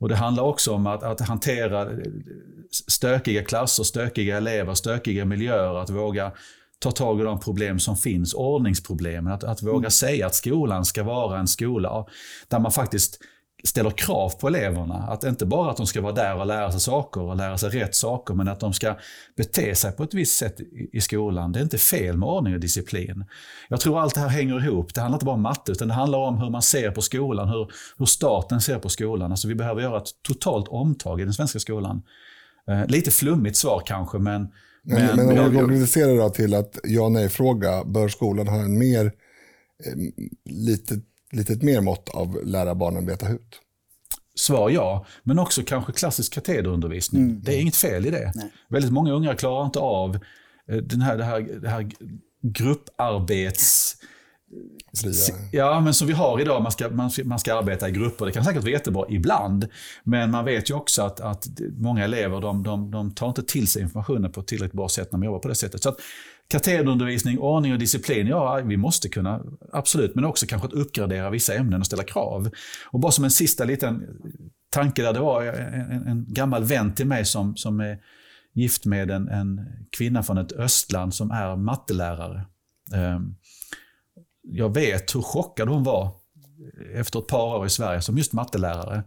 och 0.00 0.08
Det 0.08 0.16
handlar 0.16 0.42
också 0.42 0.72
om 0.72 0.86
att, 0.86 1.02
att 1.02 1.20
hantera 1.20 1.88
stökiga 2.88 3.44
klasser, 3.44 3.84
stökiga 3.84 4.36
elever, 4.36 4.74
stökiga 4.74 5.24
miljöer, 5.24 5.82
att 5.82 5.90
våga 5.90 6.32
ta 6.78 6.90
tag 6.90 7.20
i 7.20 7.24
de 7.24 7.40
problem 7.40 7.78
som 7.78 7.96
finns, 7.96 8.34
ordningsproblemen. 8.34 9.32
Att, 9.32 9.44
att 9.44 9.62
våga 9.62 9.78
mm. 9.78 9.90
säga 9.90 10.26
att 10.26 10.34
skolan 10.34 10.84
ska 10.84 11.02
vara 11.02 11.38
en 11.38 11.48
skola 11.48 12.06
där 12.48 12.58
man 12.58 12.72
faktiskt 12.72 13.18
ställer 13.64 13.90
krav 13.90 14.30
på 14.40 14.48
eleverna. 14.48 14.94
Att 14.94 15.24
inte 15.24 15.46
bara 15.46 15.70
att 15.70 15.76
de 15.76 15.86
ska 15.86 16.00
vara 16.00 16.12
där 16.12 16.36
och 16.36 16.46
lära 16.46 16.72
sig 16.72 16.80
saker 16.80 17.20
och 17.20 17.36
lära 17.36 17.58
sig 17.58 17.70
rätt 17.70 17.94
saker, 17.94 18.34
men 18.34 18.48
att 18.48 18.60
de 18.60 18.72
ska 18.72 18.96
bete 19.36 19.74
sig 19.74 19.92
på 19.92 20.02
ett 20.02 20.14
visst 20.14 20.36
sätt 20.36 20.60
i 20.92 21.00
skolan. 21.00 21.52
Det 21.52 21.58
är 21.58 21.62
inte 21.62 21.78
fel 21.78 22.16
med 22.16 22.28
ordning 22.28 22.54
och 22.54 22.60
disciplin. 22.60 23.24
Jag 23.68 23.80
tror 23.80 24.00
allt 24.00 24.14
det 24.14 24.20
här 24.20 24.28
hänger 24.28 24.64
ihop. 24.64 24.94
Det 24.94 25.00
handlar 25.00 25.16
inte 25.16 25.26
bara 25.26 25.34
om 25.34 25.42
matte, 25.42 25.72
utan 25.72 25.88
det 25.88 25.94
handlar 25.94 26.18
om 26.18 26.38
hur 26.38 26.50
man 26.50 26.62
ser 26.62 26.90
på 26.90 27.02
skolan, 27.02 27.48
hur, 27.48 27.70
hur 27.98 28.06
staten 28.06 28.60
ser 28.60 28.78
på 28.78 28.88
skolan. 28.88 29.30
Alltså 29.30 29.48
vi 29.48 29.54
behöver 29.54 29.82
göra 29.82 29.98
ett 29.98 30.22
totalt 30.22 30.68
omtag 30.68 31.20
i 31.20 31.24
den 31.24 31.32
svenska 31.32 31.58
skolan. 31.58 32.02
Eh, 32.70 32.86
lite 32.86 33.10
flummigt 33.10 33.56
svar 33.56 33.82
kanske, 33.86 34.18
men 34.18 34.48
men, 34.86 35.16
men, 35.16 35.26
men 35.26 35.38
om 35.38 35.50
vi 35.50 35.58
konkretiserar 35.58 36.16
då 36.16 36.30
till 36.30 36.54
att 36.54 36.78
ja 36.84 37.08
nej-fråga, 37.08 37.84
bör 37.84 38.08
skolan 38.08 38.48
ha 38.48 38.60
en 38.60 38.78
mer, 38.78 39.04
eh, 39.84 39.92
litet, 40.44 40.98
litet 41.32 41.62
mer 41.62 41.80
mått 41.80 42.08
av 42.08 42.40
lära 42.44 42.74
barnen 42.74 43.06
veta 43.06 43.26
hut? 43.26 43.60
Svar 44.34 44.70
ja, 44.70 45.06
men 45.22 45.38
också 45.38 45.62
kanske 45.62 45.92
klassisk 45.92 46.32
katederundervisning. 46.32 47.22
Mm. 47.22 47.40
Det 47.42 47.56
är 47.56 47.60
inget 47.60 47.76
fel 47.76 48.06
i 48.06 48.10
det. 48.10 48.32
Nej. 48.34 48.52
Väldigt 48.68 48.92
många 48.92 49.12
unga 49.12 49.34
klarar 49.34 49.66
inte 49.66 49.78
av 49.78 50.14
eh, 50.68 50.76
den 50.76 51.00
här, 51.00 51.16
det 51.16 51.24
här, 51.24 51.40
det 51.62 51.68
här 51.68 51.90
grupparbets 52.42 53.96
Fria. 55.02 55.14
Ja, 55.52 55.80
men 55.80 55.94
som 55.94 56.06
vi 56.06 56.12
har 56.12 56.40
idag, 56.40 56.62
man 56.62 56.72
ska, 56.72 56.88
man, 56.88 57.10
man 57.24 57.38
ska 57.38 57.58
arbeta 57.58 57.88
i 57.88 57.92
grupper. 57.92 58.26
Det 58.26 58.32
kan 58.32 58.44
säkert 58.44 58.62
vara 58.62 58.72
jättebra 58.72 59.06
ibland. 59.08 59.68
Men 60.04 60.30
man 60.30 60.44
vet 60.44 60.70
ju 60.70 60.74
också 60.74 61.02
att, 61.02 61.20
att 61.20 61.46
många 61.76 62.04
elever 62.04 62.40
de, 62.40 62.62
de, 62.62 62.90
de 62.90 63.14
tar 63.14 63.28
inte 63.28 63.42
till 63.42 63.68
sig 63.68 63.82
informationen 63.82 64.32
på 64.32 64.40
ett 64.40 64.46
tillräckligt 64.46 64.76
bra 64.76 64.88
sätt 64.88 65.12
när 65.12 65.18
man 65.18 65.26
jobbar 65.26 65.38
på 65.38 65.48
det 65.48 65.54
sättet. 65.54 65.82
Så 65.82 65.88
att 65.88 65.96
Katederundervisning, 66.48 67.38
ordning 67.38 67.72
och 67.72 67.78
disciplin, 67.78 68.26
ja 68.26 68.60
vi 68.64 68.76
måste 68.76 69.08
kunna, 69.08 69.42
absolut. 69.72 70.14
Men 70.14 70.24
också 70.24 70.46
kanske 70.46 70.68
att 70.68 70.74
uppgradera 70.74 71.30
vissa 71.30 71.54
ämnen 71.54 71.80
och 71.80 71.86
ställa 71.86 72.04
krav. 72.04 72.50
Och 72.84 73.00
bara 73.00 73.12
som 73.12 73.24
en 73.24 73.30
sista 73.30 73.64
liten 73.64 74.02
tanke 74.70 75.02
där, 75.02 75.12
det 75.12 75.20
var 75.20 75.42
en, 75.42 76.06
en 76.06 76.26
gammal 76.28 76.64
vän 76.64 76.94
till 76.94 77.06
mig 77.06 77.24
som, 77.24 77.56
som 77.56 77.80
är 77.80 77.98
gift 78.54 78.86
med 78.86 79.10
en, 79.10 79.28
en 79.28 79.60
kvinna 79.96 80.22
från 80.22 80.38
ett 80.38 80.52
östland 80.52 81.14
som 81.14 81.30
är 81.30 81.56
mattelärare. 81.56 82.46
Um, 82.92 83.36
jag 84.46 84.74
vet 84.74 85.14
hur 85.14 85.22
chockad 85.22 85.68
hon 85.68 85.82
var 85.82 86.10
efter 86.94 87.18
ett 87.18 87.26
par 87.26 87.56
år 87.56 87.66
i 87.66 87.70
Sverige 87.70 88.02
som 88.02 88.18
just 88.18 88.32
mattelärare. 88.32 89.02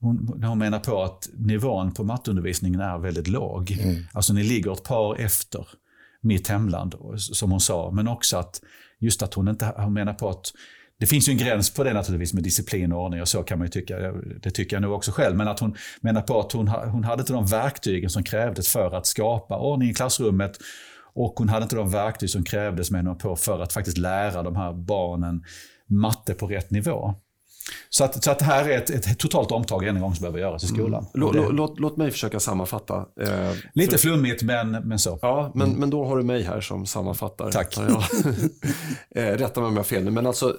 Hon, 0.00 0.42
hon 0.44 0.58
menar 0.58 0.78
på 0.78 1.02
att 1.02 1.28
nivån 1.34 1.94
på 1.94 2.04
matteundervisningen 2.04 2.80
är 2.80 2.98
väldigt 2.98 3.28
låg. 3.28 3.70
Mm. 3.70 4.04
Alltså 4.12 4.32
ni 4.32 4.42
ligger 4.42 4.72
ett 4.72 4.82
par 4.82 5.20
efter 5.20 5.68
mitt 6.20 6.48
hemland, 6.48 6.94
som 7.16 7.50
hon 7.50 7.60
sa. 7.60 7.90
Men 7.90 8.08
också 8.08 8.36
att 8.36 8.60
just 8.98 9.22
att 9.22 9.34
hon 9.34 9.48
inte, 9.48 9.72
hon 9.76 9.92
menar 9.92 10.14
på 10.14 10.28
att 10.28 10.52
det 11.00 11.06
finns 11.06 11.28
ju 11.28 11.32
en 11.32 11.38
gräns 11.38 11.74
på 11.74 11.84
det 11.84 11.92
naturligtvis 11.92 12.34
med 12.34 12.42
disciplin 12.42 12.92
och 12.92 13.02
ordning 13.02 13.20
och 13.20 13.28
så 13.28 13.42
kan 13.42 13.58
man 13.58 13.66
ju 13.66 13.70
tycka. 13.70 13.98
Det 14.42 14.50
tycker 14.50 14.76
jag 14.76 14.82
nog 14.82 14.92
också 14.92 15.10
själv. 15.10 15.36
Men 15.36 15.48
att 15.48 15.60
hon 15.60 15.76
menar 16.00 16.20
på 16.20 16.40
att 16.40 16.52
hon, 16.52 16.68
hon 16.68 17.04
hade 17.04 17.20
inte 17.20 17.32
de 17.32 17.46
verktygen 17.46 18.10
som 18.10 18.22
krävdes 18.22 18.68
för 18.68 18.94
att 18.94 19.06
skapa 19.06 19.58
ordning 19.58 19.90
i 19.90 19.94
klassrummet 19.94 20.58
och 21.18 21.34
hon 21.36 21.48
hade 21.48 21.62
inte 21.62 21.76
de 21.76 21.90
verktyg 21.90 22.30
som 22.30 22.44
krävdes 22.44 22.90
menar 22.90 23.14
på 23.14 23.36
för 23.36 23.60
att 23.60 23.72
faktiskt 23.72 23.98
lära 23.98 24.42
de 24.42 24.56
här 24.56 24.72
barnen 24.72 25.44
matte 25.86 26.34
på 26.34 26.46
rätt 26.46 26.70
nivå. 26.70 27.14
Så 27.90 28.04
att, 28.04 28.24
så 28.24 28.30
att 28.30 28.38
det 28.38 28.44
här 28.44 28.68
är 28.68 28.78
ett, 28.78 28.90
ett 28.90 29.18
totalt 29.18 29.52
omtag 29.52 29.84
en 29.84 30.00
gång 30.00 30.14
som 30.14 30.22
behöver 30.22 30.38
göras 30.38 30.64
i 30.64 30.66
mm. 30.66 30.78
skolan. 30.78 31.06
Mm. 31.14 31.34
Låt, 31.34 31.54
låt, 31.54 31.80
låt, 31.80 31.96
mig 31.96 32.10
försöka 32.10 32.40
sammanfatta. 32.40 33.06
Eh, 33.20 33.52
Lite 33.72 33.90
för... 33.90 33.98
flummigt, 33.98 34.42
men, 34.42 34.70
men 34.70 34.98
så. 34.98 35.18
Ja, 35.22 35.52
men, 35.54 35.66
mm. 35.68 35.80
men 35.80 35.90
då 35.90 36.04
har 36.04 36.16
du 36.16 36.22
mig 36.22 36.42
här 36.42 36.60
som 36.60 36.86
sammanfattar. 36.86 37.50
Tack. 37.50 37.76
Ja. 37.76 38.04
eh, 39.20 39.36
rätta 39.38 39.60
mig 39.60 39.68
om 39.68 39.74
jag 39.74 39.80
har 39.80 39.84
fel 39.84 40.04
nu, 40.04 40.10
men 40.10 40.26
alltså 40.26 40.56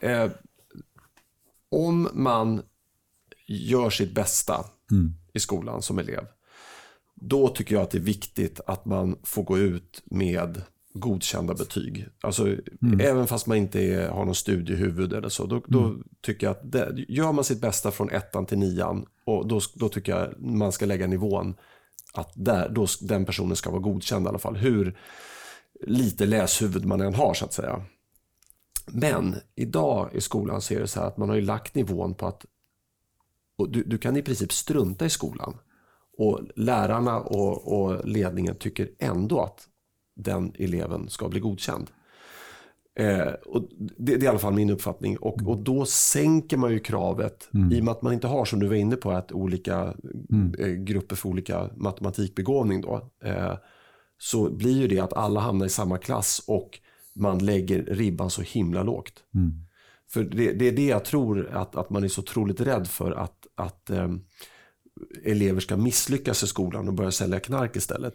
eh, 0.00 0.30
om 1.70 2.08
man 2.12 2.62
gör 3.46 3.90
sitt 3.90 4.14
bästa 4.14 4.64
mm. 4.90 5.14
i 5.32 5.40
skolan 5.40 5.82
som 5.82 5.98
elev 5.98 6.24
då 7.20 7.48
tycker 7.48 7.74
jag 7.74 7.82
att 7.82 7.90
det 7.90 7.98
är 7.98 8.02
viktigt 8.02 8.60
att 8.66 8.84
man 8.84 9.18
får 9.22 9.42
gå 9.42 9.58
ut 9.58 10.02
med 10.04 10.62
godkända 10.92 11.54
betyg. 11.54 12.08
Alltså, 12.20 12.46
mm. 12.46 13.00
Även 13.00 13.26
fast 13.26 13.46
man 13.46 13.56
inte 13.56 13.80
är, 13.80 14.08
har 14.08 14.24
någon 14.24 14.34
studiehuvud 14.34 15.12
eller 15.12 15.28
så. 15.28 15.46
Då, 15.46 15.62
då 15.66 15.84
mm. 15.84 16.08
tycker 16.20 16.46
jag 16.46 16.50
att 16.56 16.72
det, 16.72 17.04
gör 17.08 17.32
man 17.32 17.44
sitt 17.44 17.60
bästa 17.60 17.90
från 17.90 18.10
ettan 18.10 18.46
till 18.46 18.58
nian 18.58 19.06
och 19.24 19.48
då, 19.48 19.60
då 19.74 19.88
tycker 19.88 20.12
jag 20.12 20.40
man 20.40 20.72
ska 20.72 20.86
lägga 20.86 21.06
nivån 21.06 21.54
att 22.14 22.32
där, 22.34 22.68
då, 22.68 22.86
den 23.00 23.24
personen 23.24 23.56
ska 23.56 23.70
vara 23.70 23.80
godkänd 23.80 24.26
i 24.26 24.28
alla 24.28 24.38
fall. 24.38 24.56
Hur 24.56 24.98
lite 25.80 26.26
läshuvud 26.26 26.84
man 26.84 27.00
än 27.00 27.14
har 27.14 27.34
så 27.34 27.44
att 27.44 27.52
säga. 27.52 27.84
Men 28.86 29.36
idag 29.54 30.10
i 30.12 30.20
skolan 30.20 30.62
så 30.62 30.74
är 30.74 30.80
det 30.80 30.88
så 30.88 31.00
här 31.00 31.06
att 31.06 31.16
man 31.16 31.28
har 31.28 31.36
ju 31.36 31.42
lagt 31.42 31.74
nivån 31.74 32.14
på 32.14 32.26
att 32.26 32.44
du, 33.68 33.82
du 33.82 33.98
kan 33.98 34.16
i 34.16 34.22
princip 34.22 34.52
strunta 34.52 35.06
i 35.06 35.10
skolan. 35.10 35.58
Och 36.18 36.40
lärarna 36.54 37.20
och, 37.20 37.80
och 37.80 38.08
ledningen 38.08 38.54
tycker 38.54 38.88
ändå 38.98 39.40
att 39.40 39.68
den 40.16 40.52
eleven 40.58 41.08
ska 41.08 41.28
bli 41.28 41.40
godkänd. 41.40 41.90
Eh, 42.98 43.32
och 43.46 43.68
det, 43.78 43.94
det, 43.96 44.14
är 44.14 44.24
i 44.24 44.26
alla 44.26 44.38
fall 44.38 44.54
min 44.54 44.70
uppfattning. 44.70 45.16
Och, 45.16 45.42
och 45.46 45.58
då 45.58 45.84
sänker 45.84 46.56
man 46.56 46.72
ju 46.72 46.78
kravet 46.78 47.48
mm. 47.54 47.72
i 47.72 47.80
och 47.80 47.84
med 47.84 47.92
att 47.92 48.02
man 48.02 48.12
inte 48.12 48.26
har, 48.26 48.44
som 48.44 48.60
du 48.60 48.68
var 48.68 48.74
inne 48.74 48.96
på, 48.96 49.10
att 49.10 49.32
olika 49.32 49.94
mm. 50.30 50.54
eh, 50.58 50.68
grupper 50.68 51.16
för 51.16 51.28
olika 51.28 51.70
matematikbegåvning. 51.76 52.80
Då, 52.80 53.10
eh, 53.24 53.54
så 54.18 54.50
blir 54.50 54.80
ju 54.80 54.88
det 54.88 55.00
att 55.00 55.12
alla 55.12 55.40
hamnar 55.40 55.66
i 55.66 55.68
samma 55.68 55.98
klass 55.98 56.44
och 56.46 56.78
man 57.14 57.38
lägger 57.38 57.82
ribban 57.82 58.30
så 58.30 58.42
himla 58.42 58.82
lågt. 58.82 59.24
Mm. 59.34 59.52
För 60.08 60.24
det, 60.24 60.52
det, 60.52 60.68
är 60.68 60.72
det 60.72 60.86
jag 60.86 61.04
tror 61.04 61.50
att, 61.52 61.76
att 61.76 61.90
man 61.90 62.04
är 62.04 62.08
så 62.08 62.20
otroligt 62.20 62.60
rädd 62.60 62.86
för 62.86 63.12
att, 63.12 63.46
att 63.54 63.90
eh, 63.90 64.08
elever 65.24 65.60
ska 65.60 65.76
misslyckas 65.76 66.42
i 66.42 66.46
skolan 66.46 66.88
och 66.88 66.94
börja 66.94 67.12
sälja 67.12 67.40
knark 67.40 67.76
istället. 67.76 68.14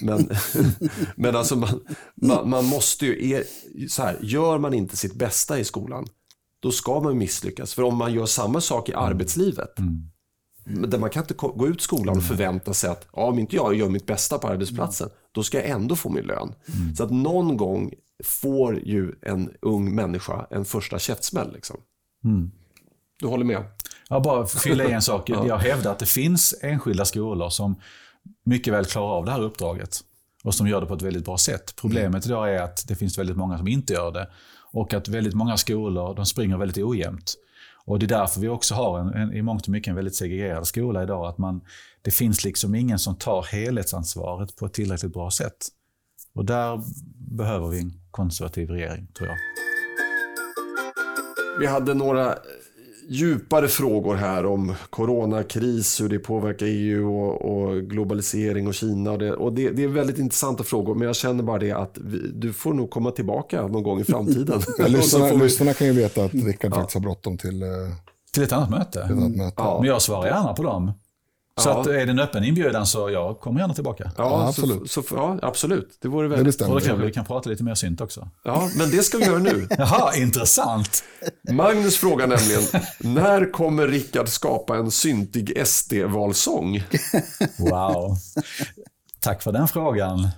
Men, 0.00 0.30
men 1.16 1.36
alltså 1.36 1.56
man, 1.56 1.80
man, 2.14 2.50
man 2.50 2.64
måste 2.64 3.06
ju, 3.06 3.32
är, 3.32 3.44
så 3.88 4.02
här, 4.02 4.18
gör 4.20 4.58
man 4.58 4.74
inte 4.74 4.96
sitt 4.96 5.14
bästa 5.14 5.58
i 5.58 5.64
skolan, 5.64 6.06
då 6.60 6.70
ska 6.70 7.00
man 7.00 7.18
misslyckas. 7.18 7.74
För 7.74 7.82
om 7.82 7.96
man 7.96 8.12
gör 8.12 8.26
samma 8.26 8.60
sak 8.60 8.88
i 8.88 8.94
arbetslivet, 8.94 9.78
mm. 9.78 10.08
Där 10.64 10.98
man 10.98 11.10
kan 11.10 11.22
inte 11.22 11.34
gå 11.34 11.68
ut 11.68 11.80
skolan 11.80 12.16
och 12.16 12.24
förvänta 12.24 12.74
sig 12.74 12.90
att 12.90 13.08
ja, 13.12 13.22
om 13.22 13.38
inte 13.38 13.56
jag 13.56 13.74
gör 13.74 13.88
mitt 13.88 14.06
bästa 14.06 14.38
på 14.38 14.48
arbetsplatsen, 14.48 15.10
då 15.32 15.42
ska 15.42 15.58
jag 15.58 15.68
ändå 15.68 15.96
få 15.96 16.08
min 16.08 16.24
lön. 16.24 16.54
Mm. 16.74 16.94
Så 16.94 17.04
att 17.04 17.10
någon 17.10 17.56
gång 17.56 17.92
får 18.24 18.78
ju 18.78 19.12
en 19.22 19.50
ung 19.60 19.94
människa 19.94 20.46
en 20.50 20.64
första 20.64 20.98
käftsmäll. 20.98 21.52
Liksom. 21.52 21.76
Mm. 22.24 22.50
Du 23.18 23.26
håller 23.26 23.44
med? 23.44 23.64
Ja, 24.12 24.20
bara 24.20 24.46
fylla 24.46 24.84
i 24.84 24.92
en 24.92 25.02
sak. 25.02 25.28
Jag 25.28 25.58
hävdar 25.58 25.92
att 25.92 25.98
det 25.98 26.06
finns 26.06 26.54
enskilda 26.60 27.04
skolor 27.04 27.50
som 27.50 27.76
mycket 28.44 28.72
väl 28.72 28.84
klarar 28.84 29.16
av 29.16 29.24
det 29.24 29.30
här 29.30 29.42
uppdraget 29.42 30.00
och 30.44 30.54
som 30.54 30.68
gör 30.68 30.80
det 30.80 30.86
på 30.86 30.94
ett 30.94 31.02
väldigt 31.02 31.24
bra 31.24 31.38
sätt. 31.38 31.74
Problemet 31.76 32.26
idag 32.26 32.54
är 32.54 32.62
att 32.62 32.88
det 32.88 32.94
finns 32.94 33.18
väldigt 33.18 33.36
många 33.36 33.58
som 33.58 33.68
inte 33.68 33.92
gör 33.92 34.12
det 34.12 34.28
och 34.72 34.94
att 34.94 35.08
väldigt 35.08 35.34
många 35.34 35.56
skolor 35.56 36.14
de 36.14 36.26
springer 36.26 36.56
väldigt 36.56 36.84
ojämnt. 36.84 37.34
Och 37.84 37.98
Det 37.98 38.06
är 38.06 38.08
därför 38.08 38.40
vi 38.40 38.48
också 38.48 38.74
har 38.74 38.98
en, 38.98 39.08
en, 39.08 39.32
i 39.32 39.42
mångt 39.42 39.62
och 39.62 39.68
mycket 39.68 39.88
en 39.88 39.96
väldigt 39.96 40.16
segregerad 40.16 40.66
skola 40.66 41.02
idag. 41.02 41.26
Att 41.26 41.38
man, 41.38 41.60
det 42.02 42.10
finns 42.10 42.44
liksom 42.44 42.74
ingen 42.74 42.98
som 42.98 43.16
tar 43.16 43.42
helhetsansvaret 43.42 44.56
på 44.56 44.66
ett 44.66 44.72
tillräckligt 44.72 45.12
bra 45.12 45.30
sätt. 45.30 45.68
Och 46.34 46.44
där 46.44 46.82
behöver 47.36 47.68
vi 47.68 47.80
en 47.80 47.92
konservativ 48.10 48.70
regering, 48.70 49.06
tror 49.06 49.28
jag. 49.28 49.36
Vi 51.60 51.66
hade 51.66 51.94
några 51.94 52.38
djupare 53.12 53.68
frågor 53.68 54.14
här 54.14 54.46
om 54.46 54.74
coronakris, 54.90 56.00
hur 56.00 56.08
det 56.08 56.18
påverkar 56.18 56.66
EU 56.66 57.16
och, 57.16 57.42
och 57.42 57.82
globalisering 57.82 58.66
och 58.66 58.74
Kina. 58.74 59.10
Och, 59.10 59.18
det, 59.18 59.32
och 59.32 59.52
det, 59.52 59.70
det, 59.70 59.84
är 59.84 59.88
väldigt 59.88 60.18
intressanta 60.18 60.64
frågor, 60.64 60.94
men 60.94 61.06
jag 61.06 61.16
känner 61.16 61.42
bara 61.42 61.58
det 61.58 61.72
att 61.72 61.98
vi, 61.98 62.18
du 62.34 62.52
får 62.52 62.74
nog 62.74 62.90
komma 62.90 63.10
tillbaka 63.10 63.66
någon 63.66 63.82
gång 63.82 64.00
i 64.00 64.04
framtiden. 64.04 64.60
lyssnarna, 64.88 65.26
vi... 65.34 65.36
lyssnarna 65.36 65.74
kan 65.74 65.86
ju 65.86 65.92
veta 65.92 66.24
att 66.24 66.34
Rickard 66.34 66.72
ja. 66.72 66.76
faktiskt 66.76 66.94
har 66.94 67.00
bråttom 67.00 67.38
till, 67.38 67.62
eh, 67.62 67.68
till 68.32 68.42
ett 68.42 68.52
annat 68.52 68.70
möte. 68.70 69.02
Ett 69.02 69.10
annat 69.10 69.36
möte. 69.36 69.54
Ja. 69.56 69.78
Men 69.80 69.88
jag 69.88 70.02
svarar 70.02 70.26
gärna 70.26 70.52
på 70.52 70.62
dem. 70.62 70.92
Så 71.60 71.68
ja. 71.68 71.80
att 71.80 71.86
är 71.86 71.92
det 72.06 72.10
en 72.12 72.18
öppen 72.18 72.44
inbjudan 72.44 72.86
så 72.86 73.10
jag 73.10 73.40
kommer 73.40 73.60
gärna 73.60 73.74
tillbaka. 73.74 74.04
Ja, 74.04 74.24
ja 74.24 74.48
absolut. 74.48 74.90
Så, 74.90 75.02
så, 75.02 75.14
ja, 75.14 75.38
absolut. 75.42 75.98
Det 76.00 76.08
vore 76.08 76.28
väldigt 76.28 76.58
det 76.58 76.64
Och 76.64 76.80
då 76.80 76.86
kan 76.86 77.00
vi 77.00 77.12
kan 77.12 77.24
prata 77.24 77.50
lite 77.50 77.64
mer 77.64 77.74
synt 77.74 78.00
också. 78.00 78.28
Ja, 78.44 78.70
men 78.76 78.90
det 78.90 79.02
ska 79.02 79.18
vi 79.18 79.24
göra 79.24 79.38
nu. 79.38 79.66
Jaha, 79.78 80.16
intressant. 80.16 81.04
Magnus 81.50 81.96
frågar 81.96 82.26
nämligen, 82.26 82.62
när 82.98 83.52
kommer 83.52 83.88
Rickard 83.88 84.28
skapa 84.28 84.76
en 84.76 84.90
syntig 84.90 85.66
SD-valsång? 85.66 86.82
Wow. 87.58 88.16
Tack 89.20 89.42
för 89.42 89.52
den 89.52 89.68
frågan. 89.68 90.28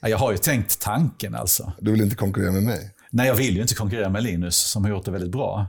Jag 0.00 0.18
har 0.18 0.32
ju 0.32 0.38
tänkt 0.38 0.80
tanken 0.80 1.34
alltså. 1.34 1.72
Du 1.80 1.92
vill 1.92 2.00
inte 2.00 2.16
konkurrera 2.16 2.52
med 2.52 2.62
mig? 2.62 2.94
Nej, 3.10 3.26
jag 3.26 3.34
vill 3.34 3.54
ju 3.54 3.62
inte 3.62 3.74
konkurrera 3.74 4.08
med 4.08 4.22
Linus 4.22 4.56
som 4.56 4.84
har 4.84 4.90
gjort 4.90 5.04
det 5.04 5.10
väldigt 5.10 5.30
bra. 5.30 5.66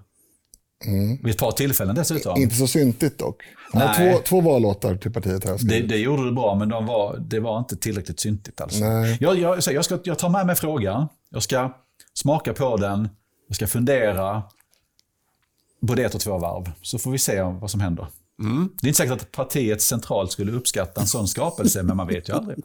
Mm. 0.86 1.18
Vid 1.24 1.34
ett 1.34 1.40
par 1.40 1.52
tillfällen 1.52 1.96
dessutom. 1.96 2.42
Inte 2.42 2.56
så 2.56 2.68
syntigt 2.68 3.20
dock. 3.20 3.44
Han 3.72 3.82
har 3.82 3.94
två, 3.96 4.20
två 4.20 4.42
vallåtar 4.42 4.96
till 4.96 5.14
partiet 5.14 5.46
här. 5.46 5.58
Det, 5.62 5.82
det 5.82 5.98
gjorde 5.98 6.26
det 6.26 6.32
bra, 6.32 6.56
men 6.56 6.70
de 6.70 6.86
var, 6.86 7.18
det 7.18 7.40
var 7.40 7.60
inte 7.60 7.76
tillräckligt 7.76 8.20
syntigt. 8.20 8.62
Alltså. 8.62 8.80
Nej. 8.80 9.18
Jag, 9.22 9.40
jag, 9.40 9.60
jag, 9.72 9.86
ska, 9.86 10.00
jag 10.04 10.20
tar 10.20 10.30
med 10.30 10.46
mig 10.46 10.56
frågan. 10.56 11.08
Jag 11.30 11.44
ska 11.44 11.74
smaka 12.14 12.54
på 12.54 12.78
den. 12.78 13.10
Jag 13.48 13.56
ska 13.56 13.68
fundera. 13.68 14.44
Både 15.82 16.04
ett 16.04 16.16
och 16.16 16.22
två 16.22 16.38
varv. 16.38 16.72
Så 16.82 17.00
får 17.00 17.12
vi 17.12 17.18
se 17.18 17.42
vad 17.42 17.72
som 17.72 17.80
händer. 17.80 18.08
Mm. 18.40 18.70
Det 18.82 18.86
är 18.86 18.90
inte 18.90 18.98
säkert 18.98 19.22
att 19.22 19.32
partiet 19.32 19.82
centralt 19.82 20.32
skulle 20.32 20.52
uppskatta 20.52 21.02
en 21.02 21.08
sån 21.08 21.28
skapelse, 21.28 21.84
men 21.84 21.98
man 21.98 22.08
vet 22.08 22.30
ju 22.30 22.34
aldrig. 22.34 22.58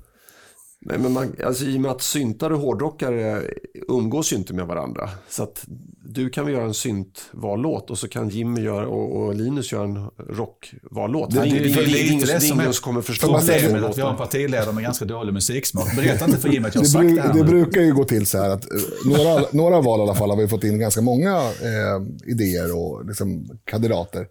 Nej, 0.82 0.98
men 0.98 1.12
man, 1.12 1.36
alltså, 1.44 1.64
I 1.64 1.76
och 1.76 1.80
med 1.80 1.90
att 1.90 2.02
syntare 2.02 2.54
och 2.54 2.60
hårdrockare 2.60 3.42
umgås 3.88 4.32
ju 4.32 4.36
inte 4.36 4.54
med 4.54 4.66
varandra. 4.66 5.10
Så 5.28 5.42
att 5.42 5.64
du 6.04 6.30
kan 6.30 6.44
väl 6.44 6.54
göra 6.54 6.64
en 6.64 6.74
syntvallåt 6.74 7.90
och 7.90 7.98
så 7.98 8.08
kan 8.08 8.28
Jimmy 8.28 8.60
göra, 8.60 8.86
och, 8.86 9.16
och 9.16 9.34
Linus 9.34 9.72
göra 9.72 9.84
en 9.84 10.10
rockvallåt. 10.28 11.30
Det, 11.30 11.40
det, 11.40 11.50
det, 11.50 11.58
det, 11.58 12.00
är 12.00 12.12
inte 12.12 12.26
det 12.26 12.40
som 12.40 12.60
är 12.60 12.82
kommer 12.82 13.02
förstå 13.02 13.26
problemet 13.26 13.84
att 13.84 13.98
vi 13.98 14.02
har 14.02 14.10
en 14.10 14.16
partiledare 14.16 14.72
med 14.72 14.82
ganska 14.82 15.04
dålig 15.04 15.32
musiksmak. 15.32 15.96
Berätta 15.96 16.24
inte 16.24 16.38
för 16.38 16.48
Jimmy 16.48 16.68
att 16.68 16.74
jag 16.74 16.82
har 16.82 16.86
sagt 16.86 17.16
det 17.16 17.22
här. 17.22 17.34
Det 17.34 17.44
brukar 17.44 17.80
ju 17.80 17.94
gå 17.94 18.04
till 18.04 18.26
så 18.26 18.38
här 18.38 18.50
att 18.50 18.64
eh, 18.64 18.78
några, 19.06 19.44
några 19.52 19.80
val 19.80 20.00
i 20.00 20.02
alla 20.02 20.14
fall 20.14 20.30
har 20.30 20.36
vi 20.36 20.48
fått 20.48 20.64
in 20.64 20.78
ganska 20.78 21.00
många 21.00 21.36
eh, 21.36 22.26
idéer 22.26 22.76
och 22.76 23.06
liksom, 23.06 23.58
kandidater. 23.64 24.26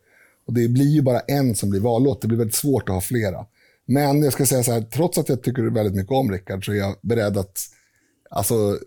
Och 0.47 0.53
det 0.53 0.67
blir 0.67 0.95
ju 0.95 1.01
bara 1.01 1.19
en 1.19 1.55
som 1.55 1.69
blir 1.69 1.79
vallåt. 1.79 2.21
Det 2.21 2.27
blir 2.27 2.37
väldigt 2.37 2.55
svårt 2.55 2.89
att 2.89 2.95
ha 2.95 3.01
flera. 3.01 3.45
Men 3.89 4.23
jag 4.23 4.33
ska 4.33 4.45
säga 4.45 4.63
så 4.63 4.71
här, 4.71 4.81
trots 4.81 5.17
att 5.17 5.29
jag 5.29 5.43
tycker 5.43 5.63
väldigt 5.63 5.95
mycket 5.95 6.11
om 6.11 6.31
Rickard 6.31 6.65
så 6.65 6.71
är 6.71 6.75
jag 6.75 6.95
beredd 7.01 7.37
att 7.37 7.59
alltså, 8.29 8.79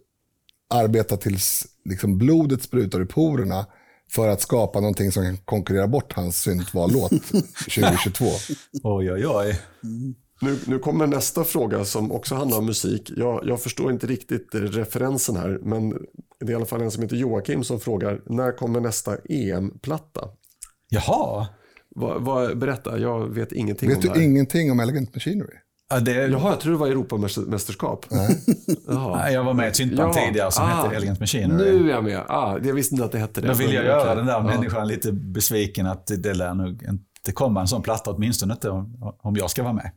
arbeta 0.71 1.17
tills 1.17 1.67
liksom, 1.85 2.19
blodet 2.19 2.63
sprutar 2.63 3.03
i 3.03 3.05
porerna 3.05 3.67
för 4.11 4.29
att 4.29 4.41
skapa 4.41 4.81
någonting 4.81 5.13
som 5.13 5.23
kan 5.25 5.37
konkurrera 5.37 5.87
bort 5.87 6.13
hans 6.13 6.39
syntvallåt 6.39 7.11
2022. 7.11 8.25
oj, 8.83 9.13
oj, 9.13 9.27
oj. 9.27 9.61
Nu, 10.41 10.59
nu 10.67 10.79
kommer 10.79 11.07
nästa 11.07 11.45
fråga 11.45 11.85
som 11.85 12.13
också 12.13 12.35
handlar 12.35 12.59
om 12.59 12.67
musik. 12.67 13.13
Jag, 13.17 13.41
jag 13.47 13.63
förstår 13.63 13.93
inte 13.93 14.07
riktigt 14.07 14.49
referensen 14.53 15.37
här, 15.37 15.59
men 15.63 15.91
det 16.41 16.47
är 16.47 16.51
i 16.51 16.55
alla 16.55 16.67
fall 16.67 16.83
en 16.83 16.91
som 16.91 17.03
heter 17.03 17.17
Joakim 17.17 17.65
som 17.65 17.81
frågar, 17.81 18.21
när 18.27 18.57
kommer 18.57 18.81
nästa 18.81 19.17
EM-platta? 19.29 20.29
Jaha. 20.89 21.47
Vad, 21.95 22.23
vad, 22.23 22.59
berätta, 22.59 22.99
jag 22.99 23.35
vet 23.35 23.53
ingenting 23.53 23.89
vet 23.89 23.97
om 23.97 24.03
det. 24.03 24.09
Vet 24.09 24.17
du 24.17 24.25
ingenting 24.25 24.73
om 24.73 24.81
Elegant 24.81 25.15
Machinery? 25.15 25.57
Ja, 25.91 26.01
det... 26.01 26.13
Jaha, 26.13 26.51
jag 26.51 26.61
tror 26.61 26.73
det 26.73 26.79
var 26.79 26.87
Europamästerskap. 26.87 28.07
Nej. 28.11 29.33
jag 29.33 29.45
var 29.45 29.55
med 29.55 29.67
i 29.67 29.69
ett 29.69 29.77
syntband 29.77 30.15
ja. 30.17 30.27
tidigare 30.27 30.53
som 30.53 30.65
ah, 30.65 30.69
hette 30.69 30.97
Elegant 30.97 31.21
Machinery. 31.21 31.73
Nu 31.73 31.91
är 31.91 31.95
jag 31.95 32.05
med. 32.05 32.23
Ah, 32.29 32.59
jag 32.63 32.75
visste 32.75 32.95
inte 32.95 33.05
att 33.05 33.13
det 33.13 33.19
hette 33.19 33.41
det. 33.41 33.49
Då 33.49 33.55
vill 33.55 33.73
jag 33.73 33.85
göra 33.85 34.15
den 34.15 34.27
där 34.27 34.33
ja. 34.33 34.43
människan 34.43 34.89
lite 34.89 35.13
besviken 35.13 35.87
att 35.87 36.07
det 36.19 36.35
lär 36.35 36.55
nog 36.55 36.69
inte 36.69 37.33
komma 37.33 37.61
en 37.61 37.69
sån 37.69 37.83
platta, 37.83 38.11
åtminstone 38.11 38.53
inte 38.53 38.71
om 39.23 39.37
jag 39.37 39.51
ska 39.51 39.63
vara 39.63 39.73
med. 39.73 39.91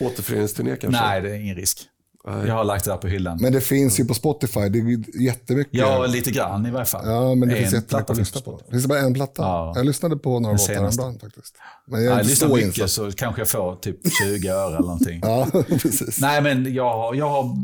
Återföreningsturné 0.00 0.76
kanske? 0.76 1.02
Nej, 1.02 1.20
det 1.20 1.30
är 1.30 1.34
ingen 1.34 1.56
risk. 1.56 1.78
Jag 2.24 2.54
har 2.54 2.64
lagt 2.64 2.84
det 2.84 2.90
där 2.90 2.96
på 2.96 3.08
hyllan. 3.08 3.38
Men 3.40 3.52
det 3.52 3.60
finns 3.60 4.00
ju 4.00 4.04
på 4.04 4.14
Spotify. 4.14 4.60
Det 4.60 4.78
är 4.78 5.20
jättemycket. 5.22 5.74
Ja, 5.74 6.06
lite 6.06 6.30
grann 6.30 6.66
i 6.66 6.70
varje 6.70 6.86
fall. 6.86 7.02
Ja, 7.06 7.34
men 7.34 7.48
det 7.48 7.54
en 7.54 7.60
finns 7.60 7.74
jättemycket 7.74 8.10
att 8.10 8.16
lyssna 8.16 8.40
på. 8.40 8.60
Det 8.66 8.70
finns 8.70 8.86
bara 8.86 8.98
en 8.98 9.14
platta. 9.14 9.42
Ja. 9.42 9.72
Jag 9.76 9.86
lyssnade 9.86 10.16
på 10.16 10.40
några 10.40 10.56
låtar 10.56 10.74
häromdagen 10.74 11.18
faktiskt. 11.18 11.54
Men 11.86 12.04
jag, 12.04 12.12
ja, 12.12 12.16
jag 12.16 12.26
lyssnar 12.26 12.48
mycket 12.48 12.66
insatt. 12.66 12.90
så 12.90 13.12
kanske 13.12 13.40
jag 13.40 13.48
får 13.48 13.76
typ 13.76 13.96
20 14.28 14.48
öre 14.48 14.66
eller 14.68 14.80
någonting. 14.80 15.20
ja, 15.22 15.46
precis. 15.68 16.20
Nej, 16.20 16.42
men 16.42 16.74
jag, 16.74 17.16
jag 17.16 17.28
har, 17.28 17.56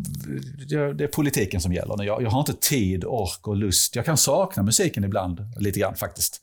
det 0.94 1.04
är 1.04 1.08
politiken 1.08 1.60
som 1.60 1.72
gäller. 1.72 2.04
Jag, 2.04 2.22
jag 2.22 2.30
har 2.30 2.40
inte 2.40 2.54
tid, 2.54 3.04
ork 3.04 3.48
och 3.48 3.56
lust. 3.56 3.96
Jag 3.96 4.04
kan 4.04 4.16
sakna 4.16 4.62
musiken 4.62 5.04
ibland, 5.04 5.40
lite 5.58 5.80
grann 5.80 5.94
faktiskt. 5.94 6.40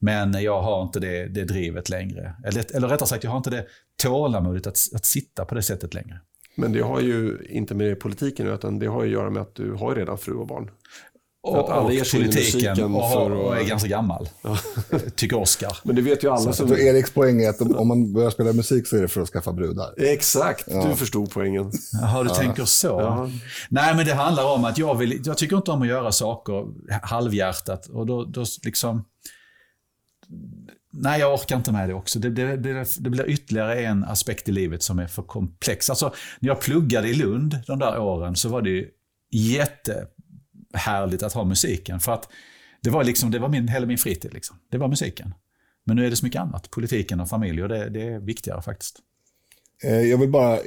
Men 0.00 0.42
jag 0.42 0.62
har 0.62 0.82
inte 0.82 1.00
det, 1.00 1.28
det 1.28 1.44
drivet 1.44 1.88
längre. 1.88 2.34
Eller, 2.44 2.76
eller 2.76 2.88
rättare 2.88 3.08
sagt, 3.08 3.24
jag 3.24 3.30
har 3.30 3.38
inte 3.38 3.50
det 3.50 3.66
tålamodet 4.02 4.66
att, 4.66 4.78
att 4.94 5.06
sitta 5.06 5.44
på 5.44 5.54
det 5.54 5.62
sättet 5.62 5.94
längre. 5.94 6.20
Men 6.58 6.72
det 6.72 6.80
har 6.80 7.00
ju 7.00 7.46
inte 7.48 7.74
med 7.74 8.00
politiken 8.00 8.46
utan 8.46 8.78
det 8.78 8.86
har 8.86 9.02
att 9.02 9.10
göra 9.10 9.30
med 9.30 9.42
att 9.42 9.54
du 9.54 9.72
har 9.72 9.94
redan 9.94 10.18
fru 10.18 10.34
och 10.34 10.46
barn. 10.46 10.70
Och, 11.42 11.58
att 11.58 11.70
alla 11.70 12.00
och 12.00 12.06
politiken 12.12 12.94
och, 12.94 13.02
har, 13.02 13.30
och 13.30 13.56
är 13.56 13.64
ganska 13.64 13.88
gammal. 13.88 14.28
Tycker 15.14 15.36
Oscar. 15.36 15.78
Men 15.84 15.96
det 15.96 16.02
vet 16.02 16.24
ju 16.24 16.30
alla. 16.30 16.52
som... 16.52 16.72
Eriks 16.72 17.10
poäng 17.10 17.42
är 17.42 17.50
att 17.50 17.60
om 17.60 17.88
man 17.88 18.12
börjar 18.12 18.30
spela 18.30 18.52
musik 18.52 18.86
så 18.86 18.96
är 18.96 19.02
det 19.02 19.08
för 19.08 19.20
att 19.20 19.28
skaffa 19.28 19.52
brudar. 19.52 19.94
Exakt, 19.96 20.64
ja. 20.70 20.86
du 20.88 20.96
förstod 20.96 21.30
poängen. 21.30 21.72
Jaha, 21.92 22.22
du 22.22 22.28
ja. 22.28 22.34
tänker 22.34 22.64
så. 22.64 22.86
Ja. 22.86 23.30
Nej, 23.68 23.96
men 23.96 24.06
det 24.06 24.14
handlar 24.14 24.54
om 24.54 24.64
att 24.64 24.78
jag, 24.78 24.94
vill, 24.94 25.22
jag 25.24 25.38
tycker 25.38 25.56
inte 25.56 25.70
om 25.70 25.82
att 25.82 25.88
göra 25.88 26.12
saker 26.12 26.66
halvhjärtat. 27.02 27.86
Och 27.86 28.06
då, 28.06 28.24
då 28.24 28.44
liksom 28.64 29.04
Nej, 30.90 31.20
jag 31.20 31.34
orkar 31.34 31.56
inte 31.56 31.72
med 31.72 31.88
det 31.88 31.94
också. 31.94 32.18
Det, 32.18 32.30
det, 32.30 32.56
det, 32.56 32.96
det 32.98 33.10
blir 33.10 33.30
ytterligare 33.30 33.80
en 33.80 34.04
aspekt 34.04 34.48
i 34.48 34.52
livet 34.52 34.82
som 34.82 34.98
är 34.98 35.06
för 35.06 35.22
komplex. 35.22 35.90
Alltså, 35.90 36.14
när 36.40 36.48
jag 36.48 36.60
pluggade 36.60 37.08
i 37.08 37.14
Lund 37.14 37.58
de 37.66 37.78
där 37.78 37.98
åren 37.98 38.36
så 38.36 38.48
var 38.48 38.62
det 38.62 38.70
ju 38.70 38.88
jättehärligt 39.30 41.22
att 41.22 41.32
ha 41.32 41.44
musiken. 41.44 42.00
För 42.00 42.12
att 42.12 42.28
det 42.82 42.90
var, 42.90 43.04
liksom, 43.04 43.30
det 43.30 43.38
var 43.38 43.48
min, 43.48 43.68
hela 43.68 43.86
min 43.86 43.98
fritid. 43.98 44.34
Liksom. 44.34 44.56
Det 44.70 44.78
var 44.78 44.88
musiken. 44.88 45.34
Men 45.86 45.96
nu 45.96 46.06
är 46.06 46.10
det 46.10 46.16
så 46.16 46.26
mycket 46.26 46.40
annat. 46.40 46.70
Politiken 46.70 47.20
och 47.20 47.28
familj 47.28 47.62
och 47.62 47.68
det, 47.68 47.90
det 47.90 48.02
är 48.02 48.18
viktigare 48.20 48.62
faktiskt. 48.62 48.98
Eh, 49.84 50.00
jag 50.00 50.18
vill 50.18 50.30
bara, 50.30 50.58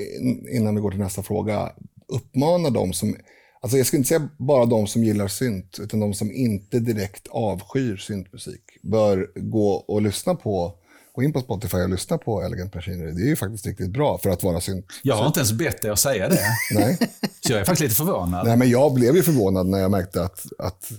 innan 0.51 0.75
vi 0.75 0.81
går 0.81 0.91
till 0.91 0.99
nästa 0.99 1.23
fråga, 1.23 1.71
uppmana 2.07 2.69
dem 2.69 2.93
som, 2.93 3.15
alltså 3.61 3.77
jag 3.77 3.87
skulle 3.87 3.97
inte 3.97 4.07
säga 4.07 4.29
bara 4.37 4.65
de 4.65 4.87
som 4.87 5.03
gillar 5.03 5.27
synt, 5.27 5.77
utan 5.81 5.99
de 5.99 6.13
som 6.13 6.31
inte 6.31 6.79
direkt 6.79 7.27
avskyr 7.31 7.97
syntmusik, 7.97 8.61
bör 8.81 9.31
gå 9.35 9.69
och 9.73 10.01
lyssna 10.01 10.35
på, 10.35 10.73
gå 11.13 11.23
in 11.23 11.33
på 11.33 11.39
Spotify 11.41 11.77
och 11.77 11.89
lyssna 11.89 12.17
på 12.17 12.41
Elegant 12.41 12.75
Machinery. 12.75 13.11
Det 13.11 13.21
är 13.21 13.27
ju 13.27 13.35
faktiskt 13.35 13.65
riktigt 13.65 13.89
bra 13.89 14.17
för 14.17 14.29
att 14.29 14.43
vara 14.43 14.61
synt. 14.61 14.85
Jag 15.03 15.15
har 15.15 15.27
inte 15.27 15.39
ens 15.39 15.51
bett 15.51 15.81
dig 15.81 15.91
att 15.91 15.99
säga 15.99 16.29
det. 16.29 16.39
Nej. 16.75 16.97
Så 17.41 17.51
jag 17.53 17.61
är 17.61 17.65
faktiskt 17.65 17.81
lite 17.81 17.95
förvånad. 17.95 18.47
Nej, 18.47 18.57
men 18.57 18.69
jag 18.69 18.93
blev 18.93 19.15
ju 19.15 19.23
förvånad 19.23 19.67
när 19.67 19.79
jag 19.79 19.91
märkte 19.91 20.23
att, 20.23 20.45
att 20.57 20.91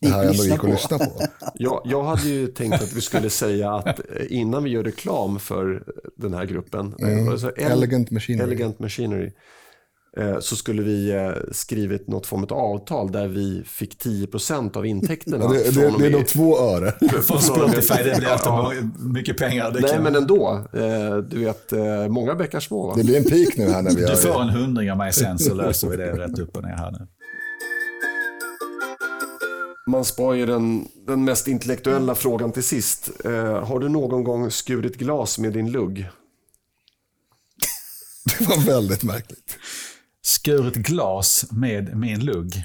det 0.00 0.08
här 0.08 0.24
ändå 0.24 0.44
gick 0.44 0.64
att 0.64 0.70
lyssna 0.70 0.98
på. 0.98 1.22
Jag, 1.54 1.82
jag 1.84 2.02
hade 2.04 2.28
ju 2.28 2.46
tänkt 2.46 2.82
att 2.82 2.92
vi 2.92 3.00
skulle 3.00 3.30
säga 3.30 3.72
att 3.74 3.98
eh, 3.98 4.04
innan 4.28 4.64
vi 4.64 4.70
gör 4.70 4.84
reklam 4.84 5.38
för 5.38 5.82
den 6.16 6.34
här 6.34 6.44
gruppen, 6.44 6.94
eh, 6.98 7.28
alltså 7.32 7.52
El- 7.56 7.72
Elegant 7.72 8.10
Machinery. 8.10 8.44
Elegant 8.44 8.78
Machinery, 8.78 9.32
så 10.40 10.56
skulle 10.56 10.82
vi 10.82 11.10
eh, 11.10 11.30
skrivit 11.52 12.08
något 12.08 12.26
form 12.26 12.44
av 12.44 12.52
avtal 12.52 13.12
där 13.12 13.28
vi 13.28 13.62
fick 13.66 14.04
10% 14.04 14.76
av 14.76 14.86
intäkterna. 14.86 15.44
Ja, 15.44 15.48
det, 15.48 15.70
det, 15.70 15.98
det 15.98 16.06
är 16.06 16.10
då 16.10 16.22
två 16.22 16.58
öre. 16.58 16.92
Från 17.22 17.40
Spotify, 17.42 18.02
det 18.04 18.16
blir 18.18 18.28
alltid 18.28 18.90
mycket 19.00 19.38
pengar. 19.38 19.70
Det 19.70 19.80
Nej, 19.80 19.90
kan- 19.90 20.02
men 20.02 20.16
ändå. 20.16 20.64
Eh, 20.72 21.16
du 21.16 21.38
vet, 21.38 21.72
eh, 21.72 22.08
många 22.08 22.34
bäckar 22.34 22.60
små. 22.60 22.86
Va? 22.86 22.94
Det 22.96 23.04
blir 23.04 23.16
en 23.16 23.24
peak 23.24 23.56
nu 23.56 23.68
här 23.68 23.82
när 23.82 23.90
vi 23.90 24.00
Du 24.02 24.16
får 24.16 24.30
gör 24.30 24.42
en 24.42 24.48
hundring 24.48 24.90
av 24.90 24.96
mig 24.98 25.12
sen 25.12 25.38
så 25.38 25.54
löser 25.54 25.88
vi 25.88 25.96
det 25.96 26.12
rätt 26.18 26.38
upp 26.38 26.56
och 26.56 26.62
ner 26.62 26.76
här 26.76 26.90
nu. 26.92 27.06
Man 29.88 30.04
spar 30.04 30.34
ju 30.34 30.46
den, 30.46 30.88
den 31.06 31.24
mest 31.24 31.48
intellektuella 31.48 32.14
frågan 32.14 32.52
till 32.52 32.62
sist. 32.64 33.10
Eh, 33.24 33.64
har 33.64 33.80
du 33.80 33.88
någon 33.88 34.24
gång 34.24 34.50
skurit 34.50 34.96
glas 34.96 35.38
med 35.38 35.52
din 35.52 35.70
lugg? 35.72 36.08
Det 38.38 38.48
var 38.48 38.56
väldigt 38.66 39.02
märkligt. 39.02 39.58
Skurit 40.26 40.74
glas 40.74 41.44
med 41.50 41.96
min 41.96 42.24
lugg. 42.24 42.64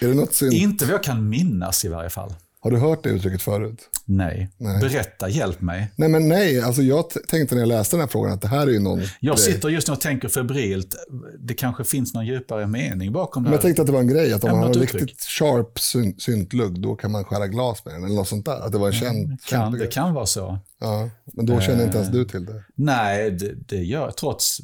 Är 0.00 0.08
det 0.08 0.14
något 0.14 0.34
synt? 0.34 0.52
Inte 0.54 0.84
vad 0.84 0.94
jag 0.94 1.02
kan 1.02 1.28
minnas 1.28 1.84
i 1.84 1.88
varje 1.88 2.10
fall. 2.10 2.34
Har 2.62 2.70
du 2.70 2.76
hört 2.78 3.02
det 3.04 3.08
uttrycket 3.10 3.42
förut? 3.42 3.78
Nej. 4.04 4.50
Nej. 4.58 4.80
Berätta, 4.80 5.28
hjälp 5.28 5.60
mig. 5.60 5.92
Nej, 5.96 6.08
men 6.08 6.28
nej. 6.28 6.60
Alltså 6.60 6.82
jag 6.82 7.04
tänkte 7.28 7.54
när 7.54 7.62
jag 7.62 7.68
läste 7.68 7.96
den 7.96 8.00
här 8.00 8.08
frågan 8.08 8.32
att 8.32 8.42
det 8.42 8.48
här 8.48 8.66
är 8.66 8.70
ju 8.70 8.78
någon 8.80 9.00
Jag 9.20 9.36
grej. 9.36 9.44
sitter 9.46 9.68
just 9.68 9.88
nu 9.88 9.94
och 9.94 10.00
tänker 10.00 10.28
febrilt. 10.28 10.94
Det 11.38 11.54
kanske 11.54 11.84
finns 11.84 12.14
någon 12.14 12.26
djupare 12.26 12.66
mening 12.66 13.12
bakom 13.12 13.42
det 13.42 13.46
Men 13.46 13.50
här. 13.52 13.56
jag 13.56 13.62
tänkte 13.62 13.82
att 13.82 13.86
det 13.86 13.92
var 13.92 14.00
en 14.00 14.08
grej, 14.08 14.32
att 14.32 14.44
om 14.44 14.50
man 14.50 14.58
har 14.60 14.66
en 14.68 14.74
riktigt 14.74 15.20
sharp 15.22 15.78
syn- 15.80 16.14
syntlugg, 16.18 16.80
då 16.82 16.94
kan 16.94 17.10
man 17.12 17.24
skära 17.24 17.46
glas 17.46 17.84
med 17.84 17.94
den, 17.94 18.04
eller 18.04 18.14
något 18.14 18.28
sånt 18.28 18.46
där. 18.46 18.60
Att 18.66 18.72
det 18.72 18.78
var 18.78 18.86
en 18.86 18.92
känd, 18.92 19.28
kan, 19.28 19.38
känd 19.60 19.74
det 19.74 19.78
grej. 19.78 19.90
kan 19.90 20.14
vara 20.14 20.26
så. 20.26 20.58
Ja, 20.80 21.10
men 21.32 21.46
då 21.46 21.60
känner 21.60 21.84
inte 21.84 21.96
ens 21.96 22.08
Eh. 22.10 22.14
du 22.14 22.24
till 22.24 22.44
det. 22.44 22.64
Nej, 22.76 23.30
det, 23.30 23.52
det 23.68 23.76
gör 23.84 24.10
trots 24.10 24.60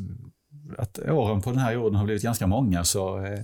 att 0.79 0.99
åren 0.99 1.41
på 1.43 1.51
den 1.51 1.59
här 1.59 1.73
jorden 1.73 1.95
har 1.95 2.05
blivit 2.05 2.23
ganska 2.23 2.47
många 2.47 2.85
så 2.85 3.25
eh, 3.25 3.41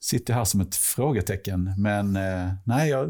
sitter 0.00 0.32
jag 0.32 0.38
här 0.38 0.44
som 0.44 0.60
ett 0.60 0.76
frågetecken. 0.76 1.74
Men 1.78 2.16
eh, 2.16 2.48
nej, 2.64 2.90
jag, 2.90 3.08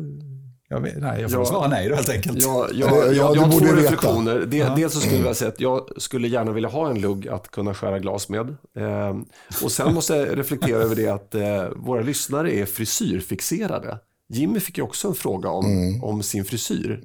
jag, 0.69 0.81
vet, 0.81 0.99
nej, 0.99 1.21
jag 1.21 1.31
får 1.31 1.41
Ja. 1.41 1.45
svara 1.47 1.69
nej 1.69 1.89
då 1.89 1.95
helt 1.95 2.09
enkelt. 2.09 2.43
Jag, 2.43 2.69
Ja, 2.73 2.75
jag, 2.75 2.91
ja, 2.91 3.05
jag, 3.05 3.11
du 3.11 3.17
jag 3.17 3.25
har 3.43 3.51
borde 3.53 3.67
två 3.67 3.75
reflektioner. 3.75 4.47
De, 4.47 4.63
Dels 4.77 4.93
så 4.93 5.01
skulle 5.01 5.15
jag 5.15 5.19
vilja 5.23 5.35
säga 5.35 5.49
att 5.49 5.61
jag 5.61 5.89
skulle 5.97 6.29
gärna 6.29 6.53
vilja 6.53 6.69
ha 6.69 6.91
en 6.91 7.01
lugg 7.01 7.29
att 7.29 7.49
kunna 7.51 7.75
skära 7.75 7.99
glas 7.99 8.29
med. 8.29 8.49
Eh, 8.79 9.17
och 9.65 9.73
sen 9.73 9.95
måste 9.95 10.15
jag 10.17 10.39
reflektera 10.39 10.77
över 10.83 10.97
det 10.97 11.09
att 11.09 11.35
eh, 11.35 11.69
våra 11.77 12.01
lyssnare 12.01 12.53
är 12.55 12.67
frisyrfixerade. 12.67 13.99
Jimmy 14.33 14.61
fick 14.61 14.79
ju 14.79 14.85
också 14.85 15.09
en 15.09 15.15
fråga 15.15 15.49
om, 15.51 15.67
Mm. 15.67 16.05
om 16.05 16.23
sin 16.23 16.45
frisyr. 16.45 17.05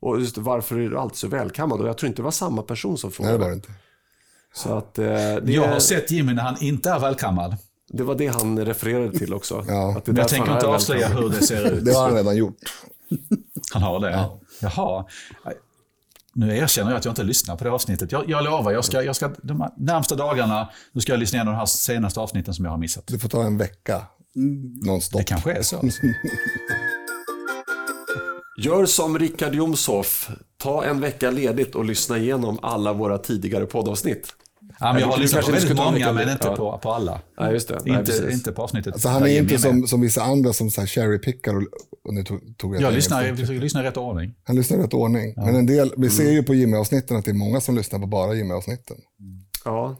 Och 0.00 0.20
just 0.20 0.38
varför 0.38 0.76
är 0.78 0.90
du 0.90 0.98
alltid 0.98 1.16
så 1.16 1.28
välkammad? 1.28 1.80
Och 1.80 1.88
jag 1.88 1.98
tror 1.98 2.08
inte 2.08 2.22
det 2.22 2.24
var 2.24 2.30
samma 2.30 2.62
person 2.62 2.98
som 2.98 3.08
Nej, 3.08 3.14
frågade. 3.14 3.34
det 3.38 3.42
var 3.42 3.48
det 3.48 3.54
inte. 3.54 3.68
Så 4.54 4.78
att, 4.78 4.98
eh, 4.98 5.04
det, 5.04 5.42
Jag 5.46 5.68
har 5.68 5.80
sett 5.80 6.10
Jimmy 6.10 6.34
när 6.34 6.42
han 6.42 6.62
inte 6.62 6.90
är 6.90 6.98
välkammad. 6.98 7.56
det 7.92 8.02
var 8.02 8.14
det 8.14 8.26
han 8.26 8.64
refererade 8.64 9.18
till 9.18 9.34
också. 9.34 9.64
Ja. 9.68 9.96
Att 9.96 10.04
det 10.04 10.10
är 10.10 10.12
Men 10.12 10.20
jag 10.20 10.28
tänker 10.28 10.52
inte 10.52 10.66
är 10.66 10.70
avslöja 10.74 11.08
hur 11.08 11.28
det 11.28 11.42
ser 11.46 11.72
ut. 11.72 11.84
Det 11.84 11.92
har 11.92 12.02
han 12.02 12.14
redan 12.14 12.36
gjort. 12.36 12.56
Han 13.72 13.82
har 13.82 14.00
det? 14.00 14.28
Jaha. 14.60 15.04
Nu 16.34 16.56
erkänner 16.56 16.90
jag 16.90 16.98
att 16.98 17.04
jag 17.04 17.12
inte 17.12 17.22
lyssnar 17.22 17.56
på 17.56 17.64
det 17.64 17.70
avsnittet. 17.70 18.12
Jag, 18.12 18.30
jag 18.30 18.44
lovar, 18.44 18.72
jag 18.72 18.84
ska, 18.84 19.02
jag 19.02 19.16
ska, 19.16 19.30
de 19.42 19.70
närmsta 19.76 20.14
dagarna 20.14 20.68
nu 20.92 21.00
ska 21.00 21.12
jag 21.12 21.20
lyssna 21.20 21.36
igenom 21.36 21.52
de 21.52 21.58
här 21.58 21.66
senaste 21.66 22.20
avsnitten 22.20 22.54
som 22.54 22.64
jag 22.64 22.72
har 22.72 22.78
missat. 22.78 23.06
Du 23.06 23.18
får 23.18 23.28
ta 23.28 23.42
en 23.42 23.58
vecka 23.58 24.02
nonstop. 24.86 25.18
Det 25.18 25.24
kanske 25.24 25.52
är 25.52 25.62
så. 25.62 25.76
Gör 28.58 28.86
som 28.86 29.18
Rickard 29.18 29.54
Jomshoff. 29.54 30.30
Ta 30.56 30.84
en 30.84 31.00
vecka 31.00 31.30
ledigt 31.30 31.74
och 31.74 31.84
lyssna 31.84 32.18
igenom 32.18 32.58
alla 32.62 32.92
våra 32.92 33.18
tidigare 33.18 33.66
poddavsnitt. 33.66 34.34
Ja, 34.80 34.92
men 34.92 35.02
jag 35.02 35.08
har 35.08 35.18
lyssnat 35.18 35.46
på 35.46 35.52
väldigt 35.52 35.76
många, 35.76 36.12
men 36.12 36.28
inte 36.28 36.46
ja. 36.48 36.56
på, 36.56 36.78
på 36.78 36.92
alla. 36.92 37.20
Nej, 37.40 37.52
just 37.52 37.68
det. 37.68 37.78
Nej, 37.84 37.98
Inte, 37.98 38.12
precis. 38.12 38.32
inte 38.34 38.52
på 38.52 38.62
avsnittet. 38.62 38.92
Alltså, 38.92 39.08
han 39.08 39.22
är 39.22 39.38
inte 39.38 39.58
som, 39.58 39.86
som 39.86 40.00
vissa 40.00 40.22
andra 40.22 40.52
som 40.52 40.70
så 40.70 40.80
här 40.80 40.88
cherrypickar 40.88 41.56
och, 41.56 41.62
och 42.04 42.14
nu 42.14 42.24
tog, 42.24 42.58
tog 42.58 42.74
jag 42.74 42.82
Jag 42.82 42.92
lyssnar, 42.94 43.20
jag 43.20 43.26
uttryck. 43.30 43.40
försöker 43.46 43.60
lyssna 43.62 43.80
i 43.80 43.84
rätt 43.84 43.96
ordning. 43.96 44.34
Han 44.44 44.56
lyssnar 44.56 44.78
i 44.78 44.82
rätt 44.82 44.94
ordning. 44.94 45.34
Men 45.36 45.54
en 45.56 45.66
del, 45.66 45.92
vi 45.96 46.10
ser 46.10 46.30
ju 46.30 46.42
på 46.42 46.54
Jimmy-avsnitten 46.54 47.16
att 47.16 47.24
det 47.24 47.30
är 47.30 47.34
många 47.34 47.60
som 47.60 47.76
lyssnar 47.76 47.98
på 47.98 48.06
bara 48.06 48.34
Jimmy-avsnitten. 48.34 48.96
Ja. 49.64 49.96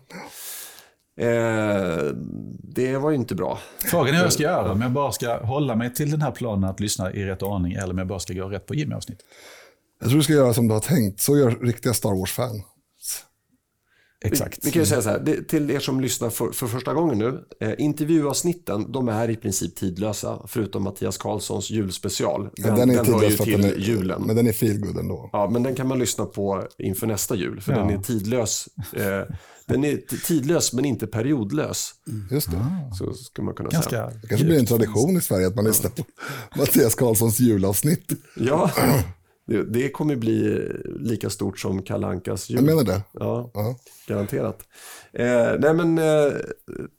Eh, 1.20 1.98
det 2.74 2.96
var 2.98 3.10
ju 3.10 3.16
inte 3.16 3.34
bra. 3.34 3.58
Frågan 3.78 4.08
är 4.08 4.12
hur 4.16 4.22
jag 4.22 4.32
ska 4.32 4.42
göra. 4.42 4.72
Om 4.72 4.82
jag 4.82 4.92
bara 4.92 5.12
ska 5.12 5.38
hålla 5.46 5.76
mig 5.76 5.94
till 5.94 6.10
den 6.10 6.22
här 6.22 6.30
planen 6.30 6.70
att 6.70 6.80
lyssna 6.80 7.12
i 7.12 7.24
rätt 7.24 7.42
ordning 7.42 7.72
eller 7.72 7.90
om 7.90 7.98
jag 7.98 8.06
bara 8.06 8.18
ska 8.18 8.32
gå 8.34 8.48
rätt 8.48 8.66
på 8.66 8.74
Jimmy-avsnitt. 8.74 9.18
Jag 10.00 10.08
tror 10.08 10.18
du 10.18 10.24
ska 10.24 10.32
göra 10.32 10.54
som 10.54 10.68
du 10.68 10.74
har 10.74 10.80
tänkt. 10.80 11.20
Så 11.20 11.36
gör 11.38 11.50
riktiga 11.50 11.94
Star 11.94 12.10
Wars-fan. 12.20 12.62
Exakt. 14.24 14.66
Vi 14.66 14.70
kan 14.70 14.82
ju 14.82 14.86
säga 14.86 15.02
så 15.02 15.08
här, 15.10 15.18
det, 15.18 15.48
till 15.48 15.70
er 15.70 15.80
som 15.80 16.00
lyssnar 16.00 16.30
för, 16.30 16.50
för 16.52 16.66
första 16.66 16.94
gången 16.94 17.18
nu. 17.18 17.44
Eh, 17.60 17.74
intervjuavsnitten, 17.78 18.92
de 18.92 19.08
är 19.08 19.30
i 19.30 19.36
princip 19.36 19.76
tidlösa. 19.76 20.38
Förutom 20.46 20.82
Mattias 20.82 21.18
Karlssons 21.18 21.70
julspecial. 21.70 22.42
Den, 22.56 22.66
Men 22.66 22.74
den 22.76 22.90
är 22.90 22.94
den 23.04 23.14
hör 23.14 23.22
ju 23.30 23.36
till 23.36 23.62
den 23.62 23.70
är, 23.70 23.76
julen. 23.76 24.22
Men 24.26 24.36
den 24.36 24.46
är 24.46 24.52
feelgood 24.52 24.96
ändå. 24.98 25.30
Ja, 25.32 25.50
men 25.52 25.62
den 25.62 25.74
kan 25.74 25.88
man 25.88 25.98
lyssna 25.98 26.24
på 26.24 26.64
inför 26.78 27.06
nästa 27.06 27.36
jul. 27.36 27.60
För 27.60 27.72
Ja. 27.72 27.78
den 27.78 27.90
är 27.90 27.98
tidlös. 28.02 28.68
Eh, 28.92 29.34
den 29.66 29.84
är 29.84 29.96
tidlös 30.26 30.72
men 30.72 30.84
inte 30.84 31.06
periodlös. 31.06 31.90
Just 32.30 32.50
det. 32.50 32.58
Så 32.98 33.12
ska 33.14 33.42
man 33.42 33.54
kunna 33.54 33.70
säga. 33.70 33.80
Ganska 33.80 34.20
Det 34.22 34.28
kanske 34.28 34.46
blir 34.46 34.58
en 34.58 34.66
tradition 34.66 35.16
i 35.16 35.20
Sverige 35.20 35.46
att 35.46 35.56
man 35.56 35.64
lyssnar 35.64 35.90
på 35.90 36.02
Mattias 36.58 36.94
Karlssons 36.94 37.40
julavsnitt. 37.40 38.12
Ja, 38.36 38.70
det, 39.48 39.62
det 39.62 39.88
kommer 39.90 40.16
bli 40.16 40.68
lika 41.00 41.30
stort 41.30 41.58
som 41.58 41.82
Kalle 41.82 42.06
Ankas 42.06 42.50
jul. 42.50 42.56
Jag 42.58 42.64
menar 42.66 42.82
det. 42.84 43.02
Ja, 43.12 43.50
Ja. 43.54 43.76
garanterat. 44.06 44.58
Eh, 45.12 45.52
nej 45.58 45.74
men 45.74 45.98
eh, 45.98 46.32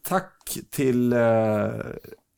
tack 0.08 0.58
till 0.72 1.14
eh, 1.14 1.70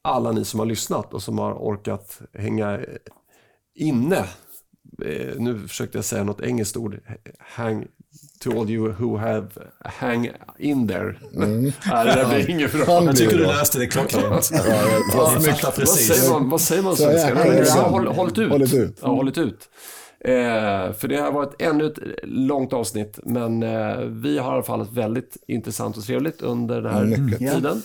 alla 0.04 0.32
ni 0.32 0.46
som 0.46 0.60
har 0.60 0.66
lyssnat 0.68 1.14
och 1.14 1.24
som 1.24 1.38
har 1.40 1.54
orkat 1.54 2.22
hänga 2.34 2.80
inne. 3.76 4.18
Eh, 5.06 5.36
nu 5.38 5.68
försökte 5.68 5.98
jag 5.98 6.06
säga 6.06 6.24
något 6.24 6.42
engelskt 6.42 6.78
ord. 6.78 7.00
Hang 7.40 7.88
to 8.40 8.60
all 8.62 8.70
you 8.70 8.92
who 9.00 9.18
have 9.18 9.48
hang 9.80 10.32
in 10.60 10.88
there. 10.88 11.16
Nej, 11.32 11.74
det 11.88 12.04
där 12.16 12.30
blir 12.30 12.50
inget 12.50 12.72
bra. 12.72 13.04
Jag 13.06 13.16
tycker 13.18 13.38
du 13.38 13.44
löste 13.44 13.80
det 13.80 13.88
klockrent. 13.88 14.50
Ja, 14.52 14.58
Jag 15.14 15.16
vad 15.16 15.42
säger 15.90 16.30
man, 16.32 16.50
vad 16.50 16.62
säger 16.62 16.84
man 16.84 16.96
Så 16.96 17.04
svenska? 17.04 17.36
hållit 18.14 18.38
ut. 18.38 18.50
Hållit 18.52 18.74
ut. 18.74 19.00
Ja, 19.02 19.08
hållit 19.08 19.38
ut. 19.38 19.70
Eh, 20.26 20.94
för 20.94 21.08
det 21.08 21.18
har 21.18 21.32
varit 21.32 21.62
ännu 21.62 21.86
ett 21.86 22.00
långt 22.24 22.74
avsnitt, 22.74 23.20
men 23.24 23.64
eh, 23.64 23.98
vi 23.98 24.38
har 24.38 24.52
i 24.52 24.54
alla 24.54 24.64
fall 24.64 24.88
väldigt 24.92 25.38
intressant 25.48 25.98
och 25.98 26.04
trevligt 26.04 26.42
under 26.42 26.82
den 26.82 26.94
här 26.94 27.06
Mycket. 27.06 27.40
tiden. 27.40 27.82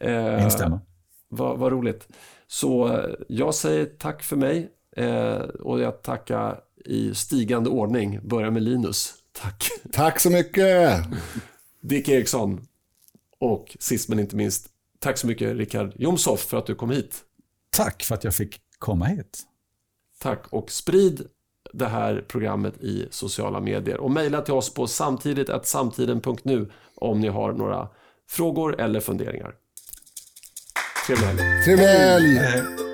Eh, 0.00 0.44
Instämmer. 0.44 0.80
Vad, 1.28 1.58
vad 1.58 1.72
roligt. 1.72 2.08
Så 2.46 2.88
eh, 2.88 3.14
jag 3.28 3.54
säger 3.54 3.84
tack 3.86 4.22
för 4.22 4.36
mig 4.36 4.70
eh, 4.96 5.34
och 5.38 5.80
jag 5.80 6.02
tackar 6.02 6.60
i 6.84 7.14
stigande 7.14 7.70
ordning. 7.70 8.20
Börjar 8.22 8.50
med 8.50 8.62
Linus. 8.62 9.14
Tack. 9.32 9.68
Tack 9.92 10.20
så 10.20 10.30
mycket! 10.30 11.04
Dick 11.80 12.08
Eriksson. 12.08 12.66
Och 13.38 13.76
sist 13.80 14.08
men 14.08 14.18
inte 14.18 14.36
minst, 14.36 14.68
tack 14.98 15.18
så 15.18 15.26
mycket 15.26 15.56
Rickard 15.56 15.92
Jomshoff 15.96 16.40
för 16.40 16.56
att 16.56 16.66
du 16.66 16.74
kom 16.74 16.90
hit. 16.90 17.16
Tack 17.70 18.02
för 18.02 18.14
att 18.14 18.24
jag 18.24 18.34
fick 18.34 18.60
komma 18.78 19.04
hit. 19.04 19.42
Tack 20.18 20.46
och 20.50 20.70
sprid 20.70 21.26
det 21.74 21.86
här 21.86 22.24
programmet 22.28 22.76
i 22.80 23.08
sociala 23.10 23.60
medier. 23.60 23.96
Och 24.00 24.10
mejla 24.10 24.40
till 24.40 24.54
oss 24.54 24.74
på 24.74 24.86
samtidigt 24.86 25.50
att 25.50 25.66
samtiden.nu 25.66 26.70
om 26.94 27.20
ni 27.20 27.28
har 27.28 27.52
några 27.52 27.88
frågor 28.30 28.80
eller 28.80 29.00
funderingar. 29.00 29.54
Trevlig 31.06 31.26
helg. 31.26 31.64
Trevlig 31.64 31.86
helg! 31.86 32.93